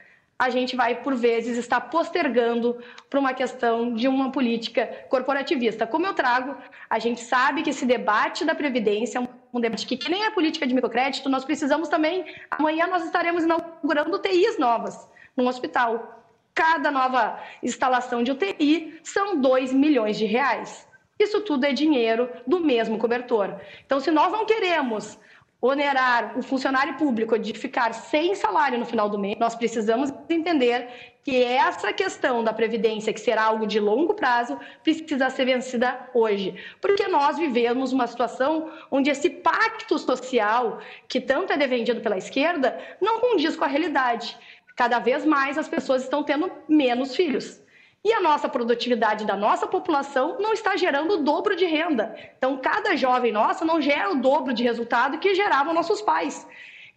a 0.43 0.49
gente 0.49 0.75
vai, 0.75 1.01
por 1.01 1.15
vezes, 1.15 1.57
estar 1.57 1.81
postergando 1.81 2.77
para 3.09 3.19
uma 3.19 3.33
questão 3.33 3.93
de 3.93 4.07
uma 4.07 4.31
política 4.31 4.85
corporativista. 5.09 5.87
Como 5.87 6.05
eu 6.05 6.13
trago, 6.13 6.55
a 6.89 6.99
gente 6.99 7.21
sabe 7.21 7.63
que 7.63 7.69
esse 7.69 7.85
debate 7.85 8.43
da 8.43 8.53
Previdência 8.53 9.19
é 9.19 9.21
um 9.53 9.61
debate 9.61 9.85
que, 9.85 9.95
que 9.95 10.09
nem 10.09 10.25
a 10.25 10.31
política 10.31 10.67
de 10.67 10.73
microcrédito, 10.73 11.29
nós 11.29 11.45
precisamos 11.45 11.87
também. 11.87 12.25
Amanhã 12.51 12.87
nós 12.87 13.05
estaremos 13.05 13.43
inaugurando 13.43 14.15
UTIs 14.15 14.57
novas 14.57 15.07
no 15.35 15.47
hospital. 15.47 16.23
Cada 16.53 16.91
nova 16.91 17.39
instalação 17.61 18.21
de 18.23 18.31
UTI 18.31 18.99
são 19.03 19.39
2 19.39 19.73
milhões 19.73 20.17
de 20.17 20.25
reais. 20.25 20.87
Isso 21.19 21.41
tudo 21.41 21.65
é 21.65 21.71
dinheiro 21.71 22.29
do 22.45 22.59
mesmo 22.59 22.97
cobertor. 22.97 23.59
Então, 23.85 23.99
se 23.99 24.11
nós 24.11 24.31
não 24.31 24.45
queremos 24.45 25.17
onerar 25.63 26.37
o 26.37 26.43
funcionário 26.43 26.95
público 26.95 27.39
de 27.39 27.53
ficar 27.53 27.93
sem 27.93 28.35
salário 28.35 28.77
no 28.77 28.85
final 28.85 29.07
do 29.07 29.17
mês, 29.17 29.37
nós 29.39 29.55
precisamos 29.55 30.11
entender 30.29 30.89
que 31.23 31.41
essa 31.41 31.93
questão 31.93 32.43
da 32.43 32.51
previdência, 32.51 33.13
que 33.13 33.21
será 33.21 33.43
algo 33.45 33.65
de 33.65 33.79
longo 33.79 34.13
prazo, 34.13 34.59
precisa 34.83 35.29
ser 35.29 35.45
vencida 35.45 36.09
hoje, 36.13 36.53
porque 36.81 37.07
nós 37.07 37.37
vivemos 37.37 37.93
uma 37.93 38.07
situação 38.07 38.69
onde 38.91 39.09
esse 39.09 39.29
pacto 39.29 39.97
social, 39.97 40.81
que 41.07 41.21
tanto 41.21 41.53
é 41.53 41.57
defendido 41.57 42.01
pela 42.01 42.17
esquerda, 42.17 42.77
não 42.99 43.21
condiz 43.21 43.55
com 43.55 43.63
a 43.63 43.67
realidade. 43.67 44.37
Cada 44.75 44.99
vez 44.99 45.23
mais 45.23 45.57
as 45.57 45.69
pessoas 45.69 46.03
estão 46.03 46.23
tendo 46.23 46.51
menos 46.67 47.15
filhos. 47.15 47.62
E 48.03 48.11
a 48.11 48.19
nossa 48.19 48.49
produtividade 48.49 49.25
da 49.25 49.35
nossa 49.35 49.65
população 49.65 50.37
não 50.39 50.51
está 50.51 50.75
gerando 50.75 51.13
o 51.13 51.23
dobro 51.23 51.55
de 51.55 51.65
renda. 51.65 52.15
Então, 52.37 52.57
cada 52.57 52.97
jovem 52.97 53.31
nossa 53.31 53.63
não 53.63 53.81
gera 53.81 54.11
o 54.11 54.15
dobro 54.15 54.53
de 54.53 54.61
resultado 54.63 55.19
que 55.19 55.33
geravam 55.33 55.73
nossos 55.73 56.01
pais. 56.01 56.45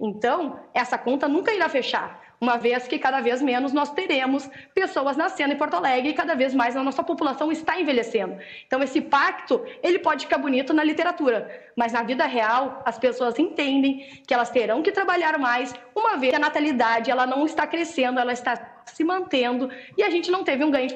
Então, 0.01 0.61
essa 0.75 0.99
conta 0.99 1.29
nunca 1.29 1.55
irá 1.55 1.69
fechar 1.69 2.27
uma 2.41 2.57
vez 2.57 2.87
que 2.87 2.99
cada 2.99 3.21
vez 3.21 3.41
menos 3.41 3.73
nós 3.73 3.91
teremos 3.91 4.49
pessoas 4.75 5.17
nascendo 5.17 5.55
em 5.55 5.57
Porto 5.57 5.75
Alegre 5.75 6.11
e 6.11 6.15
cada 6.15 6.35
vez 6.35 6.55
mais 6.55 6.77
a 6.77 6.83
nossa 6.83 7.03
população 7.03 7.51
está 7.51 7.81
envelhecendo. 7.81 8.39
Então 8.67 8.83
esse 8.83 9.01
pacto, 9.01 9.65
ele 9.83 9.99
pode 9.99 10.25
ficar 10.25 10.39
bonito 10.39 10.73
na 10.73 10.85
literatura, 10.85 11.51
mas 11.75 11.93
na 11.93 12.03
vida 12.03 12.27
real 12.27 12.83
as 12.85 12.99
pessoas 12.99 13.39
entendem 13.39 14.23
que 14.27 14.35
elas 14.35 14.51
terão 14.51 14.83
que 14.83 14.93
trabalhar 14.93 15.39
mais, 15.39 15.75
uma 15.95 16.17
vez 16.17 16.31
que 16.31 16.37
a 16.37 16.41
natalidade 16.41 17.11
ela 17.11 17.27
não 17.27 17.47
está 17.47 17.67
crescendo, 17.67 18.21
ela 18.21 18.33
está 18.33 18.76
se 18.87 19.03
mantendo 19.05 19.69
e 19.97 20.03
a 20.03 20.11
gente 20.11 20.31
não 20.31 20.45
teve 20.45 20.65
um 20.65 20.71
ganho 20.71 20.89
de 20.89 20.95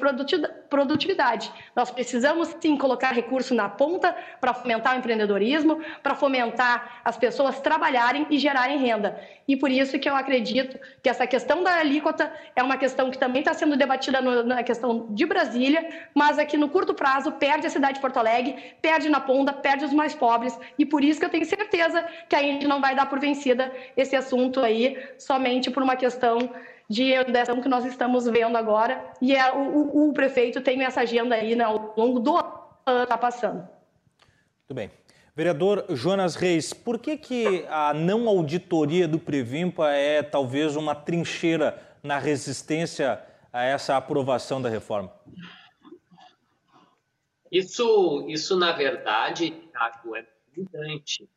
produtividade. 0.68 1.52
Nós 1.74 1.90
precisamos 1.90 2.54
sim 2.60 2.76
colocar 2.76 3.12
recurso 3.12 3.54
na 3.54 3.68
ponta 3.68 4.16
para 4.40 4.54
fomentar 4.54 4.94
o 4.94 4.98
empreendedorismo, 4.98 5.80
para 6.02 6.14
fomentar 6.14 7.00
as 7.04 7.16
pessoas 7.16 7.60
trabalharem 7.60 8.26
e 8.30 8.38
gerarem 8.38 8.78
renda. 8.78 9.20
E 9.46 9.56
por 9.56 9.70
isso 9.70 9.98
que 9.98 10.08
eu 10.08 10.14
acredito 10.14 10.78
que 11.02 11.08
essa 11.08 11.26
questão 11.26 11.64
da 11.64 11.74
alíquota 11.74 12.32
é 12.54 12.62
uma 12.62 12.76
questão 12.76 13.10
que 13.10 13.18
também 13.18 13.40
está 13.40 13.52
sendo 13.52 13.76
debatida 13.76 14.20
na 14.20 14.62
questão 14.62 15.08
de 15.10 15.26
Brasília, 15.26 16.06
mas 16.14 16.38
aqui 16.38 16.56
no 16.56 16.68
curto 16.68 16.94
prazo 16.94 17.32
perde 17.32 17.66
a 17.66 17.70
cidade 17.70 17.94
de 17.94 18.00
Porto 18.00 18.18
Alegre, 18.18 18.76
perde 18.80 19.08
na 19.08 19.20
ponta, 19.20 19.52
perde 19.52 19.84
os 19.84 19.92
mais 19.92 20.14
pobres 20.14 20.56
e 20.78 20.86
por 20.86 21.02
isso 21.02 21.18
que 21.18 21.26
eu 21.26 21.30
tenho 21.30 21.44
certeza 21.44 22.06
que 22.28 22.36
a 22.36 22.40
gente 22.40 22.66
não 22.66 22.80
vai 22.80 22.94
dar 22.94 23.06
por 23.06 23.18
vencida 23.18 23.72
esse 23.96 24.14
assunto 24.14 24.60
aí 24.60 24.96
somente 25.18 25.70
por 25.70 25.82
uma 25.82 25.96
questão 25.96 26.50
de 26.90 27.04
eleição 27.04 27.62
que 27.62 27.68
nós 27.68 27.84
estamos 27.84 28.24
vendo 28.24 28.56
agora, 28.56 29.12
e 29.22 29.32
é, 29.32 29.52
o, 29.52 30.08
o, 30.08 30.12
prefeito 30.12 30.60
tem 30.60 30.82
essa 30.82 31.02
agenda 31.02 31.36
aí 31.36 31.54
né, 31.54 31.62
ao 31.62 31.94
longo 31.96 32.18
do 32.18 32.36
ano 32.36 32.64
que 32.84 33.02
está 33.04 33.16
passando. 33.16 33.58
Muito 33.58 34.74
bem. 34.74 34.90
Vereador 35.36 35.84
Jonas 35.90 36.34
Reis, 36.34 36.72
por 36.72 36.98
que, 36.98 37.16
que 37.16 37.64
a 37.68 37.94
não 37.94 38.28
auditoria 38.28 39.06
do 39.06 39.20
Previmpa 39.20 39.88
é 39.90 40.20
talvez 40.20 40.74
uma 40.74 40.92
trincheira 40.92 41.80
na 42.02 42.18
resistência 42.18 43.22
a 43.52 43.62
essa 43.62 43.96
aprovação 43.96 44.60
da 44.60 44.68
reforma? 44.68 45.12
Isso, 47.52 48.26
isso 48.28 48.58
na 48.58 48.72
verdade, 48.72 49.52
Thiago, 49.52 50.16
é 50.16 50.26
importante 50.56 51.28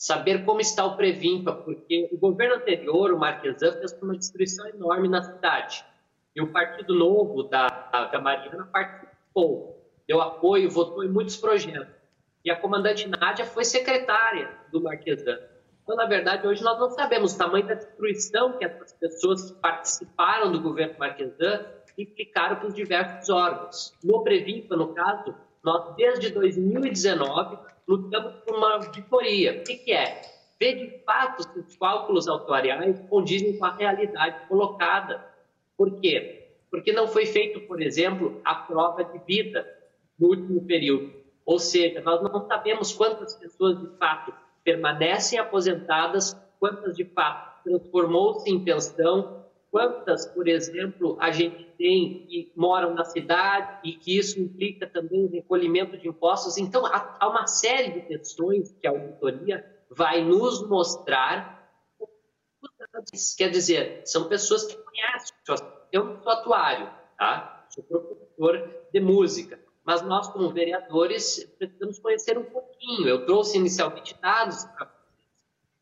saber 0.00 0.46
como 0.46 0.62
está 0.62 0.86
o 0.86 0.96
Previmpa, 0.96 1.52
porque 1.52 2.08
o 2.10 2.16
governo 2.16 2.54
anterior, 2.54 3.12
o 3.12 3.18
Marquesan, 3.18 3.72
fez 3.72 3.92
uma 4.00 4.16
destruição 4.16 4.66
enorme 4.68 5.08
na 5.08 5.22
cidade. 5.22 5.84
E 6.34 6.40
o 6.40 6.50
Partido 6.50 6.94
Novo 6.94 7.42
da, 7.42 7.68
da 8.10 8.18
Mariana 8.18 8.66
participou, 8.72 9.78
deu 10.08 10.22
apoio, 10.22 10.70
votou 10.70 11.04
em 11.04 11.08
muitos 11.08 11.36
projetos. 11.36 11.94
E 12.42 12.50
a 12.50 12.56
comandante 12.56 13.06
Nádia 13.06 13.44
foi 13.44 13.62
secretária 13.62 14.50
do 14.72 14.82
Marquesan. 14.82 15.38
Então, 15.82 15.94
na 15.96 16.06
verdade, 16.06 16.46
hoje 16.46 16.62
nós 16.62 16.80
não 16.80 16.88
sabemos 16.92 17.34
o 17.34 17.38
tamanho 17.38 17.66
da 17.66 17.74
destruição 17.74 18.56
que 18.56 18.64
essas 18.64 18.94
pessoas 18.94 19.50
que 19.50 19.60
participaram 19.60 20.50
do 20.50 20.62
governo 20.62 20.94
Marquesan 20.98 21.66
implicaram 21.98 22.56
para 22.56 22.68
os 22.68 22.74
diversos 22.74 23.28
órgãos. 23.28 23.92
No 24.02 24.22
Previmpa, 24.22 24.74
no 24.76 24.94
caso, 24.94 25.34
nós, 25.62 25.94
desde 25.94 26.30
2019, 26.30 27.58
lutamos 27.90 28.34
por 28.44 28.54
uma 28.54 28.74
auditoria. 28.74 29.60
O 29.60 29.64
que, 29.64 29.76
que 29.78 29.92
é? 29.92 30.22
Ver 30.60 30.74
de 30.74 31.04
fato 31.04 31.42
se 31.42 31.58
os 31.58 31.76
cálculos 31.76 32.28
autuariais 32.28 33.00
condizem 33.08 33.58
com 33.58 33.64
a 33.64 33.74
realidade 33.74 34.46
colocada. 34.46 35.26
Por 35.76 36.00
quê? 36.00 36.46
Porque 36.70 36.92
não 36.92 37.08
foi 37.08 37.26
feito, 37.26 37.60
por 37.62 37.82
exemplo, 37.82 38.40
a 38.44 38.54
prova 38.54 39.02
de 39.02 39.18
vida 39.26 39.66
no 40.16 40.28
último 40.28 40.64
período. 40.64 41.12
Ou 41.44 41.58
seja, 41.58 42.00
nós 42.02 42.22
não 42.22 42.46
sabemos 42.46 42.92
quantas 42.92 43.34
pessoas 43.34 43.80
de 43.80 43.88
fato 43.96 44.32
permanecem 44.62 45.38
aposentadas, 45.38 46.36
quantas 46.60 46.94
de 46.94 47.04
fato 47.06 47.64
transformou-se 47.64 48.48
em 48.48 48.62
pensão, 48.62 49.44
quantas, 49.70 50.26
por 50.26 50.48
exemplo, 50.48 51.16
a 51.20 51.30
gente 51.30 51.64
tem 51.78 52.26
que 52.26 52.52
moram 52.56 52.94
na 52.94 53.04
cidade 53.04 53.78
e 53.84 53.92
que 53.94 54.18
isso 54.18 54.40
implica 54.40 54.86
também 54.86 55.24
o 55.24 55.30
recolhimento 55.30 55.96
de 55.96 56.08
impostos. 56.08 56.58
Então, 56.58 56.84
há 56.86 57.28
uma 57.28 57.46
série 57.46 57.92
de 57.92 58.00
questões 58.02 58.72
que 58.80 58.86
a 58.86 58.90
auditoria 58.90 59.64
vai 59.88 60.22
nos 60.22 60.66
mostrar. 60.68 61.70
Quer 63.38 63.50
dizer, 63.50 64.02
são 64.04 64.28
pessoas 64.28 64.66
que 64.66 64.76
conhecem. 64.76 65.36
Eu 65.92 66.20
sou 66.22 66.32
atuário, 66.32 66.90
tá? 67.16 67.66
sou 67.70 67.84
professor 67.84 68.84
de 68.92 69.00
música. 69.00 69.58
Mas 69.84 70.02
nós, 70.02 70.28
como 70.28 70.50
vereadores, 70.50 71.44
precisamos 71.58 71.98
conhecer 71.98 72.36
um 72.36 72.44
pouquinho. 72.44 73.08
Eu 73.08 73.24
trouxe 73.24 73.56
inicialmente 73.56 74.16
dados 74.20 74.64
para 74.64 74.86
vocês. 74.86 75.28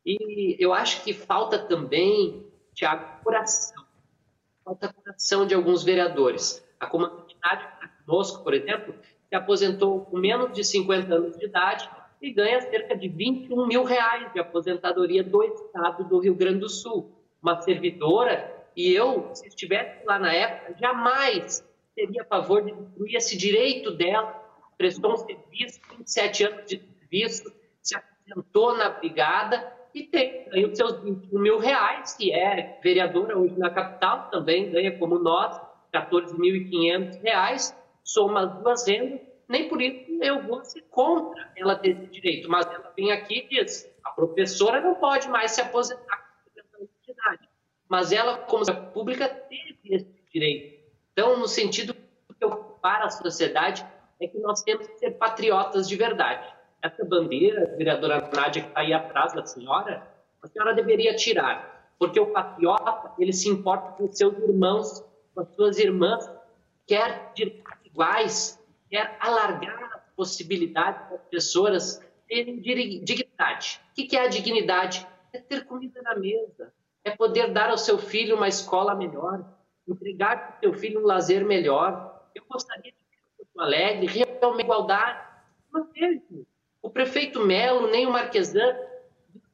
E 0.06 0.56
eu 0.58 0.72
acho 0.72 1.02
que 1.02 1.12
falta 1.12 1.58
também, 1.58 2.46
Tiago, 2.74 3.22
coração 3.24 3.77
falta 4.68 4.92
coração 4.92 5.46
de 5.46 5.54
alguns 5.54 5.82
vereadores. 5.82 6.62
A 6.78 6.86
comunidade 6.86 7.66
conosco, 8.04 8.44
por 8.44 8.52
exemplo, 8.52 8.94
se 9.28 9.34
aposentou 9.34 10.02
com 10.02 10.18
menos 10.18 10.52
de 10.52 10.62
50 10.62 11.14
anos 11.14 11.38
de 11.38 11.46
idade 11.46 11.88
e 12.20 12.30
ganha 12.30 12.60
cerca 12.60 12.96
de 12.96 13.08
21 13.08 13.66
mil 13.66 13.82
reais 13.82 14.30
de 14.32 14.38
aposentadoria 14.38 15.24
do 15.24 15.42
estado 15.42 16.04
do 16.04 16.18
Rio 16.18 16.34
Grande 16.34 16.60
do 16.60 16.68
Sul. 16.68 17.10
Uma 17.42 17.62
servidora, 17.62 18.54
e 18.76 18.92
eu, 18.92 19.30
se 19.34 19.46
estivesse 19.46 20.04
lá 20.04 20.18
na 20.18 20.32
época, 20.32 20.76
jamais 20.78 21.66
teria 21.94 22.22
a 22.22 22.26
favor 22.26 22.62
de 22.62 22.70
incluir 22.70 23.16
esse 23.16 23.36
direito 23.36 23.92
dela, 23.92 24.34
prestou 24.76 25.14
um 25.14 25.16
serviço, 25.16 25.80
27 25.96 26.44
anos 26.44 26.66
de 26.66 26.82
serviço, 26.98 27.52
se 27.80 27.96
aposentou 27.96 28.76
na 28.76 28.90
brigada 28.90 29.77
e 29.98 30.06
tem, 30.06 30.48
os 30.64 30.76
seus 30.76 31.02
21 31.02 31.40
mil 31.40 31.58
reais, 31.58 32.14
que 32.14 32.32
é 32.32 32.78
vereadora 32.82 33.36
hoje 33.36 33.58
na 33.58 33.68
capital, 33.68 34.30
também 34.30 34.70
ganha 34.70 34.96
como 34.96 35.18
nós, 35.18 35.60
14.500 35.92 37.20
reais, 37.20 37.76
soma 38.04 38.44
as 38.44 38.62
duas 38.62 38.86
rendas, 38.86 39.20
nem 39.48 39.68
por 39.68 39.82
isso 39.82 40.06
eu 40.22 40.42
vou 40.42 40.64
ser 40.64 40.82
contra 40.82 41.50
ela 41.56 41.74
ter 41.74 41.90
esse 41.90 42.06
direito, 42.06 42.48
mas 42.48 42.66
ela 42.66 42.92
vem 42.96 43.10
aqui 43.10 43.46
e 43.50 43.64
diz, 43.64 43.90
a 44.04 44.10
professora 44.10 44.80
não 44.80 44.94
pode 44.94 45.28
mais 45.28 45.52
se 45.52 45.60
aposentar 45.60 46.28
com 46.72 46.86
mas 47.88 48.12
ela, 48.12 48.36
como 48.38 48.64
pública, 48.92 49.26
teve 49.28 49.78
esse 49.84 50.14
direito. 50.30 50.78
Então, 51.12 51.38
no 51.38 51.48
sentido 51.48 51.94
que 51.94 52.44
eu 52.44 52.50
para 52.50 53.06
a 53.06 53.10
sociedade, 53.10 53.84
é 54.20 54.28
que 54.28 54.38
nós 54.38 54.62
temos 54.62 54.86
que 54.86 54.98
ser 54.98 55.12
patriotas 55.12 55.88
de 55.88 55.96
verdade 55.96 56.57
essa 56.82 57.04
bandeira, 57.04 57.74
vereadora 57.76 58.30
Nádia, 58.34 58.62
que 58.62 58.68
está 58.68 58.80
aí 58.80 58.92
atrás 58.92 59.32
da 59.32 59.44
senhora, 59.44 60.06
a 60.42 60.48
senhora 60.48 60.74
deveria 60.74 61.14
tirar, 61.16 61.92
porque 61.98 62.20
o 62.20 62.26
patriota, 62.26 63.12
ele 63.18 63.32
se 63.32 63.48
importa 63.48 63.92
com 63.92 64.10
seus 64.12 64.36
irmãos, 64.38 65.04
com 65.34 65.40
as 65.40 65.48
suas 65.54 65.78
irmãs, 65.78 66.30
quer 66.86 67.32
direitos 67.34 67.64
iguais, 67.84 68.64
quer 68.88 69.16
alargar 69.20 69.96
as 69.96 70.14
possibilidades 70.14 71.10
das 71.10 71.20
pessoas 71.22 72.00
terem 72.28 72.60
dignidade. 72.60 73.80
O 73.90 73.94
que 73.94 74.16
é 74.16 74.24
a 74.24 74.28
dignidade? 74.28 75.06
É 75.32 75.38
ter 75.38 75.64
comida 75.64 76.00
na 76.02 76.14
mesa, 76.14 76.72
é 77.04 77.10
poder 77.10 77.52
dar 77.52 77.70
ao 77.70 77.78
seu 77.78 77.98
filho 77.98 78.36
uma 78.36 78.48
escola 78.48 78.94
melhor, 78.94 79.44
entregar 79.86 80.36
para 80.36 80.56
o 80.56 80.60
seu 80.60 80.74
filho 80.74 81.00
um 81.00 81.06
lazer 81.06 81.44
melhor. 81.44 82.28
Eu 82.34 82.44
gostaria 82.48 82.92
de 82.92 82.98
ver 82.98 83.22
Porto 83.36 83.60
Alegre 83.60 84.06
realmente 84.06 84.64
igualdade. 84.64 85.28
Não 85.72 85.86
teve. 85.86 86.46
O 86.88 86.90
prefeito 86.90 87.44
Melo 87.44 87.88
nem 87.88 88.06
o 88.06 88.10
Marquesan 88.10 88.74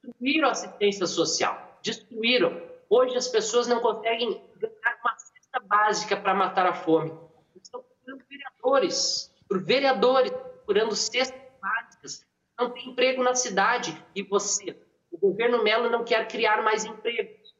destruíram 0.05 0.47
a 0.47 0.53
assistência 0.53 1.05
social. 1.05 1.81
Destruíram. 1.83 2.63
Hoje 2.89 3.17
as 3.17 3.27
pessoas 3.27 3.67
não 3.67 3.81
conseguem 3.81 4.41
ganhar 4.57 5.01
uma 5.01 5.19
cesta 5.19 5.59
básica 5.67 6.17
para 6.17 6.33
matar 6.33 6.65
a 6.65 6.75
fome. 6.75 7.13
Estão 7.57 7.83
procurando 7.83 8.25
vereadores, 8.31 9.35
por 9.49 9.65
vereadores, 9.65 10.31
procurando 10.31 10.95
cestas 10.95 11.43
básicas. 11.61 12.25
Não 12.57 12.71
tem 12.71 12.91
emprego 12.91 13.21
na 13.21 13.35
cidade. 13.35 14.01
E 14.15 14.23
você? 14.23 14.81
O 15.11 15.19
governo 15.19 15.65
Melo 15.65 15.91
não 15.91 16.05
quer 16.05 16.29
criar 16.29 16.63
mais 16.63 16.85
empregos. 16.85 17.53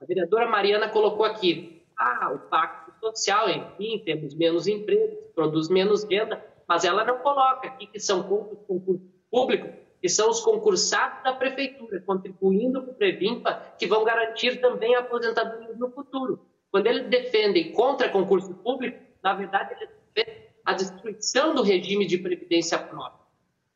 A 0.00 0.06
vereadora 0.06 0.48
Mariana 0.48 0.88
colocou 0.88 1.26
aqui: 1.26 1.86
ah, 1.98 2.30
o 2.32 2.38
pacto 2.48 2.98
social, 2.98 3.46
enfim, 3.50 4.02
temos 4.06 4.34
menos 4.34 4.66
empregos, 4.66 5.18
produz 5.34 5.68
menos 5.68 6.02
renda 6.04 6.42
mas 6.68 6.84
ela 6.84 7.02
não 7.02 7.18
coloca 7.18 7.66
aqui 7.66 7.86
que 7.86 7.98
são 7.98 8.22
concursos 8.22 9.17
públicos, 9.30 9.70
que 10.00 10.08
são 10.08 10.30
os 10.30 10.40
concursados 10.40 11.22
da 11.22 11.32
prefeitura, 11.32 12.00
contribuindo 12.00 12.82
para 12.82 12.92
o 12.92 12.94
Previmpa, 12.94 13.54
que 13.78 13.86
vão 13.86 14.04
garantir 14.04 14.60
também 14.60 14.94
a 14.94 15.00
aposentadoria 15.00 15.74
no 15.74 15.90
futuro. 15.90 16.40
Quando 16.70 16.86
eles 16.86 17.08
defendem 17.08 17.72
contra 17.72 18.08
concurso 18.08 18.54
público, 18.54 18.98
na 19.22 19.34
verdade, 19.34 19.74
eles 19.74 19.88
defendem 20.14 20.48
a 20.64 20.72
destruição 20.74 21.54
do 21.54 21.62
regime 21.62 22.06
de 22.06 22.18
previdência 22.18 22.78
própria. 22.78 23.26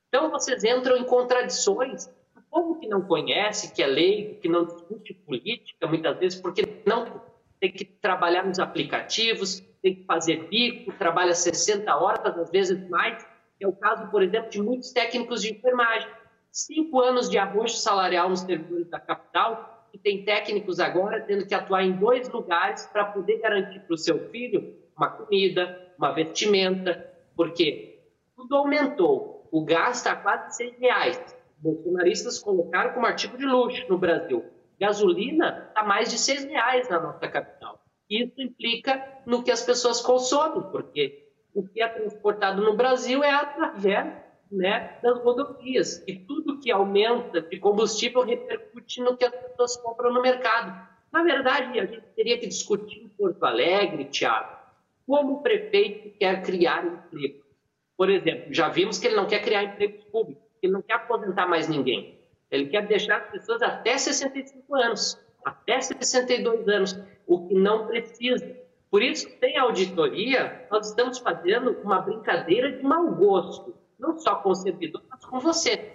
Então, 0.08 0.30
vocês 0.30 0.62
entram 0.62 0.96
em 0.96 1.04
contradições. 1.04 2.06
O 2.36 2.42
povo 2.50 2.78
que 2.78 2.86
não 2.86 3.00
conhece, 3.00 3.72
que 3.72 3.82
é 3.82 3.86
leigo, 3.86 4.38
que 4.40 4.48
não 4.48 4.66
discute 4.66 5.14
política, 5.14 5.86
muitas 5.86 6.18
vezes, 6.18 6.38
porque 6.38 6.82
não 6.84 7.22
tem 7.58 7.72
que 7.72 7.84
trabalhar 7.84 8.44
nos 8.44 8.58
aplicativos, 8.58 9.60
tem 9.80 9.94
que 9.94 10.04
fazer 10.04 10.48
bico, 10.48 10.92
trabalha 10.92 11.34
60 11.34 11.96
horas, 11.96 12.38
às 12.38 12.50
vezes 12.50 12.88
mais. 12.90 13.26
É 13.62 13.66
o 13.66 13.72
caso, 13.72 14.10
por 14.10 14.22
exemplo, 14.24 14.50
de 14.50 14.60
muitos 14.60 14.90
técnicos 14.90 15.40
de 15.40 15.52
enfermagem. 15.52 16.08
Cinco 16.50 17.00
anos 17.00 17.30
de 17.30 17.38
arroxo 17.38 17.78
salarial 17.78 18.28
nos 18.28 18.40
servidores 18.40 18.90
da 18.90 18.98
capital 18.98 19.88
e 19.94 19.98
tem 19.98 20.24
técnicos 20.24 20.80
agora 20.80 21.20
tendo 21.20 21.46
que 21.46 21.54
atuar 21.54 21.84
em 21.84 21.92
dois 21.92 22.28
lugares 22.28 22.86
para 22.86 23.04
poder 23.04 23.38
garantir 23.38 23.78
para 23.80 23.94
o 23.94 23.96
seu 23.98 24.28
filho 24.30 24.76
uma 24.96 25.08
comida, 25.10 25.94
uma 25.96 26.10
vestimenta, 26.10 27.08
porque 27.36 28.00
tudo 28.34 28.56
aumentou. 28.56 29.48
O 29.52 29.64
gás 29.64 29.98
está 29.98 30.16
quase 30.16 30.56
100 30.56 30.78
reais. 30.80 31.36
Bolsonaristas 31.58 32.40
colocaram 32.40 32.94
como 32.94 33.06
artigo 33.06 33.38
de 33.38 33.46
luxo 33.46 33.86
no 33.88 33.96
Brasil. 33.96 34.44
Gasolina 34.80 35.66
está 35.68 35.84
mais 35.84 36.10
de 36.10 36.18
6 36.18 36.46
reais 36.46 36.88
na 36.88 36.98
nossa 36.98 37.28
capital. 37.28 37.80
Isso 38.10 38.42
implica 38.42 39.22
no 39.24 39.44
que 39.44 39.52
as 39.52 39.62
pessoas 39.62 40.00
consomem, 40.00 40.68
porque 40.72 41.21
o 41.54 41.66
que 41.66 41.82
é 41.82 41.88
transportado 41.88 42.62
no 42.62 42.74
Brasil 42.74 43.22
é 43.22 43.30
através 43.30 44.14
né, 44.50 44.98
das 45.02 45.18
rodovias. 45.22 46.02
E 46.06 46.14
tudo 46.14 46.58
que 46.58 46.70
aumenta 46.70 47.40
de 47.40 47.58
combustível 47.58 48.22
repercute 48.22 49.00
no 49.00 49.16
que 49.16 49.24
as 49.24 49.34
pessoas 49.34 49.76
compram 49.76 50.12
no 50.12 50.22
mercado. 50.22 50.88
Na 51.10 51.22
verdade, 51.22 51.78
a 51.78 51.86
gente 51.86 52.06
teria 52.16 52.38
que 52.38 52.46
discutir 52.46 53.02
em 53.02 53.08
Porto 53.08 53.42
Alegre, 53.44 54.06
Tiago, 54.06 54.56
como 55.06 55.34
o 55.34 55.42
prefeito 55.42 56.16
quer 56.18 56.42
criar 56.42 56.86
emprego. 56.86 57.42
Por 57.96 58.08
exemplo, 58.08 58.52
já 58.52 58.68
vimos 58.68 58.98
que 58.98 59.06
ele 59.06 59.16
não 59.16 59.26
quer 59.26 59.42
criar 59.42 59.62
empregos 59.62 60.04
públicos, 60.04 60.42
ele 60.62 60.72
não 60.72 60.82
quer 60.82 60.94
aposentar 60.94 61.46
mais 61.46 61.68
ninguém. 61.68 62.18
Ele 62.50 62.66
quer 62.66 62.86
deixar 62.86 63.16
as 63.16 63.30
pessoas 63.30 63.62
até 63.62 63.96
65 63.96 64.74
anos, 64.74 65.18
até 65.44 65.80
62 65.80 66.68
anos 66.68 66.98
o 67.26 67.46
que 67.46 67.54
não 67.54 67.86
precisa. 67.86 68.61
Por 68.92 69.02
isso, 69.02 69.26
tem 69.40 69.56
auditoria, 69.56 70.66
nós 70.70 70.90
estamos 70.90 71.18
fazendo 71.18 71.70
uma 71.82 72.02
brincadeira 72.02 72.70
de 72.70 72.82
mau 72.84 73.10
gosto, 73.14 73.74
não 73.98 74.18
só 74.18 74.34
com 74.34 74.50
o 74.50 74.54
servidor, 74.54 75.02
mas 75.08 75.24
com 75.24 75.40
você. 75.40 75.94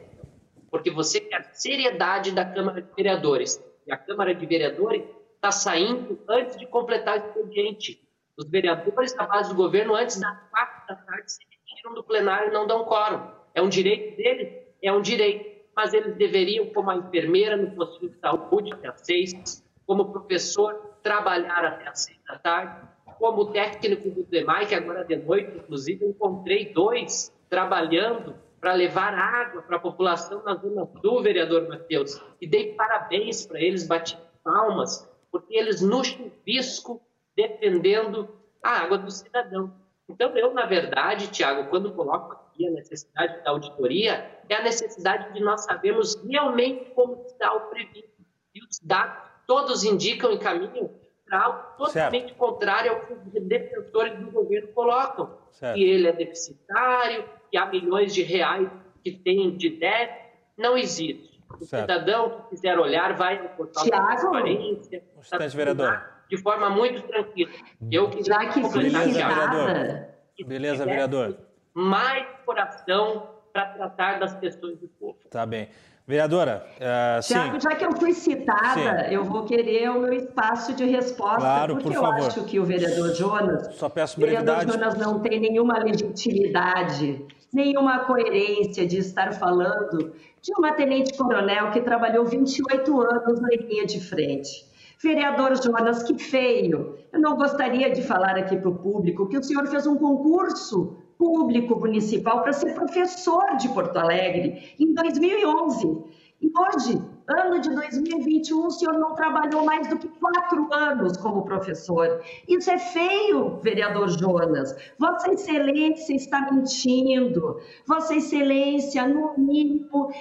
Porque 0.71 0.89
você 0.89 1.21
quer 1.21 1.47
seriedade 1.53 2.31
da 2.31 2.43
Câmara 2.43 2.81
de 2.81 2.91
Vereadores. 2.95 3.63
E 3.85 3.93
a 3.93 3.97
Câmara 3.97 4.33
de 4.33 4.43
Vereadores 4.47 5.03
está 5.35 5.51
saindo 5.51 6.19
antes 6.27 6.57
de 6.57 6.65
completar 6.65 7.19
o 7.19 7.27
expediente. 7.27 8.01
Os 8.35 8.49
vereadores 8.49 9.13
da 9.13 9.27
base 9.27 9.49
do 9.49 9.55
governo, 9.55 9.93
antes 9.93 10.19
das 10.19 10.35
quatro 10.49 10.87
da 10.87 10.95
tarde, 10.95 11.31
se 11.31 11.39
retiram 11.51 11.93
do 11.93 12.03
plenário 12.03 12.49
e 12.49 12.51
não 12.51 12.65
dão 12.65 12.83
quórum. 12.83 13.29
É 13.53 13.61
um 13.61 13.69
direito 13.69 14.17
deles? 14.17 14.51
É 14.81 14.91
um 14.91 15.03
direito. 15.03 15.45
Mas 15.75 15.93
eles 15.93 16.15
deveriam, 16.15 16.65
como 16.73 16.89
a 16.89 16.95
enfermeira 16.95 17.55
no 17.55 17.69
posto 17.75 18.09
de 18.09 18.17
saúde, 18.17 18.73
até 18.73 18.87
às 18.87 19.01
seis, 19.05 19.63
como 19.85 20.11
professor, 20.11 20.86
trabalhar 21.07 21.63
até 21.63 21.87
às 21.87 22.01
seis 22.01 22.19
da 22.27 22.37
tarde. 22.37 22.85
como 23.17 23.51
técnico 23.51 24.11
do 24.11 24.23
DEMAI, 24.25 24.67
que 24.67 24.75
agora 24.75 25.03
de 25.03 25.15
noite, 25.15 25.57
inclusive, 25.57 26.05
encontrei 26.05 26.71
dois 26.71 27.33
trabalhando 27.49 28.35
para 28.59 28.73
levar 28.73 29.13
água 29.13 29.61
para 29.63 29.77
a 29.77 29.79
população 29.79 30.43
na 30.43 30.53
Zona 30.55 30.85
Sul, 31.01 31.23
vereador 31.23 31.67
Matheus, 31.67 32.21
e 32.41 32.45
dei 32.45 32.73
parabéns 32.73 33.47
para 33.47 33.59
eles, 33.59 33.87
bati 33.87 34.17
palmas, 34.43 35.09
porque 35.31 35.55
eles 35.55 35.81
no 35.81 36.03
chuvisco 36.03 37.01
defendendo 37.35 38.27
a 38.61 38.81
água 38.81 38.97
do 38.97 39.09
cidadão. 39.09 39.73
Então, 40.09 40.35
eu, 40.37 40.53
na 40.53 40.65
verdade, 40.65 41.31
Tiago, 41.31 41.69
quando 41.69 41.93
coloco 41.93 42.33
aqui 42.33 42.67
a 42.67 42.71
necessidade 42.71 43.43
da 43.43 43.51
auditoria, 43.51 44.41
é 44.47 44.55
a 44.55 44.63
necessidade 44.63 45.33
de 45.33 45.39
nós 45.39 45.63
sabermos 45.63 46.15
realmente 46.23 46.91
como 46.93 47.23
está 47.25 47.53
o 47.53 47.69
previsto. 47.69 48.17
E 48.53 48.63
os 48.63 48.79
dados 48.79 49.26
todos 49.47 49.83
indicam 49.83 50.31
e 50.33 50.37
caminham 50.37 50.91
para 51.25 51.41
algo 51.41 51.59
totalmente 51.77 52.27
certo. 52.27 52.37
contrário 52.37 52.91
ao 52.91 52.99
que 53.01 53.13
os 53.13 53.47
defensores 53.47 54.19
do 54.19 54.31
governo 54.31 54.67
colocam. 54.69 55.37
Certo. 55.51 55.75
Que 55.75 55.83
ele 55.83 56.07
é 56.07 56.13
deficitário, 56.13 57.25
que 57.49 57.57
há 57.57 57.65
milhões 57.65 58.13
de 58.13 58.21
reais 58.21 58.69
que 59.03 59.11
tem 59.11 59.55
de 59.55 59.69
déficit. 59.69 60.27
Não 60.57 60.77
existe. 60.77 61.41
O 61.59 61.65
certo. 61.65 61.91
cidadão 61.91 62.29
que 62.29 62.49
quiser 62.49 62.77
olhar 62.77 63.15
vai 63.15 63.41
no 63.41 63.49
portal 63.49 63.83
Tiago, 63.83 64.01
da 64.01 64.15
transparência. 64.15 65.03
Tá 65.29 65.47
vereador. 65.47 66.03
De 66.29 66.37
forma 66.37 66.69
muito 66.69 67.01
tranquila. 67.03 67.51
Eu 67.89 68.11
Já 68.23 68.45
que 68.47 68.61
Beleza, 68.61 69.11
vereador. 69.13 70.07
Beleza, 70.45 70.85
vereador. 70.85 71.37
Mais 71.73 72.27
coração 72.45 73.29
para 73.53 73.65
tratar 73.73 74.19
das 74.19 74.37
questões 74.39 74.77
do 74.77 74.87
povo. 74.87 75.17
Tá 75.29 75.45
bem. 75.45 75.69
Vereadora, 76.07 76.65
uh, 76.77 77.21
Tiago, 77.21 77.59
já 77.59 77.75
que 77.75 77.85
eu 77.85 77.91
fui 77.91 78.13
citada, 78.13 79.09
sim. 79.09 79.13
eu 79.13 79.25
vou 79.25 79.43
querer 79.43 79.89
o 79.89 79.99
meu 79.99 80.13
espaço 80.13 80.73
de 80.73 80.85
resposta, 80.85 81.41
claro, 81.41 81.73
porque 81.73 81.89
por 81.89 81.95
eu 81.95 82.01
favor. 82.01 82.27
acho 82.27 82.45
que 82.45 82.57
o 82.57 82.63
vereador 82.63 83.13
Jonas, 83.13 83.75
Só 83.75 83.89
peço 83.89 84.17
brevidade. 84.17 84.65
o 84.65 84.71
vereador 84.71 84.89
Jonas 84.95 85.05
não 85.05 85.19
tem 85.19 85.37
nenhuma 85.37 85.77
legitimidade, 85.79 87.25
nenhuma 87.53 88.05
coerência 88.05 88.87
de 88.87 88.99
estar 88.99 89.33
falando 89.33 90.13
de 90.41 90.53
uma 90.57 90.71
tenente-coronel 90.71 91.71
que 91.71 91.81
trabalhou 91.81 92.23
28 92.23 93.01
anos 93.01 93.41
na 93.41 93.49
linha 93.49 93.85
de 93.85 93.99
frente. 93.99 94.65
Vereador 95.03 95.61
Jonas, 95.61 96.03
que 96.03 96.17
feio. 96.17 96.99
Eu 97.11 97.19
não 97.19 97.35
gostaria 97.35 97.91
de 97.91 98.01
falar 98.01 98.37
aqui 98.37 98.55
para 98.55 98.69
o 98.69 98.75
público 98.75 99.27
que 99.27 99.37
o 99.37 99.43
senhor 99.43 99.67
fez 99.67 99.85
um 99.85 99.97
concurso 99.97 100.95
público 101.17 101.79
municipal 101.79 102.41
para 102.41 102.53
ser 102.53 102.73
professor 102.73 103.57
de 103.57 103.69
Porto 103.69 103.97
Alegre 103.97 104.75
em 104.79 104.93
2011. 104.93 106.17
E 106.39 106.51
hoje, 106.55 107.01
ano 107.27 107.59
de 107.59 107.73
2021, 107.73 108.67
o 108.67 108.69
senhor 108.69 108.93
não 108.99 109.15
trabalhou 109.15 109.65
mais 109.65 109.87
do 109.87 109.97
que 109.97 110.07
quatro 110.07 110.71
anos 110.71 111.17
como 111.17 111.43
professor. 111.43 112.21
Isso 112.47 112.69
é 112.69 112.77
feio, 112.77 113.59
vereador 113.63 114.07
Jonas. 114.09 114.75
Vossa 114.99 115.31
Excelência 115.31 116.15
está 116.15 116.51
mentindo. 116.51 117.59
Vossa 117.87 118.15
Excelência, 118.15 119.07
no 119.07 119.33
mínimo, 119.35 120.11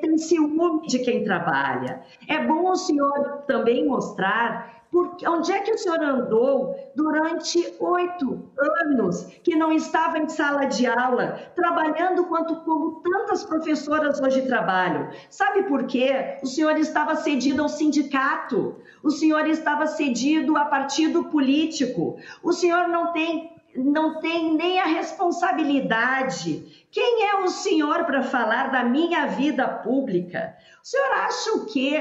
tem 0.00 0.16
ciúme 0.16 0.86
de 0.86 0.98
quem 1.00 1.22
trabalha. 1.24 2.02
É 2.26 2.42
bom 2.42 2.70
o 2.70 2.76
senhor 2.76 3.42
também 3.46 3.86
mostrar 3.86 4.75
porque, 4.90 5.28
onde 5.28 5.52
é 5.52 5.60
que 5.60 5.72
o 5.72 5.78
senhor 5.78 6.02
andou 6.02 6.76
durante 6.94 7.74
oito 7.80 8.50
anos 8.58 9.24
que 9.42 9.56
não 9.56 9.72
estava 9.72 10.18
em 10.18 10.28
sala 10.28 10.64
de 10.64 10.86
aula, 10.86 11.40
trabalhando 11.54 12.24
quanto 12.24 12.56
como 12.56 13.02
tantas 13.02 13.44
professoras 13.44 14.20
hoje 14.20 14.42
trabalham? 14.42 15.10
Sabe 15.28 15.64
por 15.64 15.84
quê? 15.84 16.38
O 16.42 16.46
senhor 16.46 16.78
estava 16.78 17.16
cedido 17.16 17.62
ao 17.62 17.68
sindicato, 17.68 18.76
o 19.02 19.10
senhor 19.10 19.46
estava 19.46 19.86
cedido 19.86 20.56
a 20.56 20.64
partido 20.64 21.24
político, 21.24 22.16
o 22.42 22.52
senhor 22.52 22.88
não 22.88 23.12
tem 23.12 23.56
não 23.76 24.20
tem 24.20 24.54
nem 24.54 24.80
a 24.80 24.86
responsabilidade. 24.86 26.86
Quem 26.90 27.28
é 27.28 27.42
o 27.42 27.48
senhor 27.48 28.04
para 28.04 28.22
falar 28.22 28.70
da 28.70 28.82
minha 28.82 29.26
vida 29.26 29.68
pública? 29.68 30.56
O 30.82 30.86
senhor 30.86 31.12
acha 31.12 31.52
o 31.52 31.66
quê? 31.66 32.00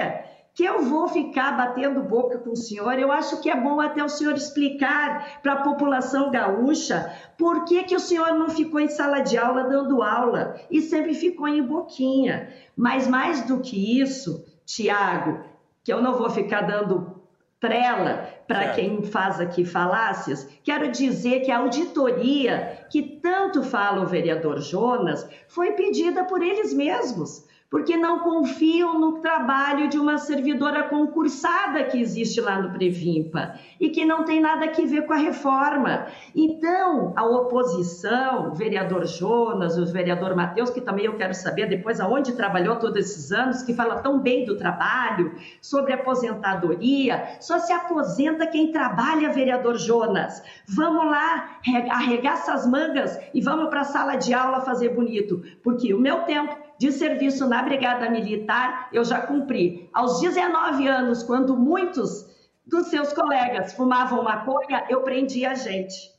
Que 0.56 0.64
eu 0.64 0.84
vou 0.84 1.10
ficar 1.10 1.52
batendo 1.58 2.02
boca 2.02 2.38
com 2.38 2.52
o 2.52 2.56
senhor. 2.56 2.98
Eu 2.98 3.12
acho 3.12 3.42
que 3.42 3.50
é 3.50 3.56
bom 3.56 3.82
até 3.82 4.02
o 4.02 4.08
senhor 4.08 4.34
explicar 4.36 5.42
para 5.44 5.54
a 5.54 5.62
população 5.64 6.32
gaúcha 6.32 7.14
por 7.38 7.66
que, 7.66 7.84
que 7.84 7.96
o 7.96 8.00
senhor 8.00 8.34
não 8.34 8.50
ficou 8.50 8.80
em 8.80 8.88
sala 8.88 9.20
de 9.20 9.38
aula 9.38 9.66
dando 9.66 10.02
aula 10.02 10.56
e 10.72 10.82
sempre 10.82 11.14
ficou 11.14 11.50
em 11.50 11.62
boquinha. 11.62 12.50
Mas 12.76 13.06
mais 13.06 13.42
do 13.42 13.60
que 13.60 14.00
isso, 14.00 14.46
Tiago, 14.66 15.42
que 15.84 15.92
eu 15.92 16.02
não 16.02 16.18
vou 16.18 16.30
ficar 16.30 16.62
dando 16.62 17.22
trela 17.60 18.30
para 18.48 18.70
quem 18.70 19.04
faz 19.04 19.42
aqui 19.42 19.66
falácias, 19.66 20.48
quero 20.64 20.90
dizer 20.90 21.42
que 21.42 21.52
a 21.52 21.58
auditoria 21.58 22.86
que 22.90 23.02
tanto 23.02 23.62
fala 23.62 24.04
o 24.04 24.08
vereador 24.08 24.62
Jonas 24.62 25.28
foi 25.50 25.74
pedida 25.74 26.24
por 26.24 26.42
eles 26.42 26.74
mesmos 26.74 27.44
porque 27.76 27.98
não 27.98 28.20
confiam 28.20 28.98
no 28.98 29.20
trabalho 29.20 29.90
de 29.90 30.00
uma 30.00 30.18
servidora 30.18 30.84
concursada 30.84 31.84
que 31.84 32.00
existe 32.00 32.40
lá 32.40 32.62
no 32.62 32.72
Previmpa 32.72 33.56
e 33.78 33.90
que 33.90 34.06
não 34.06 34.24
tem 34.24 34.40
nada 34.40 34.68
a 34.68 34.86
ver 34.86 35.02
com 35.02 35.12
a 35.12 35.18
reforma. 35.18 36.06
Então, 36.34 37.12
a 37.18 37.26
oposição, 37.26 38.52
o 38.52 38.54
vereador 38.54 39.06
Jonas, 39.06 39.78
o 39.78 39.86
vereador 39.86 40.34
Matheus, 40.38 40.70
que 40.70 40.80
também 40.80 41.04
eu 41.04 41.18
quero 41.18 41.34
saber 41.34 41.68
depois 41.68 42.00
aonde 42.00 42.32
trabalhou 42.32 42.78
todos 42.78 42.96
esses 42.96 43.34
anos, 43.34 43.62
que 43.62 43.74
fala 43.74 44.00
tão 44.00 44.22
bem 44.22 44.46
do 44.46 44.56
trabalho, 44.56 45.36
sobre 45.62 45.92
aposentadoria, 45.92 47.36
só 47.42 47.60
se 47.60 47.74
aposenta 47.74 48.48
quem 48.48 48.72
trabalha, 48.72 49.34
vereador 49.34 49.76
Jonas. 49.78 50.42
Vamos 50.66 51.12
lá, 51.12 51.60
arregaça 51.92 52.54
as 52.54 52.66
mangas 52.66 53.20
e 53.34 53.42
vamos 53.42 53.68
para 53.68 53.82
a 53.82 53.84
sala 53.84 54.16
de 54.16 54.34
aula 54.34 54.62
fazer 54.62 54.96
bonito, 54.96 55.44
porque 55.62 55.94
o 55.94 56.00
meu 56.00 56.22
tempo 56.22 56.65
de 56.78 56.92
serviço 56.92 57.48
na 57.48 57.62
Brigada 57.64 58.10
Militar 58.10 58.90
eu 58.92 59.04
já 59.04 59.22
cumpri. 59.22 59.90
Aos 59.94 60.20
19 60.20 60.88
anos, 60.88 61.24
quando 61.24 61.56
muitos 61.56 62.26
dos 62.66 62.88
seus 62.88 63.14
colegas 63.14 63.74
fumavam 63.74 64.24
maconha, 64.24 64.86
eu 64.90 65.02
prendi 65.02 65.46
a 65.46 65.54
gente. 65.54 66.14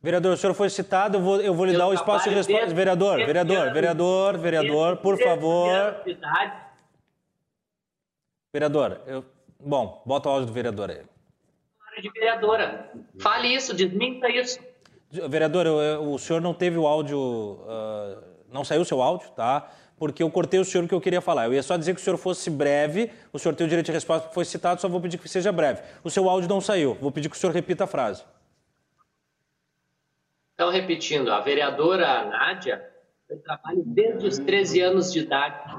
Vereador, 0.00 0.32
o 0.32 0.36
senhor 0.36 0.54
foi 0.54 0.68
citado, 0.68 1.18
eu 1.18 1.22
vou, 1.22 1.40
eu 1.40 1.54
vou 1.54 1.64
lhe 1.64 1.74
eu 1.74 1.78
dar 1.78 1.86
o 1.86 1.94
espaço 1.94 2.28
de 2.28 2.34
resposta. 2.34 2.74
Vereador, 2.74 3.18
vereador, 3.18 3.72
vereador, 3.72 4.38
vereador, 4.38 4.96
por 4.96 5.16
favor. 5.16 5.96
Vereador, 8.52 9.00
eu... 9.06 9.24
bom, 9.60 10.02
bota 10.04 10.28
o 10.28 10.32
áudio 10.32 10.46
do 10.46 10.52
vereador 10.52 10.90
aí. 10.90 11.02
De 12.00 12.10
vereadora, 12.10 12.90
fale 13.20 13.54
isso, 13.54 13.74
desminta 13.74 14.28
isso. 14.28 14.58
Vereador, 15.28 15.66
eu, 15.66 16.10
o 16.10 16.18
senhor 16.18 16.40
não 16.40 16.54
teve 16.54 16.78
o 16.78 16.86
áudio 16.86 17.18
uh, 17.18 18.31
não 18.52 18.64
saiu 18.64 18.82
o 18.82 18.84
seu 18.84 19.00
áudio, 19.02 19.30
tá? 19.30 19.68
Porque 19.96 20.22
eu 20.22 20.30
cortei 20.30 20.60
o 20.60 20.64
senhor 20.64 20.86
que 20.86 20.94
eu 20.94 21.00
queria 21.00 21.20
falar. 21.20 21.46
Eu 21.46 21.54
ia 21.54 21.62
só 21.62 21.76
dizer 21.76 21.94
que 21.94 22.00
o 22.00 22.04
senhor 22.04 22.16
fosse 22.16 22.50
breve, 22.50 23.10
o 23.32 23.38
senhor 23.38 23.54
tem 23.54 23.66
o 23.66 23.68
direito 23.68 23.86
de 23.86 23.92
resposta 23.92 24.22
porque 24.22 24.34
foi 24.34 24.44
citado, 24.44 24.80
só 24.80 24.88
vou 24.88 25.00
pedir 25.00 25.18
que 25.18 25.28
seja 25.28 25.52
breve. 25.52 25.82
O 26.02 26.10
seu 26.10 26.28
áudio 26.28 26.48
não 26.48 26.60
saiu, 26.60 26.94
vou 26.94 27.12
pedir 27.12 27.28
que 27.28 27.36
o 27.36 27.38
senhor 27.38 27.52
repita 27.52 27.84
a 27.84 27.86
frase. 27.86 28.24
Então, 30.54 30.70
repetindo, 30.70 31.32
a 31.32 31.40
vereadora 31.40 32.24
Nádia, 32.26 32.84
eu 33.28 33.38
trabalho 33.42 33.82
desde 33.86 34.26
os 34.26 34.38
13 34.38 34.80
anos 34.80 35.12
de 35.12 35.20
idade. 35.20 35.76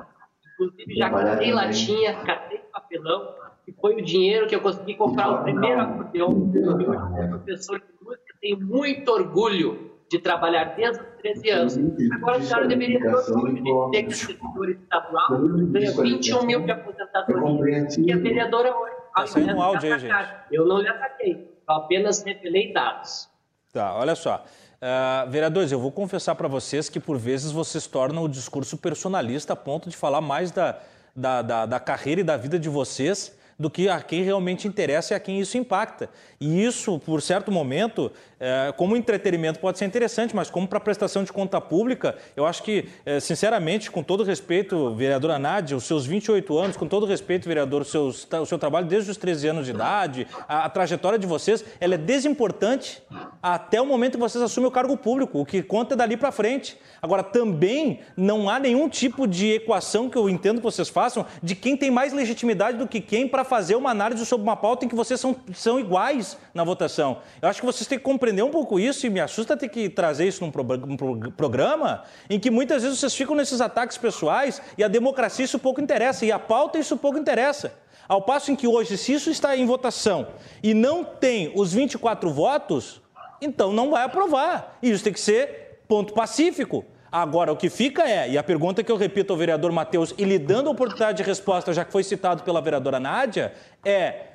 Inclusive, 0.54 0.96
já 0.96 1.10
catei 1.10 1.54
latinha, 1.54 2.24
catei 2.24 2.60
papelão, 2.72 3.36
e 3.68 3.72
foi 3.74 3.96
o 3.96 4.02
dinheiro 4.02 4.48
que 4.48 4.56
eu 4.56 4.62
consegui 4.62 4.96
comprar 4.96 5.30
o 5.30 5.44
primeiro 5.44 5.80
acordeão. 5.80 6.52
Eu, 6.54 7.30
professor 7.30 7.80
de 7.80 7.86
música, 8.02 8.34
tenho 8.42 8.60
muito 8.60 9.10
orgulho 9.10 9.93
de 10.14 10.20
trabalhar 10.20 10.76
desde 10.76 11.02
os 11.02 11.08
13 11.22 11.50
anos. 11.50 11.78
Agora 12.14 12.38
a 12.38 12.42
senhora 12.42 12.68
deveria 12.68 13.00
ter 13.00 13.16
orgulho 13.16 13.56
de 13.56 13.92
ter 13.92 14.04
que 14.04 14.14
a 14.14 14.16
servidora 14.16 14.72
estadual 14.72 15.28
ganha 15.72 15.92
21 15.92 16.46
mil 16.46 16.62
de 16.62 16.72
aposentadoria. 16.72 17.88
E 17.98 18.12
a 18.12 18.18
vereadora 18.18 18.78
hoje. 18.78 18.94
Está 19.08 19.28
saindo 19.28 19.56
um 19.56 19.62
áudio 19.62 19.92
aí, 19.92 20.00
gente. 20.00 20.14
Eu 20.52 20.68
não 20.68 20.80
lhe 20.80 20.88
ataquei, 20.88 21.34
eu 21.68 21.74
apenas 21.74 22.24
revelei 22.24 22.72
dados. 22.72 23.28
Tá, 23.72 23.96
olha 23.96 24.14
só. 24.14 24.46
Uh, 24.76 25.30
vereadores, 25.32 25.72
eu 25.72 25.80
vou 25.80 25.92
confessar 25.92 26.36
para 26.36 26.48
vocês 26.48 26.90
que 26.90 27.00
por 27.00 27.18
vezes 27.18 27.52
vocês 27.52 27.88
tornam 27.88 28.24
o 28.24 28.30
discurso 28.30 28.78
personalista 28.78 29.54
a 29.54 29.56
ponto 29.56 29.90
de 29.90 29.98
falar 29.98 30.22
mais 30.22 30.52
da, 30.52 30.78
da, 31.16 31.42
da, 31.42 31.66
da 31.66 31.80
carreira 31.80 32.22
e 32.22 32.24
da 32.24 32.38
vida 32.38 32.60
de 32.60 32.70
vocês 32.70 33.36
do 33.58 33.70
que 33.70 33.90
a 33.90 34.02
quem 34.02 34.24
realmente 34.24 34.68
interessa 34.68 35.14
e 35.14 35.16
a 35.16 35.20
quem 35.20 35.40
isso 35.40 35.58
impacta. 35.58 36.10
E 36.40 36.64
isso, 36.64 37.00
por 37.00 37.22
certo 37.22 37.52
momento, 37.52 38.12
é, 38.40 38.74
como 38.76 38.98
entretenimento 38.98 39.60
pode 39.60 39.78
ser 39.78 39.86
interessante, 39.86 40.36
mas 40.36 40.50
como 40.50 40.68
para 40.68 40.80
prestação 40.80 41.24
de 41.24 41.32
conta 41.32 41.62
pública, 41.62 42.18
eu 42.36 42.46
acho 42.46 42.62
que, 42.62 42.90
é, 43.06 43.20
sinceramente, 43.20 43.90
com 43.90 44.04
todo 44.04 44.24
respeito, 44.24 44.94
vereadora 44.96 45.40
Nádia, 45.40 45.78
os 45.78 45.86
seus 45.86 46.06
28 46.06 46.58
anos, 46.58 46.78
com 46.78 46.88
todo 46.88 47.06
respeito, 47.06 47.48
vereador, 47.48 47.84
o, 47.84 48.08
o 48.08 48.46
seu 48.46 48.60
trabalho 48.60 48.86
desde 48.86 49.12
os 49.12 49.18
13 49.18 49.48
anos 49.48 49.66
de 49.66 49.72
idade, 49.72 50.28
a, 50.48 50.66
a 50.66 50.70
trajetória 50.70 51.18
de 51.18 51.26
vocês, 51.26 51.64
ela 51.80 51.96
é 51.96 51.98
desimportante 51.98 53.02
até 53.42 53.82
o 53.82 53.86
momento 53.86 54.14
que 54.14 54.20
vocês 54.20 54.44
assumem 54.44 54.68
o 54.68 54.72
cargo 54.72 54.98
público. 54.98 55.40
O 55.40 55.46
que 55.46 55.64
conta 55.64 55.94
é 55.94 55.98
dali 55.98 56.18
para 56.18 56.32
frente. 56.32 56.78
Agora, 57.02 57.24
também 57.24 58.00
não 58.16 58.50
há 58.50 58.60
nenhum 58.60 58.90
tipo 58.90 59.28
de 59.28 59.52
equação 59.52 60.10
que 60.10 60.18
eu 60.18 60.30
entendo 60.30 60.58
que 60.58 60.64
vocês 60.64 60.90
façam 60.90 61.26
de 61.42 61.56
quem 61.56 61.78
tem 61.78 61.90
mais 61.90 62.12
legitimidade 62.12 62.78
do 62.78 62.88
que 62.88 63.00
quem 63.00 63.28
para 63.28 63.44
fazer 63.54 63.76
uma 63.76 63.92
análise 63.92 64.26
sobre 64.26 64.42
uma 64.42 64.56
pauta 64.56 64.84
em 64.84 64.88
que 64.88 64.96
vocês 64.96 65.20
são, 65.20 65.36
são 65.54 65.80
iguais 65.80 66.36
na 66.56 66.64
votação. 66.64 67.20
Eu 67.40 67.48
acho 67.48 67.60
que 67.60 67.66
vocês 67.68 67.86
têm 67.86 68.00
que 68.00 68.04
compreender 68.04 68.42
um 68.42 68.50
pouco 68.50 68.80
isso 68.80 69.06
e 69.06 69.12
me 69.12 69.20
assusta 69.20 69.56
ter 69.56 69.70
que 69.70 69.90
trazer 69.90 70.28
isso 70.28 70.44
num 70.44 70.50
pro, 70.50 70.64
um 70.64 71.32
programa 71.32 72.04
em 72.28 72.40
que 72.40 72.50
muitas 72.50 72.82
vezes 72.82 72.98
vocês 72.98 73.14
ficam 73.14 73.36
nesses 73.36 73.62
ataques 73.62 73.96
pessoais 73.96 74.60
e 74.76 74.84
a 74.84 74.88
democracia 74.88 75.46
isso 75.46 75.60
pouco 75.60 75.80
interessa 75.80 76.26
e 76.26 76.32
a 76.32 76.40
pauta 76.40 76.80
isso 76.80 76.98
pouco 76.98 77.20
interessa. 77.20 77.76
Ao 78.08 78.24
passo 78.24 78.52
em 78.52 78.56
que 78.56 78.66
hoje, 78.66 78.98
se 78.98 79.14
isso 79.14 79.30
está 79.30 79.56
em 79.56 79.68
votação 79.68 80.30
e 80.64 80.74
não 80.74 81.04
tem 81.04 81.52
os 81.56 81.72
24 81.72 82.34
votos, 82.34 83.04
então 83.40 83.72
não 83.72 83.92
vai 83.92 84.04
aprovar. 84.04 84.80
E 84.82 84.90
isso 84.90 85.04
tem 85.04 85.14
que 85.14 85.20
ser 85.20 85.84
ponto 85.88 86.12
pacífico. 86.12 86.84
Agora, 87.14 87.52
o 87.52 87.56
que 87.56 87.70
fica 87.70 88.10
é, 88.10 88.28
e 88.28 88.40
a 88.40 88.44
pergunta 88.44 88.84
que 88.84 88.92
eu 88.92 88.98
repito 88.98 89.32
ao 89.32 89.38
vereador 89.38 89.72
Matheus, 89.72 90.16
e 90.18 90.26
lhe 90.26 90.40
dando 90.40 90.68
a 90.68 90.72
oportunidade 90.72 91.18
de 91.18 91.24
resposta, 91.24 91.72
já 91.72 91.86
que 91.86 91.92
foi 91.92 92.04
citado 92.04 92.42
pela 92.42 92.60
vereadora 92.60 93.00
Nádia, 93.00 93.54
é 93.86 94.30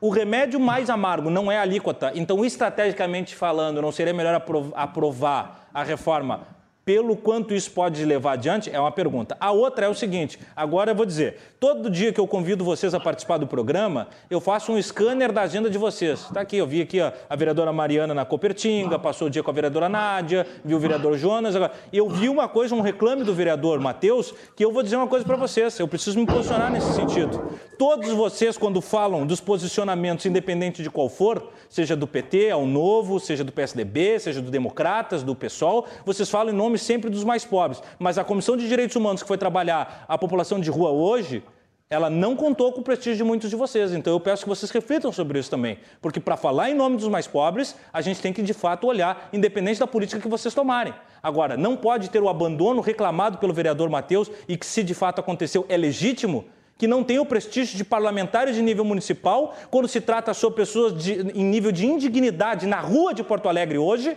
o 0.00 0.10
remédio 0.10 0.58
mais 0.58 0.90
amargo 0.90 1.30
não 1.30 1.50
é 1.50 1.56
a 1.56 1.62
alíquota, 1.62 2.10
então, 2.16 2.44
estrategicamente 2.44 3.36
falando, 3.36 3.80
não 3.80 3.92
seria 3.92 4.12
melhor 4.12 4.34
aprovar 4.74 5.68
a 5.72 5.84
reforma 5.84 6.57
pelo 6.88 7.14
quanto 7.14 7.52
isso 7.52 7.70
pode 7.70 8.02
levar 8.02 8.32
adiante, 8.32 8.70
é 8.72 8.80
uma 8.80 8.90
pergunta. 8.90 9.36
A 9.38 9.52
outra 9.52 9.84
é 9.84 9.88
o 9.90 9.94
seguinte: 9.94 10.38
agora 10.56 10.92
eu 10.92 10.94
vou 10.94 11.04
dizer, 11.04 11.36
todo 11.60 11.90
dia 11.90 12.14
que 12.14 12.18
eu 12.18 12.26
convido 12.26 12.64
vocês 12.64 12.94
a 12.94 12.98
participar 12.98 13.36
do 13.36 13.46
programa, 13.46 14.08
eu 14.30 14.40
faço 14.40 14.72
um 14.72 14.80
scanner 14.80 15.30
da 15.30 15.42
agenda 15.42 15.68
de 15.68 15.76
vocês. 15.76 16.20
Está 16.20 16.40
aqui, 16.40 16.56
eu 16.56 16.66
vi 16.66 16.80
aqui 16.80 16.98
a, 16.98 17.12
a, 17.28 17.36
vereadora 17.36 17.70
Mariana 17.74 18.14
na 18.14 18.24
Copertinga, 18.24 18.98
passou 18.98 19.28
o 19.28 19.30
dia 19.30 19.42
com 19.42 19.50
a 19.50 19.52
vereadora 19.52 19.86
Nádia, 19.86 20.46
vi 20.64 20.74
o 20.74 20.78
vereador 20.78 21.18
Jonas. 21.18 21.54
Agora, 21.54 21.72
eu 21.92 22.08
vi 22.08 22.26
uma 22.26 22.48
coisa, 22.48 22.74
um 22.74 22.80
reclame 22.80 23.22
do 23.22 23.34
vereador 23.34 23.78
Matheus, 23.80 24.32
que 24.56 24.64
eu 24.64 24.72
vou 24.72 24.82
dizer 24.82 24.96
uma 24.96 25.08
coisa 25.08 25.26
para 25.26 25.36
vocês, 25.36 25.78
eu 25.78 25.86
preciso 25.86 26.18
me 26.18 26.24
posicionar 26.24 26.72
nesse 26.72 26.94
sentido. 26.94 27.52
Todos 27.78 28.08
vocês, 28.12 28.56
quando 28.56 28.80
falam 28.80 29.26
dos 29.26 29.40
posicionamentos, 29.40 30.24
independente 30.24 30.82
de 30.82 30.88
qual 30.88 31.10
for, 31.10 31.50
seja 31.68 31.94
do 31.94 32.06
PT 32.06 32.50
ao 32.50 32.66
Novo, 32.66 33.20
seja 33.20 33.44
do 33.44 33.52
PSDB, 33.52 34.18
seja 34.18 34.40
do 34.40 34.50
Democratas, 34.50 35.22
do 35.22 35.34
PSOL, 35.34 35.86
vocês 36.06 36.30
falam 36.30 36.54
em 36.54 36.56
nome 36.56 36.77
sempre 36.78 37.10
dos 37.10 37.24
mais 37.24 37.44
pobres. 37.44 37.82
Mas 37.98 38.18
a 38.18 38.24
Comissão 38.24 38.56
de 38.56 38.68
Direitos 38.68 38.96
Humanos 38.96 39.22
que 39.22 39.28
foi 39.28 39.38
trabalhar 39.38 40.04
a 40.08 40.16
população 40.16 40.60
de 40.60 40.70
rua 40.70 40.90
hoje, 40.90 41.42
ela 41.90 42.10
não 42.10 42.36
contou 42.36 42.70
com 42.72 42.80
o 42.80 42.84
prestígio 42.84 43.16
de 43.16 43.24
muitos 43.24 43.48
de 43.48 43.56
vocês. 43.56 43.92
Então 43.92 44.12
eu 44.12 44.20
peço 44.20 44.42
que 44.42 44.48
vocês 44.48 44.70
reflitam 44.70 45.10
sobre 45.10 45.38
isso 45.38 45.50
também. 45.50 45.78
Porque 46.02 46.20
para 46.20 46.36
falar 46.36 46.70
em 46.70 46.74
nome 46.74 46.96
dos 46.96 47.08
mais 47.08 47.26
pobres, 47.26 47.74
a 47.92 48.00
gente 48.02 48.20
tem 48.20 48.32
que 48.32 48.42
de 48.42 48.52
fato 48.52 48.86
olhar, 48.86 49.28
independente 49.32 49.80
da 49.80 49.86
política 49.86 50.20
que 50.20 50.28
vocês 50.28 50.54
tomarem. 50.54 50.92
Agora, 51.22 51.56
não 51.56 51.76
pode 51.76 52.10
ter 52.10 52.22
o 52.22 52.28
abandono 52.28 52.80
reclamado 52.80 53.38
pelo 53.38 53.54
vereador 53.54 53.88
Matheus 53.88 54.30
e 54.46 54.56
que, 54.56 54.66
se 54.66 54.82
de 54.82 54.94
fato 54.94 55.20
aconteceu, 55.20 55.64
é 55.68 55.76
legítimo, 55.76 56.44
que 56.76 56.86
não 56.86 57.02
tem 57.02 57.18
o 57.18 57.26
prestígio 57.26 57.76
de 57.76 57.84
parlamentares 57.84 58.54
de 58.54 58.62
nível 58.62 58.84
municipal, 58.84 59.54
quando 59.70 59.88
se 59.88 60.00
trata 60.00 60.32
sobre 60.32 60.58
pessoas 60.58 60.96
de, 60.96 61.12
em 61.34 61.44
nível 61.44 61.72
de 61.72 61.86
indignidade 61.86 62.66
na 62.66 62.80
rua 62.80 63.12
de 63.12 63.24
Porto 63.24 63.48
Alegre 63.48 63.78
hoje, 63.78 64.16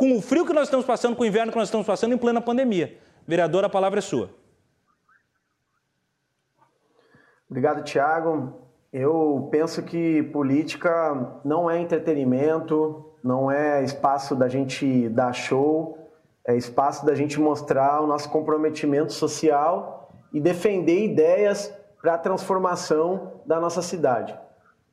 com 0.00 0.16
o 0.16 0.22
frio 0.22 0.46
que 0.46 0.52
nós 0.54 0.64
estamos 0.64 0.86
passando, 0.86 1.14
com 1.14 1.24
o 1.24 1.26
inverno 1.26 1.52
que 1.52 1.58
nós 1.58 1.68
estamos 1.68 1.86
passando 1.86 2.14
em 2.14 2.16
plena 2.16 2.40
pandemia. 2.40 2.96
Vereador, 3.26 3.66
a 3.66 3.68
palavra 3.68 3.98
é 3.98 4.00
sua. 4.00 4.30
Obrigado, 7.50 7.84
Tiago. 7.84 8.62
Eu 8.90 9.46
penso 9.50 9.82
que 9.82 10.22
política 10.22 11.38
não 11.44 11.70
é 11.70 11.78
entretenimento, 11.78 13.12
não 13.22 13.50
é 13.50 13.84
espaço 13.84 14.34
da 14.34 14.48
gente 14.48 15.06
dar 15.10 15.34
show, 15.34 15.98
é 16.46 16.56
espaço 16.56 17.04
da 17.04 17.14
gente 17.14 17.38
mostrar 17.38 18.00
o 18.00 18.06
nosso 18.06 18.30
comprometimento 18.30 19.12
social 19.12 20.10
e 20.32 20.40
defender 20.40 21.04
ideias 21.04 21.74
para 22.00 22.14
a 22.14 22.18
transformação 22.18 23.42
da 23.44 23.60
nossa 23.60 23.82
cidade. 23.82 24.34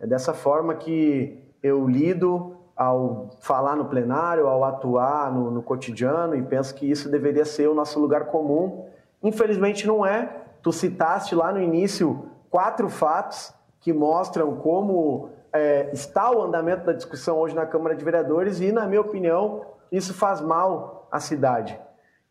É 0.02 0.06
dessa 0.06 0.34
forma 0.34 0.76
que 0.76 1.42
eu 1.64 1.88
lido 1.88 2.57
ao 2.78 3.30
falar 3.42 3.76
no 3.76 3.86
plenário, 3.86 4.48
ao 4.48 4.64
atuar 4.64 5.34
no, 5.34 5.50
no, 5.50 5.64
cotidiano, 5.64 6.36
e 6.36 6.44
penso 6.44 6.76
que 6.76 6.90
isso 6.90 7.10
deveria 7.10 7.44
ser 7.44 7.68
o 7.68 7.74
nosso 7.74 8.00
lugar 8.00 8.26
comum. 8.26 8.86
Infelizmente 9.24 9.88
não 9.88 10.06
é. 10.06 10.44
Tu 10.62 10.72
citaste 10.72 11.34
lá 11.34 11.52
no 11.52 11.60
início 11.60 12.30
quatro 12.52 12.88
fatos 12.88 13.54
que 13.80 13.92
mostram 13.92 14.56
como 14.58 15.30
é, 15.52 15.90
está 15.92 16.30
o 16.30 16.44
andamento 16.44 16.86
da 16.86 16.94
discussão 16.94 17.40
hoje 17.40 17.56
na 17.56 17.66
Câmara 17.66 17.96
de 17.96 18.06
Vereadores 18.06 18.60
e, 18.60 18.72
na 18.72 18.86
minha 18.86 19.02
opinião, 19.02 19.66
isso 19.92 20.14
faz 20.14 20.40
mal 20.40 21.08
à 21.12 21.20
cidade. 21.20 21.80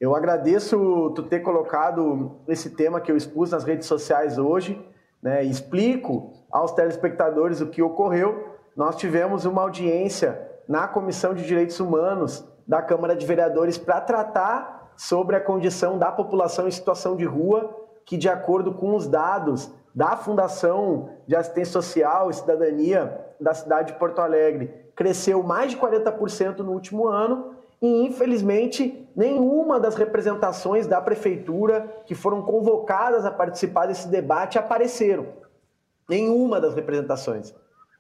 Eu 0.01 0.15
agradeço 0.15 1.13
tu 1.15 1.23
ter 1.23 1.41
colocado 1.41 2.37
esse 2.47 2.71
tema 2.71 3.01
que 3.01 3.11
eu 3.11 3.17
expus 3.17 3.51
nas 3.51 3.65
redes 3.65 3.87
sociais 3.87 4.39
hoje, 4.39 4.81
né, 5.23 5.43
explico 5.43 6.35
aos 6.53 6.73
telespectadores 6.73 7.61
o 7.61 7.67
que 7.67 7.83
ocorreu, 7.83 8.56
nós 8.77 8.97
tivemos 8.97 9.47
uma 9.47 9.63
audiência 9.63 10.39
na 10.69 10.87
Comissão 10.87 11.33
de 11.33 11.47
Direitos 11.47 11.81
Humanos 11.81 12.45
da 12.69 12.83
Câmara 12.83 13.17
de 13.17 13.25
Vereadores 13.25 13.79
para 13.79 14.01
tratar 14.03 14.93
sobre 14.97 15.35
a 15.37 15.41
condição 15.41 15.99
da 15.99 16.13
população 16.13 16.69
em 16.69 16.71
situação 16.71 17.17
de 17.17 17.25
rua, 17.25 17.75
que, 18.05 18.17
de 18.17 18.29
acordo 18.29 18.75
com 18.75 18.95
os 18.95 19.07
dados 19.07 19.73
da 19.95 20.17
Fundação 20.17 21.09
de 21.27 21.35
Assistência 21.35 21.73
Social 21.73 22.29
e 22.29 22.35
Cidadania 22.35 23.19
da 23.41 23.55
cidade 23.55 23.93
de 23.93 23.99
Porto 23.99 24.21
Alegre, 24.21 24.71
cresceu 24.95 25.43
mais 25.43 25.71
de 25.71 25.79
40% 25.79 26.59
no 26.59 26.73
último 26.73 27.07
ano 27.09 27.55
e, 27.81 28.07
infelizmente, 28.07 29.09
nenhuma 29.17 29.81
das 29.81 29.95
representações 29.95 30.87
da 30.87 31.01
prefeitura 31.01 32.03
que 32.05 32.15
foram 32.15 32.43
convocadas 32.43 33.25
a 33.25 33.31
participar 33.31 33.87
desse 33.87 34.09
debate 34.09 34.59
apareceram. 34.59 35.29
Nenhuma 36.09 36.61
das 36.61 36.75
representações. 36.75 37.55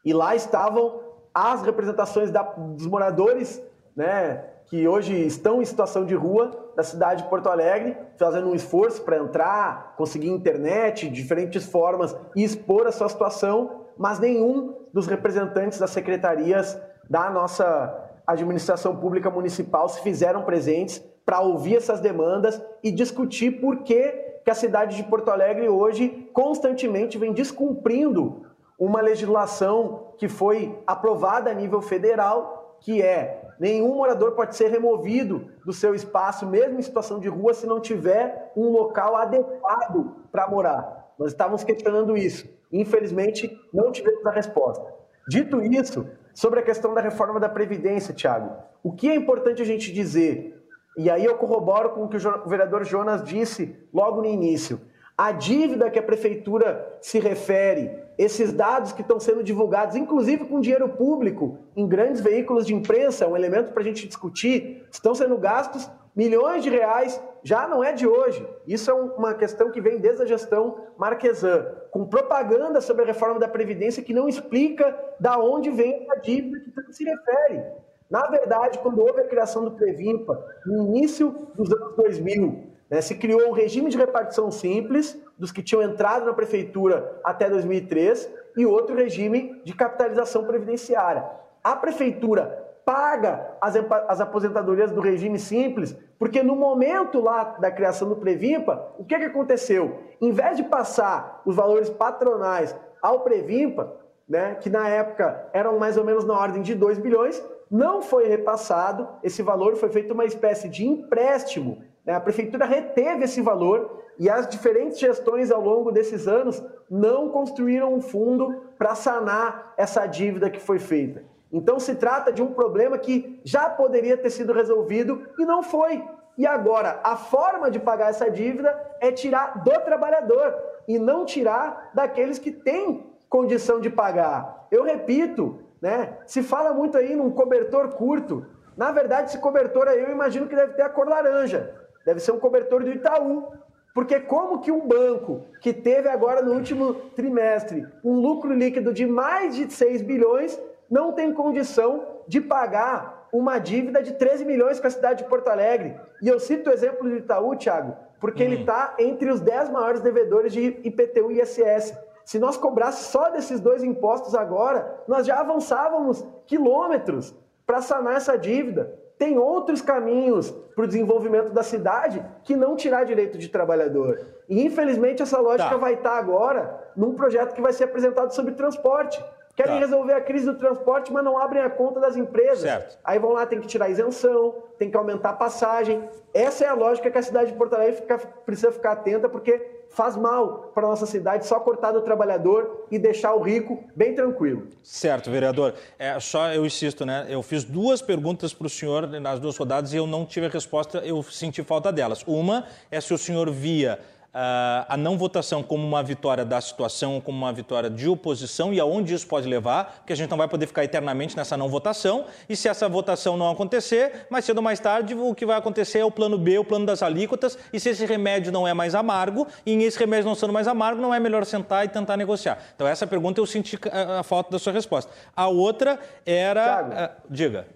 E 0.06 0.12
lá 0.12 0.36
estavam 0.36 1.00
as 1.34 1.62
representações 1.62 2.30
da, 2.30 2.42
dos 2.42 2.86
moradores, 2.86 3.60
né, 3.96 4.44
que 4.66 4.86
hoje 4.86 5.12
estão 5.26 5.60
em 5.60 5.64
situação 5.64 6.04
de 6.04 6.14
rua 6.14 6.72
da 6.76 6.84
cidade 6.84 7.24
de 7.24 7.28
Porto 7.28 7.48
Alegre, 7.48 7.96
fazendo 8.16 8.48
um 8.48 8.54
esforço 8.54 9.02
para 9.02 9.16
entrar, 9.16 9.96
conseguir 9.96 10.28
internet, 10.28 11.10
diferentes 11.10 11.66
formas 11.66 12.16
e 12.36 12.44
expor 12.44 12.86
a 12.86 12.92
sua 12.92 13.08
situação, 13.08 13.86
mas 13.98 14.20
nenhum 14.20 14.76
dos 14.92 15.08
representantes 15.08 15.80
das 15.80 15.90
secretarias 15.90 16.80
da 17.10 17.28
nossa 17.28 18.12
administração 18.24 18.94
pública 18.94 19.28
municipal 19.28 19.88
se 19.88 20.00
fizeram 20.02 20.44
presentes 20.44 21.04
para 21.24 21.40
ouvir 21.40 21.78
essas 21.78 21.98
demandas 21.98 22.62
e 22.80 22.92
discutir 22.92 23.60
por 23.60 23.82
que, 23.82 24.12
que 24.44 24.50
a 24.52 24.54
cidade 24.54 24.96
de 24.96 25.02
Porto 25.02 25.32
Alegre 25.32 25.68
hoje 25.68 26.28
constantemente 26.32 27.18
vem 27.18 27.32
descumprindo 27.32 28.46
uma 28.78 29.00
legislação 29.00 30.12
que 30.18 30.28
foi 30.28 30.78
aprovada 30.86 31.50
a 31.50 31.54
nível 31.54 31.80
federal, 31.80 32.76
que 32.80 33.02
é 33.02 33.42
nenhum 33.58 33.96
morador 33.96 34.32
pode 34.32 34.54
ser 34.54 34.68
removido 34.68 35.50
do 35.64 35.72
seu 35.72 35.94
espaço, 35.94 36.46
mesmo 36.46 36.78
em 36.78 36.82
situação 36.82 37.18
de 37.18 37.28
rua, 37.28 37.54
se 37.54 37.66
não 37.66 37.80
tiver 37.80 38.52
um 38.56 38.70
local 38.70 39.16
adequado 39.16 40.16
para 40.30 40.48
morar. 40.48 41.14
Nós 41.18 41.28
estávamos 41.28 41.64
questionando 41.64 42.16
isso. 42.16 42.46
Infelizmente, 42.70 43.50
não 43.72 43.90
tivemos 43.90 44.24
a 44.26 44.30
resposta. 44.30 44.84
Dito 45.28 45.62
isso, 45.62 46.06
sobre 46.34 46.60
a 46.60 46.62
questão 46.62 46.92
da 46.92 47.00
reforma 47.00 47.40
da 47.40 47.48
Previdência, 47.48 48.14
Tiago, 48.14 48.54
o 48.82 48.92
que 48.92 49.08
é 49.08 49.14
importante 49.14 49.62
a 49.62 49.64
gente 49.64 49.92
dizer, 49.92 50.62
e 50.96 51.10
aí 51.10 51.24
eu 51.24 51.36
corroboro 51.36 51.90
com 51.90 52.04
o 52.04 52.08
que 52.08 52.16
o 52.16 52.48
vereador 52.48 52.84
Jonas 52.84 53.24
disse 53.24 53.76
logo 53.92 54.20
no 54.20 54.28
início, 54.28 54.80
a 55.16 55.32
dívida 55.32 55.90
que 55.90 55.98
a 55.98 56.02
prefeitura 56.02 56.98
se 57.00 57.18
refere, 57.18 57.90
esses 58.18 58.52
dados 58.52 58.92
que 58.92 59.00
estão 59.00 59.18
sendo 59.18 59.42
divulgados, 59.42 59.96
inclusive 59.96 60.44
com 60.44 60.60
dinheiro 60.60 60.88
público, 60.90 61.58
em 61.74 61.88
grandes 61.88 62.20
veículos 62.20 62.66
de 62.66 62.74
imprensa, 62.74 63.24
é 63.24 63.28
um 63.28 63.36
elemento 63.36 63.72
para 63.72 63.82
a 63.82 63.84
gente 63.84 64.06
discutir, 64.06 64.86
estão 64.90 65.14
sendo 65.14 65.38
gastos 65.38 65.90
milhões 66.14 66.62
de 66.62 66.70
reais, 66.70 67.20
já 67.42 67.66
não 67.66 67.82
é 67.82 67.92
de 67.92 68.06
hoje. 68.06 68.46
Isso 68.66 68.90
é 68.90 68.94
uma 68.94 69.34
questão 69.34 69.70
que 69.70 69.80
vem 69.80 69.98
desde 69.98 70.22
a 70.22 70.26
gestão 70.26 70.78
Marquesan, 70.98 71.66
com 71.90 72.06
propaganda 72.06 72.80
sobre 72.80 73.02
a 73.02 73.06
reforma 73.06 73.38
da 73.38 73.48
Previdência 73.48 74.02
que 74.02 74.14
não 74.14 74.28
explica 74.28 74.98
da 75.18 75.38
onde 75.38 75.70
vem 75.70 76.06
a 76.10 76.16
dívida 76.16 76.82
que 76.86 76.92
se 76.92 77.04
refere. 77.04 77.62
Na 78.10 78.26
verdade, 78.28 78.78
quando 78.78 79.00
houve 79.00 79.20
a 79.20 79.28
criação 79.28 79.64
do 79.64 79.72
Previmpa, 79.72 80.42
no 80.64 80.86
início 80.86 81.34
dos 81.54 81.72
anos 81.72 81.96
2000, 81.96 82.75
né? 82.90 83.00
Se 83.00 83.14
criou 83.14 83.48
um 83.48 83.52
regime 83.52 83.90
de 83.90 83.96
repartição 83.96 84.50
simples 84.50 85.20
dos 85.38 85.52
que 85.52 85.62
tinham 85.62 85.82
entrado 85.82 86.26
na 86.26 86.32
prefeitura 86.32 87.20
até 87.22 87.48
2003 87.50 88.30
e 88.56 88.64
outro 88.64 88.94
regime 88.94 89.60
de 89.64 89.74
capitalização 89.74 90.44
previdenciária. 90.44 91.24
A 91.62 91.76
prefeitura 91.76 92.64
paga 92.84 93.56
as, 93.60 93.74
as 94.08 94.20
aposentadorias 94.20 94.92
do 94.92 95.00
regime 95.00 95.38
simples, 95.40 95.96
porque 96.18 96.42
no 96.42 96.54
momento 96.54 97.20
lá 97.20 97.56
da 97.58 97.70
criação 97.70 98.08
do 98.08 98.16
Previmpa, 98.16 98.94
o 98.96 99.04
que, 99.04 99.18
que 99.18 99.24
aconteceu? 99.24 99.98
Em 100.20 100.30
vez 100.30 100.56
de 100.56 100.62
passar 100.62 101.42
os 101.44 101.56
valores 101.56 101.90
patronais 101.90 102.74
ao 103.02 103.20
Previmpa, 103.20 103.92
né, 104.28 104.54
que 104.54 104.70
na 104.70 104.88
época 104.88 105.48
eram 105.52 105.78
mais 105.78 105.96
ou 105.96 106.04
menos 106.04 106.24
na 106.24 106.34
ordem 106.34 106.62
de 106.62 106.74
2 106.76 106.98
bilhões, 106.98 107.44
não 107.68 108.00
foi 108.00 108.28
repassado, 108.28 109.08
esse 109.22 109.42
valor 109.42 109.74
foi 109.74 109.88
feito 109.88 110.14
uma 110.14 110.24
espécie 110.24 110.68
de 110.68 110.86
empréstimo. 110.86 111.82
Né? 112.06 112.14
A 112.14 112.20
prefeitura 112.20 112.64
reteve 112.64 113.24
esse 113.24 113.42
valor 113.42 114.04
e 114.18 114.30
as 114.30 114.48
diferentes 114.48 114.98
gestões 114.98 115.50
ao 115.50 115.60
longo 115.60 115.90
desses 115.90 116.28
anos 116.28 116.62
não 116.88 117.28
construíram 117.28 117.92
um 117.92 118.00
fundo 118.00 118.62
para 118.78 118.94
sanar 118.94 119.74
essa 119.76 120.06
dívida 120.06 120.48
que 120.48 120.60
foi 120.60 120.78
feita. 120.78 121.24
Então 121.52 121.78
se 121.80 121.96
trata 121.96 122.32
de 122.32 122.42
um 122.42 122.52
problema 122.54 122.96
que 122.96 123.40
já 123.44 123.68
poderia 123.68 124.16
ter 124.16 124.30
sido 124.30 124.52
resolvido 124.52 125.26
e 125.38 125.44
não 125.44 125.62
foi. 125.62 126.02
E 126.38 126.46
agora, 126.46 127.00
a 127.02 127.16
forma 127.16 127.70
de 127.70 127.78
pagar 127.78 128.10
essa 128.10 128.30
dívida 128.30 128.78
é 129.00 129.10
tirar 129.10 129.62
do 129.64 129.80
trabalhador 129.80 130.54
e 130.86 130.98
não 130.98 131.24
tirar 131.24 131.90
daqueles 131.94 132.38
que 132.38 132.50
têm 132.50 133.06
condição 133.28 133.80
de 133.80 133.88
pagar. 133.88 134.66
Eu 134.70 134.84
repito, 134.84 135.60
né? 135.80 136.18
Se 136.26 136.42
fala 136.42 136.74
muito 136.74 136.98
aí 136.98 137.16
num 137.16 137.30
cobertor 137.30 137.88
curto. 137.94 138.46
Na 138.76 138.92
verdade, 138.92 139.30
esse 139.30 139.38
cobertor 139.38 139.88
aí 139.88 140.02
eu 140.02 140.10
imagino 140.10 140.46
que 140.46 140.54
deve 140.54 140.74
ter 140.74 140.82
a 140.82 140.90
cor 140.90 141.08
laranja. 141.08 141.74
Deve 142.06 142.20
ser 142.20 142.30
um 142.30 142.38
cobertor 142.38 142.84
do 142.84 142.90
Itaú. 142.90 143.48
Porque 143.92 144.20
como 144.20 144.60
que 144.60 144.70
um 144.70 144.86
banco 144.86 145.46
que 145.60 145.72
teve 145.72 146.08
agora 146.08 146.42
no 146.42 146.52
último 146.52 146.94
trimestre 147.16 147.86
um 148.04 148.14
lucro 148.20 148.52
líquido 148.52 148.92
de 148.92 149.06
mais 149.06 149.56
de 149.56 149.72
6 149.72 150.02
bilhões 150.02 150.60
não 150.88 151.12
tem 151.12 151.32
condição 151.32 152.06
de 152.28 152.40
pagar 152.40 153.26
uma 153.32 153.58
dívida 153.58 154.02
de 154.02 154.12
13 154.12 154.44
milhões 154.44 154.78
com 154.78 154.86
a 154.86 154.90
cidade 154.90 155.24
de 155.24 155.28
Porto 155.28 155.48
Alegre? 155.48 155.98
E 156.22 156.28
eu 156.28 156.38
cito 156.38 156.70
o 156.70 156.72
exemplo 156.72 157.08
do 157.08 157.16
Itaú, 157.16 157.56
Thiago, 157.56 157.96
porque 158.20 158.42
ele 158.42 158.60
está 158.60 158.94
uhum. 158.98 159.06
entre 159.06 159.30
os 159.30 159.40
10 159.40 159.70
maiores 159.70 160.00
devedores 160.00 160.52
de 160.52 160.78
IPTU 160.84 161.32
e 161.32 161.40
ISS. 161.40 161.94
Se 162.24 162.38
nós 162.38 162.56
cobrássemos 162.56 163.06
só 163.06 163.30
desses 163.30 163.60
dois 163.60 163.82
impostos 163.82 164.34
agora, 164.34 165.02
nós 165.08 165.26
já 165.26 165.40
avançávamos 165.40 166.24
quilômetros 166.46 167.34
para 167.66 167.80
sanar 167.80 168.16
essa 168.16 168.36
dívida. 168.36 169.05
Tem 169.18 169.38
outros 169.38 169.80
caminhos 169.80 170.50
para 170.50 170.84
o 170.84 170.86
desenvolvimento 170.86 171.50
da 171.50 171.62
cidade 171.62 172.24
que 172.44 172.54
não 172.54 172.76
tirar 172.76 173.04
direito 173.04 173.38
de 173.38 173.48
trabalhador. 173.48 174.20
E 174.48 174.62
infelizmente 174.62 175.22
essa 175.22 175.38
lógica 175.38 175.70
tá. 175.70 175.76
vai 175.76 175.94
estar 175.94 176.10
tá 176.10 176.18
agora 176.18 176.90
num 176.94 177.14
projeto 177.14 177.54
que 177.54 177.62
vai 177.62 177.72
ser 177.72 177.84
apresentado 177.84 178.32
sobre 178.32 178.52
transporte. 178.54 179.22
Querem 179.56 179.74
tá. 179.74 179.80
resolver 179.80 180.12
a 180.12 180.20
crise 180.20 180.44
do 180.44 180.54
transporte, 180.58 181.10
mas 181.10 181.24
não 181.24 181.38
abrem 181.38 181.62
a 181.62 181.70
conta 181.70 181.98
das 181.98 182.14
empresas. 182.14 182.60
Certo. 182.60 182.98
Aí 183.02 183.18
vão 183.18 183.32
lá, 183.32 183.46
tem 183.46 183.58
que 183.58 183.66
tirar 183.66 183.88
isenção, 183.88 184.54
tem 184.78 184.90
que 184.90 184.96
aumentar 184.98 185.30
a 185.30 185.32
passagem. 185.32 186.06
Essa 186.34 186.66
é 186.66 186.68
a 186.68 186.74
lógica 186.74 187.10
que 187.10 187.16
a 187.16 187.22
cidade 187.22 187.52
de 187.52 187.56
Porto 187.56 187.72
Alegre 187.72 187.96
fica, 187.96 188.18
precisa 188.18 188.70
ficar 188.70 188.92
atenta, 188.92 189.30
porque 189.30 189.75
faz 189.90 190.16
mal 190.16 190.70
para 190.74 190.86
a 190.86 190.90
nossa 190.90 191.06
cidade 191.06 191.46
só 191.46 191.58
cortar 191.60 191.92
do 191.92 192.02
trabalhador 192.02 192.86
e 192.90 192.98
deixar 192.98 193.34
o 193.34 193.42
rico 193.42 193.84
bem 193.94 194.14
tranquilo. 194.14 194.68
Certo, 194.82 195.30
vereador. 195.30 195.74
É, 195.98 196.18
só 196.20 196.52
eu 196.52 196.66
insisto, 196.66 197.06
né? 197.06 197.26
Eu 197.28 197.42
fiz 197.42 197.64
duas 197.64 198.02
perguntas 198.02 198.52
para 198.52 198.66
o 198.66 198.70
senhor 198.70 199.06
nas 199.20 199.40
duas 199.40 199.56
rodadas 199.56 199.92
e 199.92 199.96
eu 199.96 200.06
não 200.06 200.26
tive 200.26 200.46
a 200.46 200.50
resposta, 200.50 200.98
eu 200.98 201.22
senti 201.22 201.62
falta 201.62 201.90
delas. 201.92 202.22
Uma 202.26 202.66
é 202.90 203.00
se 203.00 203.14
o 203.14 203.18
senhor 203.18 203.50
via 203.50 203.98
a 204.38 204.96
não 204.98 205.16
votação 205.16 205.62
como 205.62 205.86
uma 205.86 206.02
vitória 206.02 206.44
da 206.44 206.60
situação, 206.60 207.20
como 207.22 207.38
uma 207.38 207.52
vitória 207.52 207.88
de 207.88 208.06
oposição 208.06 208.72
e 208.72 208.78
aonde 208.78 209.14
isso 209.14 209.26
pode 209.26 209.48
levar, 209.48 209.96
porque 209.98 210.12
a 210.12 210.16
gente 210.16 210.28
não 210.28 210.36
vai 210.36 210.46
poder 210.46 210.66
ficar 210.66 210.84
eternamente 210.84 211.34
nessa 211.34 211.56
não 211.56 211.68
votação. 211.68 212.26
E 212.48 212.54
se 212.54 212.68
essa 212.68 212.86
votação 212.86 213.36
não 213.36 213.50
acontecer, 213.50 214.26
mais 214.28 214.44
cedo 214.44 214.58
ou 214.58 214.62
mais 214.62 214.78
tarde, 214.78 215.14
o 215.14 215.34
que 215.34 215.46
vai 215.46 215.56
acontecer 215.56 216.00
é 216.00 216.04
o 216.04 216.10
plano 216.10 216.36
B, 216.36 216.58
o 216.58 216.64
plano 216.64 216.84
das 216.84 217.02
alíquotas. 217.02 217.58
E 217.72 217.80
se 217.80 217.88
esse 217.88 218.04
remédio 218.04 218.52
não 218.52 218.68
é 218.68 218.74
mais 218.74 218.94
amargo, 218.94 219.46
e 219.64 219.72
esse 219.72 219.98
remédio 219.98 220.26
não 220.26 220.34
sendo 220.34 220.52
mais 220.52 220.68
amargo, 220.68 221.00
não 221.00 221.14
é 221.14 221.18
melhor 221.18 221.46
sentar 221.46 221.86
e 221.86 221.88
tentar 221.88 222.16
negociar. 222.16 222.58
Então, 222.74 222.86
essa 222.86 223.06
pergunta 223.06 223.40
eu 223.40 223.46
senti 223.46 223.78
a, 223.90 224.20
a 224.20 224.22
falta 224.22 224.50
da 224.50 224.58
sua 224.58 224.72
resposta. 224.72 225.10
A 225.34 225.48
outra 225.48 225.98
era. 226.26 227.16
Uh, 227.18 227.22
diga. 227.30 227.66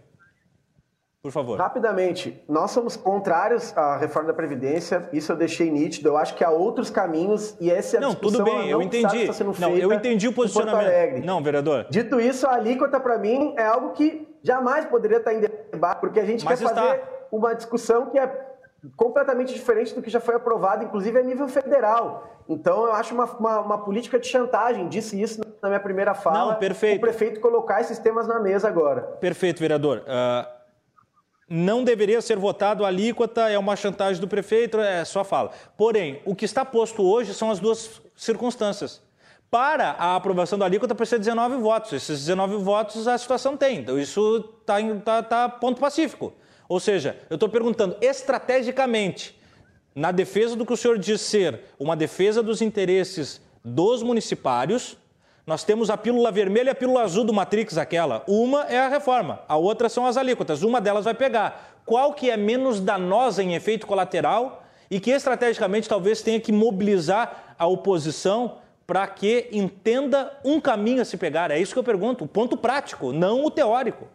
Por 1.23 1.31
favor. 1.31 1.59
Rapidamente, 1.59 2.43
nós 2.49 2.71
somos 2.71 2.97
contrários 2.97 3.77
à 3.77 3.99
reforma 3.99 4.29
da 4.29 4.35
Previdência, 4.35 5.07
isso 5.13 5.31
eu 5.31 5.37
deixei 5.37 5.71
nítido. 5.71 6.09
Eu 6.09 6.17
acho 6.17 6.35
que 6.35 6.43
há 6.43 6.49
outros 6.49 6.89
caminhos 6.89 7.55
e 7.61 7.71
essa 7.71 7.97
é 7.97 7.99
a 7.99 8.01
não, 8.01 8.15
tudo 8.15 8.43
bem, 8.43 8.71
eu 8.71 8.81
entendi. 8.81 9.19
Está 9.19 9.35
sendo 9.35 9.55
não, 9.59 9.77
eu 9.77 9.93
entendi 9.93 10.27
o 10.29 10.33
posicionamento. 10.33 11.23
Não, 11.23 11.43
vereador. 11.43 11.87
Dito 11.91 12.19
isso, 12.19 12.47
a 12.47 12.55
alíquota 12.55 12.99
para 12.99 13.19
mim 13.19 13.55
é 13.59 13.67
algo 13.67 13.91
que 13.91 14.27
jamais 14.43 14.87
poderia 14.87 15.19
estar 15.19 15.35
em 15.35 15.41
debate, 15.41 16.01
porque 16.01 16.21
a 16.21 16.25
gente 16.25 16.43
Mas 16.43 16.59
quer 16.59 16.65
está... 16.65 16.81
fazer 16.81 17.03
uma 17.31 17.55
discussão 17.55 18.07
que 18.07 18.19
é 18.19 18.49
completamente 18.97 19.53
diferente 19.53 19.95
do 19.95 20.01
que 20.01 20.09
já 20.09 20.21
foi 20.21 20.37
aprovado, 20.37 20.85
inclusive 20.85 21.19
a 21.19 21.23
nível 21.23 21.47
federal. 21.49 22.31
Então, 22.49 22.87
eu 22.87 22.95
acho 22.95 23.15
uma, 23.15 23.27
uma, 23.27 23.61
uma 23.61 23.79
política 23.85 24.19
de 24.19 24.27
chantagem, 24.27 24.89
disse 24.89 25.21
isso 25.21 25.43
na 25.63 25.69
minha 25.69 25.81
primeira 25.81 26.15
fala. 26.15 26.53
Não, 26.53 26.59
perfeito. 26.59 26.97
O 26.97 27.01
prefeito 27.03 27.41
colocar 27.41 27.83
esses 27.83 27.99
temas 27.99 28.27
na 28.27 28.41
mesa 28.41 28.67
agora. 28.69 29.03
Perfeito, 29.21 29.61
vereador. 29.61 29.99
Uh 29.99 30.60
não 31.53 31.83
deveria 31.83 32.23
ser 32.23 32.39
votado 32.39 32.85
a 32.85 32.89
alíquota, 32.89 33.51
é 33.51 33.59
uma 33.59 33.75
chantagem 33.75 34.21
do 34.21 34.29
prefeito, 34.29 34.79
é 34.79 35.05
só 35.05 35.25
fala. 35.25 35.51
Porém, 35.77 36.23
o 36.25 36.33
que 36.33 36.45
está 36.45 36.65
posto 36.65 37.03
hoje 37.03 37.35
são 37.35 37.51
as 37.51 37.59
duas 37.59 38.01
circunstâncias. 38.15 39.03
Para 39.51 39.91
a 39.99 40.15
aprovação 40.15 40.57
da 40.57 40.65
alíquota 40.65 40.95
precisa 40.95 41.19
19 41.19 41.57
votos. 41.57 41.93
Esses 41.93 42.21
19 42.21 42.59
votos 42.59 43.09
a 43.09 43.19
situação 43.19 43.57
tem. 43.57 43.79
Então, 43.79 43.99
isso 43.99 44.49
está 44.61 44.77
tá, 45.05 45.23
tá 45.25 45.49
ponto 45.49 45.81
pacífico. 45.81 46.33
Ou 46.69 46.79
seja, 46.79 47.19
eu 47.29 47.35
estou 47.35 47.49
perguntando 47.49 47.97
estrategicamente, 48.01 49.37
na 49.93 50.13
defesa 50.13 50.55
do 50.55 50.65
que 50.65 50.73
o 50.73 50.77
senhor 50.77 50.97
diz 51.01 51.21
ser 51.21 51.63
uma 51.81 51.97
defesa 51.97 52.45
dos 52.45 52.63
interesses 52.63 53.41
dos 53.65 54.05
municipários, 54.05 54.97
nós 55.47 55.65
temos 55.65 55.91
a 55.91 55.97
pílula 55.97 56.31
vermelha 56.31 56.69
e 56.69 56.71
a 56.71 56.75
pílula 56.75 57.03
azul 57.03 57.25
do 57.25 57.33
Matrix, 57.33 57.79
aquela. 57.79 58.23
Uma 58.27 58.65
é 58.65 58.79
a 58.79 58.89
reforma, 58.89 59.41
a 59.49 59.57
outra 59.57 59.89
são 59.89 60.07
as 60.07 60.17
alíquotas. 60.17 60.63
Uma 60.63 60.81
delas 60.81 61.05
vai 61.05 61.15
pegar. 61.15 61.81
Qual 61.85 62.13
que 62.13 62.31
é 62.31 62.37
menos 62.37 62.81
danosa 62.81 63.43
em 63.43 63.55
efeito 63.55 63.87
colateral 63.87 64.63
e 64.91 65.01
que 65.01 65.11
estrategicamente 65.11 65.89
talvez 65.89 66.23
tenha 66.23 66.41
que 66.41 66.53
mobilizar 66.53 67.55
a 67.59 67.67
oposição 67.67 68.59
para 68.87 69.07
que 69.07 69.49
entenda 69.53 70.33
um 70.45 70.61
caminho 70.61 71.03
a 71.03 71.05
se 71.05 71.17
pegar? 71.17 71.51
É 71.51 71.59
isso 71.59 71.73
que 71.73 71.79
eu 71.79 71.85
pergunto, 71.85 72.25
o 72.25 72.29
ponto 72.29 72.57
prático, 72.57 73.13
não 73.13 73.45
o 73.45 73.51
teórico. 73.51 74.07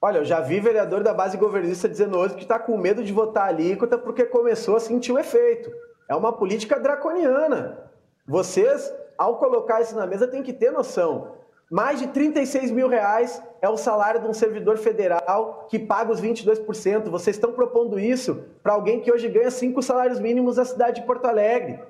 Olha, 0.00 0.18
eu 0.18 0.24
já 0.24 0.40
vi 0.40 0.60
vereador 0.60 1.02
da 1.02 1.14
base 1.14 1.36
governista 1.36 1.88
dizendo 1.88 2.18
hoje 2.18 2.34
que 2.34 2.42
está 2.42 2.58
com 2.58 2.76
medo 2.76 3.02
de 3.02 3.12
votar 3.12 3.48
alíquota 3.48 3.96
porque 3.96 4.24
começou 4.24 4.76
a 4.76 4.80
sentir 4.80 5.12
o 5.12 5.18
efeito. 5.18 5.70
É 6.08 6.14
uma 6.14 6.32
política 6.32 6.78
draconiana. 6.78 7.78
Vocês 8.26 8.92
ao 9.16 9.38
colocar 9.38 9.80
isso 9.80 9.96
na 9.96 10.06
mesa, 10.06 10.26
tem 10.26 10.42
que 10.42 10.52
ter 10.52 10.70
noção. 10.70 11.32
Mais 11.70 11.98
de 11.98 12.08
36 12.08 12.70
mil 12.70 12.88
reais 12.88 13.42
é 13.60 13.68
o 13.68 13.76
salário 13.76 14.20
de 14.20 14.28
um 14.28 14.34
servidor 14.34 14.76
federal 14.76 15.66
que 15.68 15.78
paga 15.78 16.12
os 16.12 16.20
22%. 16.20 17.08
Vocês 17.08 17.36
estão 17.36 17.52
propondo 17.52 17.98
isso 17.98 18.44
para 18.62 18.74
alguém 18.74 19.00
que 19.00 19.10
hoje 19.10 19.28
ganha 19.28 19.50
cinco 19.50 19.82
salários 19.82 20.20
mínimos 20.20 20.56
na 20.56 20.64
cidade 20.64 21.00
de 21.00 21.06
Porto 21.06 21.24
Alegre. 21.24 21.80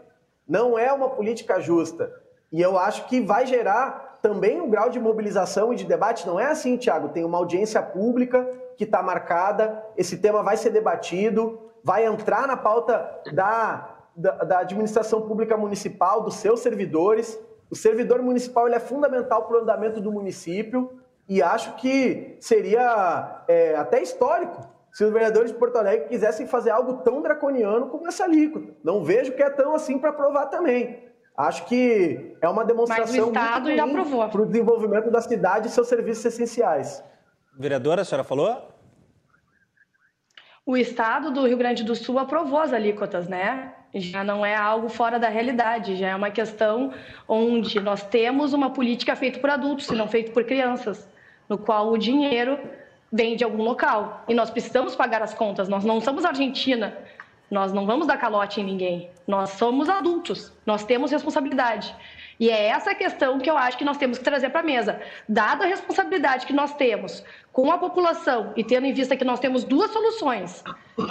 Não 0.48 0.78
é 0.78 0.92
uma 0.92 1.10
política 1.10 1.60
justa. 1.60 2.12
E 2.52 2.62
eu 2.62 2.78
acho 2.78 3.06
que 3.06 3.20
vai 3.20 3.46
gerar 3.46 4.18
também 4.22 4.60
um 4.60 4.70
grau 4.70 4.88
de 4.88 5.00
mobilização 5.00 5.72
e 5.72 5.76
de 5.76 5.84
debate. 5.84 6.26
Não 6.26 6.38
é 6.38 6.46
assim, 6.46 6.76
Tiago. 6.76 7.08
Tem 7.08 7.24
uma 7.24 7.38
audiência 7.38 7.82
pública 7.82 8.48
que 8.76 8.84
está 8.84 9.02
marcada, 9.02 9.84
esse 9.96 10.18
tema 10.18 10.42
vai 10.42 10.56
ser 10.56 10.70
debatido, 10.70 11.60
vai 11.82 12.06
entrar 12.06 12.46
na 12.46 12.56
pauta 12.56 13.20
da 13.32 13.93
da, 14.16 14.32
da 14.44 14.58
administração 14.60 15.22
pública 15.22 15.56
municipal, 15.56 16.22
dos 16.22 16.36
seus 16.36 16.60
servidores. 16.60 17.38
O 17.70 17.76
servidor 17.76 18.22
municipal 18.22 18.66
ele 18.66 18.76
é 18.76 18.80
fundamental 18.80 19.46
para 19.46 19.58
o 19.58 19.60
andamento 19.60 20.00
do 20.00 20.12
município 20.12 21.00
e 21.28 21.42
acho 21.42 21.74
que 21.76 22.36
seria 22.40 23.42
é, 23.48 23.74
até 23.76 24.02
histórico 24.02 24.68
se 24.92 25.04
os 25.04 25.12
vereadores 25.12 25.50
de 25.50 25.58
Porto 25.58 25.76
Alegre 25.76 26.06
quisessem 26.06 26.46
fazer 26.46 26.70
algo 26.70 26.98
tão 26.98 27.20
draconiano 27.20 27.88
como 27.88 28.06
essa 28.06 28.24
alíquota. 28.24 28.72
Não 28.84 29.02
vejo 29.02 29.32
que 29.32 29.42
é 29.42 29.50
tão 29.50 29.74
assim 29.74 29.98
para 29.98 30.10
aprovar 30.10 30.46
também. 30.46 31.02
Acho 31.36 31.66
que 31.66 32.36
é 32.40 32.48
uma 32.48 32.64
demonstração 32.64 33.32
para 33.32 34.40
o 34.40 34.46
desenvolvimento 34.46 35.10
da 35.10 35.20
cidade 35.20 35.66
e 35.66 35.70
seus 35.70 35.88
serviços 35.88 36.24
essenciais. 36.24 37.02
Vereadora, 37.58 38.02
a 38.02 38.04
senhora 38.04 38.22
falou? 38.22 38.68
O 40.64 40.76
Estado 40.76 41.32
do 41.32 41.46
Rio 41.46 41.58
Grande 41.58 41.82
do 41.82 41.96
Sul 41.96 42.18
aprovou 42.20 42.60
as 42.60 42.72
alíquotas, 42.72 43.26
né? 43.26 43.74
Já 43.94 44.24
não 44.24 44.44
é 44.44 44.54
algo 44.54 44.88
fora 44.88 45.18
da 45.18 45.28
realidade, 45.28 45.96
já 45.96 46.08
é 46.08 46.16
uma 46.16 46.30
questão 46.30 46.92
onde 47.28 47.78
nós 47.80 48.02
temos 48.02 48.52
uma 48.52 48.70
política 48.70 49.14
feita 49.14 49.38
por 49.38 49.50
adultos 49.50 49.88
e 49.88 49.94
não 49.94 50.08
feita 50.08 50.32
por 50.32 50.44
crianças, 50.44 51.08
no 51.48 51.56
qual 51.56 51.92
o 51.92 51.98
dinheiro 51.98 52.58
vem 53.12 53.36
de 53.36 53.44
algum 53.44 53.62
local 53.62 54.24
e 54.28 54.34
nós 54.34 54.50
precisamos 54.50 54.96
pagar 54.96 55.22
as 55.22 55.32
contas. 55.32 55.68
Nós 55.68 55.84
não 55.84 56.00
somos 56.00 56.24
Argentina, 56.24 56.96
nós 57.50 57.72
não 57.72 57.86
vamos 57.86 58.06
dar 58.06 58.16
calote 58.16 58.60
em 58.60 58.64
ninguém. 58.64 59.10
Nós 59.26 59.50
somos 59.50 59.88
adultos, 59.88 60.52
nós 60.66 60.84
temos 60.84 61.12
responsabilidade. 61.12 61.94
E 62.38 62.50
é 62.50 62.66
essa 62.66 62.94
questão 62.94 63.38
que 63.38 63.48
eu 63.48 63.56
acho 63.56 63.78
que 63.78 63.84
nós 63.84 63.96
temos 63.96 64.18
que 64.18 64.24
trazer 64.24 64.50
para 64.50 64.60
a 64.60 64.64
mesa. 64.64 65.00
Dada 65.28 65.64
a 65.64 65.66
responsabilidade 65.66 66.46
que 66.46 66.52
nós 66.52 66.74
temos 66.74 67.24
com 67.52 67.70
a 67.70 67.78
população 67.78 68.52
e 68.56 68.64
tendo 68.64 68.86
em 68.86 68.92
vista 68.92 69.16
que 69.16 69.24
nós 69.24 69.40
temos 69.40 69.64
duas 69.64 69.90
soluções, 69.90 70.62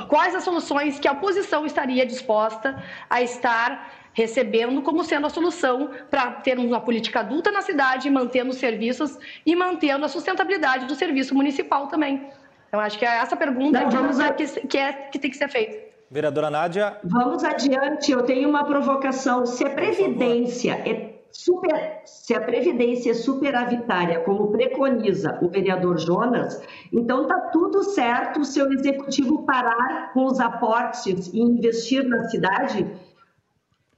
quais 0.08 0.36
as 0.36 0.44
soluções 0.44 1.00
que 1.00 1.08
a 1.08 1.14
oposição 1.14 1.66
estaria 1.66 2.06
disposta 2.06 2.84
a 3.10 3.22
estar 3.22 3.92
recebendo 4.14 4.82
como 4.82 5.04
sendo 5.04 5.26
a 5.26 5.30
solução 5.30 5.90
para 6.10 6.32
termos 6.32 6.66
uma 6.66 6.80
política 6.80 7.22
adulta 7.22 7.52
na 7.52 7.62
cidade, 7.62 8.10
mantendo 8.10 8.52
os 8.52 8.58
serviços 8.58 9.18
e 9.46 9.56
mantendo 9.56 10.06
a 10.06 10.08
sustentabilidade 10.08 10.86
do 10.86 10.96
serviço 10.96 11.34
municipal 11.34 11.88
também. 11.88 12.30
Então, 12.68 12.80
acho 12.80 12.98
que 12.98 13.06
é 13.06 13.18
essa 13.18 13.36
pergunta 13.36 13.82
Não, 13.82 13.90
vamos 13.90 14.18
que, 14.18 14.24
a... 14.24 14.34
que, 14.34 14.68
que, 14.68 14.78
é, 14.78 14.94
que 14.94 15.20
tem 15.20 15.32
que 15.32 15.38
ser 15.38 15.50
feita. 15.50 15.94
Vereadora 16.10 16.52
Nádia. 16.52 16.98
Vamos 17.04 17.44
adiante, 17.44 18.12
eu 18.12 18.22
tenho 18.24 18.48
uma 18.48 18.64
provocação. 18.64 19.46
Se 19.48 19.66
a 19.66 19.70
Previdência 19.72 20.74
é 20.86 21.13
super, 21.34 22.02
se 22.06 22.34
a 22.36 22.40
Previdência 22.40 23.12
é 23.12 23.14
superavitária, 23.16 24.20
como 24.20 24.52
preconiza 24.52 25.40
o 25.42 25.50
vereador 25.50 25.98
Jonas, 25.98 26.62
então 26.92 27.24
está 27.24 27.40
tudo 27.52 27.84
certo 27.84 28.46
se 28.46 28.62
o 28.62 28.72
Executivo 28.72 29.44
parar 29.44 30.14
com 30.14 30.26
os 30.26 30.40
aportes 30.40 31.34
e 31.34 31.40
investir 31.42 32.08
na 32.08 32.30
cidade. 32.30 32.88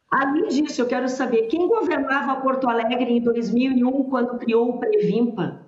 Além 0.10 0.48
disso, 0.48 0.82
eu 0.82 0.88
quero 0.88 1.10
saber 1.10 1.48
quem 1.48 1.68
governava 1.68 2.40
Porto 2.40 2.70
Alegre 2.70 3.18
em 3.18 3.22
2001 3.22 4.04
quando 4.06 4.40
criou 4.40 4.70
o 4.70 4.80
Previmpa? 4.80 5.62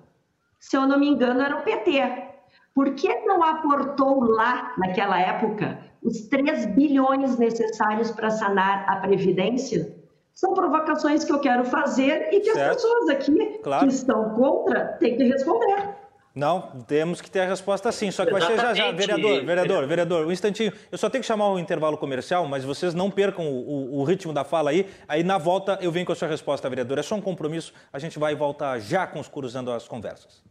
Se 0.60 0.77
eu 0.77 0.88
não 0.88 0.98
me 0.98 1.10
engano, 1.10 1.41
era 1.41 1.57
o 1.57 1.64
PT. 1.64 2.27
Por 2.73 2.94
que 2.94 3.14
não 3.26 3.44
aportou 3.44 4.23
lá, 4.23 4.73
naquela 4.77 5.19
época, 5.19 5.80
os 6.02 6.22
3 6.27 6.68
bilhões 6.68 7.38
necessários 7.38 8.11
para 8.11 8.30
sanar 8.30 8.85
a 8.88 8.95
Previdência? 8.98 9.98
São 10.38 10.53
provocações 10.53 11.23
que 11.23 11.34
eu 11.34 11.39
quero 11.39 11.65
fazer 11.65 12.31
e 12.31 12.39
que 12.41 12.53
certo. 12.53 12.69
as 12.69 12.76
pessoas 12.76 13.09
aqui 13.09 13.59
claro. 13.64 13.88
que 13.88 13.91
estão 13.91 14.35
contra 14.35 14.85
têm 14.99 15.18
que 15.18 15.23
responder. 15.23 15.95
Não, 16.35 16.84
temos 16.85 17.19
que 17.19 17.31
ter 17.31 17.39
a 17.39 17.47
resposta 17.47 17.91
sim, 17.91 18.11
só 18.11 18.23
que 18.23 18.31
vai 18.31 18.41
ser 18.41 18.55
já 18.55 18.72
já. 18.72 18.91
Vereador, 18.91 19.43
vereador, 19.43 19.88
vereador, 19.88 20.27
um 20.27 20.31
instantinho. 20.31 20.72
Eu 20.91 20.97
só 20.99 21.09
tenho 21.09 21.23
que 21.23 21.27
chamar 21.27 21.49
o 21.49 21.57
intervalo 21.57 21.97
comercial, 21.97 22.47
mas 22.47 22.64
vocês 22.64 22.93
não 22.93 23.09
percam 23.09 23.47
o, 23.47 23.95
o, 23.95 23.99
o, 23.99 24.03
ritmo 24.03 24.31
da 24.31 24.43
fala 24.43 24.69
aí. 24.69 24.88
Aí 25.07 25.23
na 25.23 25.39
volta 25.39 25.80
eu 25.81 25.91
venho 25.91 26.05
com 26.05 26.11
a 26.11 26.15
sua 26.15 26.27
resposta, 26.27 26.69
vereador. 26.69 26.99
É 26.99 27.01
só 27.01 27.15
um 27.15 27.22
compromisso, 27.22 27.73
a 27.91 27.97
gente 27.97 28.19
vai 28.19 28.35
voltar 28.35 28.77
já 28.77 29.07
com 29.07 29.19
os 29.19 29.27
Cruzando 29.27 29.72
as 29.72 29.88
Conversas. 29.88 30.43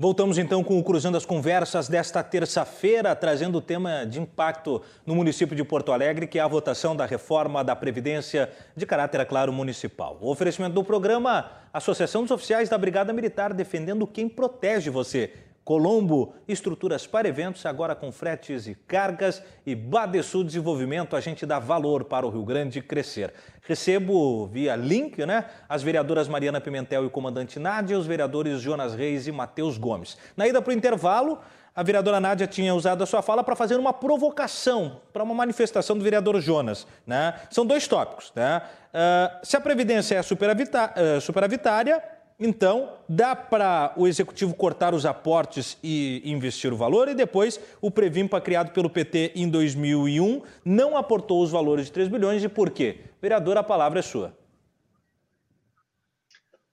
Voltamos 0.00 0.38
então 0.38 0.64
com 0.64 0.78
o 0.78 0.82
Cruzando 0.82 1.18
as 1.18 1.26
Conversas 1.26 1.86
desta 1.86 2.22
terça-feira, 2.22 3.14
trazendo 3.14 3.58
o 3.58 3.60
tema 3.60 4.06
de 4.06 4.18
impacto 4.18 4.80
no 5.04 5.14
município 5.14 5.54
de 5.54 5.62
Porto 5.62 5.92
Alegre, 5.92 6.26
que 6.26 6.38
é 6.38 6.42
a 6.42 6.48
votação 6.48 6.96
da 6.96 7.04
reforma 7.04 7.62
da 7.62 7.76
Previdência 7.76 8.50
de 8.74 8.86
caráter, 8.86 9.20
é 9.20 9.26
claro, 9.26 9.52
municipal. 9.52 10.16
O 10.22 10.30
oferecimento 10.30 10.72
do 10.72 10.82
programa, 10.82 11.50
Associação 11.70 12.22
dos 12.22 12.30
Oficiais 12.30 12.70
da 12.70 12.78
Brigada 12.78 13.12
Militar, 13.12 13.52
defendendo 13.52 14.06
quem 14.06 14.26
protege 14.26 14.88
você. 14.88 15.34
Colombo, 15.64 16.34
estruturas 16.48 17.06
para 17.06 17.28
eventos, 17.28 17.64
agora 17.66 17.94
com 17.94 18.10
fretes 18.10 18.66
e 18.66 18.74
cargas. 18.74 19.42
E 19.64 19.74
Badesul 19.74 20.42
Desenvolvimento, 20.42 21.14
a 21.14 21.20
gente 21.20 21.44
dá 21.46 21.58
valor 21.58 22.04
para 22.04 22.26
o 22.26 22.30
Rio 22.30 22.44
Grande 22.44 22.80
crescer. 22.80 23.32
Recebo 23.62 24.46
via 24.46 24.74
link 24.74 25.24
né, 25.24 25.44
as 25.68 25.82
vereadoras 25.82 26.28
Mariana 26.28 26.60
Pimentel 26.60 27.04
e 27.04 27.06
o 27.06 27.10
comandante 27.10 27.58
Nádia, 27.58 27.98
os 27.98 28.06
vereadores 28.06 28.60
Jonas 28.60 28.94
Reis 28.94 29.26
e 29.26 29.32
Matheus 29.32 29.78
Gomes. 29.78 30.16
Na 30.36 30.48
ida 30.48 30.60
para 30.60 30.70
o 30.70 30.74
intervalo, 30.74 31.38
a 31.74 31.82
vereadora 31.82 32.18
Nádia 32.18 32.46
tinha 32.46 32.74
usado 32.74 33.02
a 33.04 33.06
sua 33.06 33.22
fala 33.22 33.44
para 33.44 33.54
fazer 33.54 33.76
uma 33.76 33.92
provocação 33.92 35.00
para 35.12 35.22
uma 35.22 35.34
manifestação 35.34 35.96
do 35.96 36.02
vereador 36.02 36.40
Jonas. 36.40 36.86
Né? 37.06 37.34
São 37.48 37.64
dois 37.64 37.86
tópicos. 37.86 38.32
Né? 38.34 38.60
Uh, 38.92 39.46
se 39.46 39.56
a 39.56 39.60
Previdência 39.60 40.16
é 40.16 40.22
superavitária, 40.22 41.20
superavitária 41.20 42.02
então, 42.40 42.96
dá 43.06 43.36
para 43.36 43.92
o 43.98 44.08
executivo 44.08 44.54
cortar 44.54 44.94
os 44.94 45.04
aportes 45.04 45.76
e 45.84 46.22
investir 46.24 46.72
o 46.72 46.76
valor, 46.76 47.06
e 47.08 47.14
depois 47.14 47.60
o 47.82 47.90
Previmpa, 47.90 48.40
criado 48.40 48.72
pelo 48.72 48.88
PT 48.88 49.32
em 49.36 49.46
2001, 49.46 50.40
não 50.64 50.96
aportou 50.96 51.42
os 51.42 51.50
valores 51.50 51.86
de 51.86 51.92
3 51.92 52.08
bilhões. 52.08 52.42
E 52.42 52.48
por 52.48 52.70
quê? 52.70 53.00
Vereador, 53.20 53.58
a 53.58 53.62
palavra 53.62 53.98
é 53.98 54.02
sua. 54.02 54.34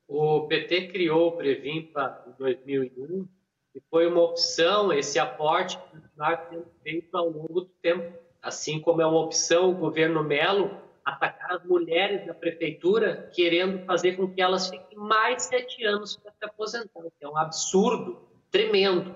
O 0.08 0.48
PT 0.48 0.88
criou 0.88 1.28
o 1.28 1.32
Previmpa 1.34 2.24
em 2.26 2.32
2001 2.40 3.28
e 3.76 3.82
foi 3.90 4.08
uma 4.08 4.22
opção 4.22 4.94
esse 4.94 5.20
aporte 5.20 5.78
continuar 5.78 6.48
sendo 6.50 6.66
feito 6.82 7.18
ao 7.18 7.30
longo 7.30 7.62
do 7.62 7.66
tempo. 7.82 8.18
Assim 8.42 8.80
como 8.80 9.02
é 9.02 9.06
uma 9.06 9.20
opção 9.20 9.70
o 9.70 9.76
governo 9.76 10.24
Melo 10.24 10.87
atacar 11.08 11.54
as 11.54 11.64
mulheres 11.64 12.28
da 12.28 12.34
prefeitura, 12.34 13.30
querendo 13.34 13.86
fazer 13.86 14.18
com 14.18 14.30
que 14.30 14.42
elas 14.42 14.70
fiquem 14.70 14.98
mais 14.98 15.44
sete 15.44 15.86
anos 15.86 16.18
para 16.18 16.34
se 16.34 16.44
aposentar. 16.44 17.02
É 17.22 17.28
um 17.28 17.38
absurdo 17.38 18.22
tremendo. 18.52 19.16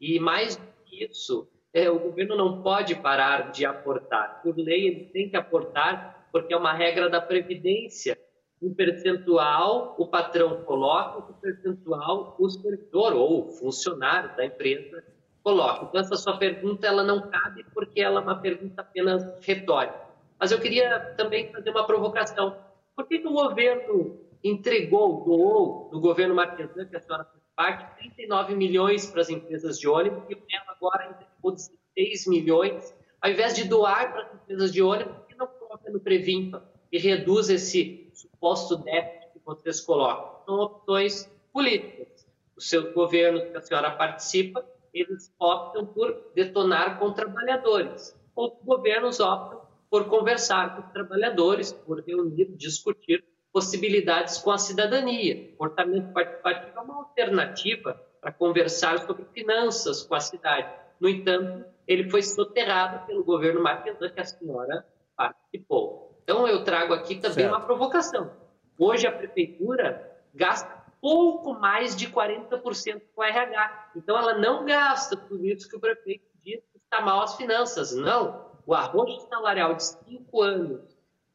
E 0.00 0.18
mais 0.18 0.56
do 0.56 0.66
que 0.84 1.04
isso, 1.04 1.48
é, 1.72 1.88
o 1.88 1.98
governo 2.00 2.36
não 2.36 2.60
pode 2.60 2.96
parar 2.96 3.52
de 3.52 3.64
aportar. 3.64 4.42
Por 4.42 4.56
lei, 4.56 4.88
ele 4.88 5.04
tem 5.12 5.28
que 5.28 5.36
aportar, 5.36 6.28
porque 6.32 6.52
é 6.52 6.56
uma 6.56 6.72
regra 6.72 7.08
da 7.08 7.20
Previdência. 7.20 8.18
Um 8.60 8.74
percentual 8.74 9.94
o 9.98 10.06
patrão 10.06 10.62
coloca, 10.64 11.18
um 11.18 11.34
percentual 11.34 12.36
o 12.38 12.48
servidor 12.48 13.12
ou 13.12 13.46
o 13.46 13.50
funcionário 13.52 14.36
da 14.36 14.44
empresa 14.44 15.04
coloca. 15.42 15.86
Então, 15.86 16.00
essa 16.00 16.16
sua 16.16 16.36
pergunta 16.36 16.86
ela 16.86 17.02
não 17.02 17.28
cabe 17.28 17.64
porque 17.74 18.00
ela 18.00 18.20
é 18.20 18.22
uma 18.22 18.40
pergunta 18.40 18.82
apenas 18.82 19.24
retórica. 19.44 20.11
Mas 20.42 20.50
eu 20.50 20.58
queria 20.58 20.98
também 21.16 21.52
fazer 21.52 21.70
uma 21.70 21.86
provocação. 21.86 22.56
Por 22.96 23.06
que, 23.06 23.20
que 23.20 23.28
o 23.28 23.32
governo 23.32 24.18
entregou, 24.42 25.22
doou, 25.22 25.88
do 25.88 26.00
governo 26.00 26.34
Marquesan, 26.34 26.84
que 26.86 26.96
a 26.96 27.00
senhora 27.00 27.24
faz 27.24 27.44
parte, 27.54 27.96
39 27.98 28.56
milhões 28.56 29.06
para 29.06 29.20
as 29.20 29.30
empresas 29.30 29.78
de 29.78 29.86
ônibus 29.86 30.24
e 30.28 30.34
o 30.34 30.38
MEL 30.38 30.62
agora 30.66 31.10
entregou 31.10 31.52
16 31.52 32.26
milhões, 32.26 32.92
ao 33.20 33.30
invés 33.30 33.54
de 33.54 33.68
doar 33.68 34.12
para 34.12 34.22
as 34.22 34.34
empresas 34.34 34.72
de 34.72 34.82
ônibus, 34.82 35.14
que 35.28 35.36
não 35.36 35.46
coloca 35.46 35.88
no 35.92 36.00
Previmpa 36.00 36.68
e 36.90 36.98
reduz 36.98 37.48
esse 37.48 38.10
suposto 38.12 38.78
déficit 38.78 39.34
que 39.34 39.40
vocês 39.44 39.80
colocam? 39.80 40.44
São 40.44 40.56
opções 40.56 41.30
políticas. 41.52 42.26
Os 42.56 42.68
seus 42.68 42.92
governos 42.92 43.44
que 43.44 43.56
a 43.56 43.60
senhora 43.60 43.92
participa, 43.92 44.66
eles 44.92 45.32
optam 45.38 45.86
por 45.86 46.32
detonar 46.34 46.98
com 46.98 47.12
trabalhadores. 47.12 48.20
Outros 48.34 48.64
governos 48.64 49.20
optam 49.20 49.62
por 49.92 50.08
conversar 50.08 50.74
com 50.74 50.86
os 50.86 50.90
trabalhadores, 50.90 51.70
por 51.70 52.02
reunir, 52.02 52.46
discutir 52.56 53.22
possibilidades 53.52 54.38
com 54.38 54.50
a 54.50 54.56
cidadania. 54.56 55.50
O 55.50 55.58
comportamento 55.58 56.14
participativo 56.14 56.78
é 56.78 56.80
uma 56.80 56.96
alternativa 56.96 58.02
para 58.18 58.32
conversar 58.32 59.00
sobre 59.00 59.26
finanças 59.34 60.02
com 60.02 60.14
a 60.14 60.20
cidade. 60.20 60.72
No 60.98 61.10
entanto, 61.10 61.66
ele 61.86 62.08
foi 62.08 62.22
soterrado 62.22 63.06
pelo 63.06 63.22
governo 63.22 63.62
Marquesan, 63.62 64.08
que 64.08 64.18
a 64.18 64.24
senhora 64.24 64.86
participou. 65.14 66.18
Então, 66.22 66.48
eu 66.48 66.64
trago 66.64 66.94
aqui 66.94 67.16
também 67.16 67.44
certo. 67.44 67.52
uma 67.54 67.60
provocação. 67.60 68.32
Hoje, 68.78 69.06
a 69.06 69.12
prefeitura 69.12 70.10
gasta 70.32 70.86
pouco 71.02 71.52
mais 71.52 71.94
de 71.94 72.08
40% 72.08 73.02
com 73.14 73.22
RH. 73.22 73.90
Então, 73.96 74.16
ela 74.16 74.38
não 74.38 74.64
gasta 74.64 75.18
tudo 75.18 75.44
isso 75.44 75.68
que 75.68 75.76
o 75.76 75.80
prefeito 75.80 76.24
diz 76.42 76.62
que 76.72 76.78
está 76.78 77.02
mal 77.02 77.20
as 77.20 77.36
finanças. 77.36 77.94
Não 77.94 78.51
o 78.66 78.74
arrojo 78.74 79.20
salarial 79.28 79.74
de 79.74 79.84
cinco 79.84 80.42
anos 80.42 80.80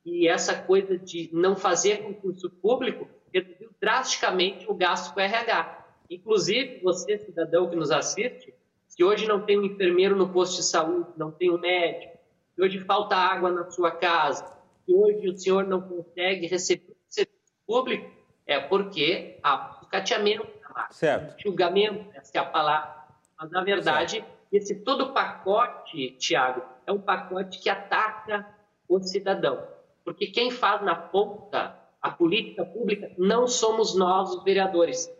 e 0.06 0.28
essa 0.28 0.56
coisa 0.56 0.98
de 0.98 1.30
não 1.34 1.56
fazer 1.56 2.04
concurso 2.04 2.50
público 2.50 3.10
reduziu 3.34 3.70
drasticamente 3.80 4.66
o 4.70 4.74
gasto 4.74 5.14
com 5.14 5.20
o 5.20 5.24
RH. 5.24 5.86
Inclusive, 6.10 6.80
você, 6.82 7.18
cidadão 7.18 7.70
que 7.70 7.76
nos 7.76 7.92
assiste, 7.92 8.54
se 8.88 9.04
hoje 9.04 9.28
não 9.28 9.42
tem 9.42 9.60
um 9.60 9.64
enfermeiro 9.64 10.16
no 10.16 10.30
posto 10.30 10.58
de 10.58 10.64
saúde, 10.64 11.10
não 11.18 11.30
tem 11.30 11.52
um 11.52 11.60
médico, 11.60 12.18
se 12.56 12.62
hoje 12.62 12.80
falta 12.86 13.16
água 13.16 13.52
na 13.52 13.70
sua 13.70 13.92
casa, 13.92 14.46
se 14.86 14.94
hoje 14.94 15.28
o 15.28 15.38
senhor 15.38 15.68
não 15.68 15.82
consegue 15.82 16.48
receber 16.48 16.92
o 16.92 16.96
serviço 17.14 17.54
público, 17.68 18.10
é 18.46 18.60
porque 18.60 19.38
há 19.44 19.82
cateamento, 19.92 20.48
certo. 20.90 21.42
julgamento, 21.42 22.06
essa 22.16 22.38
é 22.38 22.40
a 22.40 22.46
palavra. 22.46 22.96
Mas, 23.38 23.52
na 23.52 23.64
verdade, 23.64 24.18
certo. 24.18 24.28
esse 24.52 24.76
todo 24.76 25.14
pacote, 25.14 26.12
Tiago, 26.12 26.64
é 26.88 26.92
um 26.92 27.00
pacote 27.00 27.60
que 27.60 27.70
ataca 27.70 28.48
o 28.88 29.00
cidadão. 29.00 29.68
Porque 30.04 30.28
quem 30.28 30.50
faz 30.50 30.82
na 30.82 30.96
ponta 30.96 31.78
a 32.02 32.10
política 32.10 32.66
pública 32.66 33.12
não 33.18 33.48
somos 33.48 33.94
nós, 33.94 34.34
os 34.34 34.44
vereadores. 34.44 35.12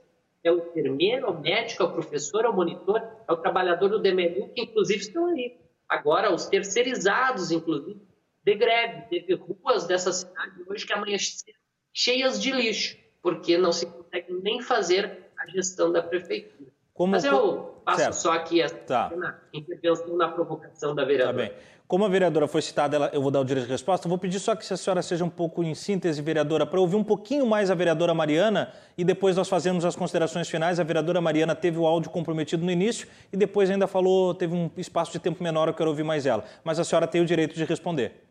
É 0.44 0.52
o 0.52 0.60
enfermeiro, 0.60 1.30
o 1.30 1.40
médico, 1.40 1.84
é 1.84 1.86
o 1.86 1.92
professor, 1.92 2.46
é 2.46 2.48
o 2.48 2.54
monitor, 2.54 3.02
é 3.28 3.34
o 3.34 3.38
trabalhador 3.38 3.90
do 3.90 4.00
DMEDU, 4.00 4.50
que 4.54 4.62
inclusive 4.62 5.02
estão 5.02 5.26
aí. 5.26 5.58
Agora, 5.90 6.34
os 6.34 6.46
terceirizados, 6.46 7.52
inclusive, 7.52 8.02
de 8.44 8.56
greve. 8.56 9.02
Teve 9.10 9.34
ruas 9.34 9.86
dessa 9.86 10.14
cidade 10.14 10.64
hoje 10.68 10.86
que 10.86 10.94
amanheceram 10.94 11.60
cheias 11.92 12.42
de 12.42 12.52
lixo, 12.52 12.98
porque 13.22 13.58
não 13.58 13.74
se 13.74 13.88
consegue 13.88 14.32
nem 14.42 14.62
fazer 14.62 15.32
a 15.38 15.48
gestão 15.48 15.92
da 15.92 16.02
prefeitura. 16.02 16.72
Como, 16.98 17.12
Mas 17.12 17.24
eu 17.24 17.76
passo 17.86 18.00
certo. 18.00 18.14
só 18.16 18.34
aqui 18.34 18.60
a 18.60 18.68
tá. 18.72 19.12
intervenção 19.54 20.18
na 20.18 20.30
provocação 20.30 20.96
da 20.96 21.06
vereadora. 21.06 21.48
Tá 21.50 21.54
bem. 21.54 21.62
Como 21.88 22.04
a 22.04 22.10
vereadora 22.10 22.48
foi 22.48 22.62
citada, 22.62 22.96
ela, 22.96 23.10
eu 23.14 23.22
vou 23.22 23.30
dar 23.30 23.40
o 23.40 23.46
direito 23.46 23.68
de 23.68 23.72
resposta. 23.72 24.10
Vou 24.10 24.18
pedir 24.18 24.40
só 24.40 24.56
que 24.56 24.74
a 24.74 24.76
senhora 24.76 25.04
seja 25.04 25.24
um 25.24 25.30
pouco 25.30 25.64
em 25.64 25.76
síntese, 25.76 26.20
vereadora, 26.24 26.66
para 26.66 26.82
ouvir 26.82 26.96
um 26.96 27.04
pouquinho 27.04 27.46
mais 27.46 27.70
a 27.70 27.76
vereadora 27.76 28.16
Mariana 28.16 28.74
e 28.98 29.06
depois 29.06 29.38
nós 29.38 29.48
fazemos 29.48 29.86
as 29.86 29.96
considerações 29.96 30.50
finais. 30.50 30.80
A 30.80 30.84
vereadora 30.84 31.22
Mariana 31.22 31.54
teve 31.54 31.78
o 31.78 31.86
áudio 31.86 32.10
comprometido 32.10 32.66
no 32.66 32.72
início 32.72 33.08
e 33.32 33.38
depois 33.38 33.70
ainda 33.70 33.86
falou, 33.86 34.34
teve 34.34 34.56
um 34.56 34.70
espaço 34.76 35.12
de 35.12 35.20
tempo 35.20 35.42
menor, 35.44 35.68
eu 35.68 35.74
quero 35.76 35.92
ouvir 35.92 36.04
mais 36.04 36.26
ela. 36.26 36.44
Mas 36.64 36.80
a 36.80 36.84
senhora 36.84 37.06
tem 37.06 37.22
o 37.22 37.26
direito 37.26 37.56
de 37.56 37.64
responder. 37.64 38.27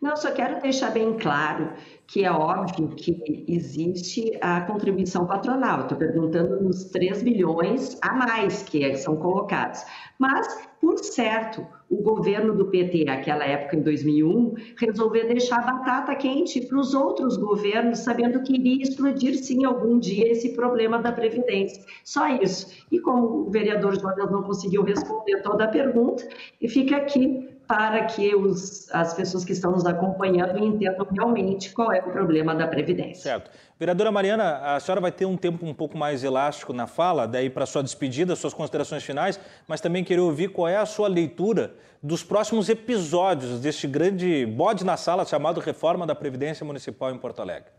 Não, 0.00 0.16
só 0.16 0.32
quero 0.32 0.62
deixar 0.62 0.92
bem 0.92 1.12
claro 1.18 1.74
que 2.06 2.24
é 2.24 2.32
óbvio 2.32 2.88
que 2.88 3.44
existe 3.46 4.32
a 4.40 4.62
contribuição 4.62 5.26
patronal. 5.26 5.82
Estou 5.82 5.98
perguntando 5.98 6.58
nos 6.62 6.84
3 6.84 7.22
bilhões 7.22 7.98
a 8.00 8.14
mais 8.14 8.62
que 8.62 8.96
são 8.96 9.16
colocados. 9.16 9.84
Mas, 10.18 10.66
por 10.80 10.98
certo, 10.98 11.66
o 11.90 12.02
governo 12.02 12.56
do 12.56 12.66
PT, 12.66 13.04
naquela 13.04 13.44
época, 13.44 13.76
em 13.76 13.82
2001, 13.82 14.54
resolveu 14.78 15.28
deixar 15.28 15.58
a 15.58 15.72
batata 15.72 16.14
quente 16.14 16.62
para 16.62 16.78
os 16.78 16.94
outros 16.94 17.36
governos, 17.36 17.98
sabendo 17.98 18.42
que 18.42 18.54
iria 18.54 18.82
explodir, 18.82 19.36
sim, 19.36 19.66
algum 19.66 19.98
dia 19.98 20.32
esse 20.32 20.54
problema 20.54 20.98
da 20.98 21.12
Previdência. 21.12 21.84
Só 22.02 22.26
isso. 22.26 22.86
E 22.90 22.98
como 23.00 23.46
o 23.46 23.50
vereador 23.50 24.00
Jonas 24.00 24.30
não 24.30 24.42
conseguiu 24.42 24.82
responder 24.82 25.42
toda 25.42 25.64
a 25.64 25.68
pergunta, 25.68 26.26
fica 26.66 26.96
aqui 26.96 27.50
para 27.70 28.04
que 28.06 28.34
os, 28.34 28.92
as 28.92 29.14
pessoas 29.14 29.44
que 29.44 29.52
estão 29.52 29.70
nos 29.70 29.86
acompanhando 29.86 30.58
entendam 30.58 31.06
realmente 31.08 31.70
qual 31.70 31.92
é 31.92 32.00
o 32.00 32.10
problema 32.10 32.52
da 32.52 32.66
Previdência. 32.66 33.22
Certo. 33.22 33.48
Vereadora 33.78 34.10
Mariana, 34.10 34.74
a 34.74 34.80
senhora 34.80 35.00
vai 35.00 35.12
ter 35.12 35.24
um 35.24 35.36
tempo 35.36 35.64
um 35.64 35.72
pouco 35.72 35.96
mais 35.96 36.24
elástico 36.24 36.72
na 36.72 36.88
fala, 36.88 37.28
daí 37.28 37.48
para 37.48 37.64
sua 37.66 37.80
despedida, 37.80 38.34
suas 38.34 38.52
considerações 38.52 39.04
finais, 39.04 39.38
mas 39.68 39.80
também 39.80 40.02
queria 40.02 40.24
ouvir 40.24 40.48
qual 40.48 40.66
é 40.66 40.78
a 40.78 40.84
sua 40.84 41.06
leitura 41.06 41.72
dos 42.02 42.24
próximos 42.24 42.68
episódios 42.68 43.60
deste 43.60 43.86
grande 43.86 44.44
bode 44.46 44.84
na 44.84 44.96
sala 44.96 45.24
chamado 45.24 45.60
Reforma 45.60 46.04
da 46.04 46.14
Previdência 46.16 46.66
Municipal 46.66 47.12
em 47.12 47.18
Porto 47.18 47.40
Alegre. 47.40 47.70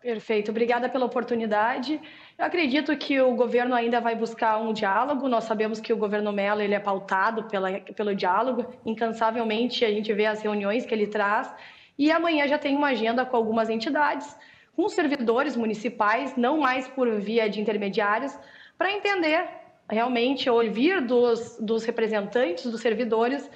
Perfeito, 0.00 0.52
obrigada 0.52 0.88
pela 0.88 1.04
oportunidade. 1.04 2.00
Eu 2.38 2.44
acredito 2.44 2.94
que 2.98 3.18
o 3.18 3.34
governo 3.34 3.74
ainda 3.74 3.98
vai 3.98 4.14
buscar 4.14 4.58
um 4.58 4.72
diálogo. 4.72 5.26
Nós 5.26 5.44
sabemos 5.44 5.80
que 5.80 5.90
o 5.90 5.96
governo 5.96 6.30
Mello 6.32 6.60
ele 6.60 6.74
é 6.74 6.78
pautado 6.78 7.44
pela, 7.44 7.80
pelo 7.80 8.14
diálogo. 8.14 8.74
Incansavelmente 8.84 9.84
a 9.86 9.90
gente 9.90 10.12
vê 10.12 10.26
as 10.26 10.42
reuniões 10.42 10.84
que 10.84 10.94
ele 10.94 11.06
traz. 11.06 11.50
E 11.98 12.10
amanhã 12.12 12.46
já 12.46 12.58
tem 12.58 12.76
uma 12.76 12.88
agenda 12.88 13.24
com 13.24 13.36
algumas 13.38 13.70
entidades, 13.70 14.36
com 14.74 14.86
servidores 14.86 15.56
municipais, 15.56 16.36
não 16.36 16.58
mais 16.58 16.86
por 16.86 17.10
via 17.18 17.48
de 17.48 17.58
intermediários, 17.58 18.38
para 18.76 18.92
entender 18.92 19.48
realmente, 19.88 20.50
ouvir 20.50 21.00
dos, 21.00 21.56
dos 21.58 21.84
representantes, 21.84 22.66
dos 22.66 22.82
servidores, 22.82 23.48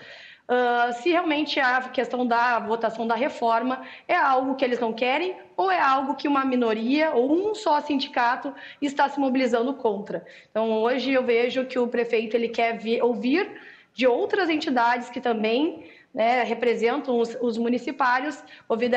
uh, 0.51 0.93
se 1.01 1.11
realmente 1.11 1.61
a 1.61 1.81
questão 1.83 2.27
da 2.27 2.59
votação 2.59 3.07
da 3.07 3.15
reforma 3.15 3.83
é 4.09 4.17
algo 4.17 4.57
que 4.57 4.65
eles 4.65 4.81
não 4.81 4.93
querem 4.93 5.37
ou 5.57 5.71
é 5.71 5.81
algo 5.81 6.17
que 6.17 6.27
uma 6.27 6.45
minoria 6.45 7.13
ou 7.13 7.33
um 7.33 7.55
só 7.55 7.81
sindicato 7.81 8.53
está 8.83 9.09
se 9.09 9.21
mobilizando 9.21 9.73
contra. 9.75 10.27
Então, 10.51 10.73
hoje 10.73 11.13
eu 11.13 11.23
vejo 11.23 11.65
que 11.67 11.79
o 11.79 11.87
prefeito 11.87 12.37
ele 12.37 12.49
quer 12.49 12.77
vir, 12.77 13.03
ouvir 13.03 13.49
de 13.95 14.07
outras 14.07 14.51
entidades 14.51 15.09
que 15.09 15.21
também 15.21 15.85
né, 16.13 16.43
representam 16.43 17.19
os, 17.19 17.37
os 17.41 17.57
municipários, 17.57 18.43
ouvir 18.69 18.91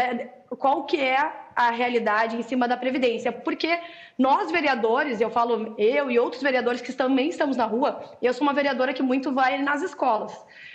qual 0.57 0.85
que 0.85 0.99
é 0.99 1.31
a 1.55 1.69
realidade 1.69 2.35
em 2.35 2.41
cima 2.41 2.67
da 2.67 2.75
Previdência. 2.75 3.31
Porque 3.31 3.79
nós, 4.17 4.51
vereadores, 4.51 5.21
eu 5.21 5.29
falo 5.29 5.75
eu 5.77 6.09
e 6.09 6.17
outros 6.17 6.41
vereadores 6.41 6.81
que 6.81 6.91
também 6.93 7.29
estamos 7.29 7.57
na 7.57 7.65
rua, 7.65 8.03
eu 8.21 8.33
sou 8.33 8.43
uma 8.43 8.53
vereadora 8.53 8.93
que 8.93 9.03
muito 9.03 9.31
vai 9.31 9.61
nas 9.61 9.81
escolas. 9.81 10.33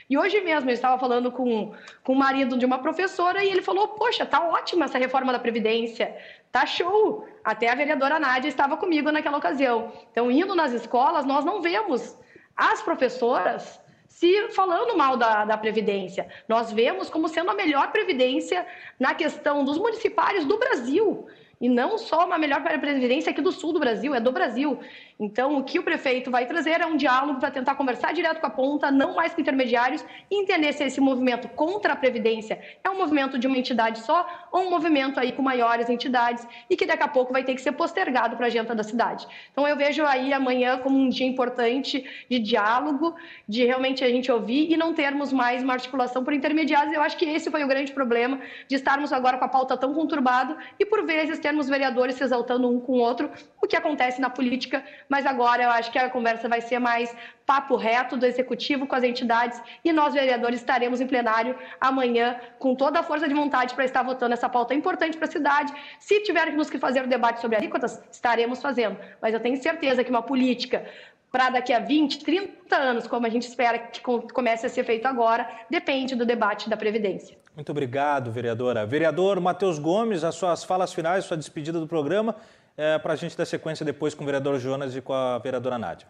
E 0.09 0.17
hoje 0.17 0.41
mesmo 0.41 0.71
eu 0.71 0.75
estava 0.75 0.99
falando 0.99 1.31
com, 1.31 1.75
com 2.03 2.13
o 2.13 2.17
marido 2.17 2.57
de 2.57 2.65
uma 2.65 2.79
professora 2.79 3.45
e 3.45 3.51
ele 3.51 3.61
falou: 3.61 3.89
Poxa, 3.89 4.25
tá 4.25 4.43
ótima 4.49 4.87
essa 4.87 4.99
reforma 4.99 5.33
da 5.33 5.39
Previdência, 5.39 6.17
tá 6.51 6.65
show. 6.65 7.29
Até 7.45 7.71
a 7.71 7.75
vereadora 7.75 8.19
Nádia 8.19 8.49
estava 8.49 8.77
comigo 8.77 9.13
naquela 9.13 9.37
ocasião. 9.37 9.93
Então, 10.11 10.31
indo 10.31 10.55
nas 10.55 10.73
escolas, 10.73 11.27
nós 11.27 11.45
não 11.45 11.61
vemos 11.61 12.19
as 12.57 12.81
professoras 12.81 13.81
se 14.09 14.49
falando 14.53 14.97
mal 14.97 15.17
da, 15.17 15.45
da 15.45 15.59
Previdência. 15.59 16.27
Nós 16.49 16.73
vemos 16.73 17.11
como 17.11 17.29
sendo 17.29 17.51
a 17.51 17.55
melhor 17.55 17.93
Previdência 17.93 18.67
na 18.99 19.15
questão 19.15 19.63
dos 19.63 19.77
municipários 19.77 20.47
do 20.47 20.59
Brasil. 20.59 21.29
E 21.61 21.69
não 21.69 21.99
só 21.99 22.25
uma 22.25 22.39
melhor 22.39 22.63
previdência 22.63 23.31
aqui 23.31 23.41
do 23.41 23.51
sul 23.51 23.73
do 23.73 23.81
Brasil, 23.81 24.15
é 24.15 24.21
do 24.21 24.31
Brasil. 24.31 24.79
Então, 25.21 25.59
o 25.59 25.65
que 25.65 25.81
o 25.81 25.83
prefeito 25.83 26.31
vai 26.31 26.47
trazer 26.47 26.81
é 26.81 26.87
um 26.87 26.97
diálogo 26.97 27.41
para 27.41 27.51
tentar 27.51 27.75
conversar 27.75 28.15
direto 28.15 28.41
com 28.41 28.47
a 28.47 28.51
ponta, 28.51 28.89
não 28.89 29.17
mais 29.17 29.35
com 29.35 29.41
intermediários, 29.41 30.05
e 30.31 30.41
entender 30.41 30.73
se 30.73 30.85
esse 30.85 31.01
movimento 31.01 31.49
contra 31.49 31.95
a 31.95 31.97
Previdência 31.97 32.61
é 32.85 32.89
um 32.89 32.97
movimento 32.97 33.37
de 33.37 33.49
uma 33.49 33.59
entidade 33.59 33.99
só 33.99 34.25
ou 34.53 34.63
um 34.63 34.71
movimento 34.71 35.19
aí 35.19 35.33
com 35.33 35.43
maiores 35.43 35.91
entidades 35.91 36.47
e 36.71 36.77
que 36.77 36.87
daqui 36.87 37.03
a 37.03 37.09
pouco 37.09 37.33
vai 37.33 37.43
ter 37.43 37.57
que 37.57 37.61
ser 37.61 37.73
postergado 37.73 38.37
para 38.37 38.47
a 38.47 38.49
agenda 38.49 38.77
da 38.77 38.85
cidade. 38.85 39.27
Então, 39.51 39.67
eu 39.67 39.77
vejo 39.77 40.05
aí 40.07 40.33
amanhã 40.33 40.79
como 40.79 40.97
um 40.97 41.09
dia 41.09 41.27
importante 41.27 42.05
de 42.31 42.39
diálogo, 42.39 43.17
de 43.49 43.65
realmente 43.65 44.05
a 44.05 44.09
gente 44.09 44.31
ouvir 44.31 44.71
e 44.71 44.77
não 44.77 44.95
termos 44.95 45.33
mais 45.33 45.65
uma 45.65 45.73
articulação 45.73 46.23
por 46.23 46.33
intermediários. 46.33 46.95
Eu 46.95 47.03
acho 47.03 47.17
que 47.17 47.25
esse 47.25 47.51
foi 47.51 47.65
o 47.65 47.69
grande 47.69 47.91
problema 47.91 48.39
de 48.69 48.77
estarmos 48.77 49.13
agora 49.13 49.37
com 49.37 49.45
a 49.45 49.49
pauta 49.49 49.77
tão 49.77 49.93
conturbada 49.93 50.57
e, 50.79 50.87
por 50.87 51.05
vezes, 51.05 51.41
termos 51.41 51.69
vereadores 51.69 52.15
se 52.15 52.23
exaltando 52.23 52.71
um 52.71 52.79
com 52.79 52.93
o 52.93 52.99
outro, 52.99 53.29
o 53.61 53.67
que 53.67 53.75
acontece 53.75 54.21
na 54.21 54.31
política 54.31 54.85
mas 55.09 55.25
agora 55.27 55.63
eu 55.63 55.71
acho 55.71 55.91
que 55.91 55.99
a 55.99 56.11
conversa 56.11 56.49
vai 56.49 56.61
ser 56.61 56.79
mais 56.79 57.15
papo 57.47 57.77
reto 57.77 58.17
do 58.17 58.27
executivo 58.27 58.87
com 58.87 58.95
as 58.95 59.03
entidades 59.03 59.61
e 59.85 59.93
nós, 59.93 60.13
vereadores, 60.13 60.61
estaremos 60.61 61.01
em 61.01 61.07
plenário 61.07 61.57
amanhã 61.81 62.39
com 62.59 62.75
toda 62.75 63.01
a 63.01 63.03
força 63.03 63.27
de 63.27 63.35
vontade 63.35 63.75
para 63.75 63.85
estar 63.85 64.03
votando 64.03 64.35
essa 64.35 64.49
pauta 64.49 64.75
importante 64.75 65.17
para 65.17 65.27
a 65.27 65.31
cidade. 65.31 65.73
Se 65.99 66.21
tivermos 66.23 66.69
que 66.69 66.79
fazer 66.79 67.03
o 67.03 67.07
debate 67.07 67.41
sobre 67.41 67.57
alíquotas, 67.57 68.03
estaremos 68.11 68.61
fazendo. 68.61 68.99
Mas 69.23 69.33
eu 69.33 69.41
tenho 69.41 69.57
certeza 69.57 70.05
que 70.05 70.11
uma 70.11 70.23
política 70.23 70.85
para 71.31 71.51
daqui 71.51 71.73
a 71.73 71.79
20, 71.79 72.25
30 72.25 72.77
anos, 72.77 73.07
como 73.07 73.27
a 73.27 73.29
gente 73.29 73.47
espera 73.47 73.79
que 73.79 74.01
comece 74.01 74.67
a 74.67 74.69
ser 74.69 74.85
feito 74.85 75.07
agora, 75.07 75.49
depende 75.69 76.15
do 76.15 76.25
debate 76.25 76.71
da 76.71 76.77
Previdência. 76.77 77.37
Muito 77.55 77.71
obrigado, 77.71 78.31
vereadora. 78.31 78.87
Vereador 78.87 79.41
Matheus 79.41 79.79
Gomes, 79.79 80.25
as 80.25 80.35
suas 80.35 80.65
falas 80.65 80.93
finais, 80.93 81.25
sua 81.25 81.37
despedida 81.37 81.81
do 81.81 81.87
programa 81.87 82.37
é, 82.79 82.97
para 82.97 83.15
a 83.15 83.17
gente 83.17 83.37
dar 83.37 83.45
sequência 83.45 83.85
depois 83.85 84.15
com 84.15 84.23
o 84.23 84.25
vereador 84.25 84.57
Jonas 84.61 84.95
e 84.95 85.01
com 85.03 85.13
a 85.13 85.37
vereadora 85.39 85.77
Nádia. 85.77 86.07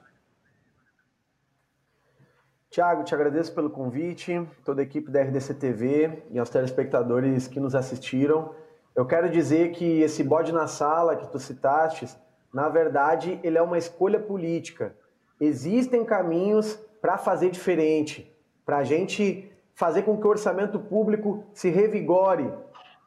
Tiago, 2.68 3.02
te 3.04 3.14
agradeço 3.14 3.54
pelo 3.54 3.70
convite, 3.70 4.46
toda 4.62 4.82
a 4.82 4.84
equipe 4.84 5.10
da 5.10 5.22
RDC 5.22 5.54
TV 5.54 6.24
e 6.30 6.38
aos 6.38 6.50
telespectadores 6.50 7.48
que 7.48 7.58
nos 7.58 7.74
assistiram. 7.74 8.54
Eu 8.94 9.06
quero 9.06 9.30
dizer 9.30 9.72
que 9.72 10.02
esse 10.02 10.22
bode 10.22 10.52
na 10.52 10.66
sala 10.66 11.16
que 11.16 11.26
tu 11.32 11.38
citaste, 11.38 12.06
na 12.52 12.68
verdade, 12.68 13.40
ele 13.42 13.56
é 13.56 13.62
uma 13.62 13.78
escolha 13.78 14.20
política. 14.20 14.94
Existem 15.40 16.04
caminhos 16.04 16.78
para 17.00 17.16
fazer 17.16 17.48
diferente, 17.48 18.30
para 18.66 18.78
a 18.78 18.84
gente 18.84 19.50
fazer 19.74 20.02
com 20.02 20.20
que 20.20 20.26
o 20.26 20.30
orçamento 20.30 20.78
público 20.78 21.46
se 21.54 21.70
revigore. 21.70 22.52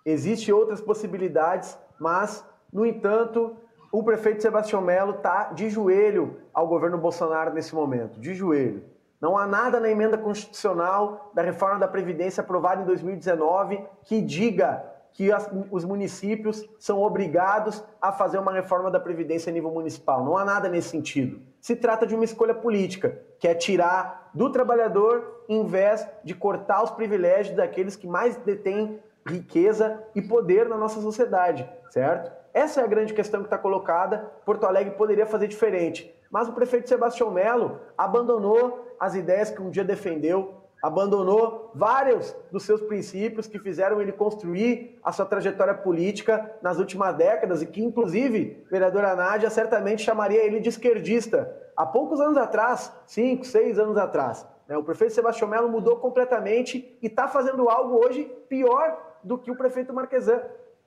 Existem 0.04 0.52
outras 0.52 0.82
possibilidades, 0.82 1.78
mas 2.00 2.44
no 2.72 2.86
entanto, 2.86 3.56
o 3.92 4.04
prefeito 4.04 4.42
Sebastião 4.42 4.82
Melo 4.82 5.16
está 5.16 5.52
de 5.52 5.70
joelho 5.70 6.38
ao 6.54 6.68
governo 6.68 6.98
Bolsonaro 6.98 7.54
nesse 7.54 7.76
momento, 7.76 8.20
de 8.20 8.34
joelho. 8.34 8.84
Não 9.20 9.38
há 9.38 9.46
nada 9.46 9.80
na 9.80 9.90
emenda 9.90 10.18
constitucional 10.18 11.32
da 11.34 11.42
reforma 11.42 11.78
da 11.78 11.88
Previdência 11.88 12.42
aprovada 12.42 12.82
em 12.82 12.86
2019 12.86 13.84
que 14.04 14.22
diga 14.22 14.84
que 15.14 15.32
as, 15.32 15.50
os 15.70 15.84
municípios 15.84 16.68
são 16.80 17.02
obrigados 17.02 17.84
a 18.02 18.12
fazer 18.12 18.40
uma 18.40 18.54
reforma 18.54 18.90
da 18.90 19.00
Previdência 19.00 19.50
a 19.50 19.54
nível 19.54 19.70
municipal. 19.70 20.24
Não 20.24 20.38
há 20.38 20.46
nada 20.46 20.70
nesse 20.70 20.90
sentido. 20.90 21.42
Se 21.60 21.76
trata 21.76 22.08
de 22.08 22.16
uma 22.16 22.24
escolha 22.24 22.56
política, 22.56 23.20
que 23.38 23.48
é 23.48 23.54
tirar 23.54 24.32
do 24.34 24.50
trabalhador 24.50 25.44
em 25.50 25.66
vez 25.66 26.08
de 26.24 26.34
cortar 26.34 26.82
os 26.82 26.92
privilégios 26.92 27.56
daqueles 27.56 27.96
que 27.96 28.08
mais 28.08 28.38
detêm 28.38 29.00
riqueza 29.28 30.02
e 30.16 30.22
poder 30.22 30.68
na 30.68 30.78
nossa 30.78 31.02
sociedade, 31.02 31.70
certo? 31.90 32.41
Essa 32.54 32.82
é 32.82 32.84
a 32.84 32.88
grande 32.88 33.14
questão 33.14 33.42
que 33.42 33.48
está 33.48 33.58
colocada. 33.58 34.32
Porto 34.46 34.66
Alegre 34.66 34.96
poderia 34.96 35.26
fazer 35.26 35.48
diferente. 35.48 36.14
Mas 36.30 36.48
o 36.48 36.54
prefeito 36.54 36.90
Sebastião 36.90 37.32
Melo 37.32 37.80
abandonou 37.98 38.96
as 39.00 39.16
ideias 39.16 39.50
que 39.50 39.62
um 39.62 39.70
dia 39.70 39.84
defendeu, 39.84 40.54
abandonou 40.82 41.72
vários 41.76 42.36
dos 42.52 42.64
seus 42.64 42.82
princípios 42.82 43.48
que 43.48 43.60
fizeram 43.60 44.02
ele 44.02 44.12
construir 44.12 45.00
a 45.04 45.12
sua 45.12 45.26
trajetória 45.26 45.74
política 45.74 46.56
nas 46.62 46.80
últimas 46.80 47.16
décadas 47.16 47.62
e 47.62 47.66
que, 47.66 47.84
inclusive, 47.84 48.66
vereadora 48.70 49.16
Nádia 49.16 49.50
certamente 49.50 50.02
chamaria 50.02 50.44
ele 50.44 50.60
de 50.60 50.70
esquerdista 50.70 51.56
há 51.76 51.86
poucos 51.86 52.20
anos 52.20 52.38
atrás, 52.38 52.92
cinco, 53.06 53.46
seis 53.46 53.78
anos 53.78 53.98
atrás. 53.98 54.48
Né? 54.68 54.78
O 54.78 54.84
prefeito 54.84 55.14
Sebastião 55.14 55.50
Melo 55.50 55.70
mudou 55.70 55.98
completamente 55.98 56.98
e 57.02 57.08
está 57.08 57.28
fazendo 57.28 57.70
algo 57.70 58.06
hoje 58.06 58.24
pior 58.48 58.98
do 59.24 59.38
que 59.38 59.52
o 59.52 59.56
prefeito 59.56 59.94
Marquesan. 59.94 60.42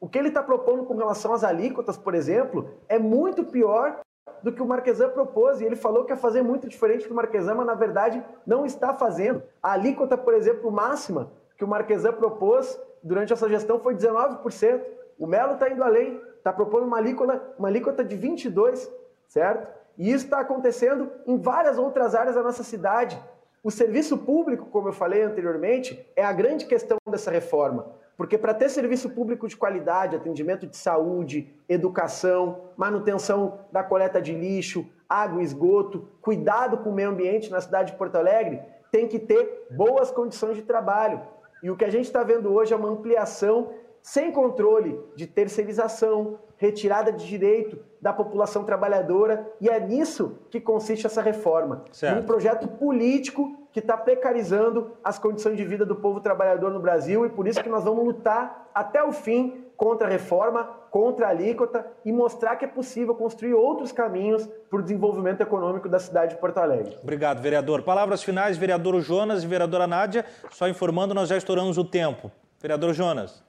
O 0.05 0.07
que 0.07 0.19
ele 0.19 0.29
está 0.29 0.43
propondo 0.43 0.85
com 0.85 0.95
relação 0.95 1.33
às 1.33 1.43
alíquotas, 1.43 1.97
por 1.97 2.15
exemplo, 2.15 2.69
é 2.91 2.99
muito 2.99 3.43
pior 3.43 4.01
do 4.43 4.53
que 4.53 4.61
o 4.61 4.67
Marquesan 4.67 5.09
propôs. 5.09 5.63
E 5.63 5.65
ele 5.65 5.77
falou 5.77 6.05
que 6.05 6.13
ia 6.13 6.17
fazer 6.19 6.43
muito 6.43 6.69
diferente 6.69 7.09
do 7.09 7.15
Marquesan, 7.15 7.55
mas 7.55 7.65
na 7.65 7.75
verdade 7.75 8.23
não 8.47 8.67
está 8.67 8.93
fazendo. 8.93 9.43
A 9.63 9.73
alíquota, 9.73 10.19
por 10.19 10.35
exemplo, 10.35 10.71
máxima 10.71 11.33
que 11.57 11.65
o 11.65 11.67
Marquesan 11.67 12.13
propôs 12.13 12.79
durante 13.03 13.33
essa 13.33 13.49
gestão 13.49 13.81
foi 13.81 13.95
19%. 13.95 14.83
O 15.19 15.27
Melo 15.27 15.55
está 15.55 15.71
indo 15.71 15.83
além, 15.83 16.21
está 16.37 16.53
propondo 16.53 16.85
uma 16.85 16.99
alíquota, 16.99 17.43
uma 17.59 17.69
alíquota 17.69 18.05
de 18.05 18.15
22%, 18.15 18.91
certo? 19.27 19.73
E 19.97 20.13
isso 20.13 20.27
está 20.27 20.41
acontecendo 20.41 21.11
em 21.27 21.39
várias 21.39 21.79
outras 21.79 22.15
áreas 22.15 22.35
da 22.35 22.43
nossa 22.43 22.63
cidade. 22.63 23.19
O 23.63 23.71
serviço 23.71 24.19
público, 24.19 24.67
como 24.67 24.89
eu 24.89 24.93
falei 24.93 25.23
anteriormente, 25.23 26.07
é 26.15 26.23
a 26.23 26.31
grande 26.31 26.67
questão 26.67 26.99
dessa 27.11 27.31
reforma. 27.31 28.04
Porque 28.17 28.39
para 28.39 28.55
ter 28.55 28.69
serviço 28.69 29.11
público 29.11 29.49
de 29.49 29.57
qualidade, 29.57 30.15
atendimento 30.15 30.67
de 30.67 30.77
saúde, 30.77 31.53
educação, 31.69 32.71
manutenção 32.77 33.61
da 33.73 33.83
coleta 33.83 34.23
de 34.23 34.33
lixo, 34.33 34.87
água 35.09 35.43
e 35.43 35.45
esgoto, 35.45 36.09
cuidado 36.21 36.79
com 36.79 36.91
o 36.91 36.95
meio 36.95 37.11
ambiente 37.11 37.51
na 37.51 37.61
cidade 37.61 37.93
de 37.93 37.99
Porto 37.99 38.17
Alegre, 38.17 38.63
tem 38.93 39.09
que 39.09 39.19
ter 39.19 39.67
boas 39.71 40.11
condições 40.11 40.57
de 40.57 40.63
trabalho. 40.63 41.21
E 41.63 41.71
o 41.71 41.77
que 41.77 41.85
a 41.85 41.91
gente 41.91 42.05
está 42.05 42.23
vendo 42.23 42.53
hoje 42.53 42.73
é 42.73 42.77
uma 42.77 42.91
ampliação 42.91 43.73
sem 44.05 44.31
controle 44.31 45.01
de 45.17 45.27
terceirização, 45.27 46.39
retirada 46.59 47.11
de 47.11 47.27
direito 47.27 47.79
da 48.03 48.13
população 48.13 48.63
trabalhadora, 48.63 49.51
e 49.59 49.67
é 49.67 49.81
nisso 49.81 50.41
que 50.51 50.61
consiste 50.61 51.07
essa 51.07 51.23
reforma. 51.23 51.87
Certo. 51.91 52.19
Um 52.21 52.27
projeto 52.27 52.69
político 52.69 53.67
que 53.73 53.81
está 53.81 53.97
precarizando 53.97 54.93
as 55.03 55.19
condições 55.19 55.57
de 55.57 55.65
vida 55.65 55.87
do 55.87 55.97
povo 55.97 56.21
trabalhador 56.21 56.71
no 56.71 56.81
Brasil, 56.81 57.25
e 57.25 57.31
por 57.31 57.49
isso 57.49 57.63
que 57.63 57.69
nós 57.71 57.83
vamos 57.83 58.05
lutar 58.05 58.69
até 58.75 59.03
o 59.03 59.11
fim 59.11 59.65
contra 59.75 60.07
a 60.07 60.11
reforma, 60.11 60.65
contra 60.91 61.27
a 61.27 61.31
alíquota 61.31 61.87
e 62.05 62.13
mostrar 62.13 62.57
que 62.57 62.67
é 62.67 62.69
possível 62.69 63.15
construir 63.15 63.55
outros 63.55 63.91
caminhos 63.91 64.47
para 64.69 64.81
o 64.81 64.83
desenvolvimento 64.83 65.41
econômico 65.41 65.89
da 65.89 65.99
cidade 65.99 66.35
de 66.35 66.41
Porto 66.41 66.59
Alegre. 66.59 66.99
Obrigado, 67.03 67.41
vereador. 67.41 67.83
Palavras 67.83 68.23
finais, 68.23 68.59
vereador 68.59 69.01
Jonas 69.01 69.43
e 69.43 69.47
vereadora 69.47 69.87
Nádia. 69.87 70.27
Só 70.51 70.69
informando, 70.69 71.15
nós 71.15 71.31
já 71.31 71.39
estouramos 71.39 71.79
o 71.79 71.85
tempo. 71.85 72.31
Vereador 72.61 72.93
Jonas. 72.93 73.44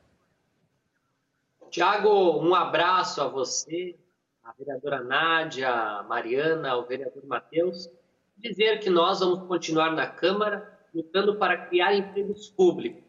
Tiago, 1.75 2.39
um 2.41 2.55
abraço 2.55 3.21
a 3.21 3.27
você, 3.27 3.97
a 4.41 4.53
vereadora 4.57 5.03
Nádia, 5.03 5.69
a 5.69 6.03
Mariana, 6.03 6.77
o 6.77 6.85
vereador 6.85 7.25
Matheus. 7.25 7.89
Dizer 8.37 8.79
que 8.79 8.89
nós 8.89 9.19
vamos 9.19 9.45
continuar 9.45 9.91
na 9.91 10.07
Câmara 10.07 10.71
lutando 10.93 11.35
para 11.35 11.65
criar 11.65 11.93
empregos 11.93 12.49
públicos. 12.49 13.03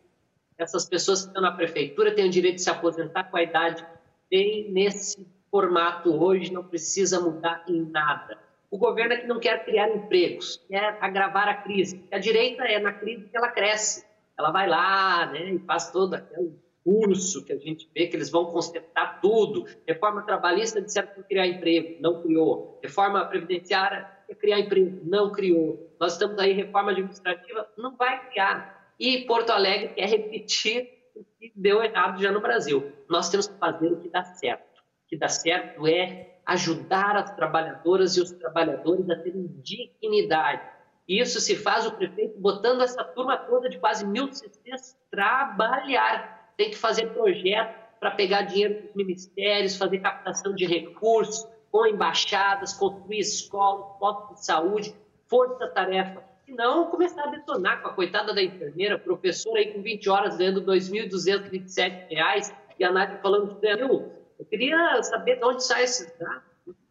Essas 0.59 0.85
pessoas 0.85 1.21
que 1.21 1.29
estão 1.29 1.43
na 1.43 1.53
prefeitura 1.53 2.13
têm 2.13 2.27
o 2.27 2.29
direito 2.29 2.57
de 2.57 2.63
se 2.63 2.69
aposentar 2.69 3.31
com 3.31 3.37
a 3.37 3.43
idade 3.45 3.87
tem 4.29 4.69
nesse 4.73 5.25
formato 5.49 6.13
hoje, 6.21 6.53
não 6.53 6.65
precisa 6.65 7.21
mudar 7.21 7.65
em 7.69 7.89
nada. 7.89 8.37
O 8.69 8.79
governo 8.79 9.13
é 9.13 9.19
que 9.19 9.29
não 9.29 9.39
quer 9.39 9.65
criar 9.65 9.95
empregos, 9.95 10.61
quer 10.67 10.99
agravar 11.01 11.47
a 11.47 11.55
crise. 11.55 12.05
A 12.11 12.19
direita 12.19 12.65
é 12.65 12.81
na 12.81 12.93
crise 12.93 13.29
que 13.29 13.37
ela 13.37 13.47
cresce. 13.47 14.05
Ela 14.37 14.51
vai 14.51 14.67
lá 14.67 15.27
né, 15.27 15.53
e 15.53 15.59
faz 15.61 15.93
todo 15.93 16.15
aquele 16.15 16.66
discurso 16.87 17.45
que 17.45 17.53
a 17.53 17.59
gente 17.59 17.91
vê 17.93 18.07
que 18.07 18.17
eles 18.17 18.31
vão 18.31 18.47
consertar 18.47 19.21
tudo. 19.21 19.67
Reforma 19.87 20.23
trabalhista 20.23 20.81
disseram 20.81 21.09
que 21.09 21.23
criar 21.25 21.47
emprego, 21.47 22.01
não 22.01 22.23
criou. 22.23 22.79
Reforma 22.83 23.25
previdenciária 23.27 24.15
criar 24.41 24.61
emprego, 24.61 25.01
não 25.05 25.31
criou. 25.31 25.95
Nós 26.01 26.13
estamos 26.13 26.39
aí, 26.39 26.53
reforma 26.53 26.91
administrativa, 26.91 27.69
não 27.77 27.97
vai 27.97 28.29
criar. 28.29 28.95
E 28.99 29.25
Porto 29.25 29.51
Alegre 29.51 29.95
quer 29.95 30.09
repetir 30.09 30.89
o 31.15 31.25
que 31.25 31.53
deu 31.55 31.83
errado 31.83 32.21
já 32.21 32.33
no 32.33 32.41
Brasil. 32.41 32.93
Nós 33.09 33.29
temos 33.29 33.47
que 33.47 33.59
fazer 33.59 33.93
o 33.93 33.99
que 33.99 34.09
dá 34.09 34.25
certo. 34.25 34.81
O 34.81 35.09
que 35.09 35.17
dá 35.17 35.29
certo 35.29 35.87
é 35.87 36.39
ajudar 36.45 37.17
as 37.17 37.31
trabalhadoras 37.37 38.17
e 38.17 38.21
os 38.21 38.33
trabalhadores 38.33 39.09
a 39.11 39.17
terem 39.17 39.47
dignidade. 39.63 40.63
Isso 41.09 41.41
se 41.41 41.55
faz 41.55 41.87
o 41.87 41.93
prefeito 41.93 42.39
botando 42.39 42.83
essa 42.83 43.05
turma 43.05 43.37
toda 43.37 43.69
de 43.69 43.79
quase 43.79 44.05
mil 44.05 44.33
CCs 44.33 44.97
trabalhar 45.09 46.36
tem 46.57 46.71
que 46.71 46.77
fazer 46.77 47.13
projeto 47.13 47.87
para 48.01 48.11
pegar 48.11 48.43
dinheiro 48.43 48.83
dos 48.83 48.95
ministérios, 48.95 49.77
fazer 49.77 49.99
captação 49.99 50.55
de 50.55 50.65
recursos, 50.67 51.47
com 51.71 51.87
embaixadas, 51.87 52.73
construir 52.73 53.19
escolas, 53.19 53.99
postos 53.99 54.41
de 54.41 54.47
saúde, 54.47 54.95
força-tarefa. 55.27 56.25
E 56.47 56.53
não 56.53 56.87
começar 56.87 57.25
a 57.25 57.31
detonar 57.31 57.83
com 57.83 57.89
a 57.89 57.93
coitada 57.93 58.33
da 58.33 58.43
enfermeira, 58.43 58.99
professora 58.99 59.59
aí 59.59 59.73
com 59.73 59.83
20 59.83 60.09
horas 60.09 60.37
ganhando 60.37 60.61
R$ 60.61 60.79
2.227 60.79 62.55
e 62.79 62.85
a 62.85 62.93
Nádia 62.93 63.19
falando 63.19 63.59
de 63.59 63.69
eu, 63.81 64.13
eu 64.39 64.45
queria 64.45 65.03
saber 65.03 65.37
de 65.37 65.45
onde 65.45 65.65
sai 65.65 65.85
esses 65.85 66.13
dados. 66.19 66.43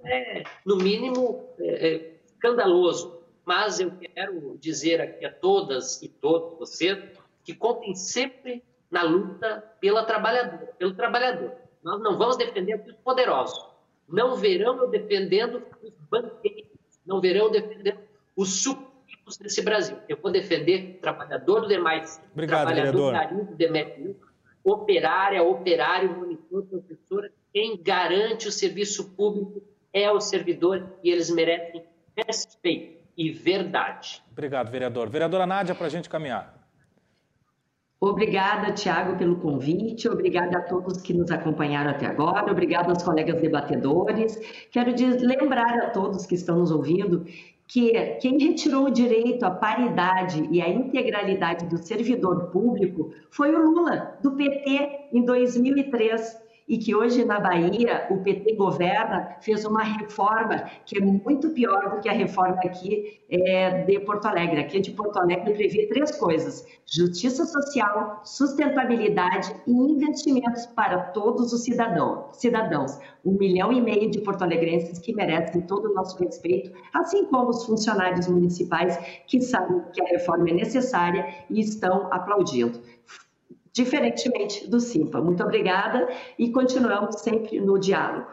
É, 0.04 0.44
no 0.66 0.78
mínimo, 0.78 1.50
é, 1.60 1.88
é, 1.88 2.16
escandaloso. 2.26 3.24
Mas 3.46 3.80
eu 3.80 3.92
quero 3.92 4.58
dizer 4.60 5.02
aqui 5.02 5.26
a 5.26 5.32
todas 5.32 6.02
e 6.02 6.10
todos 6.10 6.58
vocês 6.58 6.98
que 7.44 7.54
contem 7.54 7.94
sempre 7.94 8.64
na 8.90 9.04
luta 9.04 9.64
pela 9.80 10.04
trabalhador, 10.04 10.68
pelo 10.78 10.94
trabalhador. 10.94 11.52
Nós 11.84 12.02
não 12.02 12.18
vamos 12.18 12.38
defender 12.38 12.82
os 12.88 12.96
poderosos. 12.98 13.68
Não 14.08 14.36
verão 14.36 14.78
eu 14.78 14.88
defendendo 14.88 15.64
os 15.84 15.96
banqueiros. 16.10 16.72
Não 17.06 17.20
verão 17.22 17.46
eu 17.46 17.52
defendendo 17.52 18.00
os 18.36 18.62
súditos 18.62 19.38
desse 19.38 19.62
Brasil. 19.62 19.98
Eu 20.08 20.18
vou 20.18 20.32
defender 20.32 20.98
o 20.98 21.02
trabalhador 21.02 21.62
do 21.62 21.68
demais, 21.68 22.22
Obrigado, 22.32 22.68
trabalhador 22.68 23.46
do 23.46 23.56
Demetrio, 23.56 24.16
operária, 24.64 25.44
operário, 25.44 26.16
monitor, 26.16 26.64
professora. 26.64 27.32
Quem 27.54 27.82
garante 27.82 28.48
o 28.48 28.52
serviço 28.52 29.12
público 29.12 29.62
é 29.94 30.12
o 30.12 30.20
servidor 30.20 30.98
e 31.04 31.10
eles 31.10 31.30
merecem 31.30 31.84
respeito 32.16 33.06
e 33.18 33.32
verdade. 33.32 34.22
Obrigado, 34.32 34.70
vereador. 34.70 35.10
Vereadora 35.10 35.46
Nádia, 35.46 35.74
para 35.74 35.88
a 35.88 35.90
gente 35.90 36.10
caminhar. 36.10 36.55
Obrigada, 38.08 38.72
Tiago, 38.72 39.18
pelo 39.18 39.38
convite. 39.38 40.08
Obrigada 40.08 40.60
a 40.60 40.62
todos 40.62 41.02
que 41.02 41.12
nos 41.12 41.32
acompanharam 41.32 41.90
até 41.90 42.06
agora. 42.06 42.52
Obrigada 42.52 42.90
aos 42.90 43.02
colegas 43.02 43.42
debatedores. 43.42 44.40
Quero 44.72 44.94
lembrar 45.22 45.76
a 45.80 45.90
todos 45.90 46.28
que 46.28 46.36
estão 46.36 46.60
nos 46.60 46.70
ouvindo 46.70 47.26
que 47.68 47.92
quem 48.22 48.38
retirou 48.38 48.86
o 48.86 48.92
direito 48.92 49.44
à 49.44 49.50
paridade 49.50 50.48
e 50.52 50.62
à 50.62 50.70
integralidade 50.70 51.66
do 51.66 51.80
servidor 51.80 52.52
público 52.52 53.12
foi 53.32 53.56
o 53.56 53.60
Lula, 53.60 54.20
do 54.22 54.34
PT, 54.34 55.08
em 55.12 55.26
2003 55.26 56.45
e 56.68 56.78
que 56.78 56.96
hoje 56.96 57.24
na 57.24 57.40
Bahia 57.40 58.08
o 58.10 58.18
PT 58.18 58.56
governa, 58.56 59.38
fez 59.40 59.66
uma 59.66 59.84
reforma 59.84 60.66
que 60.86 60.98
é 60.98 61.02
muito 61.02 61.52
pior 61.52 61.92
do 61.92 62.02
que 62.02 62.10
a 62.10 62.14
reforma 62.14 62.60
aqui 62.64 63.22
é, 63.30 63.84
de 63.84 64.00
Porto 64.00 64.26
Alegre. 64.26 64.60
Aqui 64.62 64.80
de 64.80 64.92
Porto 64.92 65.18
Alegre 65.18 65.54
prevê 65.54 65.88
três 65.88 66.18
coisas: 66.18 66.66
justiça 66.86 67.46
social, 67.46 68.22
sustentabilidade 68.24 69.56
e 69.68 69.72
investimentos 69.72 70.66
para 70.66 71.00
todos 71.12 71.54
os 71.54 71.64
cidadão, 71.64 72.30
cidadãos. 72.34 72.98
Um 73.24 73.38
milhão 73.38 73.72
e 73.72 73.82
meio 73.82 74.10
de 74.12 74.22
porto-alegrenses 74.22 75.00
que 75.00 75.14
merecem 75.14 75.62
todo 75.62 75.90
o 75.90 75.94
nosso 75.96 76.18
respeito, 76.24 76.72
assim 76.94 77.26
como 77.26 77.50
os 77.50 77.66
funcionários 77.66 78.28
municipais 78.28 78.98
que 79.26 79.42
sabem 79.42 79.82
que 79.94 80.02
a 80.02 80.06
reforma 80.06 80.50
é 80.50 80.54
necessária 80.54 81.28
e 81.50 81.60
estão 81.60 82.08
aplaudindo 82.14 82.80
diferentemente 83.76 84.68
do 84.70 84.80
Simpa. 84.80 85.20
Muito 85.20 85.44
obrigada 85.44 86.08
e 86.40 86.50
continuamos 86.50 87.20
sempre 87.20 87.60
no 87.60 87.78
diálogo. 87.78 88.32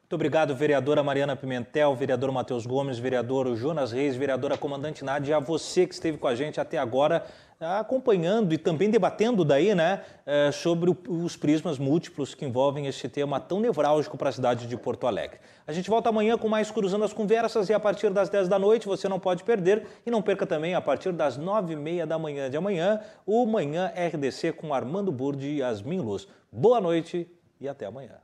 Muito 0.00 0.14
obrigado, 0.14 0.52
vereadora 0.56 1.00
Mariana 1.04 1.36
Pimentel, 1.36 1.94
vereador 1.94 2.32
Matheus 2.32 2.66
Gomes, 2.66 2.98
vereador 2.98 3.54
Jonas 3.54 3.92
Reis, 3.92 4.16
vereadora 4.16 4.58
comandante 4.58 5.04
Nádia, 5.04 5.36
a 5.36 5.40
você 5.40 5.86
que 5.86 5.94
esteve 5.94 6.18
com 6.18 6.26
a 6.26 6.34
gente 6.34 6.60
até 6.60 6.76
agora, 6.76 7.24
acompanhando 7.60 8.54
e 8.54 8.58
também 8.58 8.88
debatendo 8.88 9.44
daí, 9.44 9.74
né, 9.74 10.02
é, 10.24 10.50
sobre 10.50 10.96
os 11.06 11.36
prismas 11.36 11.78
múltiplos 11.78 12.34
que 12.34 12.46
envolvem 12.46 12.86
este 12.86 13.06
tema 13.06 13.38
tão 13.38 13.60
nevrálgico 13.60 14.16
para 14.16 14.30
a 14.30 14.32
cidade 14.32 14.66
de 14.66 14.76
Porto 14.78 15.06
Alegre. 15.06 15.38
A 15.66 15.72
gente 15.72 15.90
volta 15.90 16.08
amanhã 16.08 16.38
com 16.38 16.48
mais 16.48 16.70
Cruzando 16.70 17.04
as 17.04 17.12
Conversas 17.12 17.68
e 17.68 17.74
a 17.74 17.78
partir 17.78 18.10
das 18.10 18.30
10 18.30 18.48
da 18.48 18.58
noite 18.58 18.86
você 18.86 19.08
não 19.08 19.20
pode 19.20 19.44
perder 19.44 19.86
e 20.06 20.10
não 20.10 20.22
perca 20.22 20.46
também 20.46 20.74
a 20.74 20.80
partir 20.80 21.12
das 21.12 21.36
9 21.36 21.74
e 21.74 21.76
meia 21.76 22.06
da 22.06 22.18
manhã 22.18 22.48
de 22.48 22.56
amanhã 22.56 23.00
o 23.26 23.44
Manhã 23.44 23.92
RDC 23.94 24.52
com 24.52 24.72
Armando 24.72 25.12
Burdi 25.12 25.48
e 25.48 25.58
Yasmin 25.58 26.00
Luz. 26.00 26.26
Boa 26.50 26.80
noite 26.80 27.30
e 27.60 27.68
até 27.68 27.84
amanhã. 27.84 28.16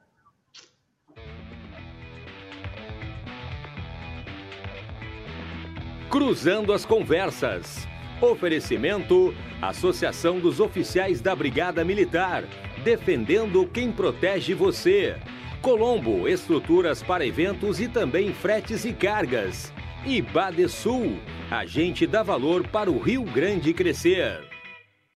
Cruzando 6.09 6.73
as 6.73 6.87
Conversas. 6.87 7.87
Oferecimento: 8.21 9.35
Associação 9.61 10.39
dos 10.39 10.61
Oficiais 10.61 11.21
da 11.21 11.35
Brigada 11.35 11.85
Militar. 11.85 12.45
Defendendo 12.83 13.67
quem 13.67 13.91
protege 13.91 14.55
você. 14.55 15.17
Colombo, 15.61 16.29
estruturas 16.29 17.03
para 17.03 17.27
eventos 17.27 17.81
e 17.81 17.89
também 17.89 18.33
fretes 18.33 18.85
e 18.85 18.93
cargas. 18.93 19.73
E 20.05 20.23
Badesul, 20.23 21.19
A 21.51 21.65
gente 21.67 22.07
dá 22.07 22.23
valor 22.23 22.67
para 22.69 22.91
o 22.91 22.99
Rio 22.99 23.23
Grande 23.23 23.73
crescer. 23.73 24.46